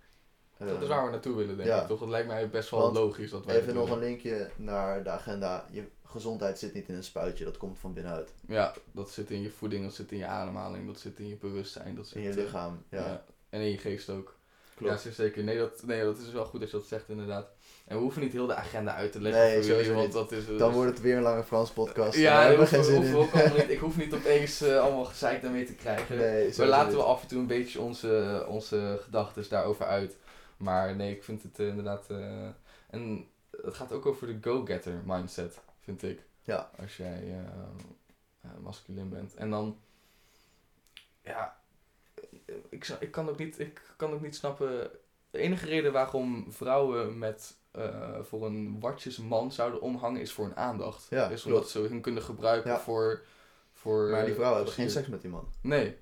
Dat 0.58 0.68
Eh, 0.76 0.82
is 0.82 0.88
waar 0.88 1.04
we 1.04 1.10
naartoe 1.10 1.36
willen, 1.36 1.56
denk 1.56 1.68
ja. 1.68 1.80
ik. 1.80 1.86
Toch? 1.86 2.00
Het 2.00 2.08
lijkt 2.08 2.26
mij 2.28 2.48
best 2.50 2.70
wel 2.70 2.80
Want 2.80 2.96
logisch 2.96 3.30
dat 3.30 3.44
wij 3.44 3.54
dat 3.54 3.62
Even 3.62 3.74
nog 3.74 3.90
een 3.90 3.98
linkje 3.98 4.50
naar 4.56 5.02
de 5.02 5.10
agenda. 5.10 5.66
Je 5.70 5.82
gezondheid 6.04 6.58
zit 6.58 6.74
niet 6.74 6.88
in 6.88 6.94
een 6.94 7.04
spuitje, 7.04 7.44
dat 7.44 7.56
komt 7.56 7.78
van 7.78 7.92
binnenuit. 7.92 8.32
Ja, 8.48 8.72
dat 8.92 9.10
zit 9.10 9.30
in 9.30 9.42
je 9.42 9.50
voeding, 9.50 9.84
dat 9.84 9.94
zit 9.94 10.12
in 10.12 10.18
je 10.18 10.26
ademhaling, 10.26 10.86
dat 10.86 10.98
zit 10.98 11.18
in 11.18 11.28
je 11.28 11.36
bewustzijn. 11.36 11.94
Dat 11.94 12.06
zit 12.06 12.16
In 12.16 12.22
je 12.22 12.28
eh, 12.30 12.36
lichaam. 12.36 12.82
Ja, 12.90 13.24
En 13.50 13.60
in 13.60 13.70
je 13.70 13.78
geest 13.78 14.08
ook. 14.10 14.34
klopt. 14.74 15.02
Ja, 15.02 15.10
zeker. 15.10 15.44
Nee 15.44 15.58
dat, 15.58 15.82
nee, 15.84 16.02
dat 16.04 16.18
is 16.18 16.30
wel 16.32 16.44
goed 16.44 16.60
dat 16.60 16.70
je 16.70 16.76
dat 16.76 16.86
zegt, 16.86 17.08
inderdaad. 17.08 17.46
En 17.86 17.96
we 17.96 18.02
hoeven 18.02 18.22
niet 18.22 18.32
heel 18.32 18.46
de 18.46 18.54
agenda 18.54 18.94
uit 18.94 19.12
te 19.12 19.20
leggen 19.20 19.42
Nee, 19.42 19.62
voor 19.62 19.74
jullie, 19.74 19.92
want 19.92 20.12
dat 20.12 20.32
is... 20.32 20.46
dat 20.46 20.58
Dan 20.58 20.68
is- 20.68 20.74
wordt 20.74 20.90
het 20.90 21.00
weer 21.00 21.16
een 21.16 21.22
lange 21.22 21.44
Frans 21.44 21.70
podcast. 21.70 22.16
Ja, 22.18 22.34
Daar 22.36 22.42
hebben 22.48 22.60
we 22.60 22.66
geen 22.74 22.84
zin 22.84 23.00
we 23.00 23.06
in. 23.06 23.54
niet. 23.54 23.68
Ik 23.76 23.78
hoef 23.78 23.96
niet 23.96 24.14
opeens 24.14 24.60
eh, 24.60 24.80
allemaal 24.80 25.04
gezeik 25.04 25.42
daarmee 25.42 25.64
te 25.64 25.74
krijgen. 25.74 26.16
Nee, 26.16 26.52
we 26.54 26.66
laten 26.66 26.96
wel 26.96 27.06
af 27.06 27.22
en 27.22 27.28
toe 27.28 27.38
een 27.38 27.46
beetje 27.46 27.80
onze, 27.80 28.44
onze 28.48 28.98
gedachten 29.02 29.44
daarover 29.48 29.84
uit. 29.86 30.16
Maar 30.56 30.96
nee, 30.96 31.14
ik 31.14 31.24
vind 31.24 31.42
het 31.42 31.58
eh, 31.58 31.66
inderdaad... 31.66 32.10
eh, 32.10 32.48
en 32.90 33.28
het 33.62 33.74
gaat 33.74 33.92
ook 33.92 34.06
over 34.06 34.26
de 34.26 34.38
go-getter 34.40 35.02
mindset, 35.04 35.60
vind 35.80 36.02
ik. 36.02 36.22
Ja. 36.42 36.70
Als 36.78 36.96
jij 36.96 37.30
eh 38.42 38.50
masculin 38.60 39.08
bent. 39.08 39.34
En 39.34 39.50
dan... 39.50 39.78
Ja... 41.22 41.60
Ik, 42.68 42.88
ik, 43.00 43.10
kan 43.10 43.28
ook 43.28 43.38
niet, 43.38 43.58
ik 43.58 43.82
kan 43.96 44.12
ook 44.12 44.20
niet 44.20 44.36
snappen... 44.36 44.90
De 45.30 45.38
enige 45.38 45.66
reden 45.66 45.92
waarom 45.92 46.52
vrouwen 46.52 47.18
met... 47.18 47.56
voor 48.22 48.46
een 48.46 48.80
watjesman 48.80 49.52
zouden 49.52 49.80
omhangen 49.80 50.20
is 50.20 50.32
voor 50.32 50.44
een 50.44 50.56
aandacht. 50.56 51.06
Ja, 51.10 51.28
is 51.28 51.44
omdat 51.44 51.70
klopt. 51.70 51.86
ze 51.86 51.92
hem 51.92 52.00
kunnen 52.00 52.22
gebruiken 52.22 52.70
Ja. 52.70 52.78
voor, 52.78 53.24
voor... 53.72 54.10
Maar 54.10 54.24
die 54.24 54.34
vrouwen 54.34 54.56
hebben 54.56 54.74
geen 54.74 54.90
seks 54.90 55.08
met 55.08 55.20
die 55.20 55.30
man. 55.30 55.48
Nee. 55.60 55.96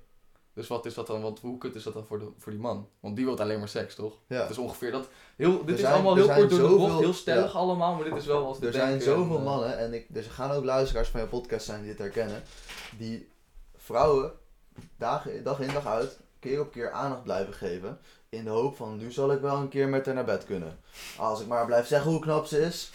Dus 0.55 0.67
wat 0.67 0.85
is 0.85 0.93
dat 0.93 1.07
dan? 1.07 1.21
Want 1.21 1.39
hoe 1.39 1.57
kut 1.57 1.75
is 1.75 1.83
dat 1.83 1.93
dan 1.93 2.05
voor, 2.05 2.19
de, 2.19 2.27
voor 2.37 2.51
die 2.51 2.61
man? 2.61 2.87
Want 2.99 3.15
die 3.15 3.25
wil 3.25 3.39
alleen 3.39 3.59
maar 3.59 3.67
seks, 3.67 3.95
toch? 3.95 4.13
Ja. 4.27 4.41
Het 4.41 4.49
is 4.49 4.57
ongeveer 4.57 4.91
dat. 4.91 5.07
Heel, 5.35 5.51
dit 5.59 5.67
Er 5.67 5.73
is 5.73 5.79
zijn- 5.79 5.93
allemaal 5.93 6.15
heel 6.15 6.25
kort 6.27 6.49
door 6.49 6.69
de 6.69 6.75
bocht, 6.75 6.99
heel 6.99 7.13
stellig 7.13 7.53
ja. 7.53 7.59
allemaal, 7.59 7.95
maar 7.95 8.03
dit 8.03 8.15
is 8.15 8.25
wel 8.25 8.45
wat 8.45 8.61
Er 8.63 8.73
zijn 8.73 9.01
zoveel 9.01 9.33
en, 9.35 9.39
eh, 9.39 9.43
mannen, 9.45 9.77
en 9.77 9.93
ik, 9.93 10.05
dus 10.09 10.25
er 10.25 10.31
gaan 10.31 10.51
ook 10.51 10.63
luisteraars 10.63 11.07
van 11.09 11.19
je 11.21 11.27
podcast 11.27 11.65
zijn 11.65 11.79
die 11.81 11.89
dit 11.89 11.97
herkennen, 11.99 12.43
die 12.97 13.29
vrouwen 13.75 14.31
dag, 14.97 15.25
dag 15.43 15.59
in 15.59 15.73
dag 15.73 15.85
uit, 15.85 16.19
keer 16.39 16.59
op 16.59 16.71
keer 16.71 16.91
aandacht 16.91 17.23
blijven 17.23 17.53
geven, 17.53 17.99
in 18.29 18.43
de 18.43 18.49
hoop 18.49 18.75
van 18.75 18.97
nu 18.97 19.11
zal 19.11 19.31
ik 19.31 19.39
wel 19.41 19.55
een 19.57 19.69
keer 19.69 19.87
met 19.87 20.05
haar 20.05 20.15
naar 20.15 20.25
bed 20.25 20.45
kunnen. 20.45 20.79
Als 21.17 21.41
ik 21.41 21.47
maar 21.47 21.65
blijf 21.65 21.87
zeggen 21.87 22.11
hoe 22.11 22.19
knap 22.19 22.45
ze 22.45 22.59
is, 22.61 22.91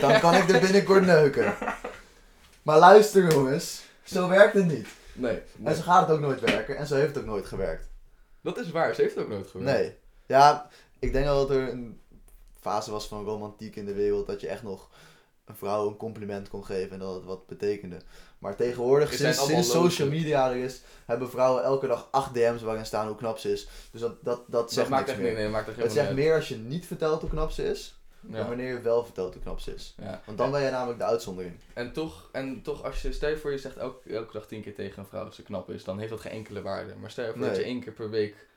dan 0.00 0.20
kan 0.20 0.34
ik 0.34 0.48
er 0.50 0.60
binnenkort 0.60 1.04
neuken. 1.06 1.54
Maar 2.62 2.78
luister 2.78 3.32
jongens, 3.32 3.82
zo 4.04 4.28
werkt 4.28 4.54
het 4.54 4.66
niet. 4.66 4.88
Nee, 5.14 5.42
nee. 5.56 5.68
En 5.68 5.74
zo 5.76 5.82
gaat 5.82 6.06
het 6.06 6.16
ook 6.16 6.22
nooit 6.22 6.40
werken, 6.40 6.76
en 6.76 6.86
zo 6.86 6.94
heeft 6.94 7.14
het 7.14 7.18
ook 7.18 7.30
nooit 7.30 7.46
gewerkt. 7.46 7.88
dat 8.42 8.58
is 8.58 8.70
waar. 8.70 8.94
Ze 8.94 9.02
heeft 9.02 9.14
het 9.14 9.24
ook 9.24 9.30
nooit 9.30 9.46
gewerkt. 9.50 9.78
Nee. 9.78 9.96
Ja, 10.26 10.68
ik 10.98 11.12
denk 11.12 11.24
wel 11.24 11.46
dat 11.46 11.56
er 11.56 11.68
een 11.68 12.00
fase 12.60 12.90
was 12.90 13.06
van 13.06 13.24
romantiek 13.24 13.76
in 13.76 13.86
de 13.86 13.94
wereld 13.94 14.26
dat 14.26 14.40
je 14.40 14.48
echt 14.48 14.62
nog 14.62 14.90
een 15.44 15.56
vrouw 15.56 15.88
een 15.88 15.96
compliment 15.96 16.48
kon 16.48 16.64
geven 16.64 16.92
en 16.92 16.98
dat 16.98 17.14
het 17.14 17.24
wat 17.24 17.46
betekende. 17.46 17.96
Maar 18.38 18.56
tegenwoordig, 18.56 19.12
sinds, 19.12 19.70
social 19.70 20.08
media 20.08 20.50
er 20.50 20.56
is, 20.56 20.82
hebben 21.06 21.30
vrouwen 21.30 21.62
elke 21.62 21.86
dag 21.86 22.08
acht 22.10 22.34
DM's 22.34 22.62
waarin 22.62 22.86
staan 22.86 23.06
hoe 23.06 23.16
knap 23.16 23.38
ze 23.38 23.52
is. 23.52 23.68
Dus 23.90 24.00
dat, 24.00 24.24
dat, 24.24 24.36
dat 24.36 24.46
Dat 24.48 24.72
zegt 24.72 24.88
maakt 24.88 25.06
niks 25.06 25.12
echt 25.12 25.20
meer. 25.20 25.30
niet, 25.30 25.40
nee, 25.40 25.48
maakt 25.48 25.68
echt 25.68 25.76
het 25.82 25.92
zegt 25.92 26.12
meer 26.12 26.34
als 26.34 26.48
je 26.48 26.56
niet 26.56 26.86
vertelt 26.86 27.20
hoe 27.20 27.30
knap 27.30 27.50
ze 27.50 27.64
is. 27.64 27.98
Dan 28.26 28.40
Ja. 28.40 28.48
wanneer 28.48 28.68
je 28.74 28.80
wel 28.80 29.04
vertelt 29.04 29.32
hoe 29.34 29.42
knap 29.42 29.60
ze 29.60 29.74
is. 29.74 29.94
Ja. 30.02 30.22
Want 30.26 30.38
dan 30.38 30.50
ben 30.50 30.62
je 30.62 30.70
namelijk 30.70 30.98
de 30.98 31.04
uitzondering. 31.04 31.54
En 31.74 31.92
toch, 31.92 32.28
en 32.32 32.62
toch, 32.62 32.82
als 32.84 33.02
je, 33.02 33.12
stel 33.12 33.28
je 33.30 33.36
voor 33.36 33.50
je 33.50 33.58
zegt 33.58 33.76
elke, 33.76 34.10
elke 34.14 34.32
dag 34.32 34.46
tien 34.46 34.62
keer 34.62 34.74
tegen 34.74 34.98
een 34.98 35.08
vrouw 35.08 35.24
dat 35.24 35.34
ze 35.34 35.42
knap 35.42 35.70
is, 35.70 35.84
dan 35.84 35.98
heeft 35.98 36.10
dat 36.10 36.20
geen 36.20 36.32
enkele 36.32 36.62
waarde. 36.62 36.94
Maar 36.94 37.10
stel 37.10 37.26
je 37.26 37.32
voor 37.32 37.40
dat 37.40 37.56
je 37.56 37.62
één 37.62 37.80
keer 37.80 37.92
per 37.92 38.10
week 38.10 38.48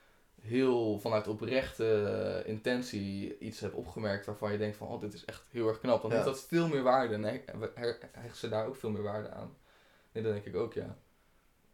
heel 0.42 1.00
vanuit 1.00 1.28
oprechte 1.28 2.44
intentie 2.46 3.38
iets 3.40 3.60
hebt 3.60 3.74
opgemerkt 3.74 4.26
waarvan 4.26 4.52
je 4.52 4.58
denkt 4.58 4.78
van, 4.78 4.88
oh, 4.88 5.02
dit 5.02 5.14
is 5.14 5.26
echt 5.26 5.44
heel 5.52 5.68
erg 5.68 5.80
knap. 5.80 6.02
Dan 6.02 6.10
Ja. 6.12 6.16
heeft 6.18 6.30
dat 6.30 6.40
veel 6.48 6.68
meer 6.68 6.84
waarde 6.84 7.14
en 7.14 7.24
he- 7.24 7.42
he- 7.46 7.72
he- 7.74 7.98
hecht 8.12 8.38
ze 8.38 8.50
daar 8.50 8.68
ook 8.68 8.76
veel 8.76 8.90
meer 8.90 9.02
waarde 9.04 9.30
aan. 9.30 9.56
Nee, 10.12 10.24
dat 10.24 10.34
denk 10.34 10.46
ik 10.46 10.56
ook, 10.56 10.74
ja. 10.74 10.98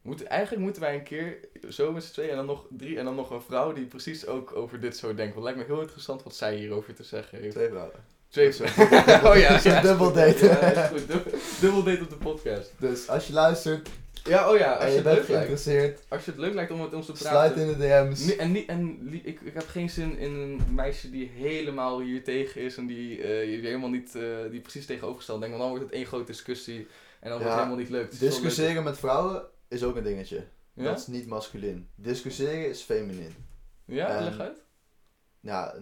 Moet, 0.03 0.23
eigenlijk 0.23 0.61
moeten 0.63 0.81
wij 0.81 0.93
een 0.95 1.03
keer 1.03 1.37
zo 1.69 1.91
met 1.91 2.03
z'n 2.03 2.11
tweeën 2.11 2.29
en 2.29 2.35
dan 2.35 2.45
nog 2.45 2.65
drie 2.69 2.97
en 2.97 3.05
dan 3.05 3.15
nog 3.15 3.29
een 3.31 3.41
vrouw 3.41 3.73
die 3.73 3.85
precies 3.85 4.27
ook 4.27 4.55
over 4.55 4.79
dit 4.79 4.97
zo 4.97 5.07
denkt. 5.13 5.33
Want 5.35 5.45
het 5.47 5.55
lijkt 5.55 5.57
me 5.69 5.75
heel 5.75 5.83
interessant 5.83 6.23
wat 6.23 6.35
zij 6.35 6.55
hierover 6.55 6.93
te 6.93 7.03
zeggen 7.03 7.39
heeft. 7.39 7.55
Twee 7.55 7.69
vrouwen. 7.69 7.95
Twee 8.29 8.51
Zo. 8.51 8.63
oh 9.29 9.35
ja, 9.37 9.59
ja, 9.63 9.81
dubbel 9.81 10.13
date. 10.13 10.45
Ja, 10.45 10.59
is 10.61 10.87
goed. 10.89 11.07
Dubbel, 11.07 11.31
dubbel 11.61 11.83
date 11.83 12.01
op 12.03 12.09
de 12.09 12.15
podcast. 12.15 12.71
Dus 12.77 13.09
als 13.09 13.27
je 13.27 13.33
luistert 13.33 13.89
Ja, 14.23 14.51
oh 14.51 14.57
ja, 14.57 14.73
als 14.73 14.83
en 14.83 14.89
je, 14.89 14.95
je 14.95 15.01
bent 15.01 15.15
leuk 15.17 15.27
lijkt. 15.27 15.45
geïnteresseerd, 15.45 15.99
Als 16.07 16.25
je 16.25 16.31
het 16.31 16.39
leuk 16.39 16.53
lijkt 16.53 16.71
om 16.71 16.79
met 16.81 16.93
ons 16.93 17.05
te 17.05 17.15
sluit 17.15 17.53
praten. 17.53 17.71
in 17.71 17.77
de 17.79 17.87
DM's. 17.87 18.35
En 18.35 18.51
niet, 18.51 18.67
en 18.67 19.09
ik, 19.23 19.41
ik 19.41 19.53
heb 19.53 19.67
geen 19.67 19.89
zin 19.89 20.17
in 20.17 20.33
een 20.33 20.61
meisje 20.71 21.09
die 21.09 21.31
helemaal 21.35 21.99
hier 22.01 22.23
tegen 22.23 22.61
is 22.61 22.77
en 22.77 22.85
die, 22.87 23.21
eh, 23.21 23.45
die 23.47 23.59
helemaal 23.67 23.89
niet, 23.89 24.15
eh, 24.15 24.21
die 24.51 24.59
precies 24.61 24.85
tegenovergesteld 24.85 25.39
denkt. 25.41 25.57
Want 25.57 25.69
dan 25.69 25.77
wordt 25.79 25.91
het 25.91 25.99
één 26.01 26.09
grote 26.11 26.31
discussie 26.31 26.87
en 27.19 27.29
dan 27.29 27.31
wordt 27.31 27.43
het 27.45 27.53
helemaal 27.53 27.77
niet 27.77 27.89
leuk- 27.89 28.19
Discussiëren 28.19 28.83
met 28.83 28.97
vrouwen 28.97 29.41
is 29.73 29.83
ook 29.83 29.95
een 29.95 30.03
dingetje. 30.03 30.43
Ja? 30.73 30.83
Dat 30.83 30.99
is 30.99 31.07
niet 31.07 31.27
masculin. 31.27 31.89
Discussiëren 31.95 32.69
is 32.69 32.81
feminin. 32.81 33.35
Ja, 33.85 34.07
en- 34.17 34.23
leg 34.23 34.39
uit. 34.39 34.63
Ja, 35.39 35.75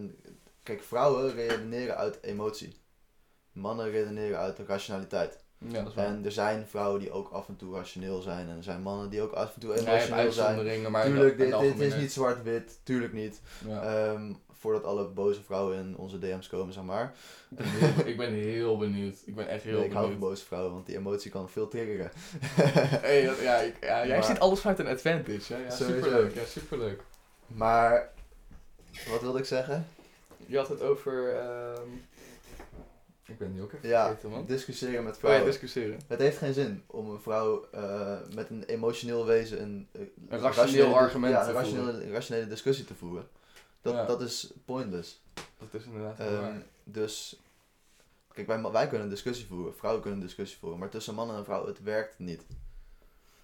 kijk, 0.63 0.83
vrouwen 0.83 1.33
redeneren 1.33 1.97
uit 1.97 2.19
emotie. 2.21 2.75
Mannen 3.51 3.89
redeneren 3.91 4.37
uit 4.37 4.59
rationaliteit. 4.59 5.43
Ja, 5.57 5.71
dat 5.79 5.87
is 5.87 5.93
waar. 5.93 6.05
En 6.05 6.25
er 6.25 6.31
zijn 6.31 6.67
vrouwen 6.67 6.99
die 6.99 7.11
ook 7.11 7.29
af 7.29 7.47
en 7.47 7.55
toe 7.55 7.75
rationeel 7.75 8.21
zijn. 8.21 8.49
En 8.49 8.57
er 8.57 8.63
zijn 8.63 8.81
mannen 8.81 9.09
die 9.09 9.21
ook 9.21 9.31
af 9.31 9.53
en 9.53 9.59
toe 9.59 9.69
Ja, 9.69 9.75
emotioneel 9.75 10.05
zijn. 10.05 10.19
uitzonderingen, 10.19 10.91
maar 10.91 11.05
Tuurlijk, 11.05 11.37
dit, 11.37 11.79
is 11.79 11.95
niet 11.95 12.11
zwart-wit. 12.11 12.79
Tuurlijk 12.83 13.13
niet. 13.13 13.41
Ja. 13.67 13.81
Ehm, 13.83 14.33
voordat 14.61 14.83
alle 14.83 15.07
boze 15.07 15.43
vrouwen 15.43 15.77
in 15.77 15.97
onze 15.97 16.19
DM's 16.19 16.47
komen, 16.47 16.73
zeg 16.73 16.83
maar. 16.83 17.13
ik, 18.05 18.17
ben 18.17 18.33
heel, 18.33 18.77
benieuwd. 18.77 19.17
Ik 19.25 19.35
ben 19.35 19.47
echt 19.47 19.63
heel 19.63 19.77
Nee, 19.77 19.85
ik 19.85 19.91
hou 19.91 20.05
van 20.05 20.13
benieuwd. 20.13 20.29
boze 20.29 20.45
vrouwen, 20.45 20.73
want 20.73 20.85
die 20.85 20.97
emotie 20.97 21.31
kan 21.31 21.49
veel 21.49 21.67
triggeren. 21.67 22.11
Hey, 23.01 23.21
ja, 23.41 23.55
ik, 23.57 23.75
ja, 23.81 24.05
jij 24.05 24.17
Maar- 24.17 24.23
ziet 24.25 24.39
alles 24.39 24.59
vanuit 24.59 24.79
een 24.79 24.87
advantage. 24.87 25.53
Hè? 25.53 25.63
Ja, 25.63 25.69
Sowieso. 25.69 26.01
superleuk. 26.03 26.33
Ja, 26.35 26.45
superleuk. 26.45 27.01
Maar, 27.47 28.09
wat 29.09 29.21
wilde 29.21 29.39
ik 29.39 29.45
zeggen? 29.45 29.87
Je 30.45 30.57
had 30.57 30.67
het 30.67 30.81
over... 30.81 31.35
ehm, 31.35 31.87
Ik 33.25 33.37
ben 33.37 33.47
het 33.47 33.55
nu 33.55 33.61
ook 33.61 33.73
even 33.73 33.89
Ja, 33.89 34.05
vergeten, 34.05 34.29
man. 34.29 34.45
discussiëren 34.45 35.03
met 35.03 35.13
Oh 35.15 35.19
ja, 35.21 35.27
vrouwen. 35.27 35.45
discussiëren. 35.51 35.99
Het 36.07 36.19
heeft 36.19 36.37
geen 36.37 36.53
zin 36.53 36.83
om 36.87 37.09
een 37.09 37.21
vrouw 37.21 37.67
eh, 37.71 38.17
met 38.35 38.49
een 38.49 38.63
emotioneel 38.63 39.25
wezen 39.25 39.61
een, 39.61 39.87
eh, 39.91 40.01
Een 40.29 40.39
rationeel 40.39 40.95
argument 40.95 41.33
ja, 41.33 41.43
te 41.43 41.49
een 41.49 41.55
rationele, 41.55 42.03
een 42.03 42.11
rationele 42.11 42.47
discussie 42.47 42.85
te 42.85 42.93
voeren. 42.95 43.27
Dat, 43.81 43.93
Ja. 43.93 44.05
dat 44.05 44.21
is 44.21 44.53
pointless. 44.65 45.21
Dat 45.57 45.73
is 45.81 45.83
inderdaad 45.85 46.17
waar. 46.17 46.63
dus, 46.83 47.39
kijk, 48.33 48.47
wij, 48.47 48.61
wij 48.61 48.87
kunnen 48.87 49.03
een 49.07 49.13
discussie 49.13 49.45
voeren, 49.47 49.75
vrouwen 49.75 50.01
kunnen 50.01 50.19
een 50.19 50.25
discussie 50.25 50.59
voeren, 50.59 50.79
maar 50.79 50.89
tussen 50.89 51.15
man 51.15 51.35
en 51.35 51.43
vrouw, 51.43 51.65
het 51.67 51.83
werkt 51.83 52.19
niet. 52.19 52.45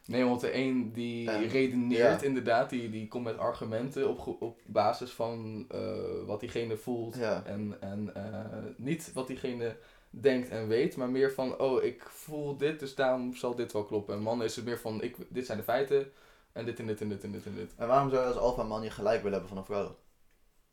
Nee, 0.05 0.23
want 0.25 0.41
de 0.41 0.53
een 0.55 0.91
die 0.93 1.29
En- 1.31 1.47
redeneert 1.47 2.21
ja. 2.21 2.27
inderdaad, 2.27 2.69
die, 2.69 2.89
die 2.89 3.07
komt 3.07 3.23
met 3.23 3.37
argumenten 3.37 4.09
op, 4.09 4.41
op 4.41 4.59
basis 4.65 5.11
van 5.11 5.65
eh, 5.69 6.25
wat 6.25 6.39
diegene 6.39 6.77
voelt. 6.77 7.15
Ja. 7.15 7.43
En, 7.45 7.77
en 7.81 8.15
eh, 8.15 8.63
niet 8.75 9.13
wat 9.13 9.27
diegene 9.27 9.75
denkt 10.09 10.49
en 10.49 10.67
weet, 10.67 10.97
maar 10.97 11.09
meer 11.09 11.31
van, 11.33 11.59
oh, 11.59 11.83
ik 11.83 12.03
voel 12.09 12.57
dit, 12.57 12.79
dus 12.79 12.95
daarom 12.95 13.35
zal 13.35 13.55
dit 13.55 13.71
wel 13.71 13.85
kloppen. 13.85 14.15
En 14.15 14.21
mannen 14.21 14.45
is 14.45 14.55
het 14.55 14.65
meer 14.65 14.79
van, 14.79 15.01
ik, 15.01 15.15
dit 15.29 15.45
zijn 15.45 15.57
de 15.57 15.63
feiten 15.63 16.11
en 16.51 16.65
dit 16.65 16.79
en 16.79 16.87
dit 16.87 17.01
en 17.01 17.09
dit 17.09 17.23
en 17.23 17.31
dit 17.31 17.45
en 17.45 17.55
dit. 17.55 17.71
En 17.75 17.87
waarom 17.87 18.09
zou 18.09 18.21
je 18.21 18.27
als 18.27 18.37
alfa 18.37 18.63
man 18.63 18.83
je 18.83 18.89
gelijk 18.89 19.17
willen 19.23 19.31
hebben 19.31 19.49
van 19.49 19.57
een 19.57 19.65
vrouw? 19.65 19.95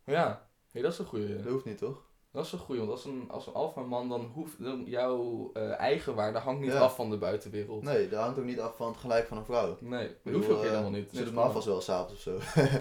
Ja, 0.06 0.46
hey, 0.72 0.82
dat 0.82 0.92
is 0.92 0.98
een 0.98 1.04
goeie. 1.06 1.36
Dat 1.42 1.52
hoeft 1.52 1.64
niet, 1.64 1.78
toch? 1.78 2.02
Dat 2.32 2.44
is 2.46 2.52
een 2.52 2.58
goeie, 2.58 2.80
want 2.80 2.92
als 2.92 3.04
een, 3.04 3.24
als 3.30 3.46
een 3.46 3.52
alfaman 3.52 4.08
dan 4.08 4.30
hoeft 4.34 4.62
dan 4.64 4.84
jouw 4.86 5.50
eh, 5.52 5.78
eigenwaarde 5.78 6.38
hangt 6.38 6.60
niet 6.60 6.72
Ja. 6.72 6.78
af 6.80 6.94
van 6.94 7.10
de 7.10 7.16
buitenwereld. 7.16 7.82
Nee, 7.82 8.08
dat 8.08 8.20
hangt 8.20 8.38
ook 8.38 8.44
niet 8.44 8.60
af 8.60 8.76
van 8.76 8.88
het 8.88 8.96
gelijk 8.96 9.26
van 9.26 9.36
een 9.36 9.44
vrouw. 9.44 9.76
Nee, 9.80 10.10
dat 10.24 10.34
hoeft 10.34 10.48
ook 10.48 10.62
eh, 10.62 10.68
helemaal 10.68 10.90
niet. 10.90 11.08
Ze 11.10 11.24
doet 11.24 11.34
Nee, 11.34 11.44
me 11.44 11.64
wel 11.64 11.80
s'avonds 11.80 12.12
of 12.12 12.20
zo. 12.20 12.38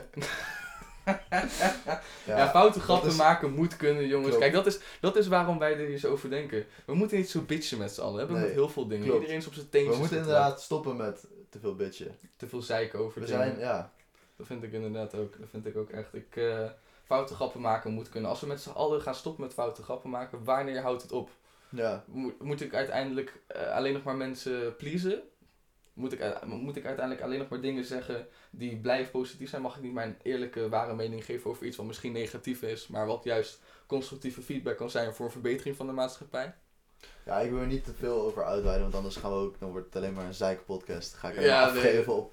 Ja, 2.25 2.49
foute 2.49 2.79
grappen 2.79 3.09
is- 3.09 3.15
maken 3.17 3.53
moet 3.53 3.77
kunnen, 3.77 4.07
jongens. 4.07 4.27
Klopt. 4.29 4.41
Kijk, 4.41 4.53
dat 4.53 4.65
is, 4.65 4.79
dat 4.99 5.15
is 5.15 5.27
waarom 5.27 5.59
wij 5.59 5.77
er 5.79 5.87
hier 5.87 5.97
zo 5.97 6.11
over 6.11 6.29
denken. 6.29 6.65
We 6.85 6.93
moeten 6.93 7.17
niet 7.17 7.29
zo 7.29 7.41
bitchen 7.41 7.77
met 7.77 7.91
z'n 7.91 8.01
allen. 8.01 8.13
We 8.13 8.19
hebben 8.19 8.37
Nee, 8.37 8.45
met 8.45 8.55
heel 8.55 8.69
veel 8.69 8.87
dingen. 8.87 9.03
klopt. 9.05 9.19
Iedereen 9.19 9.39
is 9.41 9.47
op 9.47 9.53
zijn 9.53 9.69
teentjes 9.69 9.93
We 9.93 9.99
moeten 9.99 10.17
inderdaad 10.17 10.61
stoppen 10.61 10.95
met 10.95 11.27
te 11.49 11.59
veel 11.59 11.75
bitchen. 11.75 12.17
Te 12.37 12.47
veel 12.47 12.61
zeiken 12.61 12.99
over 12.99 13.21
We 13.21 13.27
dingen. 13.27 13.43
zijn, 13.45 13.59
ja, 13.59 13.91
Dat 14.35 14.47
vind 14.47 14.63
ik 14.63 14.71
inderdaad 14.73 15.15
ook. 15.15 15.39
Dat 15.39 15.49
vind 15.49 15.65
ik 15.65 15.77
ook 15.77 15.89
echt. 15.89 16.13
Ik, 16.13 16.35
eh, 16.35 16.65
foute 17.03 17.33
grappen 17.35 17.61
maken 17.61 17.91
moet 17.91 18.09
kunnen. 18.09 18.29
Als 18.29 18.41
we 18.41 18.47
met 18.47 18.61
z'n 18.61 18.69
allen 18.69 19.01
gaan 19.01 19.15
stoppen 19.15 19.43
met 19.43 19.53
foute 19.53 19.83
grappen 19.83 20.09
maken, 20.09 20.43
wanneer 20.43 20.81
houdt 20.81 21.01
het 21.01 21.11
op? 21.11 21.29
ja, 21.69 22.03
Moet, 22.07 22.41
moet 22.41 22.61
ik 22.61 22.73
uiteindelijk 22.73 23.41
eh, 23.47 23.71
alleen 23.71 23.93
nog 23.93 24.03
maar 24.03 24.15
mensen 24.15 24.75
pleasen? 24.75 25.21
Moet 25.93 26.13
ik, 26.13 26.19
eh, 26.19 26.43
moet 26.43 26.75
ik 26.75 26.85
uiteindelijk 26.85 27.25
alleen 27.25 27.39
nog 27.39 27.49
maar 27.49 27.61
dingen 27.61 27.83
zeggen 27.83 28.27
die 28.51 28.77
blijven 28.77 29.11
positief 29.11 29.49
zijn? 29.49 29.61
Mag 29.61 29.75
ik 29.75 29.81
niet 29.83 29.93
mijn 29.93 30.17
eerlijke, 30.21 30.69
ware 30.69 30.95
mening 30.95 31.25
geven 31.25 31.49
over 31.49 31.65
iets 31.65 31.77
wat 31.77 31.85
misschien 31.85 32.11
negatief 32.11 32.61
is, 32.61 32.87
maar 32.87 33.05
wat 33.05 33.23
juist 33.23 33.61
constructieve 33.87 34.41
feedback 34.41 34.77
kan 34.77 34.89
zijn 34.89 35.13
voor 35.13 35.25
een 35.25 35.31
verbetering 35.31 35.75
van 35.75 35.85
de 35.87 35.93
maatschappij? 35.93 36.55
Ja, 37.25 37.39
ik 37.39 37.49
wil 37.49 37.59
er 37.59 37.67
niet 37.67 37.83
te 37.83 37.93
veel 37.93 38.21
over 38.21 38.43
uitweiden, 38.43 38.81
want 38.83 38.95
anders 38.95 39.15
gaan 39.15 39.31
we 39.31 39.37
ook, 39.37 39.59
dan 39.59 39.69
wordt 39.71 39.85
het 39.85 39.95
alleen 39.95 40.13
maar 40.13 40.25
een 40.25 40.33
zeikenpodcast. 40.33 41.11
Dan 41.11 41.19
ga 41.19 41.29
ik 41.29 41.35
Ja, 41.35 41.41
ja, 41.41 41.65
nee. 41.65 41.75
afgeven 41.83 42.15
op, 42.15 42.31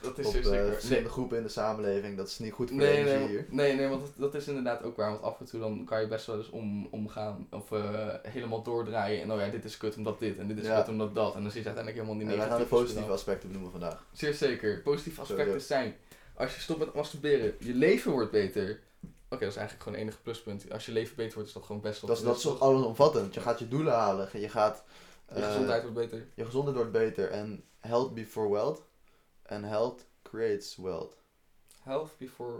Dat 0.00 0.18
is 0.18 0.26
op 0.26 0.32
verschillende 0.32 1.08
groepen 1.08 1.36
in 1.36 1.42
de 1.42 1.48
samenleving. 1.48 2.16
Dat 2.16 2.28
is 2.28 2.38
niet 2.38 2.52
goed 2.52 2.68
voor 2.70 2.78
de 2.78 2.84
Nee, 2.84 2.96
energie 2.96 3.18
nee, 3.18 3.28
hier. 3.28 3.46
nee, 3.50 3.74
nee, 3.74 3.88
want 3.88 4.00
dat, 4.00 4.10
dat 4.16 4.34
is 4.34 4.48
inderdaad 4.48 4.82
ook 4.82 4.96
waar. 4.96 5.10
Want 5.10 5.22
af 5.22 5.40
en 5.40 5.46
toe 5.46 5.60
dan 5.60 5.84
kan 5.84 6.00
je 6.00 6.06
best 6.06 6.26
wel 6.26 6.36
eens 6.36 6.50
om, 6.50 6.88
omgaan 6.90 7.46
of 7.50 7.72
eh, 7.72 8.08
helemaal 8.22 8.62
doordraaien. 8.62 9.22
En 9.22 9.32
oh 9.32 9.40
ja, 9.40 9.48
dit 9.48 9.64
is 9.64 9.76
kut 9.76 9.96
omdat 9.96 10.18
dit 10.18 10.38
en 10.38 10.46
dit 10.48 10.58
is 10.58 10.66
Ja. 10.66 10.76
kut 10.78 10.88
omdat 10.88 11.14
dat. 11.14 11.34
En 11.34 11.42
dan 11.42 11.50
zit 11.50 11.62
je 11.62 11.68
uiteindelijk 11.68 11.94
helemaal 12.06 12.26
niet 12.26 12.36
wij 12.38 12.48
gaan 12.48 12.58
de 12.60 12.66
positieve 12.66 13.10
aspecten 13.10 13.48
benoemen 13.48 13.70
vandaag. 13.72 14.04
Zeer 14.12 14.34
zeker. 14.34 14.80
Positieve 14.82 15.20
aspecten 15.20 15.60
zijn, 15.60 15.94
als 16.34 16.54
je 16.54 16.60
stopt 16.60 16.78
met 16.78 16.94
masturberen, 16.94 17.54
je 17.58 17.74
leven 17.74 18.12
wordt 18.12 18.30
beter. 18.30 18.80
Oké, 19.32 19.40
dat 19.40 19.50
is 19.50 19.56
eigenlijk 19.56 19.82
gewoon 19.82 19.98
het 19.98 20.08
enige 20.08 20.22
pluspunt. 20.22 20.70
Als 20.72 20.86
je 20.86 20.92
leven 20.92 21.16
beter 21.16 21.34
wordt, 21.34 21.48
is 21.48 21.54
dat 21.54 21.64
gewoon 21.64 21.80
best 21.80 22.00
wel 22.00 22.10
Dat 22.10 22.18
is, 22.18 22.24
dat 22.24 22.36
is 22.36 22.60
allesomvattend. 22.60 23.34
Je 23.34 23.40
gaat 23.40 23.58
je 23.58 23.68
doelen 23.68 23.92
halen. 23.92 24.40
Je 24.40 24.48
gaat... 24.48 24.84
Je 25.28 25.34
eh, 25.34 25.46
gezondheid 25.46 25.82
wordt 25.82 25.96
beter. 25.96 26.28
Je 26.34 26.44
gezondheid 26.44 26.76
wordt 26.76 26.92
beter. 26.92 27.30
En 27.30 27.64
health 27.78 28.14
before 28.14 28.50
wealth. 28.50 28.82
En 29.42 29.64
health 29.64 30.06
creates 30.22 30.76
wealth. 30.76 31.16
Health 31.82 32.10
before... 32.18 32.58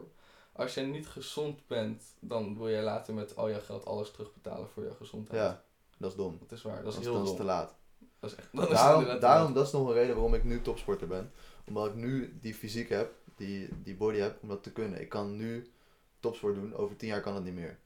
Als 0.53 0.75
je 0.75 0.81
niet 0.81 1.07
gezond 1.07 1.67
bent, 1.67 2.03
dan 2.21 2.59
wil 2.59 2.71
jij 2.71 2.83
later 2.83 3.15
met 3.15 3.37
al 3.37 3.49
je 3.49 3.61
geld 3.61 3.85
alles 3.85 4.11
terugbetalen 4.11 4.69
voor 4.69 4.85
je 4.85 4.95
gezondheid. 4.95 5.43
Ja, 5.43 5.63
dat 5.99 6.11
is 6.11 6.17
dom. 6.17 6.39
Dat 6.41 6.59
is 6.59 6.63
waar. 6.63 6.83
Dat 6.83 6.87
is 6.87 6.95
Dat 6.95 7.05
heel 7.05 7.13
dan 7.13 7.23
is 7.23 7.29
dom. 7.29 7.39
te 7.39 7.45
laat. 7.45 7.75
Dat 8.21 8.31
is 8.31 8.37
echt... 8.37 8.49
Dat 8.53 8.71
is 8.71 8.77
Daarom, 8.77 9.21
daarom, 9.21 9.53
dat 9.53 9.67
is 9.67 9.73
nog 9.73 9.89
een 9.89 9.95
reden 9.95 10.15
waarom 10.15 10.35
ik 10.35 10.45
nu 10.45 10.63
topsporter 10.63 11.07
ben. 11.07 11.33
Omdat 11.67 11.87
ik 11.87 11.95
nu 11.95 12.39
die 12.41 12.55
fysiek 12.55 12.89
heb, 12.89 13.13
die, 13.37 13.83
die 13.83 13.97
body 13.97 14.19
heb, 14.19 14.43
om 14.43 14.49
dat 14.49 14.63
te 14.63 14.73
kunnen. 14.73 15.01
Ik 15.01 15.09
kan 15.09 15.37
nu 15.37 15.73
topsport 16.23 16.55
doen, 16.55 16.75
over 16.75 16.97
tien 16.97 17.09
jaar 17.09 17.21
kan 17.21 17.35
het 17.35 17.45
niet 17.45 17.55
meer. 17.55 17.79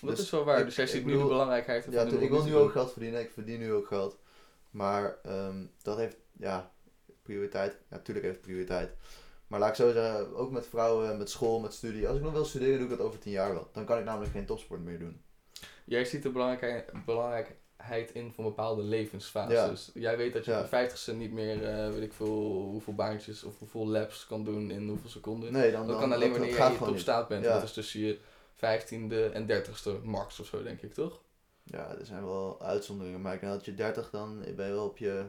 Dat 0.00 0.10
Dus 0.10 0.20
is 0.20 0.30
wel 0.30 0.44
waar. 0.44 0.58
ik- 0.58 0.64
dus 0.64 0.76
jij 0.76 0.86
ziet 0.86 1.04
nu 1.04 1.12
de 1.12 1.18
belangrijkheid 1.24 1.86
Ja, 1.90 2.02
om 2.02 2.08
ik 2.18 2.30
wil 2.30 2.44
nu 2.44 2.56
ook 2.56 2.70
geld 2.72 2.92
verdienen, 2.92 3.20
ik 3.20 3.30
verdien 3.30 3.58
nu 3.58 3.72
ook 3.72 3.86
geld. 3.86 4.18
Maar 4.70 5.16
ehm, 5.22 5.64
dat 5.82 5.96
heeft, 5.96 6.16
ja, 6.32 6.72
prioriteit. 7.22 7.72
Ja, 7.72 7.96
natuurlijk 7.96 8.26
heeft 8.26 8.40
prioriteit. 8.40 8.90
Maar 9.46 9.60
laat 9.60 9.68
ik 9.68 9.74
zo 9.74 9.92
zeggen, 9.92 10.34
ook 10.36 10.50
met 10.50 10.66
vrouwen, 10.66 11.18
met 11.18 11.30
school, 11.30 11.60
met 11.60 11.74
studie. 11.74 12.08
Als 12.08 12.16
ik 12.16 12.22
nog 12.22 12.32
wil 12.32 12.44
studeren, 12.44 12.78
doe 12.78 12.88
ik 12.90 12.96
dat 12.98 13.06
over 13.06 13.18
tien 13.18 13.32
jaar 13.32 13.52
wel. 13.54 13.68
Dan 13.72 13.84
kan 13.84 13.98
ik 13.98 14.04
namelijk 14.04 14.32
geen 14.32 14.46
topsport 14.46 14.80
meer 14.80 14.98
doen. 14.98 15.22
Jij 15.84 16.04
ziet 16.04 16.22
de 16.22 16.30
belangrijkheid, 16.30 17.04
belangrijkheid 17.04 17.58
in 18.12 18.32
van 18.32 18.44
bepaalde 18.44 18.82
levensfases. 18.82 19.90
Jij 19.94 20.16
weet 20.16 20.32
dat 20.32 20.44
je 20.44 20.50
Ja. 20.50 20.56
op 20.56 20.62
de 20.62 20.68
vijftigste 20.68 21.14
niet 21.14 21.32
meer, 21.32 21.64
eh, 21.64 21.90
weet 21.90 22.02
ik 22.02 22.12
veel, 22.12 22.62
hoeveel 22.70 22.94
baantjes 22.94 23.44
of 23.44 23.58
hoeveel 23.58 23.86
laps 23.86 24.26
kan 24.26 24.44
doen 24.44 24.70
in 24.70 24.88
hoeveel 24.88 25.10
seconden. 25.10 25.52
Nee, 25.52 25.70
dan, 25.72 25.80
dat 25.80 25.90
dan 25.90 26.00
kan 26.00 26.12
alleen 26.12 26.28
dat- 26.28 26.38
wanneer 26.38 26.70
je 26.72 26.78
top 26.78 26.98
staat 26.98 27.28
bent. 27.28 27.44
Ja. 27.44 27.52
Dat 27.54 27.62
is 27.62 27.72
tussen 27.72 28.00
je 28.00 28.18
vijftiende 28.54 29.26
en 29.28 29.46
dertigste 29.46 29.98
max 30.02 30.40
of 30.40 30.46
zo, 30.46 30.62
denk 30.62 30.82
ik, 30.82 30.94
toch? 30.94 31.20
Ja, 31.64 31.96
er 31.98 32.06
zijn 32.06 32.24
wel 32.24 32.62
uitzonderingen, 32.62 33.20
maar 33.20 33.34
ik 33.34 33.40
denk 33.40 33.52
dat 33.52 33.64
je 33.64 33.74
30 33.74 34.10
dan 34.10 34.38
ben 34.40 34.66
je 34.66 34.72
wel 34.72 34.84
op 34.84 34.98
je, 34.98 35.24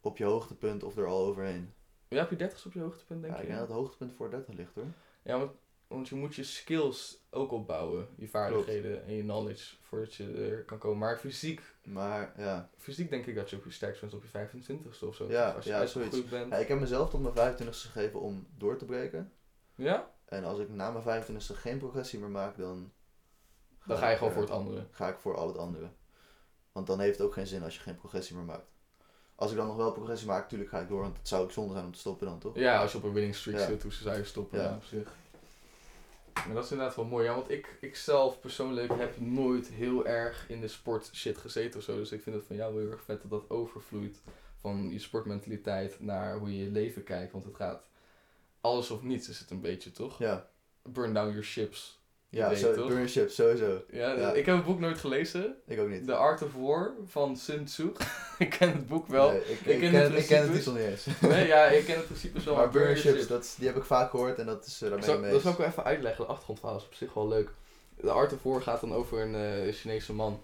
op 0.00 0.16
je 0.18 0.24
hoogtepunt 0.24 0.82
of 0.84 0.96
er 0.96 1.06
al 1.06 1.24
overheen. 1.26 1.72
Ja, 2.08 2.18
heb 2.18 2.30
je 2.30 2.36
dertigste 2.36 2.68
op 2.68 2.74
je 2.74 2.80
hoogtepunt, 2.80 3.22
denk 3.22 3.32
ja, 3.34 3.38
ik 3.40 3.44
je? 3.46 3.52
denk 3.52 3.60
dat 3.60 3.68
het 3.68 3.78
hoogtepunt 3.78 4.12
voor 4.16 4.30
30 4.30 4.54
ligt 4.54 4.74
hoor. 4.74 4.84
Ja, 5.22 5.38
want, 5.38 5.50
want 5.92 6.08
je 6.08 6.14
moet 6.14 6.34
je 6.34 6.44
skills 6.44 7.18
ook 7.30 7.52
opbouwen. 7.52 8.08
Je 8.16 8.28
vaardigheden 8.28 9.04
en 9.06 9.14
je 9.14 9.22
knowledge 9.22 9.74
voordat 9.82 10.14
je 10.14 10.32
er 10.32 10.64
kan 10.64 10.78
komen. 10.78 10.98
Maar 10.98 11.18
fysiek, 11.18 11.62
Maar 11.84 12.32
ja. 12.36 12.70
fysiek 12.76 13.10
denk 13.10 13.26
ik 13.26 13.34
dat 13.34 13.50
je 13.50 13.56
op 13.56 13.64
je 13.64 13.70
sterkst 13.70 14.00
bent 14.00 14.14
op 14.14 14.22
je 14.22 14.28
25ste 14.48 15.06
of 15.06 15.14
zo. 15.14 15.26
Ja, 15.28 15.50
Als 15.50 15.64
je 15.64 15.70
ja, 15.70 15.78
uitgegroeid 15.78 16.30
bent. 16.30 16.50
ja, 16.52 16.56
ik 16.56 16.68
heb 16.68 16.80
mezelf 16.80 17.10
tot 17.10 17.34
mijn 17.34 17.54
25ste 17.56 17.90
gegeven 17.90 18.20
om 18.20 18.46
door 18.56 18.76
te 18.76 18.84
breken. 18.84 19.32
Ja? 19.74 20.10
En 20.24 20.44
als 20.44 20.58
ik 20.58 20.68
na 20.68 20.90
mijn 20.90 21.24
25ste 21.24 21.54
geen 21.56 21.78
progressie 21.78 22.18
meer 22.18 22.30
maak, 22.30 22.56
dan, 22.56 22.92
Dan 23.86 23.96
ga 23.96 24.06
je 24.06 24.12
ik, 24.12 24.18
gewoon 24.18 24.32
eh, 24.32 24.38
voor 24.38 24.48
het 24.48 24.56
andere. 24.56 24.86
ga 24.90 25.08
ik 25.08 25.18
voor 25.18 25.36
al 25.36 25.46
het 25.48 25.58
andere. 25.58 25.90
Want 26.72 26.86
dan 26.86 27.00
heeft 27.00 27.18
het 27.18 27.26
ook 27.26 27.32
geen 27.32 27.46
zin 27.46 27.62
als 27.62 27.74
je 27.74 27.80
geen 27.80 27.96
progressie 27.96 28.36
meer 28.36 28.44
maakt. 28.44 28.70
Als 29.34 29.50
ik 29.50 29.56
dan 29.56 29.66
nog 29.66 29.76
wel 29.76 29.92
progressie 29.92 30.26
maak, 30.28 30.42
natuurlijk 30.42 30.70
ga 30.70 30.80
ik 30.80 30.88
door, 30.88 31.00
want 31.00 31.16
het 31.16 31.28
zou 31.28 31.42
ook 31.44 31.50
zonde 31.52 31.72
zijn 31.72 31.84
om 31.84 31.92
te 31.92 31.98
stoppen 31.98 32.26
dan, 32.26 32.38
toch? 32.38 32.56
Ja, 32.56 32.80
als 32.80 32.92
je 32.92 32.98
op 32.98 33.04
een 33.04 33.12
winning 33.12 33.34
streak 33.34 33.58
Ja. 33.58 33.66
zit, 33.66 33.82
hoe 33.82 33.92
zou 33.92 34.16
je 34.16 34.24
stoppen 34.24 34.58
Ja. 34.58 34.64
ja. 34.64 34.74
op 34.74 34.84
zich. 34.84 35.12
Maar 36.34 36.54
dat 36.54 36.64
is 36.64 36.70
inderdaad 36.70 36.96
wel 36.96 37.04
mooi, 37.04 37.24
ja, 37.24 37.34
want 37.34 37.50
ik, 37.50 37.76
ik 37.80 37.96
zelf 37.96 38.40
persoonlijk 38.40 38.92
heb 38.96 39.20
nooit 39.20 39.68
heel 39.68 40.06
erg 40.06 40.48
in 40.48 40.60
de 40.60 40.68
sport 40.68 41.10
shit 41.12 41.38
gezeten 41.38 41.78
of 41.78 41.84
zo. 41.84 41.96
Dus 41.96 42.12
ik 42.12 42.22
vind 42.22 42.36
het 42.36 42.44
van 42.44 42.56
jou 42.56 42.80
heel 42.80 42.90
erg 42.90 43.02
vet 43.02 43.22
dat 43.22 43.30
dat 43.30 43.50
overvloeit 43.50 44.20
van 44.56 44.90
je 44.90 44.98
sportmentaliteit 44.98 46.00
naar 46.00 46.38
hoe 46.38 46.56
je 46.56 46.64
je 46.64 46.70
leven 46.70 47.04
kijkt. 47.04 47.32
Want 47.32 47.44
het 47.44 47.54
gaat 47.54 47.86
alles 48.60 48.90
of 48.90 49.02
niets 49.02 49.28
is 49.28 49.38
het 49.38 49.50
een 49.50 49.60
beetje, 49.60 49.90
toch? 49.90 50.18
Ja, 50.18 50.48
Burn 50.82 51.14
down 51.14 51.28
your 51.28 51.44
ships. 51.44 52.01
Ja 52.38 52.54
zo, 52.54 52.74
toch? 52.74 52.88
burn 52.88 53.08
ship, 53.08 53.30
sowieso. 53.30 53.82
Ja, 53.90 54.12
Ja. 54.12 54.32
ik 54.32 54.46
heb 54.46 54.56
het 54.56 54.64
boek 54.64 54.80
nooit 54.80 54.98
gelezen. 54.98 55.56
Ik 55.66 55.80
ook 55.80 55.88
niet. 55.88 56.06
The 56.06 56.14
Art 56.14 56.42
of 56.42 56.54
War 56.54 56.92
van 57.06 57.36
Sun 57.36 57.64
Tzu. 57.64 57.92
ik 58.38 58.50
ken 58.50 58.72
het 58.72 58.86
boek 58.86 59.06
wel. 59.06 59.30
Nee, 59.30 59.38
ik, 59.40 59.60
ik, 59.60 59.80
ken 59.80 59.92
het- 59.94 60.14
ik 60.14 60.26
ken 60.26 60.42
het 60.42 60.52
niet 60.66 60.76
eens. 60.76 61.06
Nee, 61.20 61.46
ja, 61.46 61.64
ik 61.64 61.84
ken 61.84 61.96
het 61.96 62.06
principe 62.06 62.40
wel. 62.44 62.54
maar 62.54 62.70
burn 62.70 62.84
your 62.84 62.98
ships, 63.00 63.14
ships. 63.16 63.28
dat, 63.28 63.44
is- 63.44 63.54
die 63.54 63.66
heb 63.66 63.76
ik 63.76 63.84
vaak 63.84 64.10
gehoord 64.10 64.38
en 64.38 64.46
dat 64.46 64.66
is 64.66 64.82
uh, 64.82 64.90
daarmee 64.90 65.18
mee 65.18 65.32
dat 65.32 65.42
zal 65.42 65.50
ik 65.52 65.58
wel 65.58 65.66
even 65.66 65.84
uitleggen. 65.84 66.24
De 66.24 66.30
achtergrondverhaal 66.30 66.76
is 66.78 66.84
op 66.84 66.94
zich 66.94 67.14
wel 67.14 67.28
leuk. 67.28 67.50
De 68.00 68.10
Art 68.10 68.32
of 68.32 68.42
War 68.42 68.62
gaat 68.62 68.80
dan 68.80 68.94
over 68.94 69.20
een 69.20 69.34
eh, 69.34 69.72
Chinese 69.74 70.12
man, 70.12 70.40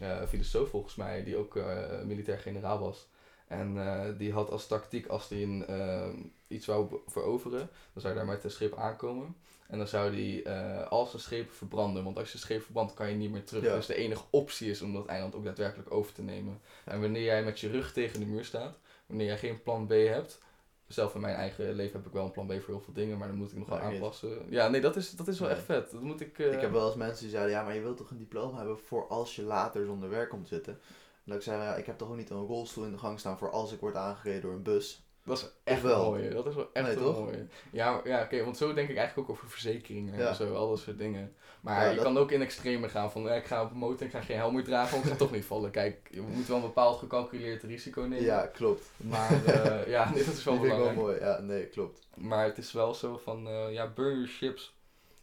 eh, 0.00 0.22
filosoof 0.28 0.68
volgens 0.68 0.94
mij, 0.94 1.24
die 1.24 1.36
ook 1.36 1.56
eh, 1.56 1.64
militair 2.04 2.38
generaal 2.38 2.78
was. 2.78 3.06
En 3.48 3.72
eh, 3.78 4.00
die 4.18 4.32
had 4.32 4.50
als 4.50 4.66
tactiek, 4.66 5.06
als 5.06 5.28
hij 5.28 5.42
een, 5.42 6.32
iets 6.48 6.66
wou 6.66 6.86
veroveren, 7.06 7.58
dan 7.92 8.02
zou 8.02 8.14
hij 8.14 8.14
daar 8.24 8.32
met 8.34 8.44
een 8.44 8.50
schip 8.50 8.76
aankomen. 8.78 9.36
En 9.74 9.80
dan 9.80 9.88
zou 9.88 10.14
hij 10.14 10.42
eh, 10.44 10.86
al 10.90 11.06
zijn 11.06 11.22
schepen 11.22 11.54
verbranden. 11.54 12.04
Want 12.04 12.18
als 12.18 12.32
je 12.32 12.38
schip 12.38 12.62
verbrandt, 12.62 12.94
kan 12.94 13.08
je 13.10 13.16
niet 13.16 13.30
meer 13.30 13.44
terug. 13.44 13.62
Ja. 13.64 13.74
Dus 13.74 13.86
de 13.86 13.94
enige 13.94 14.24
optie 14.30 14.70
is 14.70 14.82
om 14.82 14.92
dat 14.92 15.06
eiland 15.06 15.34
ook 15.34 15.44
daadwerkelijk 15.44 15.90
over 15.92 16.12
te 16.12 16.22
nemen. 16.22 16.60
En 16.84 17.00
wanneer 17.00 17.22
jij 17.22 17.44
met 17.44 17.60
je 17.60 17.68
rug 17.70 17.92
tegen 17.92 18.20
de 18.20 18.26
muur 18.26 18.44
staat, 18.44 18.78
wanneer 19.06 19.26
jij 19.26 19.38
geen 19.38 19.62
plan 19.62 19.86
B 19.86 19.90
hebt. 19.90 20.38
Zelf 20.86 21.14
in 21.14 21.20
mijn 21.20 21.34
eigen 21.36 21.72
leven 21.72 21.96
heb 21.98 22.06
ik 22.06 22.12
wel 22.12 22.24
een 22.24 22.30
plan 22.30 22.46
B 22.46 22.50
voor 22.52 22.74
heel 22.74 22.80
veel 22.80 22.92
dingen, 22.92 23.18
maar 23.18 23.28
dan 23.28 23.36
moet 23.36 23.50
ik 23.52 23.58
nog 23.58 23.68
wel 23.68 23.78
aanpassen. 23.78 24.38
Ja, 24.48 24.68
nee, 24.68 24.80
dat 24.80 24.96
is, 24.96 25.10
dat 25.10 25.28
is 25.28 25.38
wel 25.38 25.48
Nee. 25.48 25.56
echt 25.56 25.66
vet. 25.66 25.90
Dat 25.90 26.00
moet 26.02 26.20
ik. 26.20 26.38
eh, 26.38 26.52
Ik 26.52 26.60
heb 26.60 26.70
wel 26.72 26.86
eens 26.86 26.96
mensen 26.96 27.22
die 27.22 27.30
zeiden, 27.30 27.52
ja, 27.52 27.62
maar 27.64 27.74
je 27.74 27.80
wilt 27.80 27.96
toch 27.96 28.10
een 28.10 28.18
diploma 28.18 28.56
hebben 28.56 28.78
voor 28.78 29.08
als 29.08 29.36
je 29.36 29.42
later 29.42 29.84
zonder 29.86 30.08
werk 30.08 30.28
komt 30.30 30.48
zitten. 30.48 30.72
En 30.72 30.80
dat 31.24 31.36
ik 31.36 31.42
zei, 31.42 31.62
ja, 31.62 31.74
ik 31.76 31.86
heb 31.86 31.98
toch 31.98 32.08
ook 32.08 32.16
niet 32.16 32.30
een 32.30 32.46
rolstoel 32.46 32.84
in 32.84 32.92
de 32.92 32.98
gang 32.98 33.18
staan 33.18 33.38
voor 33.38 33.50
als 33.50 33.72
ik 33.72 33.80
word 33.80 33.94
aangereden 33.96 34.42
door 34.42 34.52
een 34.52 34.62
bus. 34.62 35.03
Dat 35.24 35.38
is 35.38 35.46
echt 35.64 35.82
wel? 35.82 36.04
mooi. 36.04 36.28
Dat 36.30 36.46
is 36.46 36.54
wel 36.54 36.68
echt 36.72 36.86
Nee, 36.86 36.96
toch? 36.96 37.18
mooie. 37.18 37.46
Ja, 37.72 38.00
ja 38.04 38.22
oké, 38.22 38.44
want 38.44 38.56
zo 38.56 38.74
denk 38.74 38.88
ik 38.88 38.96
eigenlijk 38.96 39.28
ook 39.28 39.36
over 39.36 39.48
verzekeringen 39.50 40.18
Ja. 40.18 40.28
en 40.28 40.34
zo, 40.34 40.54
al 40.54 40.68
dat 40.68 40.78
soort 40.78 40.98
dingen. 40.98 41.34
Maar 41.60 41.82
Ja, 41.84 41.88
je 41.90 41.94
dat- 41.94 42.04
kan 42.04 42.18
ook 42.18 42.30
in 42.30 42.42
extreme 42.42 42.88
gaan 42.88 43.10
van, 43.10 43.28
eh, 43.28 43.36
ik 43.36 43.44
ga 43.44 43.62
op 43.62 43.70
een 43.70 43.76
motor, 43.76 44.06
ik 44.06 44.12
ga 44.12 44.20
geen 44.20 44.36
helm 44.36 44.54
meer 44.54 44.64
dragen, 44.64 44.90
want 44.92 45.04
ik 45.04 45.10
ga 45.10 45.16
toch 45.18 45.30
niet 45.30 45.44
vallen. 45.44 45.70
Kijk, 45.70 46.08
je 46.10 46.20
moet 46.20 46.46
wel 46.46 46.56
een 46.56 46.62
bepaald 46.62 46.98
gecalculeerd 46.98 47.62
risico 47.62 48.00
nemen. 48.00 48.22
Ja, 48.22 48.46
klopt. 48.46 48.90
Maar 48.96 49.44
eh, 49.44 49.86
ja, 49.94 50.10
nee, 50.14 50.24
dat 50.24 50.34
is 50.34 50.44
wel 50.44 50.54
Die 50.54 50.62
vind 50.68 50.72
ik 50.78 50.84
wel 50.84 50.92
belangrijk. 50.94 50.96
mooi. 50.96 51.30
Ja, 51.30 51.40
nee, 51.40 51.66
klopt. 51.66 52.06
Maar 52.14 52.44
het 52.44 52.58
is 52.58 52.72
wel 52.72 52.94
zo 52.94 53.16
van, 53.16 53.46
eh, 53.48 53.72
ja, 53.72 53.88
burn 53.94 54.12
your 54.14 54.28
ships. 54.28 54.74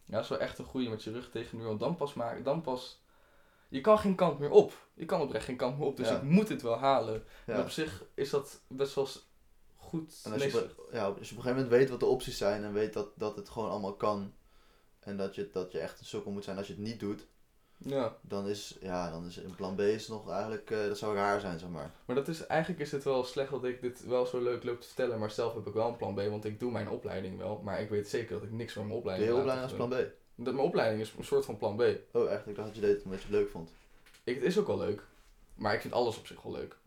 Ja, 0.05 0.13
dat 0.15 0.23
is 0.23 0.29
wel 0.29 0.39
echt 0.39 0.57
een 0.57 0.65
goeie 0.65 0.89
met 0.89 1.03
je 1.03 1.11
rug 1.11 1.29
tegen 1.29 1.57
muur. 1.57 1.67
Want 1.67 1.79
dan 1.79 1.95
pas 1.95 2.13
maar, 2.13 2.43
dan 2.43 2.61
pas... 2.61 2.99
Je 3.69 3.81
kan 3.81 3.97
geen 3.99 4.15
kant 4.15 4.39
meer 4.39 4.51
op. 4.51 4.73
Je 4.93 5.05
kan 5.05 5.21
oprecht 5.21 5.45
geen 5.45 5.55
kant 5.55 5.77
meer 5.77 5.87
op. 5.87 5.97
Dus 5.97 6.07
Ja. 6.09 6.15
ik 6.15 6.21
moet 6.21 6.49
het 6.49 6.61
wel 6.61 6.77
halen. 6.77 7.23
En 7.45 7.59
op 7.61 7.69
zich 7.69 8.03
is 8.13 8.29
dat 8.29 8.61
best 8.67 8.95
wel 8.95 9.07
goed 9.91 10.19
En 10.23 10.33
als 10.33 10.43
je, 10.43 10.63
op, 10.63 10.89
ja, 10.91 11.05
als 11.05 11.15
je 11.15 11.15
op 11.15 11.19
een 11.19 11.27
gegeven 11.27 11.53
moment 11.53 11.69
weet 11.69 11.89
wat 11.89 11.99
de 11.99 12.05
opties 12.05 12.37
zijn 12.37 12.63
en 12.63 12.73
weet 12.73 12.93
dat, 12.93 13.07
dat 13.15 13.35
het 13.35 13.49
gewoon 13.49 13.69
allemaal 13.69 13.95
kan. 13.95 14.33
En 14.99 15.17
dat 15.17 15.35
je, 15.35 15.49
dat 15.51 15.71
je 15.71 15.79
echt 15.79 15.99
een 15.99 16.05
sukkel 16.05 16.31
moet 16.31 16.43
zijn 16.43 16.57
als 16.57 16.67
je 16.67 16.73
het 16.73 16.81
niet 16.81 16.99
doet. 16.99 17.27
Ja. 17.77 18.17
Dan 18.21 18.47
is, 18.47 18.77
ja, 18.81 19.11
dan 19.11 19.25
is 19.25 19.37
een 19.37 19.55
plan 19.55 19.75
B 19.75 19.79
is 19.79 20.07
nog 20.07 20.29
eigenlijk, 20.29 20.71
eh, 20.71 20.87
dat 20.87 20.97
zou 20.97 21.15
raar 21.15 21.39
zijn, 21.39 21.59
zeg 21.59 21.69
maar. 21.69 21.91
Maar 22.05 22.15
dat 22.15 22.27
is, 22.27 22.45
eigenlijk 22.45 22.81
is 22.81 22.91
het 22.91 23.03
wel 23.03 23.23
slecht 23.23 23.51
dat 23.51 23.63
ik 23.63 23.81
dit 23.81 24.05
wel 24.05 24.25
zo 24.25 24.41
leuk 24.41 24.63
loop 24.63 24.81
te 24.81 24.87
vertellen, 24.87 25.19
maar 25.19 25.31
zelf 25.31 25.53
heb 25.53 25.67
ik 25.67 25.73
wel 25.73 25.87
een 25.87 25.97
plan 25.97 26.13
B, 26.13 26.19
want 26.29 26.45
ik 26.45 26.59
doe 26.59 26.71
mijn 26.71 26.89
opleiding 26.89 27.37
wel, 27.37 27.61
maar 27.63 27.81
ik 27.81 27.89
weet 27.89 28.07
zeker 28.07 28.33
dat 28.33 28.43
ik 28.43 28.51
niks 28.51 28.73
van 28.73 28.87
mijn 28.87 28.97
opleiding 28.97 29.29
hele 29.29 29.45
laat 29.45 29.55
opleiding 29.55 29.79
als 29.79 29.89
plan 29.89 30.07
B. 30.07 30.45
Dat, 30.45 30.53
mijn 30.53 30.67
opleiding 30.67 31.01
is 31.01 31.13
een 31.17 31.23
soort 31.23 31.45
van 31.45 31.57
plan 31.57 31.75
B. 31.75 31.81
Oh, 32.11 32.31
echt? 32.31 32.47
Ik 32.47 32.55
dacht 32.55 32.67
dat 32.67 32.75
je 32.75 32.81
deed 32.81 33.03
omdat 33.03 33.19
je 33.19 33.25
het 33.25 33.35
leuk 33.35 33.49
vond. 33.49 33.71
Ik, 34.23 34.35
het 34.35 34.43
is 34.43 34.57
ook 34.57 34.67
wel 34.67 34.77
leuk, 34.77 35.03
maar 35.55 35.73
ik 35.73 35.81
vind 35.81 35.93
alles 35.93 36.17
op 36.17 36.27
zich 36.27 36.41
wel 36.41 36.51
leuk. 36.51 36.77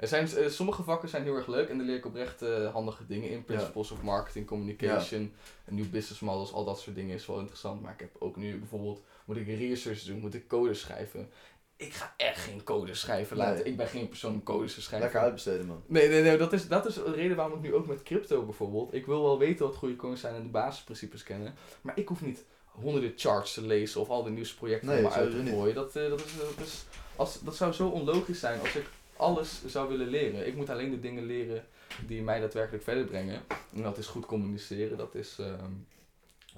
Er 0.00 0.08
zijn, 0.08 0.28
eh, 0.28 0.48
sommige 0.48 0.82
vakken 0.82 1.08
zijn 1.08 1.22
heel 1.22 1.36
erg 1.36 1.46
leuk 1.46 1.68
en 1.68 1.76
daar 1.76 1.86
leer 1.86 1.96
ik 1.96 2.06
oprecht 2.06 2.42
eh, 2.42 2.72
handige 2.72 3.06
dingen 3.06 3.30
in. 3.30 3.44
Principles 3.44 3.90
of 3.90 4.02
marketing, 4.02 4.46
communication, 4.46 5.32
en 5.64 5.74
nieuw 5.74 5.90
business 5.90 6.20
models, 6.20 6.52
al 6.52 6.64
dat 6.64 6.80
soort 6.80 6.96
dingen 6.96 7.14
is 7.14 7.26
wel 7.26 7.38
interessant. 7.38 7.82
Maar 7.82 7.92
ik 7.92 8.00
heb 8.00 8.10
ook 8.18 8.36
nu 8.36 8.58
bijvoorbeeld, 8.58 9.02
moet 9.24 9.36
ik 9.36 9.46
research 9.46 10.02
doen, 10.02 10.20
moet 10.20 10.34
ik 10.34 10.48
code 10.48 10.74
schrijven. 10.74 11.30
Ik 11.76 11.92
ga 11.92 12.14
echt 12.16 12.40
geen 12.40 12.64
code 12.64 12.94
schrijven 12.94 13.36
laten. 13.36 13.54
Nee. 13.54 13.64
Ik 13.64 13.76
ben 13.76 13.86
geen 13.86 14.08
persoon 14.08 14.32
om 14.32 14.42
codes 14.42 14.74
te 14.74 14.82
schrijven. 14.82 15.06
Lekker 15.06 15.24
uitbesteden, 15.24 15.66
man. 15.66 15.82
Nee, 15.86 16.08
nee, 16.08 16.22
nee, 16.22 16.36
dat 16.36 16.52
is, 16.52 16.68
dat 16.68 16.86
is 16.86 16.94
de 16.94 17.12
reden 17.12 17.36
waarom 17.36 17.54
ik 17.54 17.62
nu 17.62 17.74
ook 17.74 17.86
met 17.86 18.02
crypto 18.02 18.44
bijvoorbeeld. 18.44 18.94
Ik 18.94 19.06
wil 19.06 19.22
wel 19.22 19.38
weten 19.38 19.66
wat 19.66 19.76
goede 19.76 19.96
coins 19.96 20.20
zijn 20.20 20.34
en 20.34 20.42
de 20.42 20.48
basisprincipes 20.48 21.22
kennen. 21.22 21.54
Maar 21.80 21.98
ik 21.98 22.08
hoef 22.08 22.20
niet 22.20 22.44
honderden 22.64 23.12
charts 23.16 23.54
te 23.54 23.66
lezen 23.66 24.00
of 24.00 24.08
al 24.08 24.22
de 24.22 24.30
nieuwste 24.30 24.56
projecten 24.56 24.88
Nee, 24.88 25.02
maar 25.02 25.12
uit 25.12 25.30
te 25.30 25.50
gooien. 25.50 25.74
Dat, 25.74 25.96
eh, 25.96 26.08
dat, 26.08 26.20
is, 26.24 26.32
dat, 26.56 26.66
is, 26.66 26.84
als, 27.16 27.40
dat 27.40 27.56
zou 27.56 27.72
zo 27.72 27.88
onlogisch 27.88 28.40
zijn 28.40 28.60
als 28.60 28.76
ik 28.76 28.86
alles 29.20 29.66
zou 29.66 29.88
willen 29.88 30.08
leren. 30.08 30.46
Ik 30.46 30.54
moet 30.54 30.70
alleen 30.70 30.90
de 30.90 31.00
dingen 31.00 31.24
leren 31.24 31.64
die 32.06 32.22
mij 32.22 32.40
daadwerkelijk 32.40 32.82
verder 32.82 33.04
brengen. 33.04 33.42
En 33.74 33.82
dat 33.82 33.98
is 33.98 34.06
goed 34.06 34.26
communiceren, 34.26 34.98
dat 34.98 35.14
is 35.14 35.38
ehm, 35.38 35.72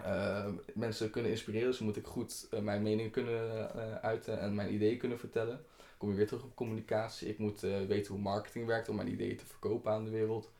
eh, 0.04 0.46
mensen 0.74 1.10
kunnen 1.10 1.30
inspireren. 1.30 1.70
Dus 1.70 1.78
moet 1.78 1.96
ik 1.96 2.06
goed 2.06 2.46
eh, 2.50 2.60
mijn 2.60 2.82
mening 2.82 3.12
kunnen 3.12 3.70
eh, 3.74 3.94
uiten 3.94 4.40
en 4.40 4.54
mijn 4.54 4.74
ideeën 4.74 4.98
kunnen 4.98 5.18
vertellen. 5.18 5.64
Kom 6.02 6.10
je 6.10 6.16
weer 6.16 6.26
terug 6.26 6.42
op 6.42 6.56
communicatie. 6.56 7.28
Ik 7.28 7.38
moet 7.38 7.62
eh, 7.62 7.80
weten 7.88 8.12
hoe 8.12 8.22
marketing 8.22 8.66
werkt 8.66 8.88
om 8.88 8.96
mijn 8.96 9.12
ideeën 9.12 9.36
te 9.36 9.46
verkopen 9.46 9.92
aan 9.92 10.04
de 10.04 10.10
wereld. 10.10 10.50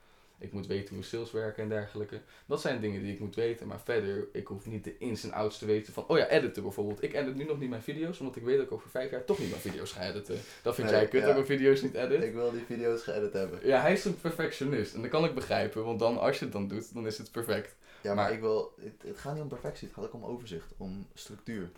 Ik 0.43 0.53
moet 0.53 0.67
weten 0.67 0.95
hoe 0.95 1.05
sales 1.05 1.31
werken 1.31 1.63
en 1.63 1.69
dergelijke. 1.69 2.21
Dat 2.47 2.61
zijn 2.61 2.81
dingen 2.81 3.03
die 3.03 3.13
ik 3.13 3.21
moet 3.21 3.35
weten. 3.35 3.67
Maar 3.67 3.81
verder, 3.81 4.29
ik 4.33 4.47
hoef 4.47 4.67
niet 4.67 4.85
de 4.85 4.99
ins 4.99 5.25
en 5.25 5.33
outs 5.33 5.59
te 5.59 5.67
weten 5.67 5.93
van... 5.93 6.05
Oh 6.09 6.19
ja, 6.19 6.29
editen 6.29 6.63
bijvoorbeeld. 6.63 7.03
Ik 7.03 7.13
edit 7.15 7.35
nu 7.35 7.45
nog 7.45 7.59
niet 7.59 7.69
mijn 7.71 7.83
video's, 7.83 8.21
omdat 8.21 8.37
ik 8.37 8.43
weet 8.43 8.57
dat 8.57 8.67
ik 8.67 8.73
over 8.73 8.91
vijf 8.91 9.11
jaar 9.11 9.25
toch 9.25 9.39
niet 9.39 9.51
mijn 9.51 9.61
video's 9.61 9.93
ga 9.93 10.03
editen. 10.09 10.39
Dat 10.63 10.75
vind 10.75 10.87
Nee, 10.91 10.97
jij 10.97 11.09
kut, 11.09 11.21
ja. 11.21 11.27
dat 11.27 11.35
mijn 11.35 11.47
video's 11.47 11.83
niet 11.83 11.95
edit. 11.95 12.23
Ik 12.23 12.33
wil 12.35 12.51
die 12.51 12.65
video's 12.67 13.03
geëdit 13.03 13.33
hebben. 13.33 13.67
Ja, 13.67 13.81
hij 13.81 13.93
is 13.93 14.05
een 14.05 14.21
perfectionist. 14.21 14.95
En 14.95 15.01
dat 15.03 15.11
kan 15.11 15.25
ik 15.25 15.35
begrijpen, 15.35 15.85
want 15.85 15.99
dan, 15.99 16.19
als 16.19 16.39
je 16.39 16.45
het 16.45 16.53
dan 16.53 16.69
doet, 16.69 16.95
dan 16.95 17.07
is 17.07 17.19
het 17.19 17.31
perfect. 17.31 17.75
Ja, 18.01 18.15
maar, 18.15 18.25
Maar- 18.25 18.33
ik 18.33 18.41
wil, 18.41 18.75
het, 18.81 19.03
het 19.07 19.19
gaat 19.19 19.33
niet 19.35 19.43
om 19.43 19.49
perfectie, 19.49 19.87
het 19.87 19.97
gaat 19.97 20.05
ook 20.05 20.13
om 20.15 20.25
overzicht, 20.25 20.73
om 20.77 21.07
structuur. 21.15 21.71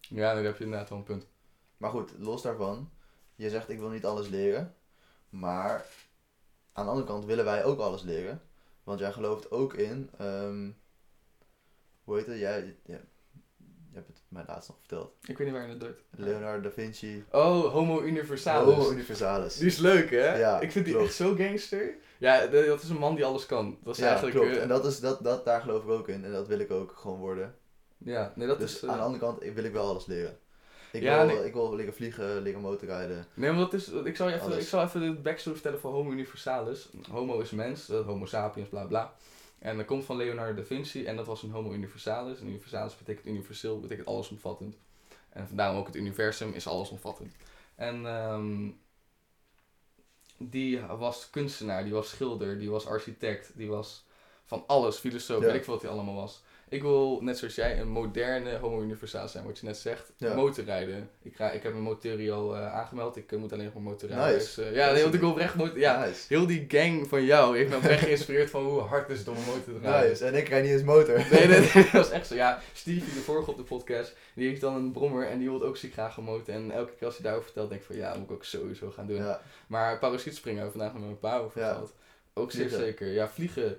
Ja, 0.00 0.34
dan 0.34 0.44
heb 0.44 0.58
je 0.58 0.64
inderdaad 0.64 0.88
wel 0.88 0.98
een 0.98 1.04
punt. 1.04 1.26
Maar 1.76 1.90
goed, 1.90 2.10
los 2.18 2.42
daarvan, 2.42 2.90
je 3.34 3.50
zegt 3.50 3.68
ik 3.68 3.78
wil 3.78 3.88
niet 3.88 4.04
alles 4.04 4.28
leren, 4.28 4.74
maar 5.28 5.84
aan 6.78 6.84
de 6.84 6.90
andere 6.90 7.06
kant 7.08 7.24
willen 7.24 7.44
wij 7.44 7.64
ook 7.64 7.78
alles 7.80 8.02
leren. 8.02 8.40
Want 8.84 9.00
jij 9.00 9.12
gelooft 9.12 9.50
ook 9.50 9.74
in, 9.74 10.10
ehm, 10.18 10.70
hoe 12.04 12.16
heet 12.16 12.26
het, 12.26 12.38
jij, 12.38 12.76
ja, 12.84 13.00
je 13.90 13.94
hebt 13.94 14.06
het 14.08 14.22
mij 14.28 14.44
laatst 14.46 14.68
nog 14.68 14.78
verteld, 14.78 15.12
Ik 15.22 15.38
weet 15.38 15.46
niet 15.46 15.56
waar 15.56 15.64
je 15.66 15.70
het 15.72 15.80
doet. 15.80 15.96
Leonardo 16.10 16.60
da 16.62 16.70
Vinci, 16.70 17.24
Oh, 17.30 17.72
Homo 17.72 18.02
Universalis. 18.02 18.74
Homo 18.74 18.90
Universalis. 18.90 19.56
Die 19.56 19.66
is 19.66 19.78
leuk, 19.78 20.10
hè? 20.10 20.36
Ja, 20.38 20.60
ik 20.60 20.72
vind 20.72 20.84
die 20.84 20.98
echt 20.98 21.14
zo 21.14 21.34
gangster. 21.34 21.94
Ja, 22.18 22.46
dat 22.46 22.82
is 22.82 22.88
een 22.88 22.96
man 22.98 23.14
die 23.14 23.24
alles 23.24 23.46
kan. 23.46 23.78
Dat 23.84 23.94
is 23.94 24.00
Ja, 24.02 24.06
eigenlijk... 24.08 24.36
klopt. 24.36 24.56
eh, 24.56 24.62
En 24.62 24.68
dat 24.68 24.84
is, 24.86 25.00
dat, 25.00 25.24
dat, 25.24 25.44
daar 25.44 25.60
geloof 25.60 25.82
ik 25.84 25.88
ook 25.90 26.08
in 26.08 26.24
en 26.24 26.32
dat 26.32 26.46
wil 26.48 26.58
ik 26.58 26.70
ook 26.70 26.92
gewoon 26.96 27.18
worden. 27.18 27.54
Ja, 27.98 28.32
nee, 28.36 28.46
dat 28.46 28.58
dus 28.58 28.74
is... 28.74 28.82
eh, 28.82 28.88
aan 28.90 28.96
de 28.96 29.02
andere 29.02 29.24
kant 29.24 29.42
ik- 29.44 29.54
wil 29.54 29.64
ik 29.64 29.72
wel 29.72 29.88
alles 29.88 30.06
leren. 30.06 30.38
Ik, 30.92 31.02
Ja, 31.02 31.26
wil, 31.26 31.34
nee. 31.36 31.46
ik 31.46 31.52
wil 31.52 31.74
leren 31.74 31.94
vliegen, 31.94 32.42
leren 32.42 32.60
motorrijden. 32.60 33.26
Nee, 33.34 33.50
maar 33.50 33.58
dat 33.60 33.72
is... 33.72 33.88
Ik 33.88 34.16
zal, 34.16 34.28
je 34.28 34.34
even, 34.34 34.46
Alles. 34.46 34.62
ik 34.62 34.68
zal 34.68 34.82
even 34.82 35.00
de 35.00 35.12
backstory 35.12 35.54
vertellen 35.54 35.80
van 35.80 35.92
Homo 35.92 36.10
Universalis. 36.10 36.88
Homo 37.10 37.40
is 37.40 37.50
mens, 37.50 37.88
eh, 37.88 38.06
Homo 38.06 38.26
sapiens, 38.26 38.68
bla 38.68 38.84
bla. 38.84 39.12
En 39.58 39.76
dat 39.76 39.86
komt 39.86 40.04
van 40.04 40.16
Leonardo 40.16 40.54
da 40.60 40.66
Vinci 40.66 41.04
en 41.04 41.16
dat 41.16 41.26
was 41.26 41.42
een 41.42 41.50
Homo 41.50 41.72
Universalis. 41.72 42.40
En 42.40 42.46
Universalis 42.48 42.96
betekent 42.96 43.26
universeel, 43.26 43.80
betekent 43.80 44.06
allesomvattend. 44.06 44.76
En 45.28 45.46
vandaar 45.48 45.76
ook 45.76 45.86
het 45.86 45.96
universum 45.96 46.52
is 46.52 46.66
allesomvattend. 46.66 47.32
En 47.74 48.06
ehm, 48.06 48.68
die 50.38 50.80
was 50.80 51.30
kunstenaar, 51.30 51.84
die 51.84 51.92
was 51.92 52.08
schilder, 52.08 52.58
die 52.58 52.70
was 52.70 52.86
architect, 52.86 53.50
die 53.54 53.68
was 53.68 54.04
van 54.44 54.64
alles, 54.66 54.96
filosoof, 54.98 55.40
Ja. 55.40 55.46
weet 55.46 55.54
ik 55.56 55.64
veel 55.64 55.72
wat 55.72 55.82
hij 55.82 55.90
allemaal 55.92 56.14
was. 56.14 56.42
Ik 56.70 56.82
wil, 56.82 57.18
net 57.22 57.38
zoals 57.38 57.54
jij, 57.54 57.80
een 57.80 57.88
moderne 57.88 58.56
homo 58.56 58.82
universalis 58.82 59.32
zijn, 59.32 59.44
wat 59.44 59.58
je 59.58 59.66
net 59.66 59.76
zegt. 59.76 60.12
Ja. 60.16 60.34
Motorrijden. 60.34 61.10
Ik, 61.22 61.36
ga, 61.36 61.50
ik 61.50 61.62
heb 61.62 61.72
mijn 61.72 61.84
motorie 61.84 62.32
al 62.32 62.56
eh, 62.56 62.74
aangemeld, 62.74 63.16
ik 63.16 63.32
eh, 63.32 63.38
moet 63.38 63.52
alleen 63.52 63.64
nog 63.64 63.74
maar 63.74 63.82
motorrijden. 63.82 64.34
Nice. 64.34 64.54
Dus, 64.60 64.66
eh, 64.66 64.74
ja, 64.74 65.00
want 65.02 65.14
ik 65.14 65.20
wil 65.20 65.30
oprecht 65.30 65.54
motor... 65.54 65.78
Ja, 65.78 66.04
Nice. 66.04 66.24
heel 66.28 66.46
die 66.46 66.64
gang 66.68 67.08
van 67.08 67.24
jou 67.24 67.56
heeft 67.56 67.70
me 67.70 67.76
oprecht 67.76 68.04
geïnspireerd 68.04 68.50
van 68.50 68.64
hoe 68.64 68.80
hard 68.80 69.10
is 69.10 69.18
het 69.18 69.28
om 69.28 69.36
een 69.36 69.44
motor 69.44 69.74
te 69.74 69.78
rijden. 69.80 70.10
Nice. 70.10 70.24
En 70.24 70.34
ik 70.34 70.48
rijd 70.48 70.62
niet 70.64 70.72
eens 70.72 70.82
motor. 70.82 71.16
Nee, 71.30 71.46
nee, 71.46 71.60
nee, 71.60 71.72
dat 71.82 71.90
was 71.90 72.10
echt 72.10 72.26
zo. 72.26 72.34
Ja, 72.34 72.60
Stevie, 72.72 73.14
de 73.14 73.20
vorige 73.20 73.50
op 73.50 73.56
de 73.56 73.62
podcast, 73.62 74.16
die 74.34 74.48
heeft 74.48 74.60
dan 74.60 74.74
een 74.74 74.92
brommer 74.92 75.28
en 75.28 75.38
die 75.38 75.50
wil 75.50 75.62
ook 75.62 75.76
ziek 75.76 75.92
graag 75.92 76.16
een 76.16 76.24
motor. 76.24 76.54
En 76.54 76.70
elke 76.70 76.92
keer 76.92 77.06
als 77.06 77.14
hij 77.14 77.24
daarover 77.24 77.46
vertelt, 77.46 77.68
denk 77.68 77.80
ik 77.80 77.86
van 77.86 77.96
ja, 77.96 78.08
dat 78.08 78.18
moet 78.18 78.28
ik 78.28 78.34
ook 78.34 78.44
sowieso 78.44 78.90
gaan 78.90 79.06
doen. 79.06 79.16
Ja. 79.16 79.40
Maar 79.66 79.98
parachutespringen 79.98 80.70
vandaag 80.70 80.92
met 80.92 81.02
mijn 81.02 81.18
pa 81.18 81.38
over 81.38 81.60
Ja. 81.60 81.82
Ook 82.34 82.52
zeer 82.52 82.68
zeker. 82.68 83.06
Ja, 83.06 83.28
vliegen. 83.28 83.76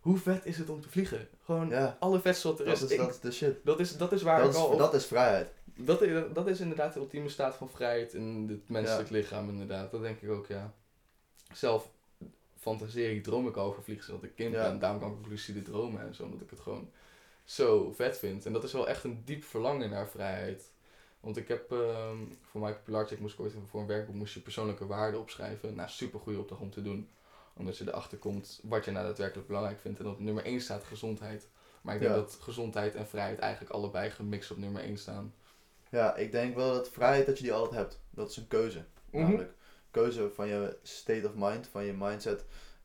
Hoe 0.00 0.18
vet 0.18 0.46
is 0.46 0.58
het 0.58 0.68
om 0.70 0.80
te 0.80 0.88
vliegen? 0.88 1.28
Gewoon 1.44 1.68
Ja. 1.68 1.96
alle 2.00 2.20
vetste 2.20 2.48
wat 2.48 2.58
er 2.58 2.64
Dat 2.64 2.74
is. 2.76 2.82
is, 2.82 2.90
Ik- 2.90 2.98
dat 2.98 3.08
is 3.10 3.20
de 3.20 3.32
shit. 3.32 3.56
dat, 3.64 3.80
is, 3.80 3.96
dat 3.96 4.12
is 4.12 4.22
waar 4.22 4.40
Dat 4.40 4.50
ik 4.50 4.56
al 4.56 4.66
is, 4.66 4.72
op- 4.72 4.78
dat 4.78 4.94
is 4.94 5.06
vrijheid. 5.06 5.50
dat, 5.76 6.02
is, 6.02 6.22
dat 6.32 6.46
is 6.48 6.60
inderdaad 6.60 6.92
de 6.94 7.00
ultieme 7.00 7.28
staat 7.28 7.54
van 7.54 7.70
vrijheid 7.70 8.14
in 8.14 8.46
het 8.48 8.68
menselijk 8.68 9.10
lichaam, 9.10 9.48
inderdaad. 9.48 9.90
Dat 9.90 10.02
denk 10.02 10.20
ik 10.20 10.30
ook, 10.30 10.46
ja. 10.46 10.72
Zelf 11.52 11.90
fantaseer 12.58 13.10
ik, 13.10 13.22
droom 13.22 13.48
ik 13.48 13.56
al 13.56 13.66
over 13.66 13.82
vliegen 13.82 14.04
zodat 14.06 14.22
ik 14.22 14.34
kind 14.34 14.54
Ja. 14.54 14.62
ben. 14.70 14.78
Daarom 14.78 15.00
kan 15.00 15.10
ik 15.10 15.16
ook 15.16 15.26
lucide 15.26 15.62
dromen 15.62 16.00
en 16.00 16.14
zo, 16.14 16.22
omdat 16.22 16.40
ik 16.40 16.50
het 16.50 16.60
gewoon 16.60 16.90
zo 17.44 17.92
vet 17.92 18.18
vind. 18.18 18.46
En 18.46 18.52
dat 18.52 18.64
is 18.64 18.72
wel 18.72 18.88
echt 18.88 19.04
een 19.04 19.22
diep 19.24 19.44
verlangen 19.44 19.90
naar 19.90 20.08
vrijheid. 20.08 20.70
Want 21.20 21.36
ik 21.36 21.48
heb, 21.48 21.72
ehm, 21.72 22.16
voor 22.50 22.60
Michael 22.60 22.82
Pilarczyk 22.84 23.20
moest 23.20 23.34
ik 23.34 23.40
ooit 23.40 23.52
voor 23.70 23.80
een 23.80 23.86
werkboek 23.86 24.14
moest 24.14 24.34
je 24.34 24.40
persoonlijke 24.40 24.86
waarden 24.86 25.20
opschrijven. 25.20 25.74
Nou, 25.74 25.88
super 25.88 26.20
goede 26.20 26.38
opdracht 26.38 26.62
om 26.62 26.70
te 26.70 26.82
doen. 26.82 27.08
Omdat 27.60 27.78
je 27.78 27.88
erachter 27.88 28.18
komt 28.18 28.60
wat 28.62 28.84
je 28.84 28.90
nou 28.90 29.06
daadwerkelijk 29.06 29.46
belangrijk 29.48 29.80
vindt. 29.80 29.98
En 30.00 30.06
op 30.06 30.20
nummer 30.20 30.44
1 30.44 30.60
staat 30.60 30.84
gezondheid. 30.84 31.48
Maar 31.82 31.94
ik 31.94 32.00
denk 32.00 32.12
Ja. 32.14 32.18
dat 32.20 32.38
gezondheid 32.40 32.94
en 32.94 33.06
vrijheid 33.06 33.38
eigenlijk 33.38 33.72
allebei 33.72 34.10
gemixt 34.10 34.50
op 34.50 34.56
nummer 34.56 34.82
1 34.82 34.96
staan. 34.98 35.34
Ja, 35.90 36.16
ik 36.16 36.32
denk 36.32 36.54
wel 36.54 36.72
dat 36.72 36.90
vrijheid 36.90 37.26
dat 37.26 37.36
je 37.38 37.42
die 37.42 37.52
altijd 37.52 37.80
hebt. 37.80 38.00
Dat 38.10 38.30
is 38.30 38.36
een 38.36 38.48
keuze. 38.48 38.84
Mhm. 39.10 39.22
Namelijk 39.22 39.52
keuze 39.90 40.30
van 40.30 40.48
je 40.48 40.76
state 40.82 41.26
of 41.28 41.34
mind, 41.34 41.66
van 41.68 41.84
je 41.84 41.92
mindset. 41.92 42.44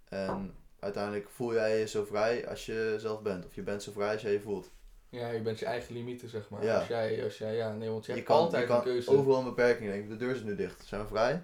En 0.10 0.56
uiteindelijk 0.80 1.30
voel 1.30 1.54
jij 1.54 1.80
je 1.80 1.88
zo 1.88 2.04
vrij 2.06 2.48
als 2.50 2.66
je 2.66 2.96
zelf 3.00 3.22
bent. 3.22 3.46
Of 3.46 3.56
je 3.56 3.62
bent 3.62 3.84
zo 3.84 3.92
vrij 3.92 4.12
als 4.14 4.22
jij 4.22 4.32
je 4.32 4.42
voelt. 4.42 4.70
Ja, 5.10 5.30
je 5.30 5.42
bent 5.42 5.60
je 5.60 5.66
eigen 5.66 5.94
limieten, 5.94 6.30
zeg 6.30 6.50
maar. 6.50 6.64
Ja. 6.64 6.78
Als 6.78 6.88
jij, 6.88 7.24
als 7.24 7.38
jij, 7.38 7.56
ja, 7.56 7.74
nee, 7.74 7.90
want 7.90 8.06
je, 8.06 8.12
Je 8.12 8.18
hebt 8.18 8.30
kan, 8.30 8.40
altijd 8.40 8.62
je 8.62 8.68
kan 8.68 8.78
een 8.78 8.84
keuze. 8.84 9.12
overal 9.12 9.40
een 9.40 9.46
beperking 9.46 9.90
denken. 9.90 10.10
De 10.10 10.16
deur 10.18 10.36
is 10.36 10.42
nu 10.44 10.56
dicht. 10.56 10.86
Zijn 10.86 11.02
we 11.02 11.08
vrij? 11.08 11.44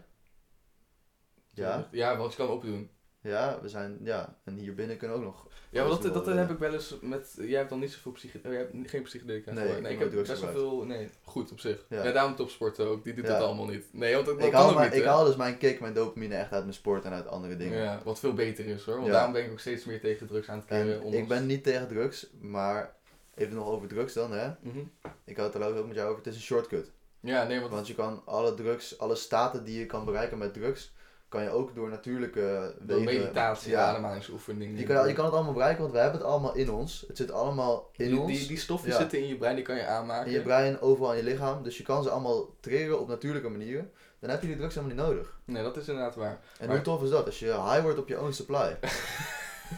Ja. 1.54 1.88
Ja, 1.92 2.18
want 2.18 2.32
je 2.32 2.38
kan 2.38 2.48
open 2.48 2.68
doen. 2.70 2.90
Ja, 3.24 3.60
we 3.62 3.70
zijn, 3.70 3.98
ja. 4.04 4.36
En 4.44 4.56
hier 4.56 4.76
binnen 4.76 4.98
kunnen 4.98 5.18
ook 5.18 5.24
nog. 5.24 5.48
Ja, 5.70 5.88
maar 5.88 6.02
dat, 6.02 6.14
dat, 6.14 6.26
heb 6.26 6.50
ik 6.50 6.58
wel 6.58 6.74
eens 6.74 6.98
met... 7.02 7.34
Jij 7.38 7.58
hebt 7.58 7.70
dan 7.70 7.80
niet 7.80 7.92
zoveel 7.92 8.12
psyche... 8.12 8.38
oh, 8.46 8.52
jij 8.52 8.56
hebt 8.56 8.90
geen 8.90 9.02
psychedelica 9.02 9.52
Nee, 9.52 9.68
ik 9.76 9.82
nee, 9.82 9.94
ik 9.94 10.00
heb 10.00 10.12
best 10.12 10.42
wel 10.42 10.52
veel... 10.52 10.84
Nee, 10.86 11.10
goed 11.24 11.52
op 11.52 11.60
zich. 11.60 11.86
Ja, 11.90 12.04
Ja. 12.04 12.12
daarom 12.12 12.36
topsporten 12.36 12.88
ook. 12.88 13.04
Die 13.04 13.14
doet 13.14 13.26
Ja. 13.26 13.34
het 13.34 13.42
allemaal 13.44 13.66
niet. 13.66 13.86
Nee, 13.92 14.14
want 14.14 14.26
dat, 14.26 14.36
dat 14.36 14.46
Ik 14.46 14.52
kan 14.52 14.62
haal, 14.62 14.70
ook 14.70 14.76
maar, 14.76 14.86
niet, 14.86 14.96
ik 14.98 15.04
hè. 15.04 15.10
haal 15.10 15.26
dus 15.26 15.36
mijn 15.36 15.58
kick, 15.58 15.80
mijn 15.80 15.94
dopamine 15.94 16.36
echt 16.36 16.52
uit 16.52 16.64
mijn 16.64 16.74
sport 16.76 17.04
en 17.06 17.12
uit 17.12 17.28
andere 17.28 17.58
dingen. 17.58 17.78
Ja, 17.78 18.02
wat 18.04 18.20
veel 18.20 18.34
beter 18.34 18.66
is, 18.66 18.84
hoor. 18.84 18.96
Want 18.96 19.08
Ja. 19.08 19.14
daarom 19.14 19.34
ben 19.34 19.46
ik 19.46 19.52
ook 19.52 19.60
steeds 19.60 19.86
meer 19.86 20.00
tegen 20.00 20.28
drugs 20.28 20.50
aan 20.50 20.58
het 20.58 20.66
keren. 20.68 20.94
En 20.94 20.96
ondanks- 20.98 21.18
ik 21.18 21.28
ben 21.28 21.46
niet 21.46 21.64
tegen 21.64 21.88
drugs, 21.88 22.28
maar 22.40 22.96
even 23.36 23.56
nog 23.56 23.68
over 23.68 23.88
drugs 23.88 24.14
dan, 24.14 24.32
hè. 24.32 24.52
Mhm. 24.62 24.80
Ik 25.24 25.38
had 25.38 25.54
het 25.54 25.64
er 25.64 25.78
ook 25.78 25.88
met 25.88 25.96
jou 25.96 26.08
over, 26.10 26.18
het 26.24 26.28
is 26.34 26.36
een 26.36 26.42
shortcut. 26.46 26.92
Ja, 27.20 27.44
nee, 27.48 27.60
want... 27.60 27.72
Want 27.72 27.88
je 27.88 27.96
kan 27.96 28.22
alle 28.26 28.54
drugs, 28.54 28.98
alle 29.00 29.16
staten 29.16 29.64
die 29.64 29.80
je 29.80 29.86
kan 29.86 30.06
bereiken 30.06 30.38
met 30.38 30.54
drugs, 30.54 30.94
kan 31.32 31.44
je 31.44 31.50
ook 31.50 31.76
door 31.76 31.90
natuurlijke 31.90 32.74
Door 32.80 33.00
wegen... 33.04 33.22
meditatie, 33.22 33.72
ja. 33.72 33.90
ademhalingsoefeningen. 33.90 34.78
Je 34.78 34.84
kan, 34.86 35.08
je 35.08 35.14
kan 35.14 35.26
het 35.26 35.34
allemaal 35.34 35.54
bereiken, 35.54 35.82
want 35.82 35.94
we 35.94 36.00
hebben 36.00 36.20
het 36.20 36.30
allemaal 36.30 36.56
in 36.56 36.72
ons. 36.72 37.04
Het 37.08 37.18
zit 37.18 37.32
allemaal 37.32 37.90
in 37.96 38.10
die, 38.10 38.20
ons. 38.20 38.38
die, 38.38 38.48
die 38.48 38.58
stoffen 38.58 38.90
Ja. 38.90 38.98
zitten 38.98 39.20
in 39.20 39.28
je 39.28 39.38
brein, 39.38 39.56
die 39.56 39.64
kan 39.64 39.76
je 39.76 39.86
aanmaken. 39.86 40.26
in 40.28 40.32
je 40.34 40.42
brein, 40.42 40.82
overal 40.82 41.12
in 41.12 41.18
je 41.18 41.24
lichaam. 41.24 41.64
Dus 41.64 41.78
je 41.78 41.84
kan 41.84 42.04
ze 42.04 42.10
allemaal 42.10 42.56
triggeren 42.60 43.00
op 43.00 43.08
natuurlijke 43.08 43.50
manieren. 43.50 43.92
Dan 44.20 44.30
heb 44.30 44.42
je 44.42 44.48
die 44.48 44.58
drugs 44.58 44.76
helemaal 44.76 44.96
niet 44.96 45.06
nodig. 45.06 45.38
Nee, 45.46 45.64
dat 45.64 45.78
is 45.78 45.88
inderdaad 45.88 46.16
waar. 46.16 46.40
En 46.60 46.68
Maar- 46.68 46.76
hoe 46.76 46.86
tof 46.86 47.04
is 47.04 47.10
dat? 47.10 47.26
Als 47.26 47.40
je 47.40 47.46
high 47.46 47.82
wordt 47.82 48.00
op 48.00 48.08
je 48.08 48.20
own 48.20 48.32
supply. 48.32 48.78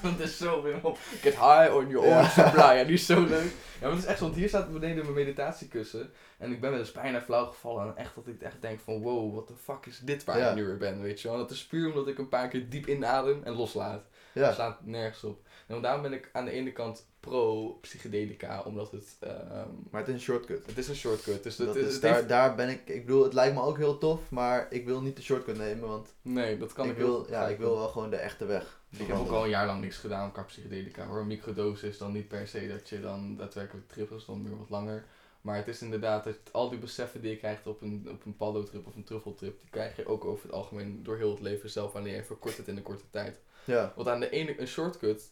Dat 0.17 0.19
is 0.19 0.37
zo 0.37 0.61
weer 0.61 0.79
op. 0.81 0.97
Get 1.21 1.33
high 1.33 1.75
on 1.75 1.87
your 1.89 1.97
own 2.07 2.07
Ja. 2.07 2.27
supply. 2.29 2.61
Ja, 2.77 2.83
die 2.83 2.93
is 2.93 3.05
zo 3.05 3.21
leuk. 3.25 3.51
Ja, 3.79 3.87
maar 3.87 3.89
het 3.91 3.99
is 3.99 4.05
echt 4.05 4.17
zo, 4.17 4.23
want 4.23 4.35
hier 4.35 4.47
staat 4.47 4.73
beneden 4.73 5.03
mijn 5.03 5.13
meditatiekussen. 5.15 6.11
En 6.37 6.51
ik 6.51 6.61
ben 6.61 6.69
wel 6.71 6.79
eens 6.79 6.91
bijna 6.91 7.21
flauw 7.21 7.45
gevallen. 7.45 7.87
En 7.87 7.97
echt 7.97 8.15
dat 8.15 8.27
ik 8.27 8.41
echt 8.41 8.61
denk 8.61 8.79
van, 8.79 9.01
wow, 9.01 9.33
what 9.33 9.47
the 9.47 9.53
fuck 9.63 9.85
is 9.85 9.99
dit 9.99 10.23
waar 10.23 10.37
Ja. 10.37 10.49
ik 10.49 10.55
nu 10.55 10.65
weer 10.65 10.77
ben, 10.77 11.01
weet 11.01 11.21
je 11.21 11.27
wel. 11.27 11.37
En 11.37 11.43
dat 11.43 11.51
is 11.51 11.65
puur 11.65 11.87
omdat 11.89 12.07
ik 12.07 12.17
een 12.17 12.29
paar 12.29 12.47
keer 12.47 12.69
diep 12.69 12.87
inadem 12.87 13.41
en 13.43 13.53
loslaat. 13.53 14.03
Ja, 14.33 14.53
slaat 14.53 14.85
nergens 14.85 15.23
op. 15.23 15.39
En 15.67 15.81
daarom 15.81 16.01
ben 16.01 16.13
ik 16.13 16.29
aan 16.33 16.45
de 16.45 16.51
ene 16.51 16.71
kant 16.71 17.05
pro 17.19 17.67
psychedelica, 17.81 18.61
omdat 18.65 18.91
het, 18.91 19.17
ehm, 19.19 19.67
maar 19.91 19.99
het 20.01 20.07
is 20.09 20.13
een 20.15 20.19
shortcut. 20.21 20.65
het 20.65 20.77
is 20.77 20.87
een 20.87 20.95
shortcut. 20.95 21.43
Dus 21.43 21.57
het, 21.57 21.67
Dat 21.67 21.75
het, 21.75 21.85
is, 21.85 21.93
het 21.93 22.01
daar, 22.01 22.15
heeft- 22.15 22.29
daar 22.29 22.55
ben 22.55 22.69
ik, 22.69 22.81
ik 22.85 23.05
bedoel, 23.05 23.23
het 23.23 23.33
lijkt 23.33 23.55
me 23.55 23.61
ook 23.61 23.77
heel 23.77 23.97
tof, 23.97 24.19
maar 24.29 24.67
ik 24.69 24.85
wil 24.85 25.01
niet 25.01 25.15
de 25.15 25.21
shortcut 25.21 25.57
nemen, 25.57 25.87
want 25.89 26.13
nee, 26.21 26.57
dat 26.57 26.73
kan 26.73 26.85
ik, 26.85 26.91
ik, 26.91 26.97
wil, 26.97 27.25
ja, 27.29 27.47
ik 27.47 27.57
wil 27.57 27.75
wel 27.77 27.87
gewoon 27.87 28.09
de 28.09 28.15
echte 28.15 28.45
weg. 28.45 28.81
Ik 28.97 29.07
heb 29.07 29.17
ook 29.17 29.29
al 29.29 29.43
een 29.43 29.49
jaar 29.49 29.65
lang 29.65 29.81
niks 29.81 29.97
gedaan 29.97 30.31
qua 30.31 30.41
psychedelica 30.43 31.05
hoor. 31.05 31.19
Een 31.19 31.27
microdosis 31.27 31.89
is 31.89 31.97
dan 31.97 32.11
niet 32.11 32.27
per 32.27 32.47
se 32.47 32.67
dat 32.67 32.89
je 32.89 33.01
dan 33.01 33.35
daadwerkelijk 33.35 33.95
is 33.95 34.25
dan 34.25 34.43
weer 34.43 34.57
wat 34.57 34.69
langer. 34.69 35.05
Maar 35.41 35.55
het 35.55 35.67
is 35.67 35.81
inderdaad 35.81 36.23
dat 36.23 36.35
al 36.51 36.69
die 36.69 36.79
beseffen 36.79 37.21
die 37.21 37.29
je 37.31 37.37
krijgt 37.37 37.67
op 37.67 37.81
een, 37.81 38.07
op 38.11 38.25
een 38.25 38.35
paldo-trip 38.37 38.87
of 38.87 38.95
een 38.95 39.03
truffeltrip, 39.03 39.59
die 39.61 39.69
krijg 39.69 39.95
je 39.95 40.05
ook 40.05 40.25
over 40.25 40.43
het 40.45 40.53
algemeen 40.53 41.03
door 41.03 41.17
heel 41.17 41.31
het 41.31 41.41
leven 41.41 41.69
zelf, 41.69 41.95
alleen 41.95 42.13
je 42.15 42.23
verkort 42.23 42.57
het 42.57 42.67
in 42.67 42.77
een 42.77 42.83
korte 42.83 43.09
tijd. 43.09 43.39
Ja, 43.65 43.93
Want 43.95 44.07
aan 44.07 44.19
de 44.19 44.29
ene, 44.29 44.59
een 44.59 44.67
shortcut 44.67 45.31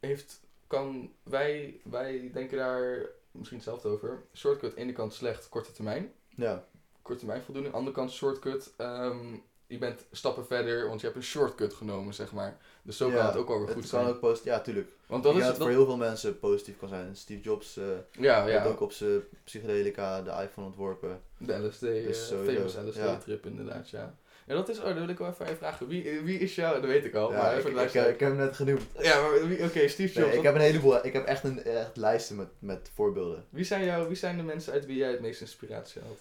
heeft, 0.00 0.40
kan, 0.66 1.12
wij, 1.22 1.80
wij 1.82 2.30
denken 2.32 2.58
daar 2.58 3.06
misschien 3.30 3.56
hetzelfde 3.58 3.88
over. 3.88 4.22
Shortcut, 4.34 4.70
aan 4.70 4.76
de 4.76 4.80
ene 4.82 4.92
kant 4.92 5.14
slecht, 5.14 5.48
korte 5.48 5.72
termijn. 5.72 6.12
ja, 6.28 6.64
Korte 7.02 7.20
termijn 7.20 7.42
voldoening. 7.42 7.74
Aan 7.74 7.80
de 7.80 7.86
andere 7.88 8.06
kant 8.06 8.16
shortcut, 8.18 8.72
ehm, 8.76 9.34
je 9.74 9.80
bent 9.80 10.04
stappen 10.12 10.46
verder, 10.46 10.88
want 10.88 11.00
je 11.00 11.06
hebt 11.06 11.18
een 11.18 11.24
shortcut 11.24 11.74
genomen, 11.74 12.14
zeg 12.14 12.32
maar. 12.32 12.56
Dus 12.82 12.96
zo 12.96 13.08
Ja, 13.08 13.14
kan 13.16 13.26
het 13.26 13.36
ook 13.36 13.48
wel 13.48 13.58
weer 13.58 13.66
het 13.66 13.76
goed 13.76 13.88
kan 13.90 14.00
zijn. 14.02 14.14
ook 14.14 14.20
positief, 14.20 14.44
ja 14.52 14.60
tuurlijk. 14.60 14.88
Want 15.06 15.22
Dat 15.22 15.32
dat 15.32 15.40
is 15.42 15.48
het 15.48 15.56
dat, 15.56 15.66
voor 15.66 15.76
heel 15.76 15.86
veel 15.86 15.96
mensen 15.96 16.38
positief 16.38 16.78
kan 16.78 16.88
zijn. 16.88 17.16
Steve 17.16 17.40
Jobs 17.42 17.76
eh 17.76 17.84
ja, 18.22 18.64
ook 18.64 18.80
op 18.80 18.92
zijn 18.92 19.22
psychedelica 19.44 20.22
de 20.22 20.30
iPhone 20.42 20.66
ontworpen. 20.66 21.20
de 21.38 21.52
LSD, 21.66 21.80
Dus 21.80 22.30
eh, 22.30 22.38
famous. 22.44 22.74
LSD-trip 22.86 23.46
inderdaad, 23.46 23.90
ja. 23.90 24.14
Ja, 24.46 24.54
dat 24.54 24.68
is, 24.68 24.78
oh, 24.78 24.84
dat 24.84 24.94
wil 24.94 25.08
ik 25.08 25.18
wel 25.18 25.28
even 25.28 25.44
aan 25.44 25.50
je 25.50 25.56
vragen. 25.58 25.86
Wie, 25.88 26.20
wie 26.20 26.38
is 26.38 26.54
jou, 26.54 26.80
dat 26.80 26.90
weet 26.90 27.04
ik 27.04 27.14
al, 27.14 27.32
ja, 27.32 27.38
maar 27.38 27.52
ik, 27.52 27.58
even 27.58 27.70
ik, 27.70 27.76
luisteren. 27.76 28.08
ik 28.12 28.20
heb 28.20 28.28
hem 28.28 28.38
net 28.38 28.56
genoemd. 28.56 28.82
ja, 28.98 29.20
maar 29.20 29.30
oké, 29.68 29.88
Steve 29.88 30.02
Jobs. 30.02 30.14
Nee, 30.14 30.26
ik 30.28 30.34
wat- 30.34 30.44
heb 30.44 30.54
een 30.54 30.60
heleboel, 30.60 31.04
ik 31.06 31.12
heb 31.12 31.24
echt 31.26 31.44
een 31.44 31.62
echt 31.64 31.96
lijsten 31.96 32.36
met, 32.36 32.48
met 32.58 32.90
voorbeelden. 32.94 33.44
wie, 33.50 33.64
zijn 33.64 33.84
jou, 33.84 34.06
wie 34.08 34.16
zijn 34.16 34.36
de 34.36 34.42
mensen 34.42 34.72
uit 34.72 34.86
wie 34.86 34.96
jij 34.96 35.10
het 35.10 35.20
meest 35.20 35.40
inspiratie 35.40 36.00
haalt? 36.02 36.18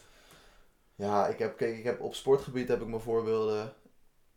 Ja, 0.96 1.28
ik 1.28 1.40
heb, 1.40 1.58
kijk, 1.58 1.78
ik 1.78 1.84
heb 1.84 2.02
op 2.02 2.16
sportgebied 2.16 2.68
heb 2.68 2.82
ik 2.82 2.88
mijn 2.88 3.02
voorbeelden. 3.02 3.74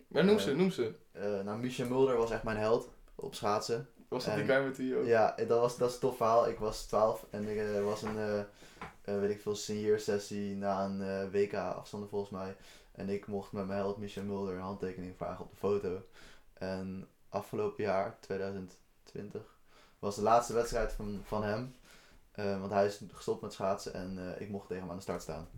Maar 0.09 0.25
noem 0.25 0.37
Eh, 0.37 0.43
ze, 0.43 0.55
noem 0.55 0.71
ze. 0.71 0.95
Eh 1.13 1.41
nou, 1.41 1.59
Michel 1.59 1.87
Mulder 1.89 2.17
was 2.17 2.31
echt 2.31 2.43
mijn 2.43 2.57
held 2.57 2.89
op 3.15 3.35
schaatsen. 3.35 3.89
Was 4.09 4.25
dat 4.25 4.35
die 4.35 4.43
en- 4.43 4.49
guy 4.49 4.65
met 4.65 4.77
die 4.77 4.97
ook? 4.97 5.07
Ja, 5.07 5.35
dat 5.37 5.61
was, 5.61 5.77
dat 5.77 5.89
is 5.89 5.95
een 5.95 6.01
tof 6.01 6.17
verhaal. 6.17 6.49
Ik 6.49 6.59
was 6.59 6.87
12 6.87 7.27
en 7.31 7.47
er 7.49 7.85
was 7.85 8.03
een, 8.03 8.19
eh 8.19 8.39
eh, 8.39 9.19
weet 9.21 9.31
ik 9.31 9.41
veel, 9.41 9.55
signeersessie 9.55 10.57
na 10.57 10.85
een 10.85 11.03
eh, 11.03 11.31
WK 11.31 11.55
afstanden 11.55 12.09
volgens 12.09 12.31
mij. 12.31 12.57
En 12.93 13.09
ik 13.09 13.27
mocht 13.27 13.53
met 13.53 13.67
mijn 13.67 13.79
held 13.79 13.97
Michel 13.97 14.23
Mulder 14.23 14.55
een 14.55 14.61
handtekening 14.61 15.17
vragen 15.17 15.45
op 15.45 15.51
de 15.51 15.57
foto. 15.57 16.03
En 16.53 17.09
afgelopen 17.29 17.85
jaar, 17.85 18.17
2020, 18.21 19.43
was 19.99 20.15
de 20.17 20.23
laatste 20.23 20.53
wedstrijd 20.53 20.93
van, 20.93 21.21
van 21.25 21.43
hem. 21.45 21.75
Eh, 22.33 22.61
want 22.61 22.73
hij 22.73 22.87
is 22.87 23.01
gestopt 23.13 23.43
met 23.43 23.53
schaatsen 23.53 23.95
en 23.95 24.19
eh, 24.35 24.41
ik 24.41 24.49
mocht 24.49 24.67
tegen 24.69 24.83
hem 24.83 24.91
aan 24.91 24.97
de 24.97 25.03
start 25.03 25.23
staan. 25.23 25.49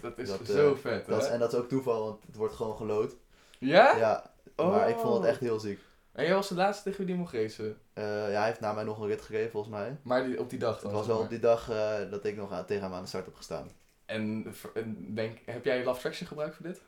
Dat 0.00 0.18
is 0.18 0.28
Dat, 0.28 0.40
zo 0.46 0.72
eh, 0.72 0.78
vet, 0.78 1.06
Dat 1.06 1.20
is, 1.22 1.26
hè? 1.26 1.32
en 1.32 1.38
dat 1.38 1.52
is 1.52 1.58
ook 1.58 1.68
toeval, 1.68 2.04
want 2.04 2.22
het 2.26 2.36
wordt 2.36 2.54
gewoon 2.54 2.76
gelood. 2.76 3.14
Ja? 3.58 3.96
Ja, 3.96 4.30
maar 4.56 4.88
ik 4.88 4.96
vond 4.96 5.14
het 5.14 5.22
Oh. 5.22 5.28
echt 5.28 5.40
heel 5.40 5.60
ziek. 5.60 5.80
En 6.12 6.24
jij 6.24 6.34
was 6.34 6.48
de 6.48 6.54
laatste 6.54 6.82
tegen 6.82 6.98
wie 6.98 7.06
die 7.06 7.16
mocht 7.16 7.32
racen? 7.32 7.78
Eh, 7.92 8.04
ja, 8.04 8.36
hij 8.38 8.46
heeft 8.46 8.60
na 8.60 8.72
mij 8.72 8.84
nog 8.84 8.98
een 9.00 9.06
rit 9.06 9.22
gegeven 9.22 9.50
volgens 9.50 9.72
mij. 9.74 9.96
Maar 10.02 10.24
die, 10.24 10.40
op 10.40 10.50
die 10.50 10.58
dag 10.58 10.80
dan? 10.80 10.90
Het 10.90 10.98
was 10.98 11.06
wel 11.06 11.18
op 11.18 11.28
die 11.28 11.38
dag 11.38 11.70
eh, 11.70 11.94
dat 12.10 12.24
ik 12.24 12.36
nog 12.36 12.52
aan, 12.52 12.64
tegen 12.66 12.82
hem 12.82 12.92
aan 12.92 13.02
de 13.02 13.08
start 13.08 13.24
heb 13.24 13.34
gestaan. 13.34 13.70
En, 14.06 14.54
en 14.74 15.14
denk, 15.14 15.38
heb 15.44 15.64
jij 15.64 15.84
Love 15.84 16.00
Traction 16.00 16.26
gebruikt 16.28 16.56
voor 16.56 16.66
dit? 16.66 16.80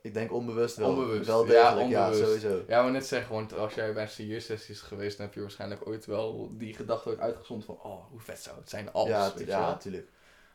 Ik 0.00 0.14
denk 0.14 0.32
onbewust 0.32 0.76
wel. 0.76 0.88
Onbewust, 0.88 1.26
Wel 1.26 1.46
ja, 1.46 1.50
degelijk, 1.50 1.88
ja, 1.90 2.04
onbewust. 2.06 2.26
sowieso. 2.40 2.64
Ja, 2.68 2.82
maar 2.82 2.90
net 2.90 3.06
zeggen, 3.06 3.34
want 3.34 3.52
als 3.56 3.74
jij 3.74 3.92
bij 3.92 4.02
een 4.18 4.42
sessies 4.42 4.68
is 4.68 4.80
geweest, 4.80 5.16
dan 5.16 5.26
heb 5.26 5.34
je 5.34 5.40
waarschijnlijk 5.40 5.86
ooit 5.86 6.06
wel 6.06 6.48
die 6.52 6.74
gedachte 6.74 7.08
ooit 7.08 7.18
uitgezonden 7.18 7.66
van, 7.66 7.78
oh, 7.82 8.04
hoe 8.10 8.20
vet 8.20 8.40
zou 8.40 8.56
het 8.56 8.70
zijn 8.70 8.92
als, 8.92 9.08
ja, 9.08 9.30
tu- 9.30 9.46
ja, 9.46 9.60
natuurlijk. 9.60 10.08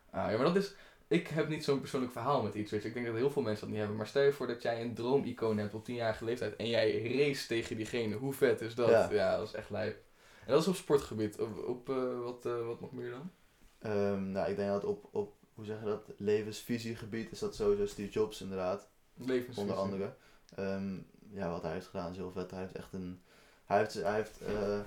Ah, 0.09 0.31
ja, 0.31 0.37
maar 0.37 0.45
dat 0.45 0.55
is, 0.55 0.73
ik 1.09 1.27
heb 1.27 1.47
niet 1.49 1.63
zo'n 1.63 1.79
persoonlijk 1.79 2.11
verhaal 2.11 2.41
met 2.41 2.53
iets, 2.55 2.71
weet 2.71 2.81
je. 2.81 2.87
Ik 2.87 2.93
denk 2.93 3.05
dat 3.05 3.15
heel 3.15 3.31
veel 3.31 3.41
mensen 3.41 3.61
dat 3.61 3.69
niet 3.69 3.79
hebben. 3.79 3.97
Maar 3.97 4.07
stel 4.07 4.21
je 4.21 4.31
voor 4.33 4.47
dat 4.47 4.61
jij 4.61 4.81
een 4.81 4.93
droomicoon 4.93 5.57
hebt 5.57 5.73
op 5.73 5.81
10-jarige 5.89 6.25
leeftijd 6.25 6.55
en 6.55 6.67
jij 6.69 7.17
race 7.17 7.47
tegen 7.47 7.75
diegene. 7.75 8.15
Hoe 8.15 8.33
vet 8.33 8.61
is 8.61 8.75
dat? 8.75 8.89
Ja, 8.89 9.11
Ja. 9.11 9.37
dat 9.37 9.47
is 9.47 9.53
echt 9.53 9.69
lijp. 9.69 10.03
En 10.45 10.51
dat 10.51 10.61
is 10.61 10.67
op 10.67 10.75
sportgebied. 10.75 11.39
Op, 11.39 11.63
op 11.67 11.89
eh, 11.89 12.19
wat, 12.19 12.45
eh, 12.45 12.65
wat 12.65 12.81
nog 12.81 12.91
meer 12.91 13.09
dan? 13.11 13.31
Ehm, 13.79 14.31
nou, 14.31 14.49
ik 14.49 14.55
denk 14.55 14.69
dat 14.69 14.83
op, 14.85 15.07
op, 15.11 15.33
hoe 15.53 15.65
zeg 15.65 15.79
je 15.79 15.85
dat, 15.85 16.11
levensvisiegebied 16.17 17.31
is 17.31 17.39
dat 17.39 17.55
sowieso 17.55 17.85
Steve 17.85 18.11
Jobs 18.11 18.41
inderdaad. 18.41 18.89
Levensvisie. 19.13 19.61
Onder 19.61 19.75
andere. 19.75 20.15
Ehm, 20.55 20.97
ja, 21.31 21.49
wat 21.49 21.61
hij 21.61 21.73
heeft 21.73 21.87
gedaan 21.87 22.11
is 22.11 22.17
heel 22.17 22.31
vet. 22.31 22.51
Hij 22.51 22.59
heeft 22.59 22.75
echt 22.75 22.93
een, 22.93 23.21
hij 23.65 23.77
heeft, 23.77 23.93
hij 23.93 24.13
heeft 24.15 24.41
eh, 24.41 24.79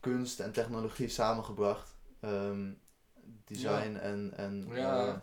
kunst 0.00 0.40
en 0.40 0.52
technologie 0.52 1.08
samengebracht. 1.08 1.94
Ehm, 2.20 2.70
design 3.44 3.96
en, 3.96 4.32
en 4.36 4.68
Ja. 4.72 5.22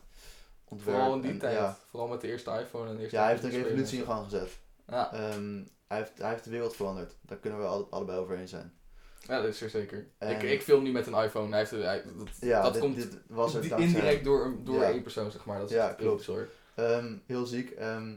Ontwerp. 0.73 0.95
Vooral 0.97 1.15
in 1.15 1.21
die 1.21 1.31
en, 1.31 1.37
tijd. 1.39 1.55
Ja, 1.57 1.77
Vooral 1.89 2.07
met 2.09 2.21
de 2.21 2.27
eerste 2.27 2.51
iPhone 2.59 2.89
en 2.89 2.95
de 2.95 3.01
eerste 3.01 3.15
ja, 3.17 3.21
hij 3.23 3.31
heeft 3.31 3.43
een 3.43 3.49
revolutie 3.49 3.99
in 3.99 4.05
gang 4.05 4.23
gezet. 4.23 4.49
Ja, 4.87 5.13
Ehm, 5.13 5.63
hij, 5.87 5.97
heeft, 5.97 6.17
hij 6.17 6.29
heeft 6.29 6.43
de 6.43 6.49
wereld 6.49 6.75
veranderd. 6.75 7.15
Daar 7.21 7.37
kunnen 7.37 7.59
we 7.59 7.65
alle, 7.65 7.85
allebei 7.89 8.17
over 8.19 8.37
eens 8.37 8.49
zijn. 8.49 8.73
ja, 9.19 9.41
dat 9.41 9.45
is 9.49 9.61
er 9.61 9.69
zeker. 9.69 10.07
En- 10.17 10.29
Ik, 10.35 10.41
ik 10.41 10.61
film 10.61 10.83
nu 10.83 10.91
met 10.91 11.07
een 11.07 11.13
iPhone. 11.23 11.49
Hij 11.49 11.59
heeft, 11.59 11.71
hij, 11.71 12.03
dat 12.17 12.27
Ja, 12.39 12.61
dat 12.61 12.73
dit, 12.73 12.81
komt 12.81 12.95
dit 12.95 13.17
was 13.27 13.53
er 13.55 13.79
indirect 13.79 14.23
door, 14.23 14.55
door 14.63 14.75
Ja. 14.81 14.89
één 14.91 15.01
persoon, 15.01 15.31
zeg 15.31 15.45
maar. 15.45 15.59
Dat 15.59 15.69
is 15.69 15.75
Ja, 15.75 15.93
klopt. 15.93 16.25
hoor. 16.25 16.47
Ehm, 16.75 17.17
heel 17.25 17.45
ziek. 17.45 17.69
Ehm, 17.69 18.15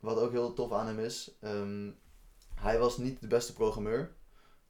wat 0.00 0.18
ook 0.18 0.30
heel 0.30 0.52
tof 0.52 0.72
aan 0.72 0.86
hem 0.86 0.98
is, 0.98 1.30
hij 2.54 2.78
was 2.78 2.96
niet 2.98 3.20
de 3.20 3.26
beste 3.26 3.52
programmeur. 3.52 4.10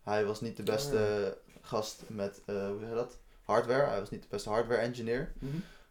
Hij 0.03 0.25
was 0.25 0.41
niet 0.41 0.57
de 0.57 0.63
beste 0.63 1.39
gast 1.61 2.03
met, 2.07 2.43
eh, 2.47 2.69
hoe 2.69 2.79
zeg 2.79 2.89
je 2.89 2.95
dat? 2.95 3.19
Hardware. 3.43 3.87
Hij 3.87 4.01
was 4.01 4.11
niet 4.11 4.23
de 4.23 4.29
beste 4.31 4.49
hardware 4.49 4.81
engineer. 4.81 5.33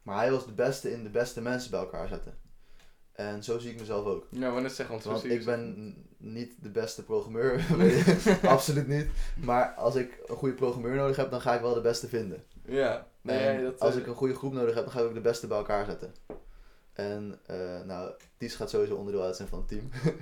Maar 0.08 0.18
hij 0.18 0.32
was 0.32 0.46
de 0.46 0.52
beste 0.52 0.92
in 0.92 1.04
de 1.04 1.10
beste 1.10 1.42
mensen 1.42 1.72
bij 1.72 1.80
elkaar 1.80 2.08
zetten. 2.08 2.34
En 3.12 3.44
zo 3.44 3.60
zie 3.60 3.72
ik 3.72 3.80
mezelf 3.80 4.06
ook. 4.06 4.28
Ja, 4.30 4.52
maar 4.52 4.62
net 4.62 4.72
zeggen, 4.72 5.02
want, 5.04 5.24
ik 5.24 5.46
ben 5.46 5.96
niet 6.18 6.54
de 6.62 6.70
beste 6.70 7.04
programmeur, 7.04 7.66
absoluut 8.44 8.88
niet. 8.88 9.08
Maar 9.36 9.74
als 9.74 9.96
ik 9.96 10.20
een 10.26 10.36
goede 10.36 10.54
programmeur 10.54 10.96
nodig 10.96 11.16
heb, 11.16 11.32
dan 11.32 11.42
ga 11.42 11.56
ik 11.56 11.62
wel 11.62 11.74
de 11.74 11.82
beste 11.82 12.08
vinden. 12.08 12.44
Ja, 12.66 13.08
nee, 13.22 13.64
dat, 13.64 13.80
als 13.80 13.94
eh, 13.94 14.00
ik 14.00 14.08
een 14.08 14.16
goede 14.16 14.36
groep 14.36 14.54
nodig 14.54 14.76
heb, 14.76 14.84
dan 14.84 14.94
ga 14.94 15.00
ik 15.00 15.06
ook 15.06 15.14
de 15.14 15.22
beste 15.22 15.48
bij 15.48 15.58
elkaar 15.58 15.86
zetten. 15.86 16.14
En 16.94 17.40
eh, 17.46 17.82
nou, 17.86 18.12
Ties 18.38 18.56
gaat 18.56 18.70
sowieso 18.70 18.96
onderdeel 18.96 19.24
uit 19.24 19.36
zijn 19.36 19.48
van 19.48 19.60
het 19.60 19.68
team. 19.68 19.90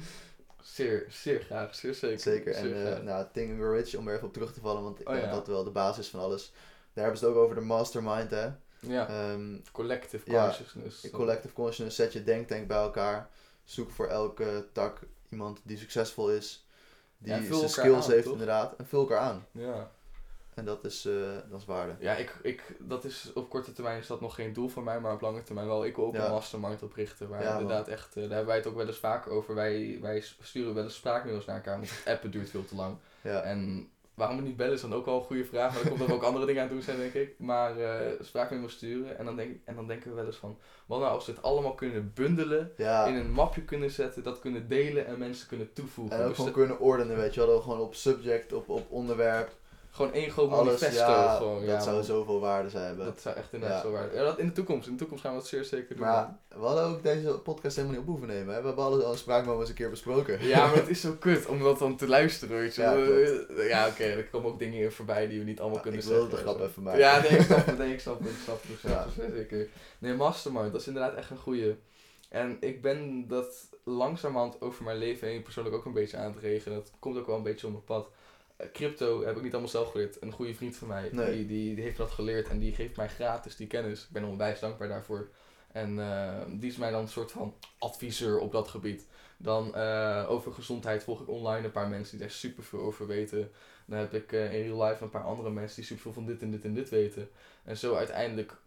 Zeer, 0.62 1.06
zeer 1.10 1.42
graag, 1.42 1.76
zeer 1.76 1.94
zeker. 1.94 2.20
Zeker. 2.20 2.54
En 2.54 2.98
eh 2.98 3.04
nou, 3.04 3.26
Grow 3.34 3.76
Rich, 3.76 3.96
om 3.96 4.08
er 4.08 4.16
even 4.16 4.28
op 4.28 4.34
terug 4.34 4.54
te 4.54 4.60
vallen, 4.60 4.84
want 4.84 5.00
ik 5.00 5.08
Oh, 5.08 5.14
denk 5.14 5.26
ja. 5.26 5.32
dat 5.32 5.48
wel 5.48 5.64
de 5.64 5.72
basis 5.72 6.08
van 6.08 6.20
alles. 6.20 6.52
Daar 6.94 7.04
hebben 7.04 7.18
ze 7.18 7.26
het 7.26 7.36
ook 7.36 7.44
over 7.44 7.56
de 7.56 7.62
mastermind, 7.62 8.32
hè. 8.32 8.50
Ja, 8.88 9.08
Ehm, 9.08 9.58
collective 9.72 10.32
ja, 10.32 10.44
consciousness. 10.46 11.04
in 11.04 11.12
collective 11.12 11.54
consciousness 11.54 11.96
zet 11.96 12.14
je 12.14 12.24
denktank 12.24 12.68
bij 12.68 12.78
elkaar. 12.78 13.30
Zoek 13.64 13.92
voor 13.92 14.08
elke 14.08 14.68
tak 14.72 15.00
iemand 15.30 15.60
die 15.64 15.78
succesvol 15.78 16.30
is. 16.32 16.66
Die 17.18 17.34
Ja, 17.34 17.42
zijn 17.56 17.70
skills 17.70 18.06
aan, 18.06 18.12
heeft 18.12 18.24
toch? 18.24 18.32
inderdaad. 18.32 18.76
En 18.78 18.86
vul 18.88 19.00
elkaar 19.00 19.20
aan. 19.20 19.46
Ja, 19.52 19.92
En 20.54 20.66
dat 20.66 20.86
is, 20.86 21.06
eh, 21.06 21.14
dat 21.50 21.60
is 21.60 21.66
waarde. 21.66 21.96
ja 22.00 22.14
ik, 22.16 22.36
ik, 22.42 22.64
dat 22.80 23.04
is, 23.04 23.32
op 23.34 23.50
korte 23.50 23.72
termijn 23.74 24.00
is 24.00 24.08
dat 24.08 24.22
nog 24.22 24.36
geen 24.36 24.54
doel 24.54 24.68
voor 24.70 24.84
mij, 24.84 25.00
maar 25.00 25.14
op 25.14 25.22
lange 25.22 25.44
termijn 25.44 25.68
wel. 25.68 25.86
Ik 25.86 25.96
wil 25.96 26.06
ook 26.06 26.16
Ja. 26.16 26.26
een 26.26 26.32
mastermind 26.32 26.84
oprichten, 26.84 27.30
waar 27.30 27.42
Ja, 27.44 27.52
man. 27.54 27.62
inderdaad 27.62 27.88
echt, 27.88 28.08
eh, 28.10 28.14
daar 28.16 28.24
hebben 28.30 28.46
wij 28.46 28.56
het 28.58 28.68
ook 28.68 28.76
wel 28.76 28.88
eens 28.88 28.98
vaker 28.98 29.32
over. 29.32 29.56
Wij, 29.56 29.98
wij 30.02 30.24
sturen 30.42 30.74
wel 30.74 30.84
eens 30.84 30.96
spraakmails 30.96 31.46
naar 31.46 31.56
elkaar, 31.56 31.78
want 31.78 31.90
het 31.90 32.14
appen 32.14 32.32
duurt 32.32 32.50
veel 32.50 32.66
te 32.66 32.76
lang. 32.76 32.98
Ja. 33.22 33.42
En 33.42 33.90
waarom 34.16 34.36
het 34.38 34.46
niet 34.46 34.58
bellen 34.58 34.74
is 34.74 34.82
dan 34.82 34.94
ook 34.94 35.06
wel 35.06 35.18
een 35.18 35.24
goede 35.24 35.46
vraag. 35.46 35.74
Maar 35.74 35.82
er 35.84 35.90
komt 35.90 36.02
er 36.02 36.14
ook 36.14 36.24
andere 36.24 36.46
dingen 36.46 36.62
aan 36.64 36.70
toe 36.70 36.82
zijn, 36.82 36.98
denk 36.98 37.14
ik. 37.14 37.36
Maar 37.38 37.78
eh 37.80 38.12
spraakmemo 38.22 38.68
sturen. 38.68 39.18
En 39.18 39.26
dan, 39.26 39.36
denk, 39.36 39.58
en 39.66 39.76
dan 39.76 39.88
denken 39.88 40.10
we 40.10 40.16
wel 40.16 40.26
eens 40.26 40.36
van... 40.36 40.58
Wat 40.86 41.00
nou 41.00 41.12
als 41.12 41.26
we 41.26 41.32
het 41.32 41.42
allemaal 41.42 41.74
kunnen 41.74 42.12
bundelen. 42.14 42.72
ja. 42.78 43.06
In 43.06 43.16
een 43.16 43.32
mapje 43.32 43.62
kunnen 43.62 43.92
zetten. 43.92 44.24
Dat 44.24 44.40
kunnen 44.40 44.68
delen 44.68 45.06
en 45.08 45.20
mensen 45.20 45.48
kunnen 45.48 45.74
toevoegen. 45.74 46.16
En 46.18 46.22
ook 46.22 46.28
Dus 46.28 46.38
gewoon 46.38 46.52
kunnen 46.52 46.80
ordenen, 46.80 47.18
weet 47.18 47.34
je 47.34 47.46
wel. 47.46 47.62
Gewoon 47.62 47.80
op 47.80 47.96
subject, 47.96 48.54
op, 48.54 48.70
op 48.70 48.92
onderwerp, 48.92 49.52
gewoon 49.96 50.14
één 50.14 50.32
groot 50.32 50.50
manifesto. 50.50 50.96
Ja, 51.12 51.36
gewoon, 51.36 51.60
dat 51.60 51.70
ja, 51.70 51.80
zou 51.80 51.96
man. 51.96 52.04
zoveel 52.06 52.40
waarde 52.40 52.70
zijn 52.70 52.86
hebben. 52.86 53.06
Dat 53.06 53.22
zou 53.22 53.36
echt 53.36 53.54
inderdaad 53.54 53.78
Ja. 53.84 53.84
zo 53.90 53.92
waar. 53.94 54.16
Ja, 54.16 54.24
dat 54.24 54.40
in 54.40 54.46
de 54.48 54.52
toekomst. 54.52 54.86
In 54.88 54.92
de 54.94 54.98
toekomst 55.00 55.24
gaan 55.24 55.34
we 55.34 55.40
dat 55.40 55.48
zeer 55.48 55.64
zeker 55.64 55.96
doen. 55.96 56.06
Maar 56.06 56.38
we 56.50 56.66
hadden 56.66 56.84
ook 56.84 57.04
deze 57.04 57.30
podcast 57.40 57.76
helemaal 57.76 57.98
niet 57.98 58.06
op 58.08 58.12
hoeven 58.12 58.28
nemen. 58.28 58.54
Hè? 58.56 58.60
We 58.62 58.68
hebben 58.68 58.84
alles 58.86 59.04
al 59.04 59.16
spraakmoment 59.16 59.60
eens 59.62 59.70
een 59.70 59.76
keer 59.76 59.90
besproken. 59.90 60.46
Ja, 60.48 60.66
maar 60.68 60.76
het 60.76 60.88
is 60.96 61.02
zo 61.02 61.16
kut 61.20 61.46
om 61.46 61.60
dat 61.64 61.80
dan 61.80 61.96
te 61.96 62.08
luisteren, 62.08 62.58
weet 62.58 62.76
je. 62.76 63.66
Ja, 63.70 63.88
oké, 63.88 64.04
er 64.04 64.26
komen 64.26 64.52
ook 64.52 64.60
dingen 64.60 64.80
in 64.82 64.92
voorbij 64.92 65.28
die 65.28 65.40
we 65.40 65.46
niet 65.46 65.60
allemaal 65.60 65.78
Ja, 65.78 65.84
kunnen 65.84 66.02
ik 66.02 66.08
wilde 66.08 66.30
zeggen. 66.30 66.46
de 66.46 66.52
grap 66.54 66.70
even 66.70 66.84
maken. 66.84 67.00
Ja, 67.00 67.20
nee, 67.22 67.30
ik 67.30 67.42
snap 67.42 67.66
het, 67.66 67.78
nee, 67.84 67.94
ik 67.94 68.00
snap 68.00 68.20
het, 68.20 68.30
ik 68.30 68.36
snap 68.44 68.62
het, 68.68 68.82
Ja. 68.82 69.06
ja. 69.18 69.28
zeker. 69.34 69.68
Nee, 70.00 70.14
Mastermind, 70.14 70.72
dat 70.72 70.82
is 70.82 70.88
inderdaad 70.88 71.16
echt 71.16 71.30
een 71.30 71.38
goeie. 71.38 71.76
En 72.30 72.58
ik 72.60 72.82
ben 72.82 73.28
dat 73.28 73.70
langzamerhand 73.84 74.62
over 74.62 74.84
mijn 74.84 74.98
leven 74.98 75.28
heen 75.28 75.42
persoonlijk 75.42 75.76
ook 75.76 75.86
een 75.86 75.94
beetje 75.94 76.18
aan 76.18 76.32
het 76.34 76.42
regelen. 76.42 76.78
Dat 76.78 76.92
komt 77.00 77.18
ook 77.18 77.28
wel 77.28 77.36
een 77.38 77.44
beetje 77.44 77.66
op 77.68 77.72
mijn 77.74 77.84
pad. 77.86 78.10
Eh, 78.56 78.72
Crypto 78.72 79.24
heb 79.26 79.36
ik 79.36 79.44
niet 79.44 79.52
allemaal 79.52 79.70
zelf 79.70 79.92
geleerd. 79.92 80.22
Een 80.22 80.32
goede 80.32 80.54
vriend 80.56 80.76
van 80.76 80.88
mij, 80.88 81.10
Nee. 81.12 81.32
die, 81.36 81.48
die, 81.48 81.76
die 81.76 81.84
heeft 81.84 81.98
dat 81.98 82.12
geleerd 82.12 82.48
en 82.48 82.60
die 82.60 82.74
geeft 82.74 82.96
mij 82.98 83.10
gratis 83.10 83.56
die 83.56 83.68
kennis. 83.68 84.04
Ik 84.04 84.10
ben 84.12 84.24
onwijs 84.24 84.60
dankbaar 84.60 84.88
daarvoor. 84.88 85.30
En 85.72 86.00
eh, 86.00 86.42
die 86.48 86.70
is 86.70 86.78
mij 86.78 86.92
dan 86.92 87.02
een 87.02 87.08
soort 87.08 87.32
van 87.32 87.54
adviseur 87.80 88.40
op 88.40 88.52
dat 88.52 88.68
gebied. 88.68 89.08
Dan 89.38 89.76
eh, 89.76 90.26
over 90.30 90.54
gezondheid 90.54 91.04
volg 91.04 91.22
ik 91.22 91.30
online 91.30 91.66
een 91.66 91.72
paar 91.72 91.88
mensen 91.88 92.18
die 92.18 92.28
daar 92.28 92.36
super 92.36 92.64
veel 92.64 92.80
over 92.80 93.08
weten. 93.08 93.52
Dan 93.86 94.00
heb 94.00 94.14
ik 94.14 94.32
eh, 94.32 94.54
in 94.54 94.62
real 94.64 94.84
life 94.84 95.04
een 95.04 95.10
paar 95.10 95.24
andere 95.24 95.50
mensen 95.50 95.76
die 95.76 95.86
super 95.86 96.02
veel 96.04 96.14
van 96.14 96.26
dit 96.26 96.42
en 96.42 96.52
dit 96.52 96.64
en 96.64 96.74
dit 96.74 96.90
weten. 96.90 97.30
En 97.64 97.78
zo 97.78 97.96
uiteindelijk 97.96 98.58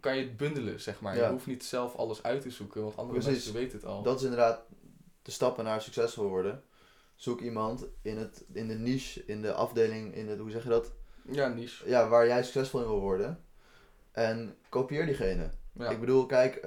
kan 0.00 0.16
je 0.16 0.22
het 0.22 0.36
bundelen, 0.36 0.80
zeg 0.80 1.00
maar. 1.00 1.16
Ja. 1.16 1.24
Je 1.24 1.30
hoeft 1.32 1.46
niet 1.46 1.64
zelf 1.64 1.96
alles 1.96 2.22
uit 2.22 2.42
te 2.42 2.50
zoeken, 2.50 2.82
want 2.82 2.96
andere 2.96 3.18
Precies. 3.18 3.34
mensen 3.44 3.60
weten 3.60 3.78
het 3.78 3.86
al. 3.86 4.02
Dat 4.02 4.16
is 4.16 4.22
inderdaad 4.22 4.60
de 5.22 5.30
stappen 5.30 5.64
naar 5.64 5.82
succesvol 5.82 6.28
worden. 6.28 6.62
Zoek 7.16 7.40
iemand 7.40 7.84
in, 8.02 8.16
het, 8.18 8.44
in 8.52 8.68
de 8.68 8.74
niche, 8.74 9.22
in 9.26 9.42
de 9.42 9.52
afdeling, 9.52 10.14
in 10.14 10.28
het, 10.28 10.38
hoe 10.38 10.50
zeg 10.50 10.62
je 10.62 10.68
dat? 10.68 10.92
Ja, 11.30 11.48
niche. 11.48 11.88
Ja, 11.88 12.08
waar 12.08 12.26
jij 12.26 12.42
succesvol 12.42 12.80
in 12.80 12.86
wil 12.86 13.00
worden. 13.00 13.44
En 14.12 14.56
kopieer 14.68 15.06
diegene. 15.06 15.50
Ja. 15.72 15.88
Ik 15.90 16.00
bedoel, 16.00 16.26
kijk, 16.26 16.62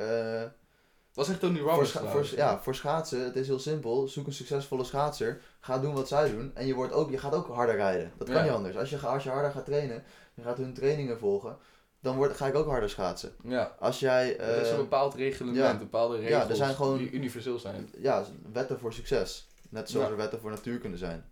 Dat 1.13 1.25
is 1.25 1.31
echt 1.31 1.39
Tony 1.39 1.59
voor, 1.59 1.69
Robbins 1.69 1.91
voor, 1.91 2.27
ja, 2.35 2.59
voor 2.61 2.75
schaatsen, 2.75 3.23
het 3.23 3.35
is 3.35 3.47
heel 3.47 3.59
simpel. 3.59 4.07
Zoek 4.07 4.27
een 4.27 4.33
succesvolle 4.33 4.83
schaatser. 4.83 5.41
Ga 5.59 5.79
doen 5.79 5.93
wat 5.93 6.07
zij 6.07 6.31
doen. 6.31 6.51
En 6.53 6.65
je, 6.67 6.73
wordt 6.73 6.93
ook, 6.93 7.09
je 7.11 7.17
gaat 7.17 7.33
ook 7.33 7.47
harder 7.47 7.75
rijden. 7.75 8.11
Dat 8.17 8.27
kan 8.27 8.37
Ja. 8.37 8.43
niet 8.43 8.51
anders. 8.51 8.77
Als 8.77 8.89
je, 8.89 8.97
als 8.97 9.23
je 9.23 9.29
harder 9.29 9.51
gaat 9.51 9.65
trainen, 9.65 10.03
je 10.33 10.41
gaat 10.41 10.57
hun 10.57 10.73
trainingen 10.73 11.19
volgen, 11.19 11.57
dan 11.99 12.15
word, 12.15 12.35
ga 12.35 12.47
ik 12.47 12.55
ook 12.55 12.67
harder 12.67 12.89
schaatsen. 12.89 13.31
Ja. 13.43 13.75
Als 13.79 13.99
jij... 13.99 14.37
er 14.39 14.61
is 14.61 14.67
een 14.67 14.73
eh, 14.73 14.79
bepaald 14.79 15.13
reglement, 15.15 15.57
ja. 15.57 15.77
bepaalde 15.77 16.17
Ja, 16.17 16.21
regels 16.27 16.49
er 16.49 16.55
zijn 16.55 16.75
gewoon- 16.75 16.97
die 16.97 17.11
universeel 17.11 17.59
zijn. 17.59 17.89
ja, 17.97 18.25
wetten 18.53 18.79
voor 18.79 18.93
succes. 18.93 19.47
Net 19.69 19.89
zoals 19.89 20.05
Ja. 20.05 20.11
er 20.11 20.17
wetten 20.17 20.39
voor 20.39 20.49
natuurkunde 20.49 20.97
zijn. 20.97 21.31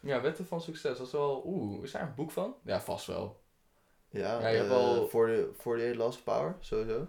Ja, 0.00 0.20
wetten 0.20 0.46
van 0.46 0.60
succes, 0.60 0.98
dat 0.98 1.06
is 1.06 1.12
wel... 1.12 1.42
Oeh, 1.46 1.82
is 1.84 1.90
daar 1.92 2.02
een 2.02 2.14
boek 2.14 2.30
van? 2.30 2.54
Ja, 2.64 2.80
vast 2.80 3.06
wel. 3.06 3.40
Ja, 4.08 4.40
Ja, 4.40 4.48
je 4.48 4.56
hebt 4.56 4.68
eh, 4.70 4.74
wel- 4.76 5.08
voor 5.08 5.26
de 5.26 5.48
48 5.58 5.96
Laws 5.98 6.16
of 6.16 6.22
Power, 6.24 6.56
sowieso. 6.60 7.06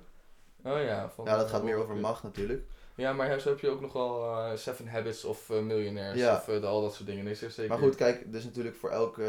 Oh 0.63 0.81
ja. 0.81 1.09
Van, 1.09 1.25
Ja, 1.25 1.37
dat 1.37 1.49
gaat 1.49 1.63
meer 1.63 1.75
over 1.75 1.95
macht 1.95 2.23
natuurlijk. 2.23 2.65
Ja, 2.95 3.13
maar 3.13 3.39
zo 3.39 3.49
heb 3.49 3.59
je 3.59 3.69
ook 3.69 3.81
nog 3.81 3.93
wel 3.93 4.25
eh, 4.25 4.55
Seven 4.57 4.87
Habits 4.87 5.23
of 5.25 5.49
eh, 5.49 5.59
Millionaires 5.61 6.19
Ja. 6.19 6.35
of 6.35 6.47
eh, 6.47 6.61
de- 6.61 6.67
al 6.67 6.81
dat 6.81 6.93
soort 6.93 7.07
dingen. 7.07 7.23
Nee, 7.23 7.35
zeer 7.35 7.51
zeker. 7.51 7.71
Maar 7.71 7.79
goed, 7.81 7.95
kijk, 7.95 8.31
dus 8.31 8.43
natuurlijk 8.43 8.75
voor 8.75 8.89
elke, 8.89 9.25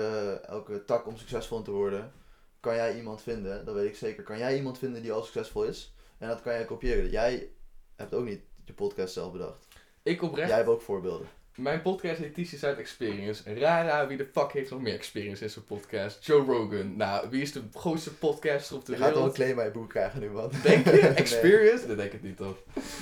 elke 0.47 0.84
tak 0.84 1.07
om 1.07 1.16
succesvol 1.16 1.62
te 1.62 1.70
worden, 1.70 2.12
kan 2.61 2.74
jij 2.74 2.97
iemand 2.97 3.22
vinden, 3.22 3.64
dat 3.64 3.74
weet 3.74 3.88
ik 3.88 3.97
zeker, 3.97 4.22
kan 4.22 4.38
jij 4.38 4.57
iemand 4.57 4.78
vinden 4.78 5.03
die 5.03 5.12
al 5.12 5.22
succesvol 5.22 5.64
is. 5.64 5.95
En 6.18 6.28
dat 6.28 6.42
kan 6.42 6.53
jij 6.53 6.64
kopiëren. 6.64 7.11
Jij 7.11 7.51
hebt 7.97 8.14
ook 8.14 8.24
niet 8.24 8.40
je 8.64 8.72
podcast 8.72 9.12
zelf 9.12 9.32
bedacht. 9.32 9.63
Ik 10.05 10.22
oprecht, 10.22 10.48
Jij 10.48 10.57
hebt 10.57 10.68
ook 10.68 10.80
voorbeelden. 10.82 11.28
mijn 11.55 11.82
podcast 11.82 12.18
heet 12.18 12.34
Teachers 12.34 12.64
uit 12.64 12.78
Experience. 12.78 13.55
Rara, 13.55 14.07
wie 14.07 14.16
de 14.16 14.26
fuck 14.32 14.52
heeft 14.52 14.70
nog 14.70 14.80
meer 14.80 14.94
experience 14.94 15.42
in 15.44 15.50
zijn 15.50 15.64
podcast? 15.64 16.26
Joe 16.26 16.44
Rogan. 16.44 16.96
Nou, 16.96 17.30
wie 17.30 17.42
is 17.42 17.52
de 17.52 17.62
grootste 17.74 18.14
podcaster 18.14 18.76
op 18.76 18.84
de 18.86 18.92
Je 18.92 18.98
gaat 18.98 19.07
wel 19.07 19.16
een 19.16 19.22
wereld? 19.32 19.34
claim 19.36 19.57
bij 19.57 19.70
boek 19.72 19.88
krijgen 19.88 20.20
nu, 20.20 20.30
man. 20.30 20.50
Denk 20.62 20.84
je? 20.84 20.90
Nee. 21.00 21.00
Experience? 21.00 21.86
Dat 21.86 21.96
denk 21.96 22.12
ik 22.12 22.22
niet, 22.22 22.36
toch? 22.36 22.57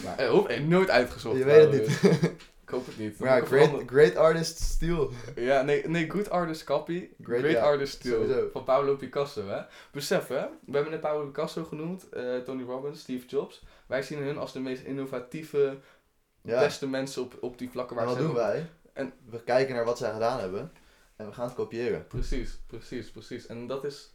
Maar, 0.05 0.19
eh, 0.19 0.57
eh, 0.57 0.65
nooit 0.65 0.91
uitgezocht. 0.91 1.37
Je 1.39 1.45
weet 1.45 1.73
het 1.73 2.03
niet. 2.03 2.23
Ik 2.63 2.79
hoop 2.79 2.87
het 2.87 2.99
niet. 2.99 3.19
Maar 3.19 3.37
ja, 3.39 3.45
great, 3.45 3.71
great 3.87 4.17
artist 4.17 4.61
steal. 4.61 5.11
Ja, 5.37 5.63
nee, 5.63 5.89
nee, 5.89 6.11
Good 6.11 6.31
Artist 6.31 6.65
Copy. 6.65 7.09
Great, 7.23 7.57
Artist 7.57 7.93
Steal. 7.93 8.15
sowieso. 8.21 8.49
Van 8.53 8.65
Pablo 8.65 8.97
Picasso, 8.97 9.49
hè. 9.49 9.61
Besef, 9.93 10.29
hè. 10.29 10.41
We 10.67 10.73
hebben 10.73 10.91
net 10.91 11.01
Pablo 11.01 11.25
Picasso 11.27 11.65
genoemd. 11.65 12.09
eh, 12.09 12.37
Tony 12.37 12.63
Robbins, 12.63 13.01
Steve 13.01 13.27
Jobs. 13.27 13.63
Wij 13.87 14.03
zien 14.03 14.19
hun 14.19 14.39
als 14.39 14.53
de 14.53 14.61
meest 14.61 14.83
innovatieve, 14.85 15.77
Ja. 16.43 16.59
beste 16.61 16.89
mensen 16.89 17.23
op, 17.23 17.37
op 17.41 17.59
die 17.59 17.71
vlakken 17.71 17.97
waar 17.97 18.05
En 18.05 18.11
wat 18.11 18.21
ze 18.21 18.27
doen 18.27 18.35
wij? 18.37 18.71
En- 18.93 19.13
We 19.31 19.43
kijken 19.43 19.75
naar 19.75 19.85
wat 19.85 19.99
zij 19.99 20.13
gedaan 20.13 20.41
hebben 20.41 20.73
en 21.17 21.27
we 21.27 21.33
gaan 21.33 21.45
het 21.47 21.55
kopiëren. 21.55 22.07
Precies, 22.07 22.59
precies, 22.67 23.11
precies. 23.11 23.47
En 23.47 23.67
dat 23.67 23.85
is... 23.85 24.11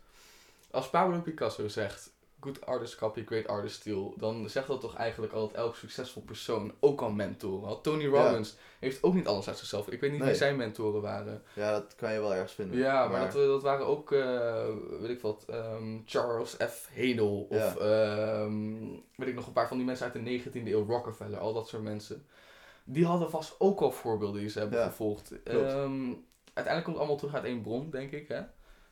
Als 0.72 0.90
Pablo 0.90 1.22
Picasso 1.22 1.68
zegt... 1.68 2.16
Good 2.40 2.66
artist 2.66 2.96
copy, 2.96 3.24
great 3.26 3.48
artist 3.48 3.76
steal. 3.76 4.14
Dan 4.18 4.50
zegt 4.50 4.68
dat 4.68 4.82
toch 4.82 4.96
eigenlijk 4.96 5.34
al 5.34 5.48
dat 5.48 5.56
elk 5.56 5.76
succesvol 5.76 6.22
persoon 6.22 6.74
ook 6.80 7.02
al 7.02 7.12
mentoren 7.12 7.68
had. 7.68 7.84
Tony 7.84 8.06
Robbins 8.08 8.56
heeft 8.80 9.04
ook 9.04 9.14
niet 9.14 9.28
alles 9.28 9.48
uit 9.48 9.58
zichzelf. 9.58 9.90
Ik 9.90 10.00
weet 10.02 10.10
niet 10.12 10.20
Nee. 10.20 10.30
wie 10.30 10.38
zijn 10.38 10.56
mentoren 10.56 11.02
waren. 11.02 11.44
Ja, 11.54 11.72
dat 11.72 11.96
kan 11.96 12.14
je 12.14 12.20
wel 12.20 12.34
ergens 12.34 12.54
vinden. 12.54 12.78
Ja, 12.78 13.08
maar, 13.08 13.32
dat, 13.34 13.48
dat 13.48 13.62
waren 13.62 13.86
ook, 13.86 14.12
eh, 14.12 14.66
weet 15.00 15.10
ik 15.10 15.22
wat, 15.22 15.44
ehm, 15.50 15.98
Charles 16.06 16.56
F. 16.56 16.88
Hedel. 16.92 17.48
Of 17.50 17.76
ehm, 17.76 18.80
weet 19.16 19.28
ik 19.28 19.36
nog, 19.36 19.48
een 19.48 19.54
paar 19.54 19.68
van 19.68 19.78
die 19.78 19.86
mensen 19.86 20.06
uit 20.06 20.14
de 20.14 20.20
19e 20.20 20.72
eeuw, 20.72 20.86
Rockefeller, 20.86 21.40
al 21.40 21.54
dat 21.54 21.68
soort 21.68 21.84
mensen. 21.84 22.26
Die 22.84 23.06
hadden 23.06 23.30
vast 23.30 23.56
ook 23.58 23.82
al 23.82 23.92
voorbeelden 23.92 24.42
die 24.42 24.50
ze 24.50 24.60
hebben 24.60 24.80
Ja, 24.80 24.86
gevolgd. 24.86 25.32
Ehm, 25.44 26.14
uiteindelijk 26.54 26.84
komt 26.84 26.86
het 26.86 26.98
allemaal 26.98 27.16
terug 27.18 27.34
uit 27.34 27.44
één 27.44 27.62
bron, 27.62 27.90
denk 27.90 28.12
ik. 28.12 28.28
Hè? 28.28 28.42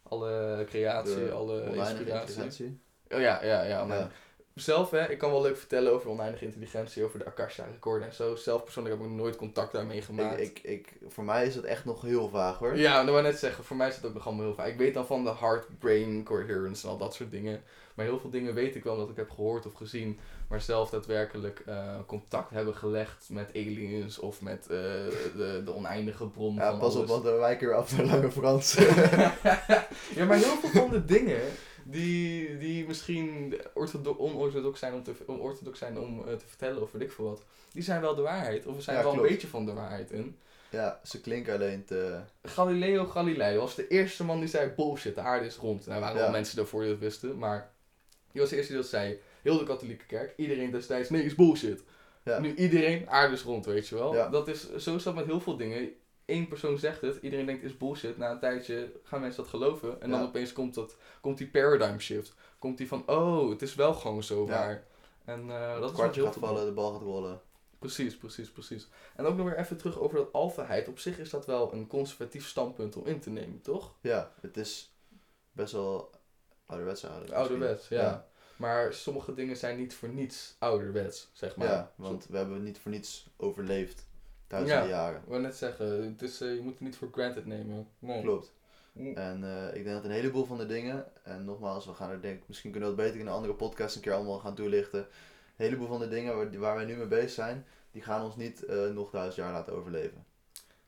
Alle 0.03 0.63
creatie, 0.69 1.15
De 1.25 1.31
alle 1.31 1.63
inspiratie. 1.75 2.79
Oh 3.11 3.19
ja, 3.19 3.43
ja, 3.43 3.63
ja. 3.63 3.85
maar 3.85 3.97
Ja. 3.97 4.11
Zelf, 4.55 4.91
hè, 4.91 5.09
ik 5.09 5.17
kan 5.17 5.31
wel 5.31 5.41
leuk 5.41 5.57
vertellen 5.57 5.93
over 5.93 6.09
oneindige 6.09 6.45
intelligentie, 6.45 7.03
over 7.03 7.19
de 7.19 7.25
Akasha-recorden 7.25 8.07
en 8.07 8.13
zo. 8.13 8.35
Zelf 8.35 8.63
persoonlijk 8.63 8.95
heb 8.95 9.05
ik 9.05 9.11
nooit 9.11 9.35
contact 9.35 9.71
daarmee 9.71 10.01
gemaakt. 10.01 10.39
Ik, 10.39 10.59
ik, 10.59 10.61
ik, 10.63 10.93
voor 11.07 11.23
mij 11.23 11.45
is 11.45 11.55
het 11.55 11.63
echt 11.63 11.85
nog 11.85 12.01
heel 12.01 12.29
vaag 12.29 12.57
hoor. 12.57 12.77
Ja, 12.77 13.03
dat 13.03 13.17
ik 13.17 13.23
net 13.23 13.39
zeggen. 13.39 13.63
Voor 13.63 13.75
mij 13.77 13.87
is 13.87 13.95
het 13.95 14.05
ook 14.05 14.13
nog 14.13 14.25
allemaal 14.25 14.45
heel 14.45 14.53
vaak. 14.53 14.67
Ik 14.67 14.77
weet 14.77 14.93
dan 14.93 15.05
van 15.05 15.23
de 15.23 15.33
heart-brain 15.39 16.23
coherence 16.23 16.85
en 16.85 16.91
al 16.91 16.97
dat 16.97 17.13
soort 17.13 17.31
dingen. 17.31 17.63
Maar 17.95 18.05
heel 18.05 18.19
veel 18.19 18.29
dingen 18.29 18.53
weet 18.53 18.75
ik 18.75 18.83
wel 18.83 18.93
omdat 18.93 19.09
ik 19.09 19.15
heb 19.15 19.29
gehoord 19.29 19.65
of 19.65 19.73
gezien. 19.73 20.19
Maar 20.47 20.61
zelf 20.61 20.89
daadwerkelijk 20.89 21.63
eh, 21.65 21.95
contact 22.05 22.51
hebben 22.51 22.75
gelegd 22.75 23.27
met 23.29 23.49
aliens 23.55 24.19
of 24.19 24.41
met 24.41 24.61
eh, 24.61 24.67
de, 25.35 25.61
de 25.65 25.73
oneindige 25.73 26.27
bron 26.27 26.55
Ja, 26.55 26.69
van 26.69 26.79
pas 26.79 26.91
op, 26.91 26.97
alles. 26.97 27.09
want 27.09 27.23
dan 27.23 27.37
wijken 27.37 27.67
we 27.67 27.73
af 27.73 27.97
naar 27.97 28.05
Lange 28.05 28.31
Frans. 28.31 28.73
ja, 30.17 30.25
maar 30.25 30.37
heel 30.37 30.55
veel 30.61 30.69
van 30.81 30.89
de 30.89 31.05
dingen 31.05 31.41
die, 31.87 32.57
die 32.57 32.87
misschien 32.87 33.55
orthodo- 33.73 34.15
onorthodox 34.17 34.79
zijn 34.79 34.93
om 34.93 35.03
te, 35.03 35.11
onorthodox 35.25 35.79
zijn 35.79 35.99
om 35.99 36.19
eh, 36.27 36.33
te 36.33 36.47
vertellen 36.47 36.81
of 36.81 36.91
weet 36.91 37.01
ik 37.01 37.11
veel 37.11 37.25
wat. 37.25 37.43
Die 37.71 37.83
zijn 37.83 38.01
wel 38.01 38.15
de 38.15 38.21
waarheid. 38.21 38.65
Of 38.65 38.75
er 38.75 38.81
zijn 38.81 38.97
Ja, 38.97 39.03
wel 39.03 39.11
klopt. 39.11 39.27
een 39.27 39.33
beetje 39.33 39.47
van 39.47 39.65
de 39.65 39.73
waarheid 39.73 40.11
in. 40.11 40.37
ja, 40.69 40.99
ze 41.03 41.21
klinken 41.21 41.53
alleen 41.53 41.85
te... 41.85 42.19
Galileo 42.43 43.05
Galilei 43.05 43.57
was 43.57 43.75
de 43.75 43.87
eerste 43.87 44.23
man 44.23 44.39
die 44.39 44.47
zei 44.49 44.69
bullshit, 44.75 45.15
de 45.15 45.21
aarde 45.21 45.45
is 45.45 45.55
rond. 45.55 45.85
Nou, 45.85 45.95
er 45.95 46.01
waren 46.01 46.17
Ja. 46.17 46.23
wel 46.23 46.31
mensen 46.31 46.55
daarvoor 46.55 46.81
die 46.81 46.89
dat 46.89 46.99
wisten, 46.99 47.37
maar 47.37 47.71
die 48.31 48.41
was 48.41 48.49
de 48.49 48.55
eerste 48.55 48.71
die 48.71 48.81
dat 48.81 48.89
zei. 48.91 49.19
Heel 49.41 49.57
de 49.57 49.63
katholieke 49.65 50.05
kerk, 50.05 50.33
iedereen 50.37 50.71
destijds, 50.71 51.09
nee, 51.09 51.23
is 51.23 51.35
bullshit. 51.35 51.83
Ja. 52.23 52.39
Nu 52.39 52.55
iedereen, 52.55 53.09
aarde 53.09 53.33
is 53.33 53.41
rond, 53.41 53.65
weet 53.65 53.87
je 53.87 53.95
wel. 53.95 54.31
Dat 54.31 54.47
is, 54.47 54.75
zo 54.75 54.95
is 54.95 55.03
dat 55.03 55.15
met 55.15 55.25
heel 55.25 55.39
veel 55.39 55.57
dingen. 55.57 55.89
Eén 56.25 56.47
persoon 56.47 56.77
zegt 56.77 57.01
het, 57.01 57.17
iedereen 57.21 57.45
denkt 57.45 57.63
is 57.63 57.77
bullshit. 57.77 58.17
Na 58.17 58.31
een 58.31 58.39
tijdje 58.39 58.91
gaan 59.03 59.21
mensen 59.21 59.41
dat 59.41 59.51
geloven 59.51 60.01
en 60.01 60.09
dan 60.09 60.19
Ja. 60.19 60.25
opeens 60.25 60.53
komt, 60.53 60.73
dat, 60.73 60.95
komt 61.21 61.37
die 61.37 61.47
paradigm 61.49 61.97
shift. 61.99 62.33
Komt 62.59 62.77
die 62.77 62.87
van, 62.87 63.03
oh, 63.09 63.49
het 63.49 63.61
is 63.61 63.75
wel 63.75 63.93
gewoon 63.93 64.23
zo 64.23 64.41
Ja. 64.45 64.49
waar. 64.49 64.83
En 65.25 65.49
eh, 65.49 65.67
dat 65.73 65.75
het 65.81 65.83
is 65.89 65.91
kwartje 65.91 66.21
wat 66.21 66.33
gaat 66.33 66.39
vallen, 66.43 66.65
de 66.65 66.71
bal 66.71 66.91
gaat 66.91 67.01
rollen. 67.01 67.41
Precies, 67.79 68.17
precies, 68.17 68.51
precies. 68.51 68.87
En 69.15 69.25
ook 69.25 69.35
nog 69.35 69.45
weer 69.45 69.57
even 69.57 69.77
terug 69.77 69.99
over 69.99 70.17
dat 70.17 70.33
alfaheid. 70.33 70.87
Op 70.87 70.99
zich 70.99 71.17
is 71.19 71.29
dat 71.29 71.45
wel 71.45 71.73
een 71.73 71.87
conservatief 71.87 72.47
standpunt 72.47 72.95
om 72.95 73.05
in 73.05 73.19
te 73.19 73.29
nemen, 73.29 73.61
toch? 73.61 73.95
Ja, 74.01 74.31
het 74.41 74.57
is 74.57 74.93
best 75.51 75.73
wel 75.73 76.09
ouderwets 76.65 77.03
eigenlijk. 77.03 77.33
Ouderwets, 77.33 77.87
ja. 77.87 78.01
Ja. 78.01 78.27
Maar 78.55 78.93
sommige 78.93 79.33
dingen 79.33 79.57
zijn 79.57 79.77
niet 79.77 79.93
voor 79.93 80.09
niets 80.09 80.55
ouderwets, 80.59 81.29
zeg 81.33 81.55
maar. 81.55 81.67
Ja, 81.67 81.91
want 81.95 82.25
we 82.29 82.37
hebben 82.37 82.63
niet 82.63 82.79
voor 82.79 82.91
niets 82.91 83.27
overleefd. 83.37 84.05
Duizenden 84.55 84.87
Ja. 84.89 84.95
jaren. 84.95 85.19
Ik 85.21 85.27
wou 85.27 85.41
net 85.41 85.55
zeggen, 85.55 86.05
het 86.05 86.21
is, 86.21 86.41
eh, 86.41 86.55
je 86.55 86.61
moet 86.61 86.71
het 86.73 86.81
niet 86.81 86.95
voor 86.95 87.09
granted 87.11 87.45
nemen. 87.45 87.87
Nee. 87.99 88.21
Klopt. 88.21 88.53
Mm. 88.91 89.15
En 89.15 89.43
eh, 89.43 89.67
ik 89.77 89.83
denk 89.83 89.95
dat 89.95 90.03
een 90.05 90.11
heleboel 90.11 90.45
van 90.45 90.57
de 90.57 90.65
dingen, 90.65 91.05
en 91.23 91.45
nogmaals, 91.45 91.85
we 91.85 91.93
gaan 91.93 92.09
er 92.09 92.21
denk 92.21 92.43
misschien 92.47 92.71
kunnen 92.71 92.89
we 92.89 92.95
dat 92.95 93.05
beter 93.05 93.19
in 93.21 93.27
een 93.27 93.33
andere 93.33 93.53
podcast 93.53 93.95
een 93.95 94.01
keer 94.01 94.13
allemaal 94.13 94.39
gaan 94.39 94.55
toelichten. 94.55 94.99
Een 94.99 95.65
heleboel 95.65 95.87
van 95.87 95.99
de 95.99 96.07
dingen 96.07 96.35
waar, 96.35 96.59
waar 96.59 96.75
wij 96.75 96.85
nu 96.85 96.95
mee 96.95 97.07
bezig 97.07 97.31
zijn, 97.31 97.65
die 97.91 98.01
gaan 98.01 98.23
ons 98.23 98.35
niet 98.35 98.65
eh, 98.65 98.87
nog 98.87 99.09
duizend 99.11 99.35
jaar 99.35 99.51
laten 99.51 99.73
overleven. 99.73 100.25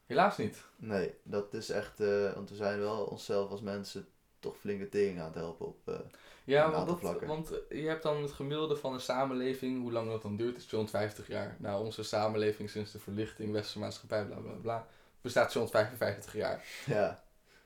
Helaas 0.06 0.38
niet. 0.38 0.64
Nee, 0.76 1.14
dat 1.24 1.54
is 1.54 1.70
echt, 1.70 2.00
eh, 2.00 2.34
want 2.34 2.50
we 2.50 2.56
zijn 2.56 2.80
wel 2.80 3.04
onszelf 3.04 3.50
als 3.50 3.62
mensen 3.62 4.08
toch 4.40 4.58
flinke 4.58 4.90
tering 4.90 5.20
aan 5.20 5.26
het 5.26 5.36
helpen 5.36 5.66
op. 5.66 6.06
Ja, 6.48 6.72
want, 6.72 7.02
dat, 7.02 7.22
want 7.26 7.52
eh, 7.70 7.82
je 7.82 7.88
hebt 7.88 8.04
dan 8.04 8.22
het 8.22 8.32
gemiddelde 8.32 8.76
van 8.76 8.94
een 8.94 9.00
samenleving, 9.00 9.82
hoe 9.82 9.92
lang 9.92 10.10
dat 10.10 10.22
dan 10.22 10.36
duurt, 10.36 10.58
is 10.58 10.66
250 10.66 11.28
jaar. 11.28 11.56
Nou, 11.60 11.86
onze 11.86 12.04
samenleving 12.04 12.70
sinds 12.70 12.92
de 12.92 13.00
verlichting, 13.00 13.52
westerse 13.52 13.80
maatschappij, 13.80 14.24
bla 14.26 14.36
bla 14.36 14.52
bla, 14.62 14.88
bestaat 15.22 15.50
255 15.50 16.34
jaar. 16.34 16.64
ja, 16.86 17.24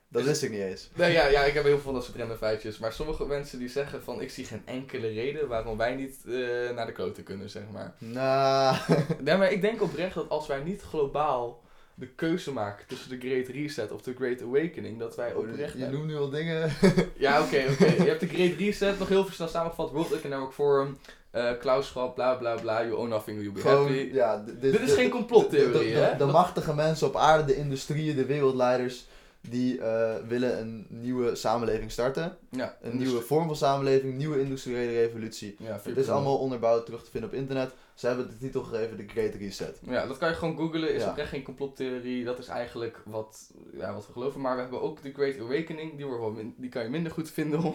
dat 0.08 0.22
Is- 0.22 0.28
wist 0.28 0.44
ik 0.44 0.50
niet 0.52 0.60
eens. 0.62 0.90
Nee, 0.96 1.12
ja, 1.12 1.28
ja, 1.28 1.44
ik 1.44 1.54
heb 1.54 1.64
heel 1.64 1.74
veel 1.74 1.82
van 1.84 1.94
dat 1.94 2.04
soort 2.04 2.18
random 2.18 2.38
feitjes. 2.38 2.78
Maar 2.78 2.94
sommige 2.94 3.26
mensen 3.26 3.60
die 3.60 3.70
zeggen 3.70 4.04
van, 4.04 4.22
ik 4.22 4.30
zie 4.30 4.46
geen 4.46 4.62
enkele 4.66 5.08
reden 5.08 5.48
waarom 5.48 5.78
wij 5.78 5.96
niet 5.96 6.18
eh, 6.26 6.32
naar 6.76 6.86
de 6.86 6.92
kloten 6.92 7.24
kunnen, 7.24 7.50
zeg 7.50 7.64
maar. 7.72 7.94
Nou, 7.98 8.76
Nee, 9.24 9.38
maar 9.38 9.52
ik 9.52 9.62
denk 9.62 9.82
oprecht 9.82 10.14
dat 10.16 10.30
als 10.30 10.48
wij 10.48 10.64
niet 10.64 10.82
globaal 10.82 11.64
de 12.02 12.08
keuze 12.08 12.52
maken 12.52 12.86
tussen 12.88 13.10
de 13.10 13.28
Great 13.28 13.48
Reset 13.48 13.92
of 13.92 14.02
de 14.02 14.14
Great 14.14 14.42
Awakening, 14.42 15.00
dat 15.00 15.16
wij 15.16 15.34
oprecht... 15.34 15.78
Je 15.78 15.88
noemt 15.88 16.06
nu 16.06 16.18
al 16.18 16.30
dingen. 16.30 16.72
Ja, 17.18 17.42
oké, 17.42 17.64
oké. 17.72 17.86
Je 17.86 18.10
hebt 18.10 18.20
de 18.20 18.28
Great 18.28 18.58
Reset, 18.58 19.00
nog 19.00 19.08
heel 19.08 19.24
veel 19.26 19.34
snel 19.34 19.48
samengevat, 19.48 19.92
World 19.92 20.12
Economic 20.14 20.52
Forum, 20.52 20.98
eh 21.32 21.52
Klaus 21.60 21.88
Schwab, 21.88 22.16
bla 22.16 22.36
bla 22.36 22.56
bla, 22.56 22.84
you 22.86 22.96
own 22.96 23.10
nothing, 23.10 23.42
you'll 23.42 23.54
be 23.54 23.62
happy. 23.62 24.10
ja, 24.14 24.44
Dit 24.60 24.80
is 24.80 24.94
geen 24.94 25.10
complottheorie, 25.10 25.94
de, 25.94 26.00
hè? 26.00 26.26
machtige 26.26 26.74
mensen 26.76 27.08
op 27.08 27.16
aarde, 27.16 27.46
de 27.46 27.56
industrieën, 27.56 28.16
de 28.16 28.26
wereldleiders, 28.26 29.06
die 29.50 29.82
eh, 29.82 30.16
willen 30.28 30.60
een 30.60 30.86
nieuwe 30.90 31.36
samenleving 31.36 31.92
starten. 31.92 32.38
Ja, 32.50 32.78
Een 32.82 32.98
nieuwe 32.98 33.22
vorm 33.22 33.48
van 33.48 33.56
samenleving, 33.56 34.18
nieuwe 34.18 34.42
industriële 34.42 34.92
revolutie. 34.92 35.56
Ja, 35.60 35.80
Het 35.84 35.98
is 35.98 36.10
allemaal 36.10 36.38
onderbouwd 36.38 36.86
terug 36.86 37.04
te 37.04 37.12
vinden 37.12 37.30
op 37.30 37.36
internet. 37.36 37.72
Ze 38.02 38.08
hebben 38.08 38.30
de 38.30 38.38
titel 38.38 38.64
gegeven 38.64 38.98
de 38.98 39.08
Great 39.08 39.34
Reset. 39.36 39.80
Ja, 39.86 40.06
dat 40.08 40.18
kan 40.18 40.30
je 40.30 40.36
gewoon 40.36 40.58
googlen. 40.58 40.94
Is 40.94 41.02
Ja. 41.04 41.10
ook 41.10 41.18
echt 41.18 41.30
geen 41.30 41.44
complottheorie. 41.44 42.24
Dat 42.24 42.40
is 42.40 42.48
eigenlijk 42.48 43.02
wat, 43.06 43.52
ja, 43.74 43.94
wat 43.94 44.08
we 44.08 44.12
geloven. 44.14 44.42
Maar 44.42 44.56
we 44.56 44.62
hebben 44.62 44.82
ook 44.82 45.02
de 45.04 45.14
Great 45.14 45.40
Awakening. 45.40 45.96
Die, 45.96 46.06
wordt 46.06 46.22
wel 46.22 46.54
die 46.58 46.70
kan 46.70 46.84
je 46.84 46.90
minder 46.90 47.12
goed 47.12 47.30
vinden 47.32 47.64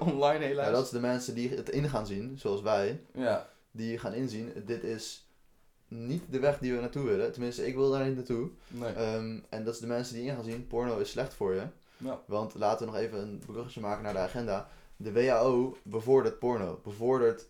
online 0.00 0.44
helaas. 0.44 0.66
Ja, 0.66 0.72
dat 0.72 0.84
is 0.84 0.90
de 0.90 1.00
mensen 1.00 1.34
die 1.34 1.48
het 1.50 1.68
in 1.68 1.88
gaan 1.88 2.06
zien, 2.06 2.38
zoals 2.38 2.62
wij. 2.62 3.00
Ja, 3.14 3.48
Die 3.70 3.98
gaan 3.98 4.12
inzien, 4.12 4.52
dit 4.66 4.84
is 4.84 5.28
niet 5.88 6.22
de 6.30 6.38
weg 6.38 6.58
die 6.58 6.72
we 6.74 6.80
naartoe 6.80 7.04
willen. 7.04 7.32
Tenminste, 7.32 7.66
ik 7.66 7.74
wil 7.74 7.90
daar 7.90 8.06
niet 8.06 8.16
naartoe. 8.16 8.50
nee. 8.68 8.92
Ehm, 8.92 9.38
en 9.48 9.64
dat 9.64 9.74
is 9.74 9.80
de 9.80 9.86
mensen 9.86 10.14
die 10.14 10.24
in 10.28 10.34
gaan 10.34 10.44
zien, 10.44 10.66
porno 10.66 10.98
is 10.98 11.10
slecht 11.10 11.34
voor 11.34 11.54
je. 11.54 11.62
Ja. 11.96 12.20
Want 12.26 12.54
laten 12.54 12.86
we 12.86 12.92
nog 12.92 13.00
even 13.00 13.18
een 13.20 13.42
bruggetje 13.46 13.80
maken 13.80 14.02
naar 14.04 14.12
de 14.12 14.18
agenda. 14.18 14.68
De 14.96 15.12
WHO 15.12 15.76
bevordert 15.82 16.38
porno. 16.38 16.80
Bevordert 16.84 17.46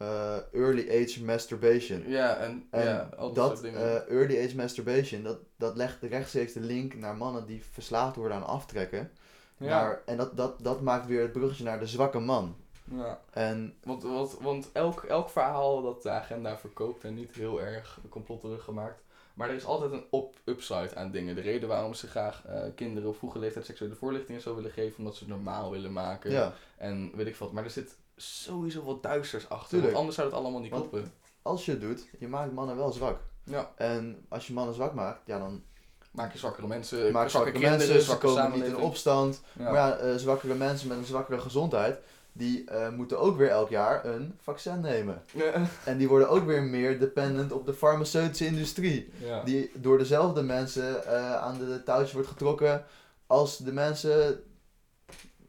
eh, 0.00 0.36
early 0.52 1.02
age 1.02 1.24
masturbation. 1.24 2.04
ja, 2.08 2.36
en, 2.36 2.66
En 2.70 2.84
ja, 2.84 3.10
al 3.16 3.32
dat, 3.32 3.62
eh, 3.62 4.08
early 4.08 4.44
age 4.44 4.56
masturbation, 4.56 5.22
dat, 5.22 5.38
dat 5.56 5.76
legt 5.76 6.02
rechtstreeks 6.02 6.52
de 6.52 6.60
link 6.60 6.94
naar 6.94 7.16
mannen 7.16 7.46
die 7.46 7.62
verslaafd 7.72 8.16
worden 8.16 8.36
aan 8.36 8.46
aftrekken. 8.46 9.10
ja, 9.56 9.66
Naar, 9.68 10.02
en 10.06 10.16
dat, 10.16 10.36
dat, 10.36 10.58
dat 10.62 10.80
maakt 10.80 11.06
weer 11.06 11.22
het 11.22 11.32
bruggetje 11.32 11.64
naar 11.64 11.78
de 11.78 11.86
zwakke 11.86 12.18
man. 12.18 12.56
ja. 12.84 13.20
En 13.30 13.74
Want, 13.82 14.02
want, 14.02 14.36
want 14.40 14.68
elk, 14.72 15.02
elk 15.02 15.28
verhaal 15.30 15.82
dat 15.82 16.02
de 16.02 16.10
agenda 16.10 16.58
verkoopt 16.58 17.04
en 17.04 17.14
niet 17.14 17.30
heel 17.34 17.62
erg 17.62 17.98
complotterig 18.08 18.64
gemaakt. 18.64 19.02
Maar 19.34 19.48
er 19.48 19.54
is 19.54 19.64
altijd 19.64 19.92
een 19.92 20.04
op 20.10 20.36
upside 20.44 20.94
aan 20.94 21.10
dingen. 21.10 21.34
De 21.34 21.40
reden 21.40 21.68
waarom 21.68 21.94
ze 21.94 22.06
graag 22.06 22.44
eh, 22.46 22.62
kinderen 22.74 23.08
op 23.08 23.16
vroege 23.16 23.38
leeftijd 23.38 23.66
seksuele 23.66 23.94
voorlichting 23.94 24.36
en 24.36 24.42
zo 24.42 24.54
willen 24.54 24.70
geven, 24.70 24.98
omdat 24.98 25.14
ze 25.16 25.24
het 25.24 25.32
normaal 25.32 25.70
willen 25.70 25.92
maken. 25.92 26.30
ja, 26.30 26.52
En 26.76 27.10
weet 27.16 27.26
ik 27.26 27.36
wat. 27.36 27.52
Maar 27.52 27.64
er 27.64 27.70
zit 27.70 27.96
sowieso 28.22 28.82
wat 28.84 29.02
duisters 29.02 29.48
achter. 29.48 29.68
Tuurlijk. 29.68 29.86
Want 29.92 29.96
anders 29.98 30.16
zou 30.16 30.28
het 30.28 30.36
allemaal 30.36 30.60
niet 30.60 30.70
Want- 30.70 30.88
kloppen. 30.88 31.12
als 31.42 31.64
je 31.64 31.70
het 31.70 31.80
doet, 31.80 32.08
je 32.18 32.28
maakt 32.28 32.52
mannen 32.52 32.76
wel 32.76 32.92
zwak. 32.92 33.18
Ja, 33.44 33.70
En 33.76 34.24
als 34.28 34.46
je 34.46 34.52
mannen 34.52 34.74
zwak 34.74 34.94
maakt, 34.94 35.20
ja 35.26 35.38
dan 35.38 35.62
maak 36.10 36.32
je 36.32 36.38
zwakkere 36.38 36.66
mensen, 36.66 37.12
maak 37.12 37.28
zwakke 37.30 37.50
kinderen, 37.52 37.78
mensen, 37.78 38.02
ze 38.02 38.18
komen 38.18 38.52
niet 38.52 38.64
in 38.64 38.76
opstand. 38.76 39.40
Ja. 39.58 39.62
Maar 39.64 39.74
ja, 39.74 39.96
eh, 39.96 40.14
zwakkere 40.14 40.54
mensen 40.54 40.88
met 40.88 40.96
een 40.98 41.04
zwakkere 41.04 41.40
gezondheid, 41.40 41.98
die 42.32 42.64
eh, 42.70 42.88
moeten 42.92 43.18
ook 43.18 43.36
weer 43.36 43.48
elk 43.48 43.68
jaar 43.68 44.04
een 44.04 44.34
vaccin 44.42 44.80
nemen. 44.80 45.22
Ja. 45.32 45.66
En 45.84 45.98
die 45.98 46.08
worden 46.08 46.28
ook 46.28 46.44
weer 46.44 46.62
meer 46.62 46.98
dependent 46.98 47.52
op 47.52 47.66
de 47.66 47.74
farmaceutische 47.74 48.46
industrie. 48.46 49.10
Ja. 49.18 49.42
Die 49.44 49.70
door 49.74 49.98
dezelfde 49.98 50.42
mensen 50.42 51.04
eh, 51.06 51.36
aan 51.36 51.58
de 51.58 51.82
touwtjes 51.84 52.12
wordt 52.12 52.28
getrokken 52.28 52.84
als 53.26 53.56
de 53.58 53.72
mensen 53.72 54.42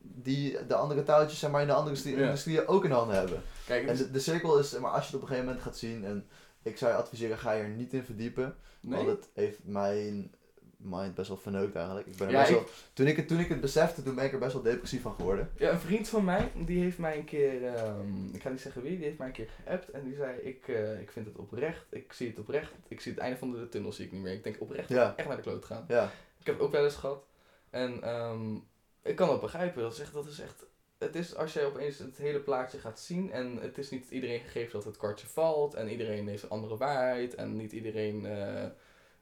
die 0.01 0.65
de 0.67 0.75
andere 0.75 1.03
touwtjes 1.03 1.39
zeg 1.39 1.51
maar, 1.51 1.61
in 1.61 1.67
de 1.67 1.73
andere 1.73 1.95
industrie- 1.95 2.17
Ja. 2.19 2.25
industrieën 2.25 2.67
ook 2.67 2.85
in 2.85 2.91
handen 2.91 3.15
hebben. 3.15 3.41
Kijk, 3.65 3.87
En 3.87 3.95
de, 3.95 4.11
de 4.11 4.19
cirkel 4.19 4.59
is, 4.59 4.77
maar 4.79 4.91
als 4.91 4.99
je 5.01 5.05
het 5.05 5.15
op 5.15 5.21
een 5.21 5.27
gegeven 5.27 5.45
moment 5.45 5.63
gaat 5.65 5.77
zien, 5.77 6.05
en 6.05 6.27
ik 6.63 6.77
zou 6.77 6.91
je 6.91 6.97
adviseren, 6.97 7.37
ga 7.37 7.51
je 7.51 7.63
er 7.63 7.69
niet 7.69 7.93
in 7.93 8.03
verdiepen. 8.03 8.55
nee? 8.81 9.05
Want 9.05 9.09
het 9.09 9.29
heeft 9.33 9.59
mijn 9.63 10.31
mind 10.77 11.15
best 11.15 11.27
wel 11.27 11.37
verneukt 11.37 11.75
eigenlijk. 11.75 12.07
Ik 12.07 12.15
ben 12.17 12.27
er 12.27 12.33
Ja, 12.33 12.39
best 12.39 12.51
ik- 12.51 12.57
wel, 12.57 12.65
toen, 12.93 13.07
ik 13.07 13.15
het, 13.17 13.27
toen 13.27 13.39
ik 13.39 13.49
het 13.49 13.61
besefte, 13.61 14.03
toen 14.03 14.15
ben 14.15 14.25
ik 14.25 14.33
er 14.33 14.39
best 14.39 14.53
wel 14.53 14.61
depressief 14.61 15.01
van 15.01 15.13
geworden. 15.13 15.49
Ja, 15.57 15.71
een 15.71 15.79
vriend 15.79 16.07
van 16.07 16.23
mij, 16.23 16.51
die 16.65 16.83
heeft 16.83 16.97
mij 16.97 17.17
een 17.17 17.25
keer, 17.25 17.65
ehm, 17.65 18.33
ik 18.33 18.41
ga 18.41 18.49
niet 18.49 18.61
zeggen 18.61 18.81
wie, 18.81 18.95
die 18.95 19.05
heeft 19.05 19.17
mij 19.17 19.27
een 19.27 19.33
keer 19.33 19.49
geappt 19.63 19.89
en 19.89 20.03
die 20.03 20.15
zei, 20.15 20.37
ik, 20.39 20.67
eh, 20.67 20.99
ik 20.99 21.11
vind 21.11 21.25
het 21.25 21.35
oprecht, 21.37 21.85
ik 21.89 22.13
zie 22.13 22.27
het 22.27 22.39
oprecht, 22.39 22.71
ik 22.87 23.01
zie 23.01 23.11
het 23.11 23.21
einde 23.21 23.37
van 23.37 23.51
de 23.51 23.69
tunnel 23.69 23.91
zie 23.93 24.05
ik 24.05 24.11
niet 24.11 24.21
meer. 24.21 24.33
Ik 24.33 24.43
denk 24.43 24.55
oprecht 24.61 24.89
Ja. 24.89 25.13
echt 25.15 25.27
naar 25.27 25.37
de 25.37 25.43
kloot 25.43 25.65
gaan. 25.65 25.85
Ja, 25.87 26.03
Ik 26.39 26.45
heb 26.45 26.55
het 26.55 26.63
ook 26.65 26.71
wel 26.71 26.83
eens 26.83 26.95
gehad 26.95 27.23
en 27.69 28.03
ehm, 28.03 28.55
ik 29.03 29.15
kan 29.15 29.27
dat 29.27 29.41
begrijpen, 29.41 29.81
dat 29.81 29.91
is 29.93 29.99
echt, 29.99 30.13
dat 30.13 30.25
is 30.27 30.39
echt, 30.39 30.65
het 30.97 31.15
is 31.15 31.35
als 31.35 31.53
jij 31.53 31.65
opeens 31.65 31.97
het 31.97 32.17
hele 32.17 32.39
plaatje 32.39 32.77
gaat 32.79 32.99
zien 32.99 33.31
en 33.31 33.57
het 33.61 33.77
is 33.77 33.89
niet 33.89 34.09
iedereen 34.09 34.39
gegeven 34.39 34.71
dat 34.71 34.83
het 34.83 34.97
kwartje 34.97 35.27
valt 35.27 35.73
en 35.73 35.89
iedereen 35.89 36.27
heeft 36.27 36.43
een 36.43 36.49
andere 36.49 36.77
waarheid 36.77 37.35
en 37.35 37.55
niet 37.55 37.71
iedereen... 37.71 38.25
eh, 38.25 38.63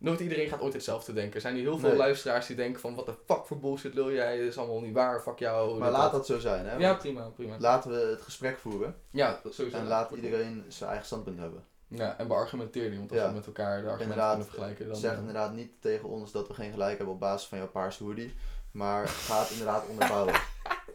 Nooit 0.01 0.19
iedereen 0.19 0.47
gaat 0.49 0.61
ooit 0.61 0.73
hetzelfde 0.73 1.13
denken. 1.13 1.33
Er 1.35 1.41
zijn 1.41 1.53
nu 1.53 1.59
heel 1.59 1.77
veel 1.77 1.89
Nee. 1.89 1.97
luisteraars 1.97 2.47
die 2.47 2.55
denken 2.55 2.81
van... 2.81 2.95
Wat 2.95 3.05
de 3.05 3.13
fuck 3.25 3.45
voor 3.45 3.59
bullshit 3.59 3.93
lul 3.93 4.11
jij? 4.11 4.37
Dat 4.37 4.47
is 4.47 4.57
allemaal 4.57 4.81
niet 4.81 4.93
waar. 4.93 5.21
Fuck 5.21 5.39
jou. 5.39 5.79
maar 5.79 5.91
laat 5.91 6.11
dat 6.11 6.25
zo 6.25 6.39
zijn. 6.39 6.65
Hè? 6.65 6.75
Ja, 6.77 6.93
prima, 6.93 7.29
prima. 7.29 7.55
Laten 7.59 7.91
we 7.91 7.97
het 7.97 8.21
gesprek 8.21 8.57
voeren 8.57 8.95
Ja, 9.11 9.39
sowieso. 9.49 9.77
en 9.77 9.87
laat 9.87 10.11
iedereen 10.11 10.63
zijn 10.67 10.89
eigen 10.89 11.07
standpunt 11.07 11.39
hebben. 11.39 11.63
Ja, 11.87 12.17
en 12.17 12.27
beargumenteer 12.27 12.89
die, 12.89 12.97
want 12.97 13.11
als 13.11 13.19
Ja. 13.19 13.27
we 13.27 13.33
met 13.33 13.45
elkaar 13.45 13.65
de 13.81 13.87
argumenten 13.89 14.01
Inderdaad, 14.03 14.31
kunnen 14.31 14.47
vergelijken, 14.47 14.87
dan... 14.87 14.95
Zeg 14.95 15.17
inderdaad 15.17 15.53
niet 15.53 15.71
tegen 15.81 16.09
ons 16.09 16.31
dat 16.31 16.47
we 16.47 16.53
geen 16.53 16.71
gelijk 16.71 16.97
hebben 16.97 17.15
op 17.15 17.19
basis 17.19 17.47
van 17.47 17.57
jouw 17.57 17.69
paarse 17.69 18.03
hoodie, 18.03 18.33
maar 18.71 19.07
ga 19.07 19.39
het 19.39 19.49
inderdaad 19.51 19.83
onderbouwen. 19.89 20.33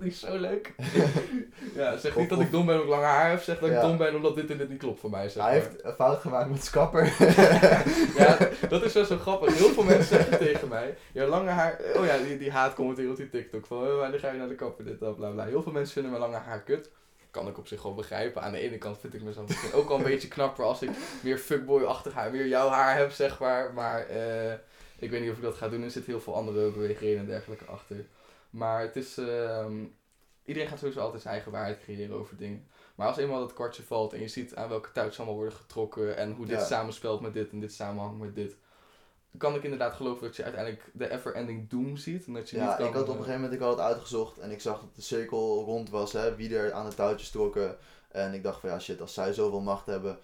Die 0.01 0.11
is 0.11 0.21
zo 0.21 0.37
leuk. 0.37 0.75
ja, 1.75 1.97
zeg 1.97 2.17
niet 2.17 2.29
dat 2.29 2.41
ik 2.41 2.51
dom 2.51 2.67
ben 2.67 2.75
omdat 2.75 2.85
ik 2.95 3.01
lange 3.01 3.13
haar 3.13 3.31
heb, 3.31 3.43
zeg 3.43 3.59
dat 3.59 3.69
ik 3.69 3.75
Ja. 3.75 3.81
dom 3.81 3.97
ben 3.97 4.15
omdat 4.15 4.35
dit 4.35 4.51
en 4.51 4.59
dit 4.59 4.69
niet 4.69 4.79
klopt 4.79 5.01
voor 5.01 5.11
mij, 5.11 5.29
zeg 5.29 5.43
Hij 5.43 5.53
maar. 5.53 5.63
heeft 5.63 5.85
een 5.85 5.93
fout 5.95 6.21
gemaakt 6.21 6.51
met 6.51 6.65
zijn 6.65 6.75
kapper. 6.75 7.13
Ja, 8.23 8.39
dat 8.69 8.83
is 8.83 8.93
wel 8.93 9.05
zo 9.05 9.19
grappig. 9.19 9.59
Heel 9.59 9.69
veel 9.69 9.83
mensen 9.83 10.17
zeggen 10.17 10.39
tegen 10.39 10.69
mij, 10.69 10.97
ja, 11.13 11.27
lange 11.27 11.51
haar... 11.51 11.81
Oh 11.97 12.05
ja, 12.07 12.17
die, 12.17 12.39
die 12.39 12.53
op 13.11 13.17
die 13.17 13.31
TikTok 13.31 13.67
van, 13.67 13.79
oh, 13.79 13.99
wanneer 13.99 14.19
ga 14.19 14.31
je 14.31 14.39
naar 14.39 14.49
de 14.49 14.55
kapper, 14.55 14.85
dit, 14.85 15.01
dat, 15.01 15.17
bla, 15.17 15.29
bla. 15.29 15.45
Heel 15.45 15.63
veel 15.63 15.73
mensen 15.73 15.93
vinden 15.93 16.11
mijn 16.11 16.23
lange 16.23 16.45
haar 16.45 16.61
kut. 16.63 16.91
Kan 17.31 17.49
ik 17.49 17.59
op 17.59 17.67
zich 17.67 17.83
wel 17.83 17.95
begrijpen. 17.95 18.43
Aan 18.43 18.53
de 18.53 18.59
ene 18.59 18.79
kant 18.79 18.99
vind 19.01 19.15
ik 19.15 19.23
mezelf 19.23 19.47
misschien 19.47 19.73
ook 19.73 19.91
al 19.91 19.97
een 19.97 20.03
beetje 20.03 20.29
knapper 20.29 20.65
als 20.65 20.83
ik 20.83 20.91
meer 21.23 21.39
fuckboy-achtig 21.39 22.13
haar, 22.13 22.31
meer 22.31 22.47
jouw 22.47 22.69
haar 22.69 22.97
heb, 22.97 23.11
zeg 23.11 23.39
maar. 23.39 23.73
Maar 23.75 24.07
eh, 24.07 24.53
ik 24.99 25.11
weet 25.11 25.21
niet 25.21 25.31
of 25.31 25.37
ik 25.37 25.43
dat 25.43 25.55
ga 25.55 25.69
doen. 25.69 25.83
Er 25.83 25.91
zitten 25.91 26.13
heel 26.13 26.21
veel 26.21 26.35
andere 26.35 26.71
beweegredenen 26.71 27.21
en 27.21 27.27
dergelijke 27.27 27.65
achter. 27.65 28.07
Maar 28.51 28.81
het 28.81 28.97
is... 28.97 29.19
ehm, 29.19 29.85
iedereen 30.45 30.69
gaat 30.69 30.79
sowieso 30.79 31.01
altijd 31.01 31.23
zijn 31.23 31.35
eigen 31.35 31.53
waarheid 31.53 31.81
creëren 31.81 32.17
over 32.17 32.37
dingen. 32.37 32.67
Maar 32.95 33.07
als 33.09 33.17
eenmaal 33.17 33.41
dat 33.41 33.53
kwartje 33.53 33.83
valt 33.83 34.13
en 34.13 34.21
je 34.21 34.29
ziet 34.29 34.55
aan 34.55 34.69
welke 34.69 34.93
touwtjes 34.93 35.17
allemaal 35.19 35.37
worden 35.37 35.55
getrokken 35.59 36.17
en 36.17 36.33
hoe 36.33 36.47
dit 36.47 36.59
Ja. 36.59 36.65
samenspelt 36.65 37.21
met 37.21 37.33
dit 37.35 37.51
en 37.51 37.61
dit 37.61 37.73
samenhangt 37.73 38.19
met 38.21 38.35
dit, 38.35 38.57
kan 39.39 39.55
ik 39.55 39.63
inderdaad 39.63 39.95
geloven 39.95 40.23
dat 40.23 40.37
je 40.37 40.43
uiteindelijk 40.43 40.91
de 40.93 41.11
ever-ending 41.11 41.71
doom 41.71 41.97
ziet. 41.97 42.27
En 42.27 42.33
dat 42.33 42.51
je 42.51 42.57
Ja, 42.57 42.67
niet 42.67 42.77
kan, 42.77 42.87
ik 42.87 42.93
had 42.93 43.03
op 43.03 43.09
een 43.09 43.15
eh, 43.15 43.19
gegeven 43.21 43.41
moment 43.41 43.61
ik 43.61 43.67
had 43.67 43.77
het 43.77 43.87
uitgezocht 43.87 44.39
en 44.39 44.51
ik 44.51 44.61
zag 44.61 44.81
dat 44.81 44.95
de 44.95 45.03
cirkel 45.03 45.65
rond 45.65 45.91
was, 45.91 46.13
hè, 46.13 46.35
wie 46.37 46.57
er 46.57 46.73
aan 46.73 46.89
de 46.89 46.95
touwtjes 46.95 47.31
trokken. 47.31 47.77
En 48.11 48.35
ik 48.35 48.43
dacht 48.43 48.61
van 48.61 48.69
ja 48.71 48.79
shit, 48.79 49.01
als 49.01 49.15
zij 49.15 49.33
zoveel 49.33 49.61
macht 49.61 49.87
hebben, 49.87 50.19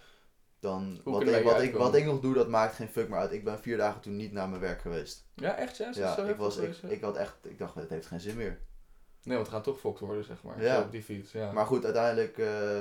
dan 0.60 1.00
wat 1.04 1.22
ik, 1.22 1.44
wat, 1.44 1.62
ik, 1.62 1.74
wat 1.74 1.94
ik 1.94 2.04
nog 2.04 2.20
doe, 2.20 2.34
dat 2.34 2.48
maakt 2.48 2.74
geen 2.74 2.88
fuck 2.88 3.08
meer 3.08 3.18
uit. 3.18 3.32
Ik 3.32 3.44
ben 3.44 3.60
vier 3.60 3.76
dagen 3.76 4.00
toen 4.00 4.16
niet 4.16 4.32
naar 4.32 4.48
mijn 4.48 4.60
werk 4.60 4.80
geweest. 4.80 5.26
Ja, 5.34 5.56
echt 5.56 5.76
ja? 5.76 5.90
Ja, 5.92 6.16
ik, 6.18 6.36
was, 6.36 6.56
ik, 6.56 6.74
ja? 6.90 6.96
had 7.00 7.16
echt, 7.16 7.36
ik 7.42 7.58
dacht 7.58 7.74
het 7.74 7.88
heeft 7.88 8.06
geen 8.06 8.20
zin 8.20 8.36
meer. 8.36 8.58
Nee, 9.22 9.36
want 9.36 9.48
we 9.48 9.54
gaan 9.54 9.62
toch 9.62 9.80
fokt 9.80 10.00
worden, 10.00 10.24
zeg 10.24 10.42
maar. 10.42 10.62
Ja. 10.62 10.80
Op 10.80 10.90
die 10.90 11.02
fiets, 11.02 11.32
ja. 11.32 11.52
Maar 11.52 11.66
goed, 11.66 11.84
uiteindelijk 11.84 12.38
eh, 12.38 12.80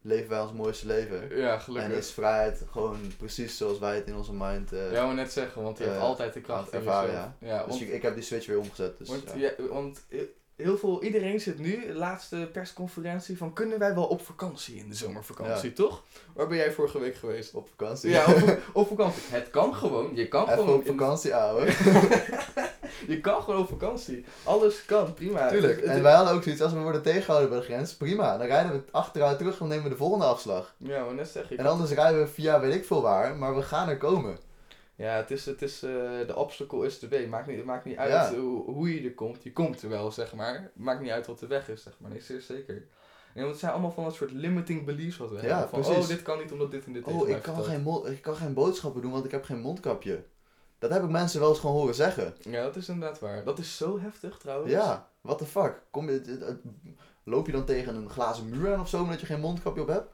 leven 0.00 0.28
wij 0.28 0.40
ons 0.40 0.52
mooiste 0.52 0.86
leven. 0.86 1.36
ja, 1.36 1.54
En 1.54 1.60
gelukkig. 1.60 1.96
is 1.96 2.10
vrijheid 2.10 2.62
gewoon 2.70 2.98
precies 3.16 3.56
zoals 3.56 3.78
wij 3.78 3.94
het 3.94 4.06
in 4.06 4.16
onze 4.16 4.34
mind. 4.34 4.72
eh 4.72 4.92
Ja, 4.92 5.06
maar 5.06 5.14
net 5.14 5.32
zeggen, 5.32 5.62
want 5.62 5.78
je 5.78 5.84
hebt 5.84 5.96
eh, 5.96 6.02
altijd 6.02 6.32
de 6.32 6.40
kracht 6.40 6.72
in 6.72 6.78
ervaren, 6.78 7.10
jezelf. 7.10 7.30
Ja, 7.38 7.58
dus 7.58 7.68
want, 7.68 7.80
ik, 7.80 7.88
ik 7.88 8.02
heb 8.02 8.14
die 8.14 8.22
switch 8.22 8.46
weer 8.46 8.58
omgezet. 8.58 8.98
Dus, 8.98 9.08
want, 9.08 9.32
ja. 9.34 9.52
ja, 9.58 9.68
want 9.68 10.04
heel 10.56 10.76
veel, 10.78 11.02
iedereen 11.02 11.40
zit 11.40 11.58
nu, 11.58 11.92
laatste 11.92 12.48
persconferentie, 12.52 13.36
van 13.36 13.52
kunnen 13.52 13.78
wij 13.78 13.94
wel 13.94 14.04
op 14.06 14.22
vakantie 14.24 14.76
in 14.76 14.88
de 14.88 14.94
zomervakantie, 14.94 15.72
toch? 15.72 16.02
Waar 16.32 16.46
ben 16.46 16.56
jij 16.56 16.72
vorige 16.72 16.98
week 17.00 17.16
geweest? 17.16 17.54
Op 17.54 17.68
vakantie. 17.76 18.10
Ja, 18.10 18.24
op, 18.26 18.58
op 18.82 18.88
vakantie. 18.88 19.22
Het 19.26 19.50
kan 19.50 19.74
gewoon. 19.74 20.10
Je 20.14 20.28
kan 20.28 20.42
Even 20.44 20.54
gewoon 20.58 20.74
op 20.74 20.84
in- 20.84 20.86
vakantie, 20.98 21.34
ouwe. 21.44 21.64
je 23.06 23.20
kan 23.20 23.42
gewoon 23.42 23.60
op 23.60 23.68
vakantie. 23.68 24.24
Alles 24.44 24.84
kan, 24.84 25.14
prima. 25.14 25.48
Tuurlijk. 25.48 25.80
En 25.80 26.02
wij 26.02 26.12
hadden 26.14 26.34
ook 26.34 26.42
zoiets, 26.42 26.62
als 26.62 26.72
we 26.72 26.78
worden 26.78 27.02
tegengehouden 27.02 27.50
bij 27.50 27.58
de 27.58 27.64
grens, 27.64 27.94
prima. 27.94 28.36
Dan 28.38 28.46
rijden 28.46 28.72
we 28.72 28.82
achteruit 28.90 29.38
terug 29.38 29.60
en 29.60 29.66
nemen 29.68 29.84
we 29.84 29.90
de 29.90 29.96
volgende 29.96 30.24
afslag. 30.24 30.74
Ja, 30.76 31.04
maar 31.04 31.14
net 31.14 31.28
zeg 31.28 31.50
ik. 31.50 31.58
En 31.58 31.66
anders 31.66 31.90
rijden 31.90 32.20
we 32.20 32.26
via 32.26 32.60
weet 32.60 32.74
ik 32.74 32.84
veel 32.84 33.02
waar, 33.02 33.36
maar 33.36 33.54
we 33.56 33.62
gaan 33.62 33.88
er 33.88 33.96
komen. 33.98 34.36
Ja, 34.96 35.16
het 35.16 35.30
is, 35.30 35.46
het 35.46 35.62
is 35.62 35.82
eh, 35.82 35.90
de 36.26 36.36
obstacle 36.36 36.86
is 36.86 36.98
the 36.98 37.08
way. 37.08 37.26
Maakt 37.26 37.46
niet, 37.46 37.56
het 37.56 37.66
maakt 37.66 37.84
niet 37.84 37.96
uit 37.96 38.10
Ja. 38.10 38.34
hoe, 38.34 38.70
hoe 38.70 38.94
je 38.94 39.08
er 39.08 39.14
komt. 39.14 39.42
Je 39.42 39.52
komt 39.52 39.82
er 39.82 39.88
wel, 39.88 40.10
zeg 40.12 40.34
maar. 40.34 40.70
Maakt 40.74 41.00
niet 41.00 41.10
uit 41.10 41.26
wat 41.26 41.38
de 41.38 41.46
weg 41.46 41.68
is, 41.68 41.82
zeg 41.82 41.92
maar. 41.98 42.10
Nee, 42.10 42.20
zeer 42.20 42.40
zeker. 42.40 42.74
En 43.34 43.40
want 43.40 43.50
het 43.50 43.58
zijn 43.58 43.72
allemaal 43.72 43.90
van 43.92 44.04
dat 44.04 44.14
soort 44.14 44.30
limiting 44.32 44.84
beliefs 44.84 45.16
wat 45.16 45.30
we 45.30 45.34
Ja, 45.36 45.42
hebben. 45.42 45.68
Van, 45.68 45.80
precies. 45.80 46.02
oh, 46.02 46.08
dit 46.08 46.22
kan 46.22 46.38
niet 46.38 46.52
omdat 46.52 46.70
dit 46.70 46.84
en 46.84 46.92
dit 46.92 47.04
tegen 47.04 47.20
Oh, 47.20 47.28
ik 47.28 47.42
kan, 47.42 47.64
geen 47.64 47.86
ik 48.04 48.22
kan 48.22 48.36
geen 48.36 48.54
boodschappen 48.54 49.02
doen, 49.02 49.12
want 49.12 49.24
ik 49.24 49.30
heb 49.30 49.44
geen 49.44 49.60
mondkapje. 49.60 50.24
Dat 50.78 50.90
heb 50.90 51.02
ik 51.02 51.08
mensen 51.10 51.40
wel 51.40 51.48
eens 51.48 51.58
gewoon 51.58 51.76
horen 51.76 51.94
zeggen. 51.94 52.34
Ja, 52.40 52.62
dat 52.62 52.76
is 52.76 52.88
inderdaad 52.88 53.18
waar. 53.20 53.44
Dat 53.44 53.58
is 53.58 53.76
zo 53.76 53.98
heftig 54.00 54.38
trouwens. 54.38 54.72
Ja, 54.72 55.08
what 55.20 55.38
the 55.38 55.44
fuck. 55.46 55.82
Kom 55.90 56.06
je, 56.06 56.12
het- 56.12 56.26
het- 56.26 56.60
loop 57.24 57.46
je 57.46 57.52
dan 57.52 57.64
tegen 57.64 57.94
een 57.94 58.10
glazen 58.10 58.48
muur 58.48 58.72
aan 58.74 58.80
of 58.80 58.88
zo, 58.88 59.02
omdat 59.02 59.20
je 59.20 59.26
geen 59.26 59.40
mondkapje 59.40 59.82
op 59.82 59.88
hebt? 59.88 60.12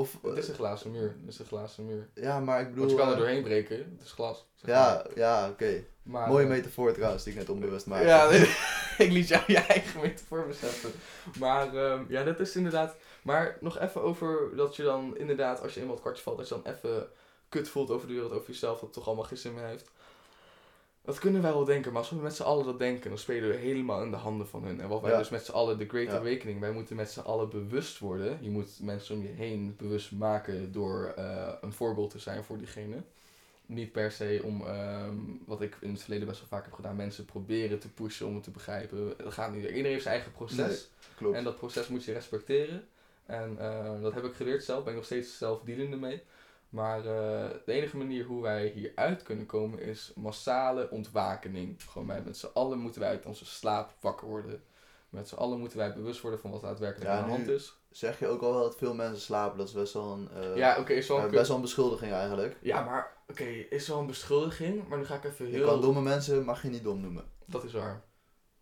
Of, 0.00 0.18
Het 0.22 0.36
is 0.36 0.48
een 0.48 0.54
glazen 0.54 0.90
muur. 0.90 1.16
Het 1.20 1.28
is 1.32 1.38
een 1.38 1.46
glazen 1.46 1.86
muur. 1.86 2.08
ja, 2.14 2.40
maar 2.40 2.60
ik 2.60 2.68
bedoel... 2.68 2.84
Want 2.84 2.90
je 2.90 2.96
kan 2.96 3.06
er 3.06 3.12
eh, 3.12 3.18
doorheen 3.18 3.42
breken. 3.42 3.76
Het 3.76 4.02
is 4.04 4.12
glas. 4.12 4.46
zeg 4.54 4.70
maar. 4.70 4.74
Ja, 4.74 5.06
ja, 5.14 5.48
oké. 5.48 5.84
Maar, 6.02 6.28
Mooie 6.28 6.44
eh, 6.44 6.50
metafoor 6.50 6.92
trouwens, 6.92 7.24
die 7.24 7.32
ik 7.32 7.38
net 7.38 7.48
onbewust 7.48 7.86
maakte. 7.86 8.06
Ja, 8.06 8.30
ik 9.04 9.12
liet 9.12 9.28
jou 9.28 9.42
je 9.46 9.58
eigen 9.58 10.00
metafoor 10.00 10.46
beseffen. 10.46 10.90
Maar 11.38 11.76
ehm, 11.76 12.04
ja, 12.08 12.24
dat 12.24 12.40
is 12.40 12.56
inderdaad... 12.56 12.96
Maar 13.22 13.56
nog 13.60 13.78
even 13.78 14.02
over 14.02 14.56
dat 14.56 14.76
je 14.76 14.82
dan 14.82 15.16
inderdaad, 15.16 15.62
als 15.62 15.74
je 15.74 15.80
eenmaal 15.80 15.94
het 15.94 16.02
kwartje 16.02 16.22
valt, 16.22 16.36
dat 16.36 16.48
je 16.48 16.54
dan 16.62 16.72
even 16.74 17.08
kut 17.48 17.68
voelt 17.68 17.90
over 17.90 18.06
de 18.06 18.12
wereld, 18.12 18.32
over 18.32 18.50
jezelf, 18.50 18.72
dat 18.72 18.82
het 18.82 18.92
toch 18.92 19.06
allemaal 19.06 19.24
geen 19.24 19.38
zin 19.38 19.54
meer 19.54 19.66
heeft. 19.66 19.90
Dat 21.02 21.18
kunnen 21.18 21.42
wij 21.42 21.52
wel 21.52 21.64
denken, 21.64 21.92
maar 21.92 22.00
als 22.00 22.10
we 22.10 22.16
met 22.16 22.34
z'n 22.36 22.42
allen 22.42 22.64
dat 22.64 22.78
denken, 22.78 23.08
dan 23.10 23.18
spelen 23.18 23.48
we 23.48 23.56
helemaal 23.56 24.02
in 24.02 24.10
de 24.10 24.16
handen 24.16 24.48
van 24.48 24.64
hun. 24.64 24.80
En 24.80 24.88
wat 24.88 25.00
wij 25.00 25.10
Ja. 25.10 25.18
dus 25.18 25.28
met 25.28 25.44
z'n 25.44 25.52
allen, 25.52 25.78
de 25.78 25.88
Great 25.88 26.06
Ja. 26.10 26.16
Awakening, 26.18 26.60
wij 26.60 26.72
moeten 26.72 26.96
met 26.96 27.10
z'n 27.10 27.20
allen 27.20 27.48
bewust 27.50 27.98
worden. 27.98 28.38
Je 28.40 28.50
moet 28.50 28.78
mensen 28.82 29.14
om 29.16 29.22
je 29.22 29.28
heen 29.28 29.74
bewust 29.78 30.12
maken 30.12 30.72
door 30.72 31.12
eh, 31.16 31.52
een 31.60 31.72
voorbeeld 31.72 32.10
te 32.10 32.18
zijn 32.18 32.44
voor 32.44 32.58
diegene. 32.58 32.96
Niet 33.66 33.92
per 33.92 34.10
se 34.10 34.40
om, 34.44 34.66
ehm, 34.66 35.14
wat 35.46 35.60
ik 35.62 35.76
in 35.80 35.90
het 35.92 36.00
verleden 36.02 36.26
best 36.26 36.38
wel 36.38 36.48
vaak 36.48 36.64
heb 36.64 36.72
gedaan, 36.72 36.96
mensen 36.96 37.24
proberen 37.24 37.78
te 37.78 37.88
pushen 37.88 38.26
om 38.26 38.34
het 38.34 38.44
te 38.44 38.50
begrijpen. 38.50 39.14
Dat 39.16 39.32
gaat 39.32 39.52
niet. 39.52 39.62
Iedereen 39.64 39.84
heeft 39.84 40.02
zijn 40.02 40.14
eigen 40.14 40.32
proces. 40.32 40.88
Nee. 41.18 41.32
En 41.32 41.44
dat 41.44 41.56
proces 41.56 41.88
moet 41.88 42.04
je 42.04 42.12
respecteren. 42.12 42.84
En 43.26 43.56
eh, 43.58 44.02
dat 44.02 44.14
heb 44.14 44.24
ik 44.24 44.32
geleerd 44.34 44.64
zelf, 44.64 44.80
ben 44.82 44.90
ik 44.92 44.98
nog 44.98 45.06
steeds 45.06 45.38
zelf 45.38 45.60
dealende 45.62 45.96
mee. 45.96 46.22
Maar 46.70 46.98
eh, 46.98 47.50
de 47.64 47.72
enige 47.72 47.96
manier 47.96 48.24
hoe 48.24 48.42
wij 48.42 48.66
hieruit 48.66 49.22
kunnen 49.22 49.46
komen 49.46 49.80
is 49.80 50.12
massale 50.14 50.90
ontwakening. 50.90 51.82
Gewoon 51.82 52.08
wij 52.08 52.22
met 52.24 52.36
z'n 52.36 52.48
allen 52.54 52.78
moeten 52.78 53.00
wij 53.00 53.10
uit 53.10 53.26
onze 53.26 53.46
slaap 53.46 53.94
wakker 54.00 54.28
worden. 54.28 54.62
Met 55.08 55.28
z'n 55.28 55.34
allen 55.34 55.58
moeten 55.58 55.78
wij 55.78 55.94
bewust 55.94 56.20
worden 56.20 56.40
van 56.40 56.50
wat 56.50 56.60
daadwerkelijk 56.60 57.10
Ja, 57.10 57.18
aan 57.18 57.24
de 57.24 57.30
hand 57.30 57.48
is. 57.48 57.78
Zeg 57.90 58.18
je 58.18 58.26
ook 58.26 58.42
al 58.42 58.52
wel 58.52 58.62
dat 58.62 58.76
veel 58.76 58.94
mensen 58.94 59.20
slapen? 59.20 59.58
Dat 59.58 59.68
is 59.68 59.74
best 59.74 59.92
wel 59.92 60.12
een, 60.12 60.30
eh, 60.30 60.56
Ja, 60.56 60.78
oké, 60.78 60.92
is 60.92 61.08
wel 61.08 61.18
een 61.18 61.30
best 61.30 61.46
wel 61.46 61.56
een 61.56 61.62
beschuldiging 61.62 62.12
eigenlijk. 62.12 62.56
Ja, 62.60 62.84
maar 62.84 63.16
oké, 63.28 63.44
is 63.44 63.88
wel 63.88 63.98
een 63.98 64.06
beschuldiging, 64.06 64.88
maar 64.88 64.98
nu 64.98 65.04
ga 65.04 65.14
ik 65.14 65.24
even 65.24 65.46
Je 65.46 65.52
heel... 65.52 65.66
kan 65.66 65.80
domme 65.80 66.02
mensen, 66.02 66.44
mag 66.44 66.62
je 66.62 66.68
niet 66.68 66.84
dom 66.84 67.00
noemen. 67.00 67.24
Dat 67.46 67.64
is 67.64 67.72
waar. 67.72 68.02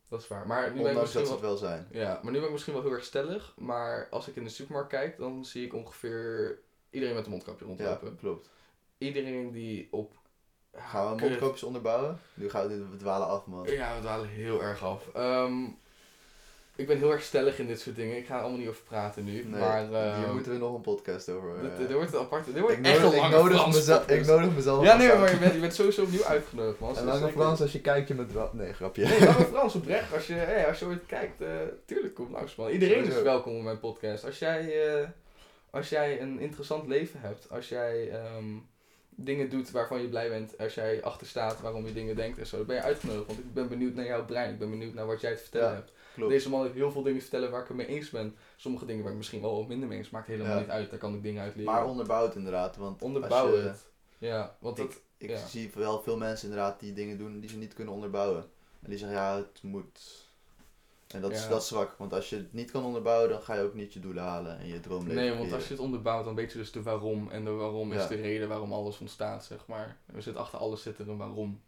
Dat 0.09 0.20
is 0.20 0.28
waar. 0.28 0.46
Maar 0.46 0.72
nu 0.74 0.82
ben 0.82 0.92
ik 0.92 1.00
misschien 1.00 1.20
dat 1.24 1.30
ze 1.30 1.40
wel... 1.40 1.50
het 1.50 1.61
wel 1.61 1.70
zijn. 1.70 1.88
Ja, 1.90 2.20
maar 2.22 2.32
nu 2.32 2.38
ben 2.38 2.46
ik 2.46 2.52
misschien 2.52 2.74
wel 2.74 2.82
heel 2.82 2.92
erg 2.92 3.04
stellig. 3.04 3.54
Maar 3.56 4.09
als 4.11 4.28
ik 4.28 4.36
in 4.36 4.44
de 4.44 4.50
supermarkt 4.50 4.90
kijk, 4.90 5.18
dan 5.18 5.44
zie 5.44 5.64
ik 5.64 5.74
ongeveer 5.74 6.59
iedereen 6.91 7.14
met 7.14 7.24
een 7.24 7.30
mondkapje 7.30 7.64
Ja, 7.64 7.70
rondlopen. 7.70 8.16
klopt. 8.20 8.49
Iedereen 8.99 9.51
die 9.53 9.89
op... 9.91 10.12
Gaan 10.76 11.16
we 11.16 11.20
mondkapjes 11.22 11.62
onderbouwen? 11.62 12.18
Nu 12.34 12.51
gaan 12.51 12.68
we, 12.68 12.76
we 12.91 12.97
dwalen 12.97 13.26
af, 13.28 13.47
man. 13.47 13.66
Ja, 13.66 13.95
we 13.95 14.01
dwalen 14.01 14.28
heel 14.28 14.62
erg 14.62 14.82
af. 14.84 15.03
Ehm, 15.14 15.62
ik 16.76 16.86
ben 16.86 16.99
heel 16.99 17.12
erg 17.12 17.22
stellig 17.22 17.59
in 17.59 17.66
dit 17.66 17.80
soort 17.80 17.97
dingen. 17.97 18.16
Ik 18.16 18.26
ga 18.26 18.34
er 18.34 18.41
allemaal 18.41 18.59
niet 18.59 18.68
over 18.68 18.82
praten 18.82 19.24
nu. 19.24 19.32
Nee, 19.45 19.61
maar 19.61 19.93
ehm, 19.93 20.24
hier 20.24 20.32
moeten 20.34 20.53
we 20.53 20.59
nog 20.59 20.74
een 20.74 20.80
podcast 20.80 21.28
over. 21.28 21.61
dit- 21.62 21.70
eh, 21.72 21.78
dit 21.78 21.93
wordt 21.93 22.12
een 22.12 22.18
aparte... 22.20 22.53
Dit 22.53 22.61
wordt 22.62 22.78
ik, 22.78 22.86
echt 22.86 23.01
nodig, 23.03 23.18
een 23.18 23.24
ik, 23.24 23.30
nodig 23.30 23.66
mezelf, 23.66 24.09
ik 24.09 24.26
nodig 24.26 24.55
mezelf 24.55 24.84
Ja, 24.84 24.97
nee, 24.97 25.09
maar 25.18 25.30
je 25.30 25.39
bent, 25.39 25.53
je 25.55 25.61
bent 25.61 25.74
sowieso 25.74 26.03
opnieuw 26.03 26.24
uitgenodigd, 26.24 26.78
man. 26.78 26.97
En 26.97 27.05
Dus 27.05 27.14
Lange 27.14 27.32
Frans, 27.32 27.61
als 27.61 27.72
je 27.72 27.80
kijkt, 27.80 28.09
je 28.09 28.14
met 28.14 28.32
wel... 28.32 28.51
Nee, 28.53 28.72
grapje. 28.72 29.05
Nee, 29.07 29.20
Lange 29.20 29.45
Frans 29.53 29.74
oprecht. 29.74 30.14
Als 30.14 30.26
je, 30.26 30.32
hey, 30.34 30.66
als 30.68 30.78
je 30.78 30.86
ooit 30.86 31.07
kijkt, 31.07 31.41
eh, 31.41 31.49
tuurlijk 31.84 32.14
kom 32.14 32.32
langs, 32.32 32.55
man. 32.57 32.68
Iedereen 32.70 33.05
is 33.05 33.22
welkom 33.22 33.57
op 33.57 33.62
mijn 33.62 33.80
podcast. 33.80 34.24
Als 34.24 34.39
jij, 34.39 34.86
eh, 34.97 35.09
als 35.70 35.88
jij 35.88 36.20
een 36.20 36.38
interessant 36.40 36.86
leven 36.86 37.20
hebt, 37.20 37.50
als 37.50 37.68
jij 37.68 38.10
ehm, 38.10 38.56
dingen 39.10 39.50
doet 39.50 39.70
waarvan 39.70 40.00
je 40.02 40.08
blij 40.08 40.28
bent, 40.28 40.58
als 40.58 40.74
jij 40.74 41.02
achter 41.02 41.26
staat 41.26 41.60
waarom 41.60 41.86
je 41.86 41.92
dingen 41.92 42.16
denkt 42.16 42.38
en 42.38 42.46
zo, 42.46 42.56
dan 42.56 42.66
ben 42.66 42.76
je 42.76 42.82
uitgenodigd. 42.82 43.26
Want 43.26 43.38
ik 43.38 43.54
ben 43.54 43.68
benieuwd 43.68 43.94
naar 43.94 44.06
jouw 44.06 44.24
brein. 44.24 44.52
Ik 44.52 44.58
ben 44.58 44.70
benieuwd 44.70 44.94
naar 44.94 45.06
wat 45.06 45.20
jij 45.20 45.34
te 45.34 45.40
vertellen 45.42 45.68
Ja, 45.68 45.74
hebt. 45.74 45.92
Klopt. 46.14 46.32
Deze 46.32 46.48
man 46.48 46.62
heeft 46.62 46.74
heel 46.74 46.90
veel 46.90 47.02
dingen 47.02 47.18
te 47.18 47.24
vertellen 47.24 47.50
waar 47.50 47.60
ik 47.62 47.68
het 47.68 47.76
mee 47.76 47.86
eens 47.86 48.10
ben. 48.10 48.36
Sommige 48.56 48.84
dingen 48.84 49.02
waar 49.02 49.12
ik 49.12 49.18
misschien 49.18 49.40
wel 49.40 49.64
minder 49.68 49.88
mee 49.88 49.98
eens, 49.98 50.10
maakt 50.10 50.26
helemaal 50.26 50.52
Ja. 50.54 50.58
niet 50.60 50.68
uit. 50.68 50.90
Daar 50.90 50.98
kan 50.98 51.14
ik 51.14 51.22
dingen 51.22 51.42
uit 51.42 51.56
leren. 51.56 51.72
Maar 51.72 51.86
onderbouw 51.86 52.24
het 52.26 52.34
inderdaad. 52.34 52.76
Want 52.76 53.02
Onderbouw 53.02 53.46
als 53.46 53.60
je-. 53.60 54.26
Ja, 54.26 54.56
want 54.58 54.76
dat... 54.76 54.86
Ik, 54.90 55.00
ik 55.16 55.30
ja. 55.30 55.46
zie 55.46 55.70
wel 55.74 56.02
veel 56.02 56.16
mensen 56.16 56.48
inderdaad 56.48 56.80
die 56.80 56.92
dingen 56.92 57.18
doen 57.18 57.40
die 57.40 57.50
ze 57.50 57.56
niet 57.56 57.74
kunnen 57.74 57.94
onderbouwen. 57.94 58.44
En 58.82 58.90
die 58.90 58.98
zeggen, 58.98 59.16
ja, 59.16 59.36
het 59.36 59.62
moet. 59.62 60.26
En 61.09 61.20
dat, 61.20 61.30
is, 61.32 61.48
dat 61.48 61.62
is 61.62 61.68
zwak. 61.68 61.94
Want 61.98 62.12
als 62.12 62.30
je 62.30 62.36
het 62.36 62.52
niet 62.52 62.70
kan 62.70 62.84
onderbouwen, 62.84 63.28
dan 63.28 63.42
ga 63.42 63.54
je 63.54 63.62
ook 63.62 63.74
niet 63.74 63.92
je 63.92 64.00
doelen 64.00 64.22
halen 64.22 64.59
en 64.59 64.66
je 64.66 64.80
droomleven 64.80 65.14
Nee, 65.16 65.26
want 65.28 65.38
creëren. 65.40 65.56
als 65.59 65.66
je 65.68 65.74
het 65.74 65.82
onderbouwt, 65.82 66.24
dan 66.24 66.34
weet 66.34 66.52
je 66.52 66.59
dus 66.59 66.72
de 66.72 66.82
waarom. 66.82 67.30
En 67.30 67.44
de 67.44 67.50
waarom 67.50 67.92
is 67.92 68.06
de 68.06 68.14
reden 68.14 68.48
waarom 68.48 68.72
alles 68.72 68.98
ontstaat, 68.98 69.44
zeg 69.44 69.66
maar. 69.66 69.96
Er 70.14 70.22
zit 70.22 70.36
achter 70.36 70.59
alles 70.59 70.82
zit 70.82 70.98
er 70.98 71.09
een 71.09 71.16
waarom. 71.16 71.61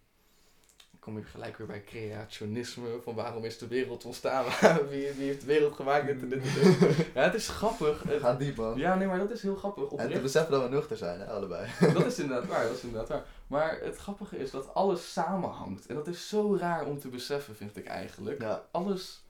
Dan 0.91 1.01
kom 1.01 1.19
ik 1.19 1.27
gelijk 1.27 1.57
weer 1.59 1.67
bij 1.67 1.85
creationisme. 1.85 2.89
Van 3.03 3.15
waarom 3.15 3.45
is 3.45 3.59
de 3.59 3.67
wereld 3.67 4.05
ontstaan? 4.05 4.45
wie, 4.91 5.13
wie 5.13 5.27
heeft 5.27 5.41
de 5.41 5.47
wereld 5.47 5.75
gemaakt? 5.75 6.07
Dit, 6.07 6.23
en 6.23 6.29
dit, 6.29 6.43
dit. 6.43 6.97
Ja, 7.15 7.23
het 7.23 7.35
is 7.35 7.49
grappig. 7.49 8.03
We 8.03 8.13
Het- 8.13 8.21
gaan 8.23 8.39
diep, 8.39 8.57
man. 8.57 8.79
ja, 8.79 8.95
nee, 8.95 9.07
maar 9.07 9.19
dat 9.19 9.31
is 9.31 9.43
heel 9.43 9.57
grappig. 9.57 9.93
en 9.93 10.11
te 10.13 10.21
beseffen 10.21 10.53
dat 10.53 10.63
we 10.63 10.69
nuchter 10.69 10.97
zijn, 10.97 11.21
hè, 11.21 11.27
allebei. 11.27 11.69
Dat 11.95 12.07
is 12.07 12.19
inderdaad 12.19 12.49
waar, 12.49 12.65
dat 12.67 12.77
is 12.77 12.83
inderdaad 12.83 13.09
waar. 13.09 13.25
Maar 13.47 13.79
het 13.83 13.97
grappige 13.97 14.39
is 14.39 14.51
dat 14.51 14.75
alles 14.75 15.13
samenhangt. 15.13 15.87
En 15.87 15.95
dat 15.95 16.07
is 16.07 16.29
zo 16.29 16.57
raar 16.57 16.87
om 16.87 16.99
te 16.99 17.09
beseffen, 17.09 17.57
vind 17.57 17.77
ik 17.77 17.87
eigenlijk. 17.87 18.41
Ja, 18.43 18.63
alles. 18.71 19.23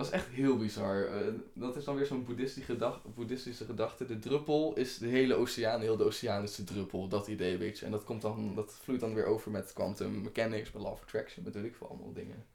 Dat 0.00 0.08
is 0.08 0.14
echt 0.14 0.28
heel 0.28 0.56
bizar. 0.56 1.04
Eh, 1.06 1.32
dat 1.52 1.76
is 1.76 1.84
dan 1.84 1.96
weer 1.96 2.06
zo'n 2.06 2.24
boeddhistische, 2.24 3.00
boeddhistische 3.14 3.64
gedachte. 3.64 4.06
De 4.06 4.18
druppel 4.18 4.74
is 4.74 4.98
de 4.98 5.06
hele 5.06 5.34
oceaan, 5.34 5.80
heel 5.80 5.96
de 5.96 6.04
oceaan 6.04 6.42
is 6.42 6.54
de 6.54 6.64
druppel. 6.64 7.08
Dat 7.08 7.26
idee, 7.26 7.56
weet 7.56 7.78
je. 7.78 7.84
En 7.84 7.90
dat, 7.90 8.04
komt 8.04 8.22
dan, 8.22 8.54
dat 8.54 8.72
vloeit 8.82 9.00
dan 9.00 9.14
weer 9.14 9.24
over 9.24 9.50
met 9.50 9.72
quantum 9.72 10.22
mechanics, 10.22 10.72
met 10.72 10.82
law 10.82 10.92
of 10.92 11.02
attraction, 11.02 11.64
ik 11.64 11.74
veel 11.74 11.88
allemaal 11.88 12.12
dingen. 12.12 12.46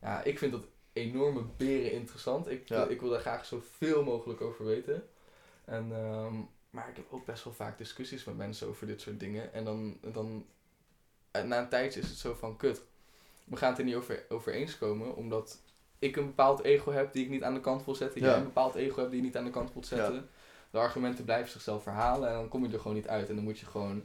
Ja, 0.00 0.22
ik 0.22 0.38
vind 0.38 0.52
dat 0.52 0.66
enorme 0.92 1.44
beren 1.56 1.92
interessant. 1.92 2.50
Ik, 2.50 2.68
Ja. 2.68 2.86
ik 2.86 3.00
wil 3.00 3.10
daar 3.10 3.20
graag 3.20 3.46
zoveel 3.46 4.02
mogelijk 4.04 4.40
over 4.40 4.64
weten. 4.64 5.08
En, 5.64 5.92
ehm, 5.92 6.34
maar 6.70 6.88
ik 6.88 6.96
heb 6.96 7.06
ook 7.10 7.24
best 7.26 7.44
wel 7.44 7.52
vaak 7.52 7.78
discussies 7.78 8.24
met 8.24 8.36
mensen 8.36 8.68
over 8.68 8.86
dit 8.86 9.00
soort 9.00 9.20
dingen. 9.20 9.52
En 9.52 9.64
dan, 9.64 9.98
dan 10.00 10.46
eh, 11.30 11.42
na 11.42 11.58
een 11.58 11.68
tijdje 11.68 12.00
is 12.00 12.08
het 12.08 12.18
zo 12.18 12.34
van, 12.34 12.56
kut, 12.56 12.82
we 13.44 13.56
gaan 13.56 13.70
het 13.70 13.78
er 13.78 13.84
niet 13.84 13.94
over, 13.94 14.24
over 14.28 14.52
eens 14.52 14.78
komen, 14.78 15.16
omdat 15.16 15.64
ik 15.98 16.16
een 16.16 16.26
bepaald 16.26 16.62
ego 16.62 16.92
heb 16.92 17.12
die 17.12 17.24
ik 17.24 17.30
niet 17.30 17.42
aan 17.42 17.54
de 17.54 17.60
kant 17.60 17.84
wil 17.84 17.94
zetten. 17.94 18.20
Ja. 18.20 18.26
Jij 18.26 18.36
een 18.36 18.44
bepaald 18.44 18.74
ego 18.74 18.98
hebt 18.98 19.10
die 19.10 19.20
je 19.20 19.26
niet 19.26 19.36
aan 19.36 19.44
de 19.44 19.50
kant 19.50 19.72
wilt 19.72 19.86
zetten. 19.86 20.28
De 20.70 20.78
argumenten 20.78 21.24
blijven 21.24 21.50
zichzelf 21.50 21.82
verhalen 21.82 22.28
en 22.28 22.34
dan 22.34 22.48
kom 22.48 22.66
je 22.66 22.72
er 22.72 22.80
gewoon 22.80 22.96
niet 22.96 23.08
uit. 23.08 23.28
En 23.28 23.34
dan 23.34 23.44
moet 23.44 23.58
je 23.58 23.66
gewoon... 23.66 24.02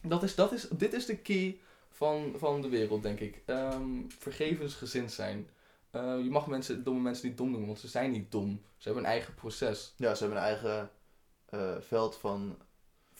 Dat 0.00 0.22
is, 0.22 0.34
dat 0.34 0.52
is, 0.52 0.68
dit 0.68 0.92
is 0.92 1.06
de 1.06 1.16
key 1.16 1.58
van, 1.90 2.34
van 2.36 2.62
de 2.62 2.68
wereld, 2.68 3.02
denk 3.02 3.20
ik. 3.20 3.42
Ehm, 3.46 4.08
vergevensgezind 4.08 5.12
zijn. 5.12 5.48
Eh, 5.90 6.18
je 6.22 6.30
mag 6.30 6.46
mensen, 6.46 6.84
domme 6.84 7.00
mensen 7.00 7.28
niet 7.28 7.36
dom 7.36 7.50
noemen, 7.50 7.66
want 7.66 7.80
ze 7.80 7.88
zijn 7.88 8.10
niet 8.10 8.32
dom. 8.32 8.62
Ze 8.76 8.88
hebben 8.88 9.04
een 9.04 9.10
eigen 9.10 9.34
proces 9.34 9.94
ja, 9.96 10.14
ze 10.14 10.24
hebben 10.24 10.42
een 10.42 10.48
eigen 10.48 10.90
eh, 11.46 11.74
veld 11.80 12.16
van... 12.16 12.58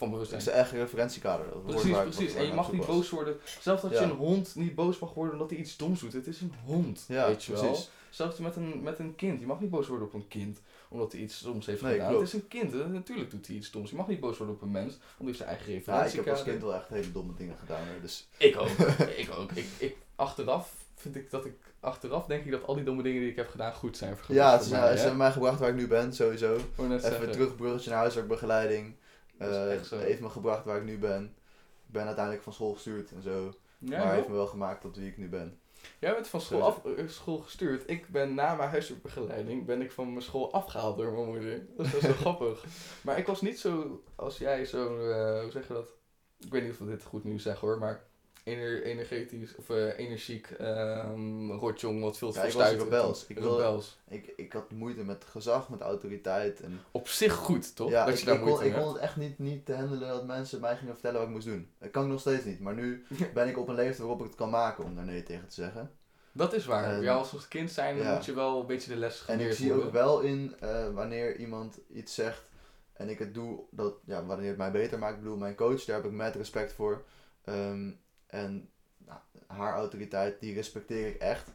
van 0.01 0.09
Het 0.09 0.11
bewustzijn. 0.16 0.40
is 0.40 0.46
een 0.46 0.53
eigen 0.53 0.78
referentiekader. 0.78 1.46
Precies, 1.46 1.96
precies. 1.96 2.34
En 2.34 2.46
je 2.46 2.53
mag 2.55 2.72
niet 2.72 2.86
was. 2.86 2.96
boos 2.96 3.11
worden. 3.11 3.36
Zelfs 3.61 3.82
dat 3.82 3.90
Ja. 3.92 3.98
je 4.01 4.05
een 4.05 4.11
hond 4.16 4.55
niet 4.55 4.74
boos 4.74 4.98
mag 4.98 5.14
worden 5.14 5.32
omdat 5.34 5.51
hij 5.51 5.59
iets 5.59 5.76
doms 5.76 6.01
doet. 6.01 6.12
Het 6.12 6.26
is 6.26 6.40
een 6.40 6.53
hond, 6.64 7.05
Ja, 7.09 7.26
weet 7.26 7.44
je 7.44 7.53
wel. 7.53 7.62
precies. 7.62 7.90
Zelfs 8.11 8.38
met 8.38 8.57
een, 8.57 8.82
met 8.82 8.98
een 8.98 9.14
kind. 9.14 9.40
Je 9.40 9.46
mag 9.46 9.61
niet 9.61 9.70
boos 9.70 9.86
worden 9.86 10.07
op 10.07 10.14
een 10.14 10.28
kind 10.28 10.61
omdat 10.88 11.12
hij 11.12 11.20
iets 11.20 11.36
stoms 11.36 11.66
heeft 11.66 11.82
Nee, 11.82 11.92
gedaan. 11.92 12.09
klopt. 12.09 12.24
Het 12.24 12.34
is 12.34 12.40
een 12.42 12.48
kind. 12.48 12.72
hè. 12.72 12.88
Natuurlijk 12.88 13.30
doet 13.30 13.46
hij 13.46 13.57
iets 13.57 13.66
stoms. 13.66 13.90
Je 13.90 13.96
mag 13.96 14.07
niet 14.09 14.20
boos 14.20 14.38
worden 14.38 14.55
op 14.55 14.62
een 14.62 14.70
mens 14.70 14.98
omdat 15.18 15.18
hij 15.18 15.26
heeft 15.26 15.36
zijn 15.38 15.48
eigen 15.48 15.72
Ja, 15.72 15.78
ik 15.78 15.84
referentiekader. 15.86 16.24
heb 16.24 16.34
als 16.34 16.42
kind 16.42 16.62
wel 16.62 16.74
echt 16.74 16.88
hele 16.88 17.12
domme 17.12 17.32
dingen 17.36 17.57
gedaan. 17.59 17.80
Hè, 17.86 18.01
dus 18.01 18.28
Ik 18.36 18.57
ook. 18.61 18.68
ik 19.22 19.28
ook. 19.38 19.53
Ik, 19.53 19.66
ik, 19.78 19.96
achteraf 20.16 20.74
vind 20.94 21.16
ik 21.16 21.30
dat 21.30 21.44
ik... 21.44 21.53
Achteraf 21.80 22.26
denk 22.26 22.44
ik 22.44 22.51
dat 22.51 22.66
al 22.66 22.74
die 22.74 22.84
domme 22.84 23.03
dingen 23.03 23.20
die 23.20 23.30
ik 23.30 23.36
heb 23.36 23.48
gedaan 23.48 23.74
goed 23.74 23.96
zijn 23.96 24.16
vergeleken 24.16 24.44
ja, 24.46 24.51
voor 24.51 24.59
het 24.59 24.66
is, 24.66 24.72
mij, 24.72 24.80
nou, 24.80 24.92
ze 24.94 25.01
hebben 25.01 25.18
mij 25.18 25.32
gebracht 25.32 25.59
waar 25.61 25.68
ik 25.68 25.74
nu 25.74 25.86
ben, 25.86 26.12
sowieso. 26.14 26.55
Even 26.78 27.01
zeggen. 27.01 27.30
terug 27.30 27.57
bruggetje 27.57 27.90
naar 27.90 27.98
huiswerkbegeleiding. 27.98 28.94
Eh, 29.41 29.99
heeft 30.01 30.20
me 30.20 30.28
gebracht 30.28 30.64
waar 30.64 30.76
ik 30.76 30.84
nu 30.84 30.99
ben. 30.99 31.24
Ik 31.86 31.93
ben 31.93 32.05
uiteindelijk 32.07 32.45
van 32.45 32.53
school 32.53 32.72
gestuurd 32.72 33.12
en 33.12 33.22
zo. 33.22 33.55
Ja, 33.78 33.88
maar 33.99 34.07
joh. 34.07 34.14
heeft 34.14 34.28
me 34.28 34.34
wel 34.34 34.47
gemaakt 34.47 34.80
tot 34.80 34.97
wie 34.97 35.09
ik 35.09 35.16
nu 35.16 35.28
ben. 35.28 35.61
Jij 35.99 36.12
bent 36.14 36.28
van 36.28 36.41
school, 36.41 36.61
Sowieso. 36.61 36.88
af, 36.88 36.99
eh, 36.99 37.09
school 37.09 37.38
gestuurd. 37.38 37.91
Ik 37.91 38.09
ben 38.09 38.34
na 38.34 38.55
mijn 38.55 38.70
huiswerkbegeleiding 38.70 39.66
ben 39.66 39.80
ik 39.82 39.93
van 39.93 40.09
mijn 40.11 40.22
school 40.22 40.53
afgehaald 40.53 40.97
door 40.97 41.12
mijn 41.12 41.26
moeder. 41.26 41.66
Dat 41.76 41.86
is 41.86 42.01
wel 42.01 42.12
grappig. 42.24 42.64
Maar 43.03 43.18
ik 43.18 43.26
was 43.26 43.41
niet 43.41 43.59
zo 43.59 44.03
als 44.14 44.38
jij 44.38 44.64
zo, 44.64 45.11
eh, 45.11 45.43
hoe 45.43 45.51
zeg 45.51 45.66
je 45.68 45.72
dat? 45.74 45.95
Ik 46.38 46.53
weet 46.53 46.62
niet 46.62 46.80
of 46.80 46.86
dit 46.86 47.03
goed 47.03 47.24
nu 47.24 47.38
zeggen 47.38 47.68
hoor, 47.68 47.78
maar 47.78 48.05
ener, 48.45 48.82
energetisch 48.82 49.57
of 49.57 49.70
eh, 49.70 49.99
energiek, 49.99 50.51
ehm 50.51 51.51
rotjong, 51.51 52.01
wat 52.03 52.18
veel 52.18 52.32
te 52.32 52.38
Ja, 52.38 52.45
ik 52.45 52.53
was 52.53 52.70
rebels. 52.70 53.24
Ik 53.26 53.38
rebels. 53.38 53.99
Ik, 54.09 54.32
ik 54.36 54.53
had 54.53 54.70
moeite 54.70 55.05
met 55.05 55.24
gezag, 55.24 55.68
met 55.68 55.80
autoriteit. 55.80 56.61
En 56.61 56.80
Op 56.91 57.09
zich 57.09 57.32
goed, 57.34 57.76
toch? 57.76 57.91
ja, 57.91 58.05
dat 58.05 58.14
ik, 58.14 58.20
je 58.20 58.26
daar 58.26 58.34
ik, 58.34 58.43
kon, 58.43 58.62
ik 58.62 58.72
kon 58.72 58.88
het 58.88 58.97
echt 58.97 59.16
niet, 59.16 59.38
niet 59.38 59.66
te 59.66 59.74
handelen 59.74 60.09
dat 60.09 60.26
mensen 60.26 60.61
mij 60.61 60.76
gingen 60.76 60.93
vertellen 60.93 61.18
wat 61.18 61.28
ik 61.28 61.34
moest 61.34 61.47
doen. 61.47 61.70
Dat 61.78 61.91
kan 61.91 62.03
ik 62.05 62.11
nog 62.11 62.20
steeds 62.20 62.45
niet. 62.45 62.61
Maar 62.61 62.74
nu 62.74 63.07
ben 63.34 63.49
ik 63.49 63.59
op 63.59 63.68
een 63.68 63.74
leeftijd 63.74 63.99
waarop 63.99 64.20
ik 64.20 64.26
het 64.26 64.34
kan 64.34 64.51
maken 64.51 64.84
om 64.84 64.95
daar 64.95 65.05
nee 65.05 65.22
tegen 65.22 65.49
te 65.49 65.55
zeggen. 65.55 65.91
Dat 66.32 66.53
is 66.53 66.66
waar. 66.66 66.84
En- 66.95 67.03
ja, 67.03 67.14
als 67.14 67.49
kind 67.49 67.70
zijn 67.70 67.97
dan 67.97 68.07
ja. 68.07 68.14
moet 68.14 68.24
je 68.24 68.34
wel 68.34 68.61
een 68.61 68.66
beetje 68.66 68.91
de 68.91 68.97
les 68.97 69.18
En 69.18 69.24
geleerd 69.34 69.51
ik 69.51 69.57
zie 69.59 69.68
worden. 69.68 69.86
ook 69.86 69.93
wel 69.93 70.20
in 70.20 70.55
eh, 70.61 70.91
wanneer 70.91 71.36
iemand 71.36 71.78
iets 71.93 72.14
zegt 72.14 72.49
en 72.93 73.09
ik 73.09 73.18
het 73.18 73.34
doe, 73.34 73.61
dat, 73.70 73.95
ja, 74.05 74.24
wanneer 74.24 74.49
het 74.49 74.57
mij 74.57 74.70
beter 74.70 74.99
maakt. 74.99 75.14
Ik 75.16 75.22
bedoel, 75.22 75.36
mijn 75.36 75.55
coach, 75.55 75.84
daar 75.84 75.97
heb 75.97 76.05
ik 76.05 76.12
met 76.12 76.34
respect 76.34 76.72
voor. 76.72 77.05
Ehm, 77.45 77.91
en 78.31 78.70
nou, 78.97 79.18
haar 79.47 79.72
autoriteit, 79.74 80.41
die 80.41 80.55
respecteer 80.55 81.07
ik 81.07 81.14
echt. 81.16 81.53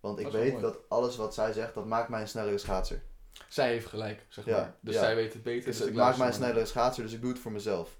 Want 0.00 0.18
ik 0.18 0.24
Dat 0.24 0.32
weet 0.34 0.50
mooi. 0.50 0.62
dat 0.62 0.78
alles 0.88 1.16
wat 1.16 1.34
zij 1.34 1.52
zegt, 1.52 1.74
dat 1.74 1.86
maakt 1.86 2.08
mij 2.08 2.20
een 2.20 2.28
snellere 2.28 2.58
schaatser. 2.58 3.02
Zij 3.48 3.68
heeft 3.68 3.86
gelijk, 3.86 4.26
zeg 4.28 4.44
Ja, 4.44 4.56
maar. 4.56 4.74
Dus 4.80 4.94
ja. 4.94 5.00
zij 5.00 5.14
weet 5.14 5.32
het 5.32 5.42
beter. 5.42 5.64
Dus 5.64 5.76
dus 5.76 5.78
het 5.78 5.88
ik 5.88 5.94
maakt 5.94 6.18
mij 6.18 6.26
een 6.26 6.32
snellere 6.32 6.64
schaatser, 6.66 7.02
dus 7.04 7.12
ik 7.12 7.20
doe 7.20 7.30
het 7.30 7.38
voor 7.38 7.52
mezelf. 7.52 7.98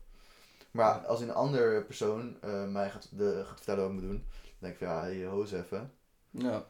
Maar 0.70 1.00
Ja. 1.00 1.06
als 1.06 1.20
een 1.20 1.32
andere 1.32 1.82
persoon 1.84 2.36
eh, 2.40 2.64
mij 2.68 2.90
gaat, 2.90 3.08
de, 3.18 3.42
gaat 3.46 3.56
vertellen 3.56 3.80
wat 3.82 3.92
ik 3.92 4.00
moet 4.00 4.08
doen, 4.10 4.24
dan 4.42 4.58
denk 4.58 4.72
ik 4.72 4.78
van 4.78 4.88
ja, 4.88 5.00
hey, 5.02 5.24
hoos 5.24 5.52
even. 5.52 5.92
Ja, 6.30 6.64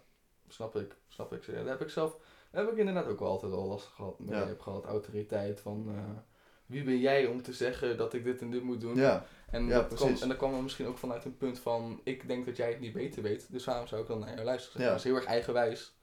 snap 0.49 0.77
ik. 0.77 0.97
Snap 1.09 1.33
ik. 1.33 1.47
Daar 1.47 1.67
heb 1.67 1.81
ik 1.81 1.89
zelf, 1.89 2.17
heb 2.51 2.71
ik 2.71 2.77
inderdaad 2.77 3.07
ook 3.07 3.19
wel 3.19 3.29
altijd 3.29 3.53
al 3.53 3.67
last 3.67 3.87
gehad, 3.87 4.19
mee 4.19 4.39
Ja. 4.39 4.47
heb 4.47 4.61
gehad. 4.61 4.85
Autoriteit 4.85 5.61
van, 5.61 5.85
eh, 5.89 6.19
wie 6.67 6.85
ben 6.85 6.99
jij 6.99 7.27
om 7.27 7.43
te 7.43 7.53
zeggen 7.53 7.97
dat 7.97 8.15
ik 8.15 8.25
dit 8.25 8.41
en 8.41 8.51
dit 8.51 8.63
moet 8.63 8.81
doen? 8.81 8.97
Ja, 8.97 9.25
En, 9.55 9.67
Ja, 9.67 9.83
dat 9.83 10.21
en 10.21 10.29
dat 10.29 10.37
kwam 10.37 10.55
er 10.55 10.63
misschien 10.63 10.87
ook 10.87 10.99
vanuit 10.99 11.25
een 11.25 11.37
punt 11.37 11.59
van, 11.59 12.01
ik 12.05 12.29
denk 12.29 12.47
dat 12.47 12.57
jij 12.57 12.69
het 12.69 12.81
niet 12.81 12.93
beter 12.93 13.23
weet, 13.23 13.47
dus 13.51 13.65
waarom 13.65 13.87
zou 13.87 14.01
ik 14.01 14.07
dan 14.07 14.19
naar 14.19 14.33
jou 14.33 14.45
luisteren? 14.45 14.83
Ja. 14.83 14.89
Dat 14.89 14.99
is 14.99 15.05
heel 15.05 15.15
erg 15.15 15.25
eigenwijs. 15.25 15.95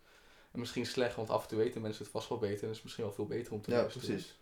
En 0.52 0.60
misschien 0.60 0.86
slecht, 0.86 1.16
want 1.16 1.30
af 1.30 1.42
en 1.42 1.48
toe 1.48 1.58
weten 1.58 1.82
mensen 1.82 2.04
het 2.04 2.12
vast 2.12 2.30
wel 2.30 2.38
beter. 2.38 2.62
En 2.62 2.68
het 2.68 2.78
is 2.78 2.84
misschien 2.84 3.04
wel 3.04 3.14
veel 3.14 3.26
beter 3.26 3.54
om 3.54 3.62
te 3.62 3.72
ja, 3.72 3.78
luisteren. 3.78 4.08
precies. 4.08 4.40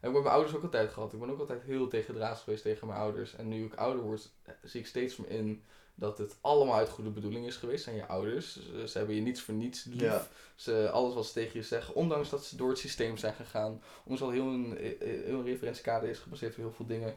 En 0.00 0.08
ik 0.08 0.14
heb 0.14 0.22
mijn 0.22 0.34
ouders 0.34 0.54
ook 0.56 0.62
altijd 0.62 0.90
gehad. 0.90 1.12
Ik 1.12 1.20
ben 1.20 1.30
ook 1.30 1.40
altijd 1.40 1.62
heel 1.62 1.88
tegendraads 1.88 2.42
geweest 2.42 2.62
tegen 2.62 2.86
mijn 2.86 2.98
ouders. 2.98 3.34
En 3.34 3.48
nu 3.48 3.64
ik 3.64 3.74
ouder 3.74 4.02
word, 4.02 4.30
eh, 4.42 4.54
zie 4.62 4.80
ik 4.80 4.86
steeds 4.86 5.16
meer 5.16 5.30
in 5.30 5.64
dat 5.94 6.18
het 6.18 6.36
allemaal 6.40 6.74
uit 6.74 6.88
goede 6.88 7.10
bedoeling 7.10 7.46
is 7.46 7.56
geweest. 7.56 7.84
Zijn 7.84 7.96
je 7.96 8.06
ouders. 8.06 8.52
Ze, 8.52 8.88
ze 8.88 8.98
hebben 8.98 9.16
je 9.16 9.22
niets 9.22 9.40
voor 9.40 9.54
niets 9.54 9.84
lief. 9.84 10.00
Ja. 10.00 10.26
Ze, 10.54 10.90
alles 10.90 11.14
wat 11.14 11.26
ze 11.26 11.32
tegen 11.32 11.60
je 11.60 11.66
zeggen, 11.66 11.94
ondanks 11.94 12.28
dat 12.28 12.44
ze 12.44 12.56
door 12.56 12.68
het 12.68 12.78
systeem 12.78 13.16
zijn 13.16 13.34
gegaan. 13.34 13.82
Omdat 14.04 14.22
al 14.22 14.30
heel 14.30 14.46
een, 14.46 14.78
eh, 14.78 14.98
heel 15.00 15.38
een 15.38 15.44
referentiekader 15.44 16.08
is 16.08 16.18
gebaseerd 16.18 16.52
op 16.52 16.58
heel 16.58 16.72
veel 16.72 16.86
dingen. 16.86 17.16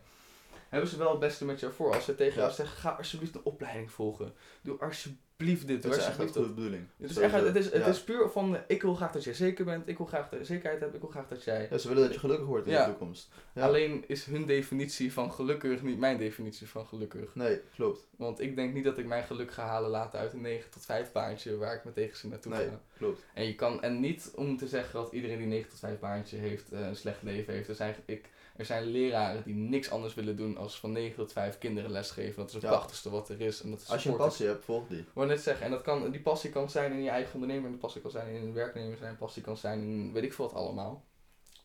Hebben 0.74 0.90
ze 0.92 0.98
wel 0.98 1.12
het 1.12 1.20
beste 1.20 1.46
met 1.46 1.60
jou 1.60 1.74
voor. 1.74 1.94
Als 1.94 2.06
ze 2.06 2.16
tegen 2.16 2.34
Ja. 2.36 2.42
jou 2.42 2.54
zeggen, 2.54 2.78
ga 2.78 2.90
alsjeblieft 2.90 3.36
een 3.36 3.44
opleiding 3.44 3.92
volgen. 3.92 4.34
Doe 4.62 4.78
alsjeblieft 4.80 5.68
dit. 5.68 5.84
Dat 5.84 5.96
is 5.96 6.06
echt 6.06 6.18
dat. 6.18 6.32
goede 6.32 6.54
bedoeling. 6.54 6.88
Het 6.98 7.10
is, 7.10 7.18
echt, 7.18 7.34
het, 7.34 7.56
is, 7.56 7.66
het 7.66 7.74
ja. 7.74 7.86
is 7.86 8.04
puur 8.04 8.30
van, 8.30 8.58
ik 8.68 8.82
wil 8.82 8.96
graag 8.96 9.12
dat 9.12 9.24
jij 9.24 9.34
zeker 9.34 9.66
bent. 9.66 9.88
Ik 9.88 9.98
wil 9.98 10.06
graag 10.06 10.30
dat 10.30 10.40
je 10.40 10.46
zekerheid 10.46 10.80
hebt. 10.80 10.94
Ik 10.94 11.02
wil 11.02 11.10
graag 11.10 11.28
dat 11.28 11.44
jij... 11.44 11.68
Ja, 11.70 11.78
ze 11.78 11.88
willen 11.88 12.04
dat 12.04 12.14
je 12.14 12.20
gelukkig 12.20 12.48
wordt 12.48 12.66
in 12.68 12.74
Ja. 12.74 12.86
de 12.86 12.90
toekomst. 12.90 13.30
Alleen 13.56 14.04
is 14.08 14.26
hun 14.26 14.46
definitie 14.46 15.14
van 15.14 15.32
gelukkig 15.34 15.82
niet 15.82 16.00
mijn 16.00 16.18
definitie 16.18 16.68
van 16.70 16.86
gelukkig. 16.86 17.36
Nee, 17.36 17.62
klopt. 17.76 18.08
Want 18.16 18.40
ik 18.40 18.56
denk 18.56 18.74
niet 18.74 18.84
dat 18.84 18.98
ik 18.98 19.06
mijn 19.06 19.24
geluk 19.24 19.52
ga 19.52 19.66
halen 19.66 19.90
laten 19.90 20.20
uit 20.20 20.34
een 20.34 20.42
9 20.42 20.70
tot 20.70 20.86
5 20.86 21.12
baantje 21.12 21.58
waar 21.58 21.76
ik 21.76 21.84
met 21.84 21.94
tegenzin 21.94 22.30
naartoe 22.30 22.52
Nee. 22.52 22.68
ga. 22.68 22.80
Klopt. 22.98 23.26
En, 23.34 23.46
je 23.46 23.56
kan, 23.56 23.82
en 23.82 24.00
niet 24.00 24.32
om 24.36 24.58
te 24.58 24.68
zeggen 24.68 24.94
dat 24.94 25.12
iedereen 25.14 25.38
die 25.38 25.48
9 25.48 25.70
tot 25.70 25.80
5 25.80 26.00
baantje 26.00 26.38
heeft 26.38 26.72
eh, 26.72 26.88
een 26.88 26.96
slecht 26.96 27.24
leven 27.24 27.54
heeft. 27.54 27.70
Er 27.70 27.76
zijn, 27.76 27.96
ik, 28.06 28.30
er 28.56 28.66
zijn 28.66 28.84
leraren 28.86 29.44
die 29.44 29.56
niks 29.56 29.90
anders 29.90 30.14
willen 30.14 30.36
doen 30.36 30.58
als 30.58 30.80
van 30.80 30.92
9 30.92 31.16
tot 31.16 31.32
5 31.32 31.58
kinderen 31.58 31.92
lesgeven. 31.92 32.36
Dat 32.36 32.48
is 32.48 32.54
het 32.54 32.62
Ja. 32.64 32.70
prachtigste 32.70 33.10
wat 33.10 33.30
er 33.30 33.42
is. 33.42 33.62
En 33.62 33.70
dat 33.70 33.82
is 33.82 33.90
Als 33.90 34.04
je 34.04 34.10
een 34.10 34.16
passie 34.16 34.46
hebt, 34.46 34.66
volg 34.66 34.88
die. 34.88 35.00
Ik 35.00 35.08
wou 35.14 35.28
net 35.28 35.42
zeggen, 35.42 35.66
en 35.66 35.72
dat 35.72 35.82
kan, 35.82 36.12
die 36.12 36.22
passie 36.22 36.50
kan 36.50 36.70
zijn 36.70 36.92
in 36.92 37.04
je 37.04 37.10
eigen 37.10 37.34
onderneming, 37.34 37.70
die 37.70 37.80
passie 37.80 38.02
kan 38.02 38.12
zijn 38.12 38.36
in 38.36 38.42
een 38.42 38.54
werknemer 38.54 38.98
zijn, 38.98 39.18
passie 39.18 39.42
kan 39.42 39.58
zijn 39.58 39.82
in 39.82 40.14
weet 40.14 40.24
ik 40.24 40.34
veel 40.34 40.46
wat 40.46 40.56
allemaal. 40.56 41.04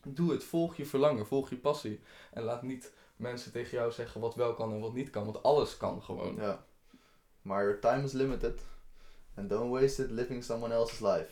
Doe 0.03 0.31
het, 0.31 0.43
volg 0.43 0.75
je 0.77 0.85
verlangen, 0.85 1.27
volg 1.27 1.49
je 1.49 1.57
passie. 1.57 1.99
En 2.31 2.43
laat 2.43 2.63
niet 2.63 2.91
mensen 3.15 3.51
tegen 3.51 3.77
jou 3.77 3.91
zeggen 3.91 4.21
wat 4.21 4.35
wel 4.35 4.53
kan 4.53 4.71
en 4.73 4.79
wat 4.79 4.93
niet 4.93 5.09
kan, 5.09 5.25
want 5.25 5.43
alles 5.43 5.77
kan 5.77 6.01
gewoon. 6.03 6.35
Ja. 6.35 6.65
Maar 7.41 7.63
your 7.63 7.79
time 7.79 8.03
is 8.03 8.11
limited. 8.11 8.59
And 9.35 9.49
don't 9.49 9.71
waste 9.71 10.03
it 10.03 10.09
living 10.09 10.43
someone 10.43 10.73
else's 10.73 10.99
life. 10.99 11.31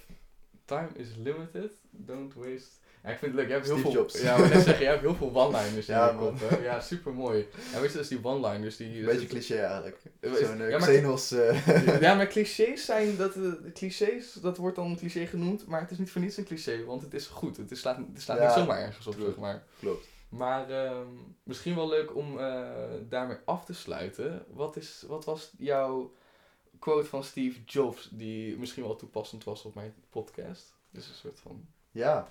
Time 0.66 0.90
is 0.94 1.16
limited, 1.16 1.72
don't 1.92 2.34
waste. 2.34 2.70
Ja, 3.04 3.10
ik 3.10 3.18
vind 3.18 3.32
het 3.32 3.34
leuk, 3.40 3.46
jij 3.50 3.56
hebt 3.56 3.68
heel 3.68 3.78
Steve 3.78 3.92
veel, 3.92 4.02
Jobs. 4.02 4.22
ja, 4.22 4.38
net 4.38 4.52
zeggen, 4.64 4.80
jij 4.80 4.90
hebt 4.92 5.02
heel 5.02 5.16
veel 5.16 5.36
one-liners 5.36 5.88
in 5.88 5.96
Ja, 5.96 6.08
je 6.08 6.14
man. 6.14 6.24
kop, 6.40 6.50
hè. 6.50 6.58
Ja, 6.58 6.80
super 6.80 7.14
mooi. 7.14 7.48
En 7.74 7.82
weet 7.82 7.92
je, 7.92 7.98
dus 7.98 8.08
die 8.08 8.24
one-liners 8.24 8.78
die... 8.78 9.00
Een 9.00 9.06
beetje 9.06 9.28
cliché 9.28 9.56
eigenlijk. 9.56 10.02
Eh, 10.20 10.34
Zo'n 10.34 10.62
uh, 10.62 10.70
ja, 10.70 10.78
maar- 10.78 10.88
Xenos... 10.88 11.32
eh, 11.32 12.02
Ja, 12.02 12.14
maar 12.14 12.28
clichés 12.28 12.86
zijn, 12.86 13.18
dat, 13.18 13.36
eh, 13.36 13.72
clichés, 13.74 14.34
dat 14.34 14.58
wordt 14.58 14.76
dan 14.76 14.86
een 14.86 14.98
cliché 14.98 15.26
genoemd, 15.26 15.68
maar 15.68 15.82
het 15.82 15.92
is 15.92 15.98
niet 15.98 16.12
voor 16.12 16.22
niets 16.22 16.38
een 16.38 16.44
cliché, 16.46 16.84
want 16.86 17.02
het 17.02 17.14
is 17.14 17.28
goed. 17.28 17.58
Het 17.58 17.72
is, 17.72 17.80
slaat, 17.80 17.98
het 17.98 18.22
slaat 18.22 18.38
Ja, 18.38 18.46
niet 18.46 18.54
zomaar 18.54 18.80
ergens 18.82 19.08
op, 19.08 19.16
zeg 19.20 19.36
maar. 19.38 19.64
Klopt. 19.80 20.08
Maar 20.30 20.70
ehm, 20.70 21.08
misschien 21.44 21.76
wel 21.76 21.88
leuk 21.90 22.16
om 22.16 22.40
eh, 22.40 22.66
daarmee 23.10 23.38
af 23.46 23.66
te 23.66 23.74
sluiten. 23.74 24.46
Wat, 24.54 24.76
is, 24.76 25.04
wat 25.08 25.26
was 25.26 25.52
jouw 25.58 26.14
quote 26.80 27.08
van 27.08 27.24
Steve 27.24 27.60
Jobs, 27.66 28.10
die 28.12 28.58
misschien 28.58 28.84
wel 28.84 28.96
toepassend 28.96 29.44
was 29.44 29.64
op 29.64 29.76
mijn 29.76 29.94
podcast? 30.10 30.76
Dus 30.92 31.08
een 31.08 31.14
soort 31.16 31.40
van... 31.40 31.66
Ja. 31.92 32.28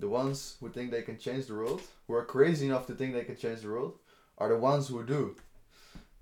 The 0.00 0.08
ones 0.08 0.56
who 0.60 0.70
think 0.70 0.90
they 0.90 1.02
can 1.02 1.16
change 1.20 1.44
the 1.46 1.52
world, 1.54 1.80
who 2.06 2.16
are 2.16 2.24
crazy 2.26 2.64
enough 2.64 2.84
to 2.86 2.94
think 2.94 3.12
they 3.12 3.24
can 3.24 3.36
change 3.38 3.60
the 3.60 3.68
world, 3.68 3.94
are 4.34 4.54
the 4.54 4.60
ones 4.60 4.88
who 4.88 5.04
do. 5.04 5.34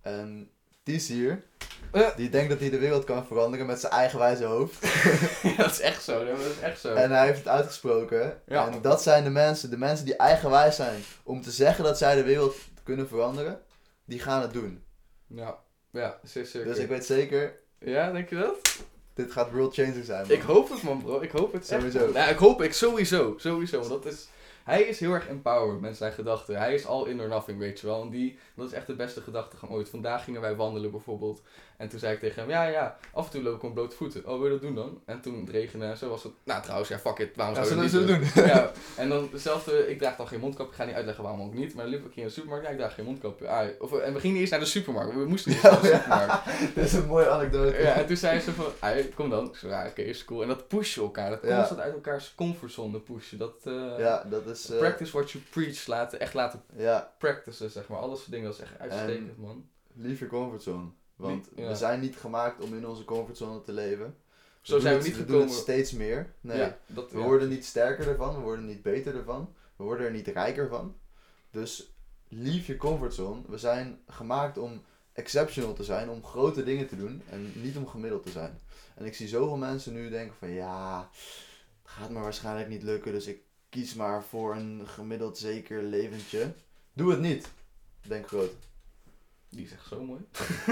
En 0.03 0.51
die 0.83 0.95
is 0.95 1.09
hier, 1.09 1.45
Eh. 1.93 2.17
die 2.17 2.29
denkt 2.29 2.51
dat 2.51 2.61
hij 2.61 2.71
de 2.71 2.79
wereld 2.79 3.05
kan 3.05 3.27
veranderen 3.27 3.67
met 3.67 3.81
zijn 3.81 3.93
eigen 3.93 4.19
wijze 4.19 4.45
hoofd. 4.45 4.83
ja, 5.43 5.57
dat 5.57 5.71
is 5.71 5.81
echt 5.81 6.03
zo, 6.03 6.25
dat 6.25 6.39
is 6.39 6.59
echt 6.61 6.81
zo. 6.81 6.95
En 6.95 7.11
hij 7.11 7.27
heeft 7.27 7.39
het 7.39 7.49
uitgesproken. 7.49 8.41
Ja. 8.47 8.69
En 8.71 8.83
dat 8.83 9.03
zijn 9.03 9.25
de 9.25 9.31
mensen, 9.31 9.71
de 9.71 9.79
mensen 9.79 10.05
die 10.05 10.17
eigenwijs 10.17 10.77
zijn 10.77 11.03
om 11.23 11.43
te 11.43 11.51
zeggen 11.51 11.85
dat 11.85 11.99
zij 11.99 12.15
de 12.15 12.23
wereld 12.23 12.57
kunnen 12.83 13.09
veranderen, 13.09 13.61
die 14.05 14.19
gaan 14.21 14.43
het 14.43 14.53
doen. 14.53 14.85
Ja, 15.27 15.59
ja, 15.91 16.19
zeker. 16.23 16.65
Dus 16.65 16.79
ik 16.79 16.89
weet 16.89 17.05
zeker, 17.07 17.59
Ja, 17.79 18.13
denk 18.13 18.29
je 18.29 18.37
dat? 18.37 18.57
Dit 19.17 19.33
gaat 19.33 19.51
world 19.51 19.75
changing 19.75 20.05
zijn. 20.05 20.27
man. 20.27 20.37
Ik 20.37 20.43
hoop 20.43 20.69
het 20.69 20.83
man 20.83 21.03
bro, 21.03 21.21
ik 21.21 21.31
hoop 21.31 21.53
het 21.53 21.71
echt. 21.71 21.93
Sowieso. 21.93 22.13
Ja, 22.13 22.27
ik 22.27 22.39
hoop 22.39 22.63
ik 22.63 22.73
sowieso, 22.73 23.35
sowieso. 23.39 23.79
Want 23.79 23.91
dat 23.91 24.13
is, 24.13 24.29
hij 24.65 24.83
is 24.83 25.01
heel 25.01 25.13
erg 25.13 25.29
empowered 25.29 25.81
met 25.81 25.97
zijn 25.97 26.13
gedachten. 26.13 26.57
Hij 26.57 26.75
is 26.75 26.87
all 26.87 27.07
in 27.07 27.21
or 27.21 27.29
nothing, 27.29 27.59
weet 27.59 27.81
je 27.81 27.87
wel. 27.87 28.03
En 28.03 28.11
die, 28.11 28.39
dat 28.55 28.67
is 28.67 28.73
echt 28.73 28.87
de 28.87 28.95
beste 28.95 29.21
gedachtegang 29.21 29.73
ooit. 29.73 29.89
Vandaag 29.89 30.25
gingen 30.25 30.41
wij 30.41 30.57
wandelen 30.57 30.91
bijvoorbeeld. 30.91 31.43
En 31.77 31.89
toen 31.89 31.99
zei 31.99 32.15
ik 32.15 32.21
tegen 32.21 32.41
hem, 32.43 32.51
ja 32.51 32.65
ja, 32.65 32.97
af 33.13 33.25
en 33.25 33.31
toe 33.31 33.43
loop 33.43 33.55
ik 33.57 33.63
op 33.63 33.75
blote 33.75 33.97
voeten. 33.97 34.27
Oh, 34.27 34.35
wil 34.37 34.45
je 34.45 34.51
dat 34.51 34.61
doen 34.61 34.75
dan? 34.75 35.01
En 35.05 35.21
toen 35.21 35.41
het 35.41 35.49
regende 35.51 35.85
en 35.87 35.97
zo 35.97 36.09
was 36.09 36.23
het, 36.23 36.33
nou 36.45 36.63
trouwens, 36.63 36.89
ja 36.89 36.99
fuck 36.99 37.19
it, 37.19 37.37
waarom 37.37 37.55
Ja, 37.55 37.65
zou 37.65 37.83
je 37.83 37.89
zullen, 37.89 38.07
dat 38.09 38.21
niet 38.21 38.33
we 38.33 38.41
doen? 38.41 38.49
ja, 38.49 38.71
en 38.97 39.09
dan 39.09 39.29
hetzelfde, 39.33 39.89
ik 39.91 39.99
draag 39.99 40.17
dan 40.17 40.29
geen 40.29 40.41
mondkapje, 40.41 40.71
ik 40.73 40.77
ga 40.79 40.85
niet 40.85 40.95
uitleggen 40.95 41.25
waarom 41.25 41.43
ook 41.43 41.55
niet, 41.55 41.75
maar 41.75 41.85
dan 41.85 41.93
liep 41.95 42.05
ik 42.07 42.13
hier 42.13 42.23
in 42.23 42.29
de 42.29 42.35
supermarkt, 42.35 42.65
ja, 42.67 42.71
ik 42.73 42.79
draag 42.79 42.95
geen 42.95 43.05
mondkapje. 43.05 43.49
Ah, 43.49 43.69
of, 43.79 43.93
en 43.99 44.13
we 44.15 44.21
gingen 44.21 44.39
eerst 44.39 44.51
naar 44.51 44.61
de 44.61 44.67
supermarkt, 44.67 45.15
we 45.15 45.25
moesten 45.27 45.53
eerst 45.53 45.63
naar 45.63 45.81
de 45.81 45.89
Ja, 45.89 45.97
supermarkt. 45.97 46.45
Dit 46.75 46.85
is 46.85 46.93
een 46.93 47.07
mooie 47.07 47.29
anekdote. 47.31 47.77
Ja, 47.77 47.93
en 47.95 48.07
toen 48.07 48.17
zei 48.17 48.41
ze 48.41 48.53
van, 48.53 48.67
ah, 48.79 48.97
kom 49.15 49.31
dan. 49.31 49.47
Ik 49.47 49.57
zei, 49.57 49.73
ja, 49.73 49.87
oké, 49.87 50.03
is 50.03 50.25
cool. 50.25 50.43
En 50.43 50.49
dat 50.49 50.69
pushen 50.69 51.03
elkaar, 51.03 51.31
dat 51.31 51.41
Ja. 51.43 51.57
constant 51.57 51.81
uit 51.81 51.93
elkaars 51.95 52.33
comfortzone 52.37 53.01
pushen. 53.01 53.39
Dat, 53.39 53.55
eh, 53.65 53.99
Ja, 53.99 54.25
dat 54.31 54.47
is... 54.47 54.71
eh, 54.71 54.79
practice 54.79 55.13
what 55.13 55.31
you 55.31 55.45
preach, 55.51 55.87
laten, 55.87 56.21
echt 56.21 56.35
laten 56.35 56.63
ja, 56.77 57.13
practicen, 57.19 57.71
zeg 57.71 57.89
maar. 57.89 57.99
Alles 57.99 58.19
soort 58.19 58.31
dingen, 58.31 58.47
dat 58.47 58.55
is 58.55 58.61
echt 58.63 58.79
uitstekend, 58.79 59.39
man. 59.39 59.69
lief 59.95 60.19
je 60.19 60.27
comfortzone. 60.27 60.85
Want 61.17 61.49
ja. 61.57 61.69
we 61.69 61.75
zijn 61.75 62.01
niet 62.01 62.17
gemaakt 62.17 62.61
om 62.63 62.75
in 62.77 62.87
onze 62.87 63.05
comfortzone 63.05 63.63
te 63.63 63.73
leven. 63.73 64.17
Zo 64.61 64.79
zijn 64.79 64.99
we 64.99 64.99
het- 65.05 65.09
niet 65.09 65.17
We 65.17 65.25
doen 65.25 65.41
het 65.41 65.51
gekomen. 65.51 65.63
steeds 65.63 65.93
meer. 65.93 66.35
Nee, 66.41 66.59
Ja, 66.59 66.79
dat, 66.87 67.11
we 67.13 67.19
worden 67.19 67.49
niet 67.49 67.65
sterker 67.65 68.09
ervan, 68.09 68.35
we 68.35 68.41
worden 68.41 68.67
niet 68.67 68.83
beter 68.83 69.17
ervan. 69.17 69.55
We 69.77 69.85
worden 69.85 70.07
er 70.07 70.13
niet 70.13 70.27
rijker 70.27 70.69
van. 70.69 70.97
Dus 71.51 71.93
lief 72.29 72.67
je 72.67 72.77
comfortzone. 72.77 73.41
We 73.49 73.59
zijn 73.59 73.99
gemaakt 74.09 74.59
om 74.59 74.83
exceptional 75.13 75.73
te 75.73 75.85
zijn, 75.85 76.11
om 76.11 76.25
grote 76.25 76.65
dingen 76.65 76.87
te 76.87 76.97
doen 76.97 77.23
en 77.31 77.53
niet 77.55 77.77
om 77.77 77.87
gemiddeld 77.87 78.23
te 78.23 78.31
zijn. 78.31 78.59
En 78.95 79.05
ik 79.05 79.15
zie 79.15 79.29
zoveel 79.29 79.57
mensen 79.57 79.93
nu 79.93 80.09
denken 80.11 80.37
van 80.39 80.49
ja, 80.51 81.09
het 81.83 81.91
gaat 81.91 82.11
me 82.11 82.21
waarschijnlijk 82.21 82.69
niet 82.69 82.83
lukken, 82.83 83.13
dus 83.13 83.27
ik 83.27 83.41
kies 83.69 83.95
maar 83.95 84.25
voor 84.25 84.55
een 84.57 84.83
gemiddeld 84.87 85.39
zeker 85.39 85.83
leventje. 85.83 86.53
Doe 86.93 87.11
het 87.11 87.21
niet. 87.21 87.49
Denk 88.03 88.27
groot. 88.27 88.53
Die 89.57 89.69
zegt 89.69 89.87
zo 89.87 90.03
mooi. 90.03 90.21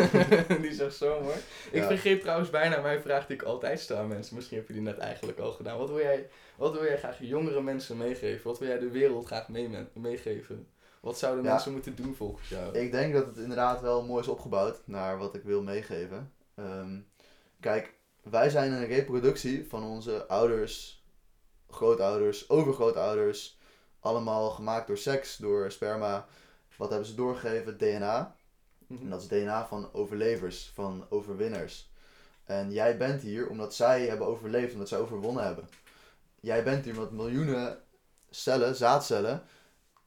die 0.62 0.72
zegt 0.74 0.96
zo 0.96 1.20
mooi. 1.20 1.36
Ik 1.70 1.82
vergeet 1.82 2.20
trouwens 2.20 2.50
bijna 2.50 2.80
mijn 2.80 3.00
vraag 3.00 3.26
die 3.26 3.36
ik 3.36 3.42
altijd 3.42 3.80
stel 3.80 3.96
aan 3.96 4.08
mensen. 4.08 4.34
Misschien 4.34 4.58
heb 4.58 4.66
je 4.66 4.72
die 4.72 4.82
net 4.82 4.98
eigenlijk 4.98 5.38
al 5.38 5.52
gedaan. 5.52 5.78
Wat 5.78 5.88
wil 5.88 5.98
jij, 5.98 6.28
wat 6.56 6.72
wil 6.72 6.84
jij 6.84 6.98
graag 6.98 7.18
jongere 7.20 7.62
mensen 7.62 7.96
meegeven? 7.96 8.46
Wat 8.46 8.58
wil 8.58 8.68
jij 8.68 8.78
de 8.78 8.90
wereld 8.90 9.26
graag 9.26 9.48
mee- 9.48 9.86
meegeven? 9.92 10.66
Wat 11.00 11.18
zouden 11.18 11.44
Ja. 11.44 11.50
mensen 11.52 11.72
moeten 11.72 11.96
doen 11.96 12.14
volgens 12.14 12.48
jou? 12.48 12.78
Ik 12.78 12.92
denk 12.92 13.12
dat 13.14 13.26
het 13.26 13.36
inderdaad 13.36 13.80
wel 13.80 14.04
mooi 14.04 14.22
is 14.22 14.28
opgebouwd 14.28 14.80
naar 14.84 15.18
wat 15.18 15.34
ik 15.34 15.42
wil 15.42 15.62
meegeven. 15.62 16.32
Ehm, 16.54 17.00
kijk, 17.60 17.94
wij 18.22 18.50
zijn 18.50 18.72
een 18.72 18.86
reproductie 18.86 19.68
van 19.68 19.84
onze 19.84 20.26
ouders, 20.26 21.04
grootouders, 21.70 22.48
overgrootouders. 22.50 23.58
Allemaal 24.00 24.50
gemaakt 24.50 24.86
door 24.86 24.98
seks, 24.98 25.36
door 25.36 25.70
sperma. 25.70 26.26
Wat 26.76 26.88
hebben 26.88 27.08
ze 27.08 27.14
doorgegeven? 27.14 27.78
DNA. 27.78 28.36
Mhm. 28.86 29.02
En 29.02 29.10
dat 29.10 29.22
is 29.22 29.28
DNA 29.28 29.66
van 29.66 29.88
overlevers, 29.92 30.70
van 30.74 31.06
overwinners. 31.08 31.92
En 32.44 32.72
jij 32.72 32.96
bent 32.96 33.22
hier 33.22 33.48
omdat 33.48 33.74
zij 33.74 34.06
hebben 34.06 34.26
overleefd, 34.26 34.72
omdat 34.72 34.88
zij 34.88 34.98
overwonnen 34.98 35.44
hebben. 35.44 35.68
Jij 36.40 36.64
bent 36.64 36.84
hier 36.84 36.92
omdat 36.94 37.12
miljoenen 37.12 37.78
cellen, 38.30 38.74
zaadcellen, 38.76 39.42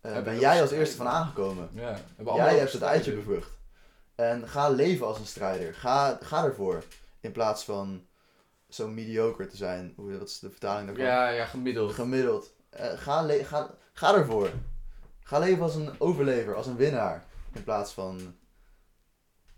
eh, 0.01 0.11
Hebben 0.13 0.23
ben 0.33 0.39
jij 0.41 0.61
als 0.61 0.71
eerste 0.71 0.95
van 0.95 1.07
aangekomen. 1.07 1.69
Ja, 1.73 1.99
Jij 2.35 2.57
hebt 2.57 2.73
het 2.73 2.81
eitje 2.81 3.15
bevrucht. 3.15 3.49
En 4.15 4.47
ga 4.47 4.69
leven 4.69 5.05
als 5.07 5.19
een 5.19 5.25
strijder. 5.25 5.73
Ga, 5.73 6.17
ga 6.21 6.43
ervoor. 6.43 6.83
In 7.19 7.31
plaats 7.31 7.63
van 7.63 8.05
zo 8.69 8.87
mediocre 8.87 9.47
te 9.47 9.57
zijn. 9.57 9.93
Hoe, 9.95 10.17
wat 10.17 10.27
is 10.29 10.39
de 10.39 10.49
vertaling 10.49 10.87
daarvan? 10.87 11.05
Ja, 11.05 11.29
ja, 11.29 11.45
gemiddeld. 11.45 11.93
Gemiddeld. 11.93 12.53
Eh, 12.69 12.91
ga, 12.95 13.21
le- 13.21 13.43
ga, 13.43 13.69
ga 13.93 14.15
ervoor. 14.15 14.49
Ga 15.19 15.39
leven 15.39 15.63
als 15.63 15.75
een 15.75 15.89
overlever, 15.97 16.55
als 16.55 16.67
een 16.67 16.75
winnaar. 16.75 17.25
In 17.53 17.63
plaats 17.63 17.91
van 17.91 18.35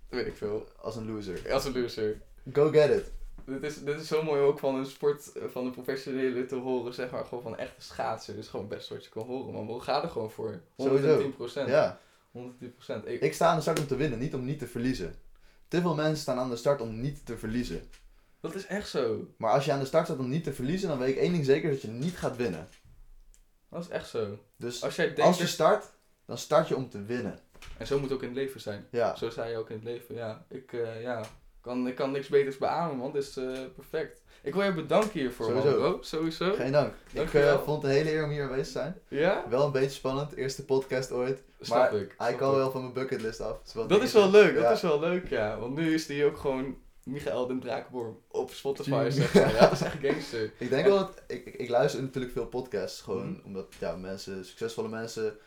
Weet 0.09 0.27
ik 0.27 0.35
veel. 0.37 0.67
als 0.81 0.95
een 0.95 1.13
loser. 1.13 1.53
Als 1.53 1.65
een 1.65 1.81
loser. 1.81 2.21
Go 2.53 2.69
get 2.69 2.89
it. 2.89 3.11
Dit 3.45 3.63
is, 3.63 3.83
dit 3.83 3.99
is 3.99 4.07
zo 4.07 4.23
mooi 4.23 4.41
ook 4.41 4.59
van 4.59 4.75
een 4.75 4.85
sport, 4.85 5.31
eh, 5.31 5.43
van 5.47 5.65
een 5.65 5.71
professionele 5.71 6.45
te 6.45 6.55
horen, 6.55 6.93
zeg 6.93 7.11
maar, 7.11 7.25
gewoon 7.25 7.43
van 7.43 7.57
echte 7.57 7.81
schaatsen. 7.81 8.35
Dus 8.35 8.47
gewoon 8.47 8.65
het 8.65 8.75
beste 8.77 8.93
wat 8.93 9.03
je 9.03 9.09
kan 9.09 9.25
horen, 9.25 9.53
man. 9.53 9.67
We 9.67 9.79
gaan 9.79 10.03
er 10.03 10.09
gewoon 10.09 10.31
voor. 10.31 10.61
110 10.75 11.33
procent. 11.35 11.67
Ja. 11.69 11.99
110 12.31 12.73
procent. 12.73 13.07
Ik, 13.07 13.21
Ik 13.21 13.33
sta 13.33 13.49
aan 13.49 13.55
de 13.55 13.61
start 13.61 13.79
om 13.79 13.87
te 13.87 13.95
winnen, 13.95 14.19
niet 14.19 14.33
om 14.33 14.45
niet 14.45 14.59
te 14.59 14.67
verliezen. 14.67 15.15
Te 15.67 15.81
veel 15.81 15.95
mensen 15.95 16.17
staan 16.17 16.37
aan 16.37 16.49
de 16.49 16.55
start 16.55 16.81
om 16.81 17.01
niet 17.01 17.25
te 17.25 17.37
verliezen. 17.37 17.89
dat 18.41 18.55
is 18.55 18.65
echt 18.65 18.89
zo. 18.89 19.27
Maar 19.37 19.51
als 19.51 19.65
je 19.65 19.71
aan 19.71 19.79
de 19.79 19.85
start 19.85 20.05
staat 20.05 20.19
om 20.19 20.29
niet 20.29 20.43
te 20.43 20.53
verliezen, 20.53 20.89
dan 20.89 20.97
weet 20.97 21.09
ik 21.09 21.17
één 21.17 21.31
ding 21.31 21.45
zeker 21.45 21.69
dat 21.69 21.81
je 21.81 21.87
niet 21.87 22.17
gaat 22.17 22.35
winnen. 22.35 22.67
Dat 23.69 23.83
is 23.83 23.89
echt 23.89 24.09
zo. 24.09 24.39
Dus 24.55 24.83
Als 24.83 24.95
jij 24.95 25.05
denkt... 25.05 25.21
als 25.21 25.37
je 25.37 25.47
start, 25.47 25.85
dan 26.25 26.37
start 26.37 26.67
je 26.67 26.75
om 26.75 26.89
te 26.89 27.03
winnen. 27.03 27.39
En 27.77 27.87
zo 27.87 27.95
moet 27.99 28.03
het 28.09 28.13
ook 28.13 28.21
in 28.23 28.27
het 28.29 28.37
leven 28.37 28.61
zijn. 28.61 28.87
Ja. 28.91 29.15
Zo 29.15 29.29
sta 29.29 29.45
je 29.45 29.57
ook 29.57 29.69
in 29.69 29.75
het 29.75 29.83
leven, 29.85 30.15
ja. 30.15 30.45
Ik, 30.49 30.73
eh, 30.73 31.01
ja, 31.01 31.21
kan, 31.61 31.87
ik 31.87 31.95
kan 31.95 32.11
niks 32.11 32.27
beters 32.27 32.57
beamen, 32.57 32.97
man. 32.97 33.11
Dit 33.11 33.23
is 33.23 33.37
eh, 33.37 33.51
perfect. 33.75 34.21
Ik 34.43 34.53
wil 34.53 34.63
je 34.63 34.73
bedanken 34.73 35.19
hiervoor, 35.19 35.51
man, 35.51 35.61
Sowieso. 35.61 35.79
bro. 35.91 35.97
Sowieso. 36.01 36.53
Geen 36.53 36.71
dank. 36.71 36.93
Ik 37.11 37.33
eh, 37.33 37.59
vond 37.63 37.81
het 37.81 37.91
een 37.91 37.97
hele 37.97 38.11
eer 38.11 38.23
om 38.23 38.29
hier 38.29 38.43
aanwezig 38.43 38.65
te 38.65 38.71
zijn. 38.71 38.95
Ja? 39.07 39.43
Wel 39.49 39.65
een 39.65 39.71
beetje 39.71 39.89
spannend, 39.89 40.33
eerste 40.35 40.65
podcast 40.65 41.11
ooit. 41.11 41.41
Snap 41.61 41.77
maar 41.91 42.01
ik. 42.01 42.13
hij 42.17 42.35
kan 42.35 42.55
wel 42.55 42.71
van 42.71 42.81
mijn 42.81 42.93
bucketlist 42.93 43.41
af. 43.41 43.57
Is 43.65 43.73
wel 43.73 43.87
Dat 43.87 44.01
is 44.03 44.13
wel 44.13 44.29
leuk, 44.29 44.55
dat 44.61 44.71
is 44.71 44.81
wel 44.81 44.99
leuk, 44.99 45.29
ja. 45.29 45.59
Want 45.59 45.75
nu 45.75 45.93
is 45.93 46.05
die 46.05 46.25
ook 46.25 46.37
gewoon 46.37 46.77
Michael 47.03 47.47
den 47.47 47.59
Drakenborn 47.59 48.17
op 48.27 48.51
Spotify, 48.51 48.89
Tuurlijk. 48.89 49.11
zeg 49.13 49.33
maar. 49.33 49.53
Ja, 49.53 49.59
dat 49.59 49.71
is 49.71 49.81
echt 49.81 49.97
gangster. 50.01 50.51
Ik 50.57 50.69
denk 50.69 50.85
wel 50.85 50.97
dat, 50.97 51.21
ik, 51.27 51.45
ik, 51.45 51.55
ik 51.55 51.69
luister 51.69 52.01
natuurlijk 52.01 52.33
veel 52.33 52.45
podcasts, 52.47 53.01
gewoon 53.01 53.29
Mhm. 53.31 53.45
omdat 53.45 53.65
ja, 53.79 53.95
mensen, 53.95 54.45
succesvolle 54.45 54.89
mensen 54.89 55.37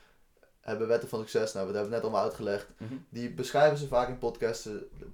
hebben 0.62 0.88
wetten 0.88 1.08
van 1.08 1.18
succes. 1.18 1.52
Nou, 1.52 1.66
we 1.66 1.72
hebben 1.72 1.92
het 1.92 2.02
net 2.02 2.10
allemaal 2.10 2.28
uitgelegd. 2.28 2.66
Mhm. 2.76 2.94
Die 3.08 3.30
beschrijven 3.30 3.78
ze 3.78 3.86
vaak 3.88 4.08
in 4.08 4.18
podcasts, 4.18 4.68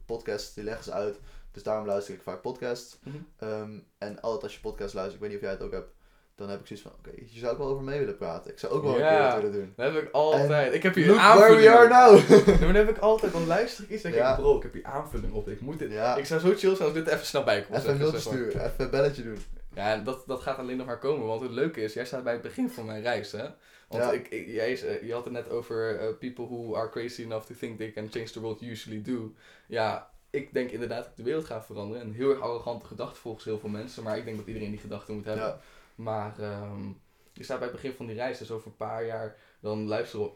podcasts 0.07 0.55
die 0.55 0.65
leggen 0.65 0.85
ze 0.85 0.93
uit. 0.93 1.19
Dus 1.53 1.62
daarom 1.62 1.87
luister 1.87 2.15
ik 2.15 2.23
vaak 2.23 2.41
podcasts. 2.43 2.99
Mhm. 3.03 3.16
Ehm, 3.39 3.70
en 3.99 4.20
altijd 4.20 4.43
als 4.43 4.55
je 4.55 4.61
podcast 4.61 4.95
luistert, 4.95 5.15
ik 5.15 5.20
weet 5.20 5.31
niet 5.31 5.39
of 5.39 5.45
jij 5.45 5.51
het 5.55 5.62
ook 5.62 5.73
hebt, 5.73 5.91
dan 6.35 6.49
heb 6.49 6.61
ik 6.61 6.66
zoiets 6.66 6.85
van, 6.87 6.95
oké, 6.99 7.11
hier 7.25 7.39
zou 7.41 7.53
ik 7.53 7.59
wel 7.59 7.66
over 7.69 7.85
mee 7.85 7.99
willen 7.99 8.16
praten. 8.16 8.51
Ik 8.51 8.59
zou 8.59 8.73
ook 8.73 8.83
wel 8.83 8.93
een 8.93 9.09
keer 9.09 9.23
wat 9.23 9.35
willen 9.35 9.53
doen. 9.53 9.73
Dat 9.77 9.93
heb 9.93 10.03
ik 10.03 10.11
altijd. 10.12 10.75
ik 10.75 10.83
heb 10.83 10.95
hier 10.95 11.07
Look 11.07 11.16
een 11.16 11.23
where 11.23 11.41
aanvulling 11.43 11.70
we 11.70 11.77
are 11.79 11.89
now! 11.89 12.29
Nee, 12.29 12.59
maar 12.59 12.73
dat 12.79 12.87
heb 12.87 12.97
ik 12.97 12.99
altijd. 12.99 13.33
Dan 13.33 13.47
luister 13.47 13.85
ik 13.85 13.91
iets 13.91 14.03
en 14.03 14.11
denk 14.11 14.23
Ja. 14.23 14.31
ik, 14.31 14.37
bro, 14.37 14.57
ik 14.57 14.62
heb 14.62 14.73
hier 14.73 14.85
aanvulling 14.85 15.33
op. 15.33 15.49
Ik 15.49 15.61
moet 15.61 15.79
dit. 15.79 15.91
ja, 15.93 16.16
Ik 16.16 16.27
zou 16.27 16.41
zo 16.41 16.47
chill 16.57 16.75
zijn 16.75 16.89
als 16.89 16.93
dit 16.93 17.07
even 17.07 17.27
snel 17.27 17.45
bij 17.45 17.62
kon 17.62 17.77
even 17.77 17.91
een 17.91 17.99
mailtje 17.99 18.20
sturen, 18.20 18.65
even 18.65 18.85
een 18.85 18.91
belletje 18.91 19.23
doen. 19.23 19.39
Ja, 19.75 19.93
en 19.93 20.05
dat, 20.05 20.23
dat 20.27 20.41
gaat 20.41 20.59
alleen 20.59 20.77
nog 20.77 20.87
maar 20.87 20.99
komen. 20.99 21.27
Want 21.27 21.41
het 21.41 21.51
leuke 21.51 21.81
is, 21.81 21.95
jij 21.95 22.05
staat 22.07 22.25
bij 22.25 22.33
het 22.33 22.43
begin 22.43 22.70
van 22.70 22.85
mijn 22.87 23.03
reis, 23.03 23.33
hè? 23.33 23.47
Want 23.89 24.02
Ja. 24.02 24.12
ik, 24.12 24.28
ik, 24.28 24.47
jij, 24.47 24.82
eh, 24.82 25.06
je 25.06 25.12
had 25.12 25.24
het 25.24 25.32
net 25.32 25.48
over 25.51 25.98
eh, 25.98 26.16
people 26.19 26.44
who 26.44 26.77
are 26.77 26.89
crazy 26.90 27.23
enough 27.23 27.47
to 27.47 27.55
think 27.55 27.78
they 27.78 27.90
can 27.93 28.09
change 28.10 28.31
the 28.31 28.40
world 28.40 28.60
usually 28.60 29.02
do. 29.02 29.32
Ja, 29.66 30.10
ik 30.31 30.52
denk 30.52 30.70
inderdaad 30.70 30.98
dat 31.02 31.10
ik 31.10 31.16
de 31.16 31.23
wereld 31.23 31.44
ga 31.44 31.62
veranderen. 31.62 32.02
Een 32.06 32.15
heel 32.15 32.31
erg 32.31 32.40
arrogante 32.40 32.86
gedachte 32.86 33.20
volgens 33.20 33.44
heel 33.44 33.59
veel 33.59 33.69
mensen. 33.69 34.02
Maar 34.02 34.19
ik 34.19 34.24
denk 34.24 34.36
dat 34.36 34.47
iedereen 34.47 34.70
die 34.70 34.78
gedachte 34.78 35.12
moet 35.12 35.24
hebben. 35.24 35.44
Ja. 35.44 35.60
Maar 35.94 36.39
ehm, 36.39 36.89
je 37.32 37.44
staat 37.44 37.59
bij 37.59 37.69
het 37.69 37.77
begin 37.77 37.93
van 37.93 38.06
die 38.06 38.15
reis. 38.16 38.39
Dus 38.39 38.51
over 38.51 38.66
een 38.66 38.77
paar 38.77 39.06
jaar, 39.06 39.36
dan 39.60 39.86
luisteren 39.86 40.31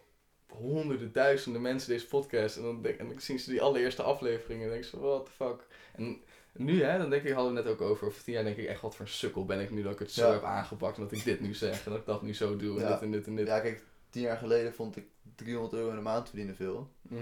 honderden, 0.49 1.13
duizenden 1.13 1.63
mensen 1.63 1.89
deze 1.89 2.07
podcast. 2.07 2.57
En 2.57 2.63
dan, 2.63 2.83
denk, 2.83 2.99
en 2.99 3.09
dan 3.09 3.21
zien 3.21 3.39
ze 3.39 3.51
die 3.51 3.63
allereerste 3.63 4.03
aflevering 4.03 4.63
en 4.63 4.69
denken 4.69 4.89
ze, 4.89 5.01
what 5.01 5.25
the 5.25 5.31
fuck. 5.31 5.67
En 5.97 6.23
nu, 6.57 6.83
hè, 6.83 6.99
dan 6.99 7.11
denk 7.11 7.23
ik, 7.23 7.33
hadden 7.33 7.53
we 7.53 7.59
het 7.59 7.67
net 7.69 7.75
ook 7.81 7.89
over, 7.91 8.07
over 8.07 8.23
tien 8.23 8.35
jaar 8.35 8.45
denk 8.45 8.57
ik 8.57 8.67
echt, 8.67 8.81
wat 8.81 8.95
voor 8.97 9.05
een 9.07 9.11
sukkel 9.13 9.45
ben 9.45 9.61
ik 9.61 9.71
nu 9.71 9.83
dat 9.83 9.93
ik 9.93 9.99
het 9.99 10.11
zo 10.11 10.27
Ja. 10.27 10.33
heb 10.33 10.43
aangepakt. 10.43 10.97
En 10.97 11.03
dat 11.03 11.13
ik 11.13 11.25
dit 11.25 11.41
nu 11.41 11.55
zeg 11.55 11.85
en 11.85 11.91
dat 11.91 12.01
ik 12.01 12.07
dat 12.07 12.23
nu 12.23 12.35
zo 12.35 12.57
doe 12.57 12.77
en 12.79 12.83
Ja. 12.85 12.93
dit 12.93 13.03
en 13.03 13.11
dit 13.11 13.27
en 13.27 13.35
dit. 13.37 13.47
Ja, 13.47 13.61
kijk, 13.61 13.83
tien 14.11 14.23
jaar 14.23 14.37
geleden 14.37 14.75
vond 14.75 14.97
ik 14.97 15.05
300 15.37 15.75
euro 15.75 15.89
in 15.91 15.97
de 15.97 16.03
maand 16.03 16.29
verdienen 16.29 16.55
veel. 16.57 16.89
Mhm. 17.03 17.17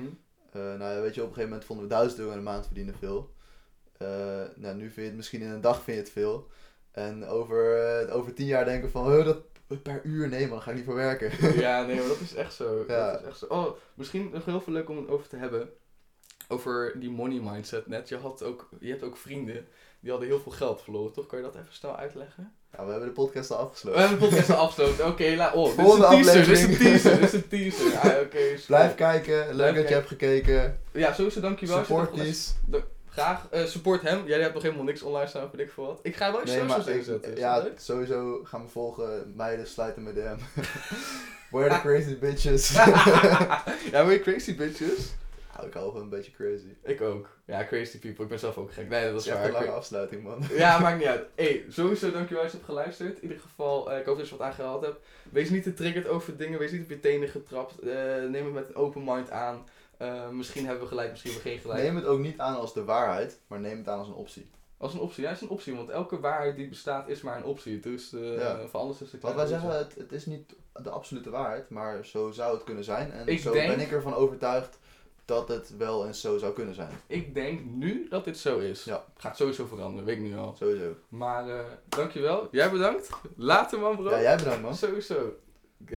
Eh, 0.52 0.60
nou 0.62 0.78
ja, 0.94 1.00
weet 1.00 1.14
je, 1.14 1.20
op 1.20 1.26
een 1.28 1.34
gegeven 1.34 1.48
moment 1.48 1.64
vonden 1.64 1.84
we 1.84 1.90
1000 1.94 2.18
euro 2.20 2.30
in 2.32 2.38
de 2.38 2.44
maand 2.44 2.66
verdienen 2.66 2.94
veel. 2.98 3.34
Eh, 3.96 4.08
nou, 4.56 4.76
nu 4.76 4.82
vind 4.82 4.94
je 4.94 5.02
het 5.02 5.16
misschien 5.16 5.40
in 5.42 5.50
een 5.50 5.60
dag 5.60 5.82
vind 5.82 5.96
je 5.96 6.02
het 6.02 6.12
veel. 6.12 6.48
En 6.90 7.26
over, 7.26 7.76
eh, 8.08 8.16
over 8.16 8.34
tien 8.34 8.46
jaar 8.46 8.64
denken 8.64 8.90
van, 8.90 9.10
"Huh, 9.12 9.24
dat 9.24 9.42
per 9.82 10.00
uur, 10.04 10.28
nee 10.28 10.48
man, 10.48 10.60
ga 10.62 10.70
ik 10.70 10.76
niet 10.76 10.84
voor 10.84 10.94
werken. 10.94 11.54
Ja, 11.60 11.82
nee, 11.86 11.96
maar 11.98 12.08
dat 12.08 12.20
is 12.20 12.34
echt 12.34 12.54
zo. 12.54 12.84
Ja. 12.88 13.12
Dat 13.12 13.20
is 13.20 13.26
echt 13.26 13.38
zo. 13.38 13.46
Oh, 13.46 13.76
misschien 13.94 14.30
nog 14.32 14.44
heel 14.44 14.60
veel 14.60 14.72
leuk 14.72 14.88
om 14.88 14.96
het 14.96 15.08
over 15.08 15.28
te 15.28 15.36
hebben. 15.36 15.68
Over 16.50 16.92
die 17.00 17.10
money 17.10 17.40
mindset 17.42 17.86
net. 17.86 18.08
Je, 18.08 18.16
had 18.16 18.42
ook, 18.42 18.68
je 18.80 18.90
hebt 18.90 19.02
ook 19.02 19.16
vrienden 19.16 19.66
die 20.00 20.10
hadden 20.10 20.28
heel 20.28 20.40
veel 20.40 20.52
geld 20.52 20.82
verloren, 20.82 21.12
toch? 21.12 21.26
Kan 21.26 21.38
je 21.38 21.44
dat 21.44 21.54
even 21.54 21.66
snel 21.74 21.96
uitleggen? 21.96 22.52
Nou, 22.72 22.84
we 22.86 22.90
hebben 22.90 23.08
de 23.08 23.14
podcast 23.14 23.50
al 23.50 23.56
We 23.58 23.62
afgesloten. 23.64 24.00
hebben 24.00 24.18
de 24.18 24.26
podcast 24.26 24.50
al 24.50 24.56
afgesloten. 24.56 25.06
Oké, 25.06 25.34
la- 25.36 25.52
oh, 25.52 25.76
dit 25.76 26.26
is 26.26 26.34
een 26.34 26.44
teaser, 26.44 26.44
dit 26.46 26.48
is 26.58 26.62
een 26.62 26.76
teaser, 26.76 27.18
dit 27.20 27.22
is 27.22 27.32
een 27.32 27.48
teaser. 27.48 27.98
Ah, 27.98 28.20
oké, 28.20 28.38
is 28.38 28.64
Blijf 28.74 28.94
kijken, 28.94 29.46
leuk 29.46 29.54
Blijf 29.56 29.74
dat 29.74 29.88
je 29.88 29.94
hebt 29.94 30.08
gekeken. 30.08 30.80
Ja, 30.92 31.12
sowieso 31.12 31.40
dankjewel. 31.40 31.78
Support 31.78 32.14
these. 32.14 32.50
Graag. 33.08 33.46
Eh, 33.50 33.64
support 33.64 34.02
hem. 34.02 34.26
Jij 34.26 34.40
hebt 34.40 34.54
nog 34.54 34.62
helemaal 34.62 34.84
niks 34.84 35.02
online 35.02 35.26
staan, 35.28 35.48
weet 35.52 35.66
ik 35.66 35.72
veel 35.72 35.86
wat. 35.86 35.98
Ik 36.02 36.16
ga 36.16 36.32
wel 36.32 36.40
eens 36.40 36.50
Nee, 36.50 36.60
socials 36.60 36.86
inzetten. 36.86 37.32
Is 37.32 37.38
ja, 37.38 37.66
sowieso 37.76 38.40
gaan 38.44 38.62
we 38.64 38.68
volgen. 38.68 39.32
Meiden, 39.36 39.66
sluiten 39.66 40.02
met 40.02 40.14
DM. 40.14 40.36
Where 41.50 41.68
the 41.74 41.80
crazy 41.80 42.18
bitches. 42.18 42.70
ja, 43.92 44.10
je 44.10 44.20
crazy 44.22 44.56
bitches. 44.56 45.12
Ik 45.64 45.72
hou 45.72 45.86
gewoon 45.86 46.02
een 46.02 46.08
beetje 46.08 46.32
crazy. 46.32 46.74
Ik 46.82 47.00
ook. 47.00 47.28
Ja, 47.44 47.64
crazy 47.64 47.98
people. 47.98 48.22
Ik 48.22 48.28
ben 48.30 48.38
zelf 48.38 48.56
ook 48.58 48.72
gek. 48.72 48.88
Nee, 48.88 49.12
dat 49.12 49.24
hebt 49.24 49.36
waar. 49.38 49.46
een 49.46 49.52
lange 49.52 49.70
afsluiting, 49.70 50.22
man. 50.22 50.42
Ja, 50.52 50.78
maakt 50.80 50.98
niet 50.98 51.06
uit. 51.06 51.26
Hey, 51.34 51.64
sowieso 51.68 52.10
dankjewel 52.10 52.42
als 52.42 52.52
je 52.52 52.56
hebt 52.58 52.68
geluisterd. 52.70 53.16
In 53.16 53.22
ieder 53.22 53.40
geval, 53.40 53.92
eh, 53.92 53.98
ik 53.98 54.04
hoop 54.06 54.18
dat 54.18 54.28
je 54.28 54.36
wat 54.36 54.46
aangehaald 54.46 54.82
hebt. 54.84 54.98
Wees 55.30 55.50
niet 55.50 55.62
getriggerd 55.64 56.08
over 56.08 56.36
dingen. 56.36 56.58
Wees 56.58 56.72
niet 56.72 56.82
op 56.82 56.88
je 56.90 57.00
tenen 57.00 57.28
getrapt. 57.28 57.78
Eh, 57.78 57.94
neem 58.28 58.44
het 58.44 58.54
met 58.54 58.68
een 58.68 58.74
open 58.76 59.04
mind 59.04 59.30
aan. 59.30 59.64
Eh, 59.96 60.28
misschien 60.28 60.64
hebben 60.64 60.82
we 60.82 60.88
gelijk, 60.88 61.10
misschien 61.10 61.32
hebben 61.32 61.50
we 61.50 61.56
geen 61.56 61.64
gelijk. 61.66 61.82
Neem 61.82 61.96
het 61.96 62.04
ook 62.04 62.18
niet 62.18 62.38
aan 62.38 62.56
als 62.56 62.74
de 62.74 62.84
waarheid, 62.84 63.38
maar 63.46 63.60
neem 63.60 63.78
het 63.78 63.88
aan 63.88 63.98
als 63.98 64.08
een 64.08 64.14
optie. 64.14 64.50
Als 64.76 64.94
een 64.94 65.00
optie. 65.00 65.22
Ja, 65.22 65.28
het 65.28 65.36
is 65.38 65.42
een 65.44 65.48
optie. 65.52 65.74
Want 65.76 65.88
elke 65.88 66.20
waarheid 66.20 66.56
die 66.56 66.68
bestaat 66.68 67.08
is 67.08 67.20
maar 67.22 67.36
een 67.36 67.44
optie. 67.44 67.80
Dus 67.80 68.12
eh 68.12 68.38
Ja. 68.38 68.66
voor 68.68 68.80
alles 68.80 69.02
is 69.02 69.10
de 69.10 69.18
Wat 69.20 69.34
wij 69.34 69.46
zeggen, 69.46 69.78
het, 69.78 69.94
het 69.98 70.12
is 70.12 70.26
niet 70.26 70.54
de 70.82 70.90
absolute 70.90 71.30
waarheid, 71.30 71.70
maar 71.70 72.04
zo 72.04 72.30
zou 72.30 72.54
het 72.54 72.64
kunnen 72.64 72.84
zijn. 72.84 73.12
En 73.12 73.26
Ik 73.26 73.38
zo 73.40 73.52
denk- 73.52 73.68
ben 73.76 73.80
ik 73.80 73.92
ervan 73.92 74.14
overtuigd 74.14 74.78
dat 75.30 75.48
het 75.48 75.76
wel 75.76 76.06
eens 76.06 76.20
zo 76.20 76.38
zou 76.38 76.52
kunnen 76.52 76.74
zijn. 76.74 76.90
Ik 77.06 77.34
denk 77.34 77.60
nu 77.64 78.06
dat 78.08 78.24
dit 78.24 78.38
zo 78.38 78.58
is. 78.58 78.84
Ja. 78.84 79.04
Gaat 79.16 79.36
sowieso 79.36 79.66
veranderen, 79.66 80.04
weet 80.04 80.16
ik 80.16 80.22
nu 80.22 80.36
al. 80.36 80.54
Sowieso. 80.58 80.94
Maar 81.08 81.48
eh, 81.48 81.64
dankjewel. 81.88 82.48
Jij 82.50 82.70
bedankt. 82.70 83.10
Later 83.36 83.78
man 83.78 83.96
bro. 83.96 84.10
Ja, 84.10 84.20
jij 84.20 84.36
bedankt 84.36 84.62
man. 84.62 84.74
Sowieso. 84.74 85.34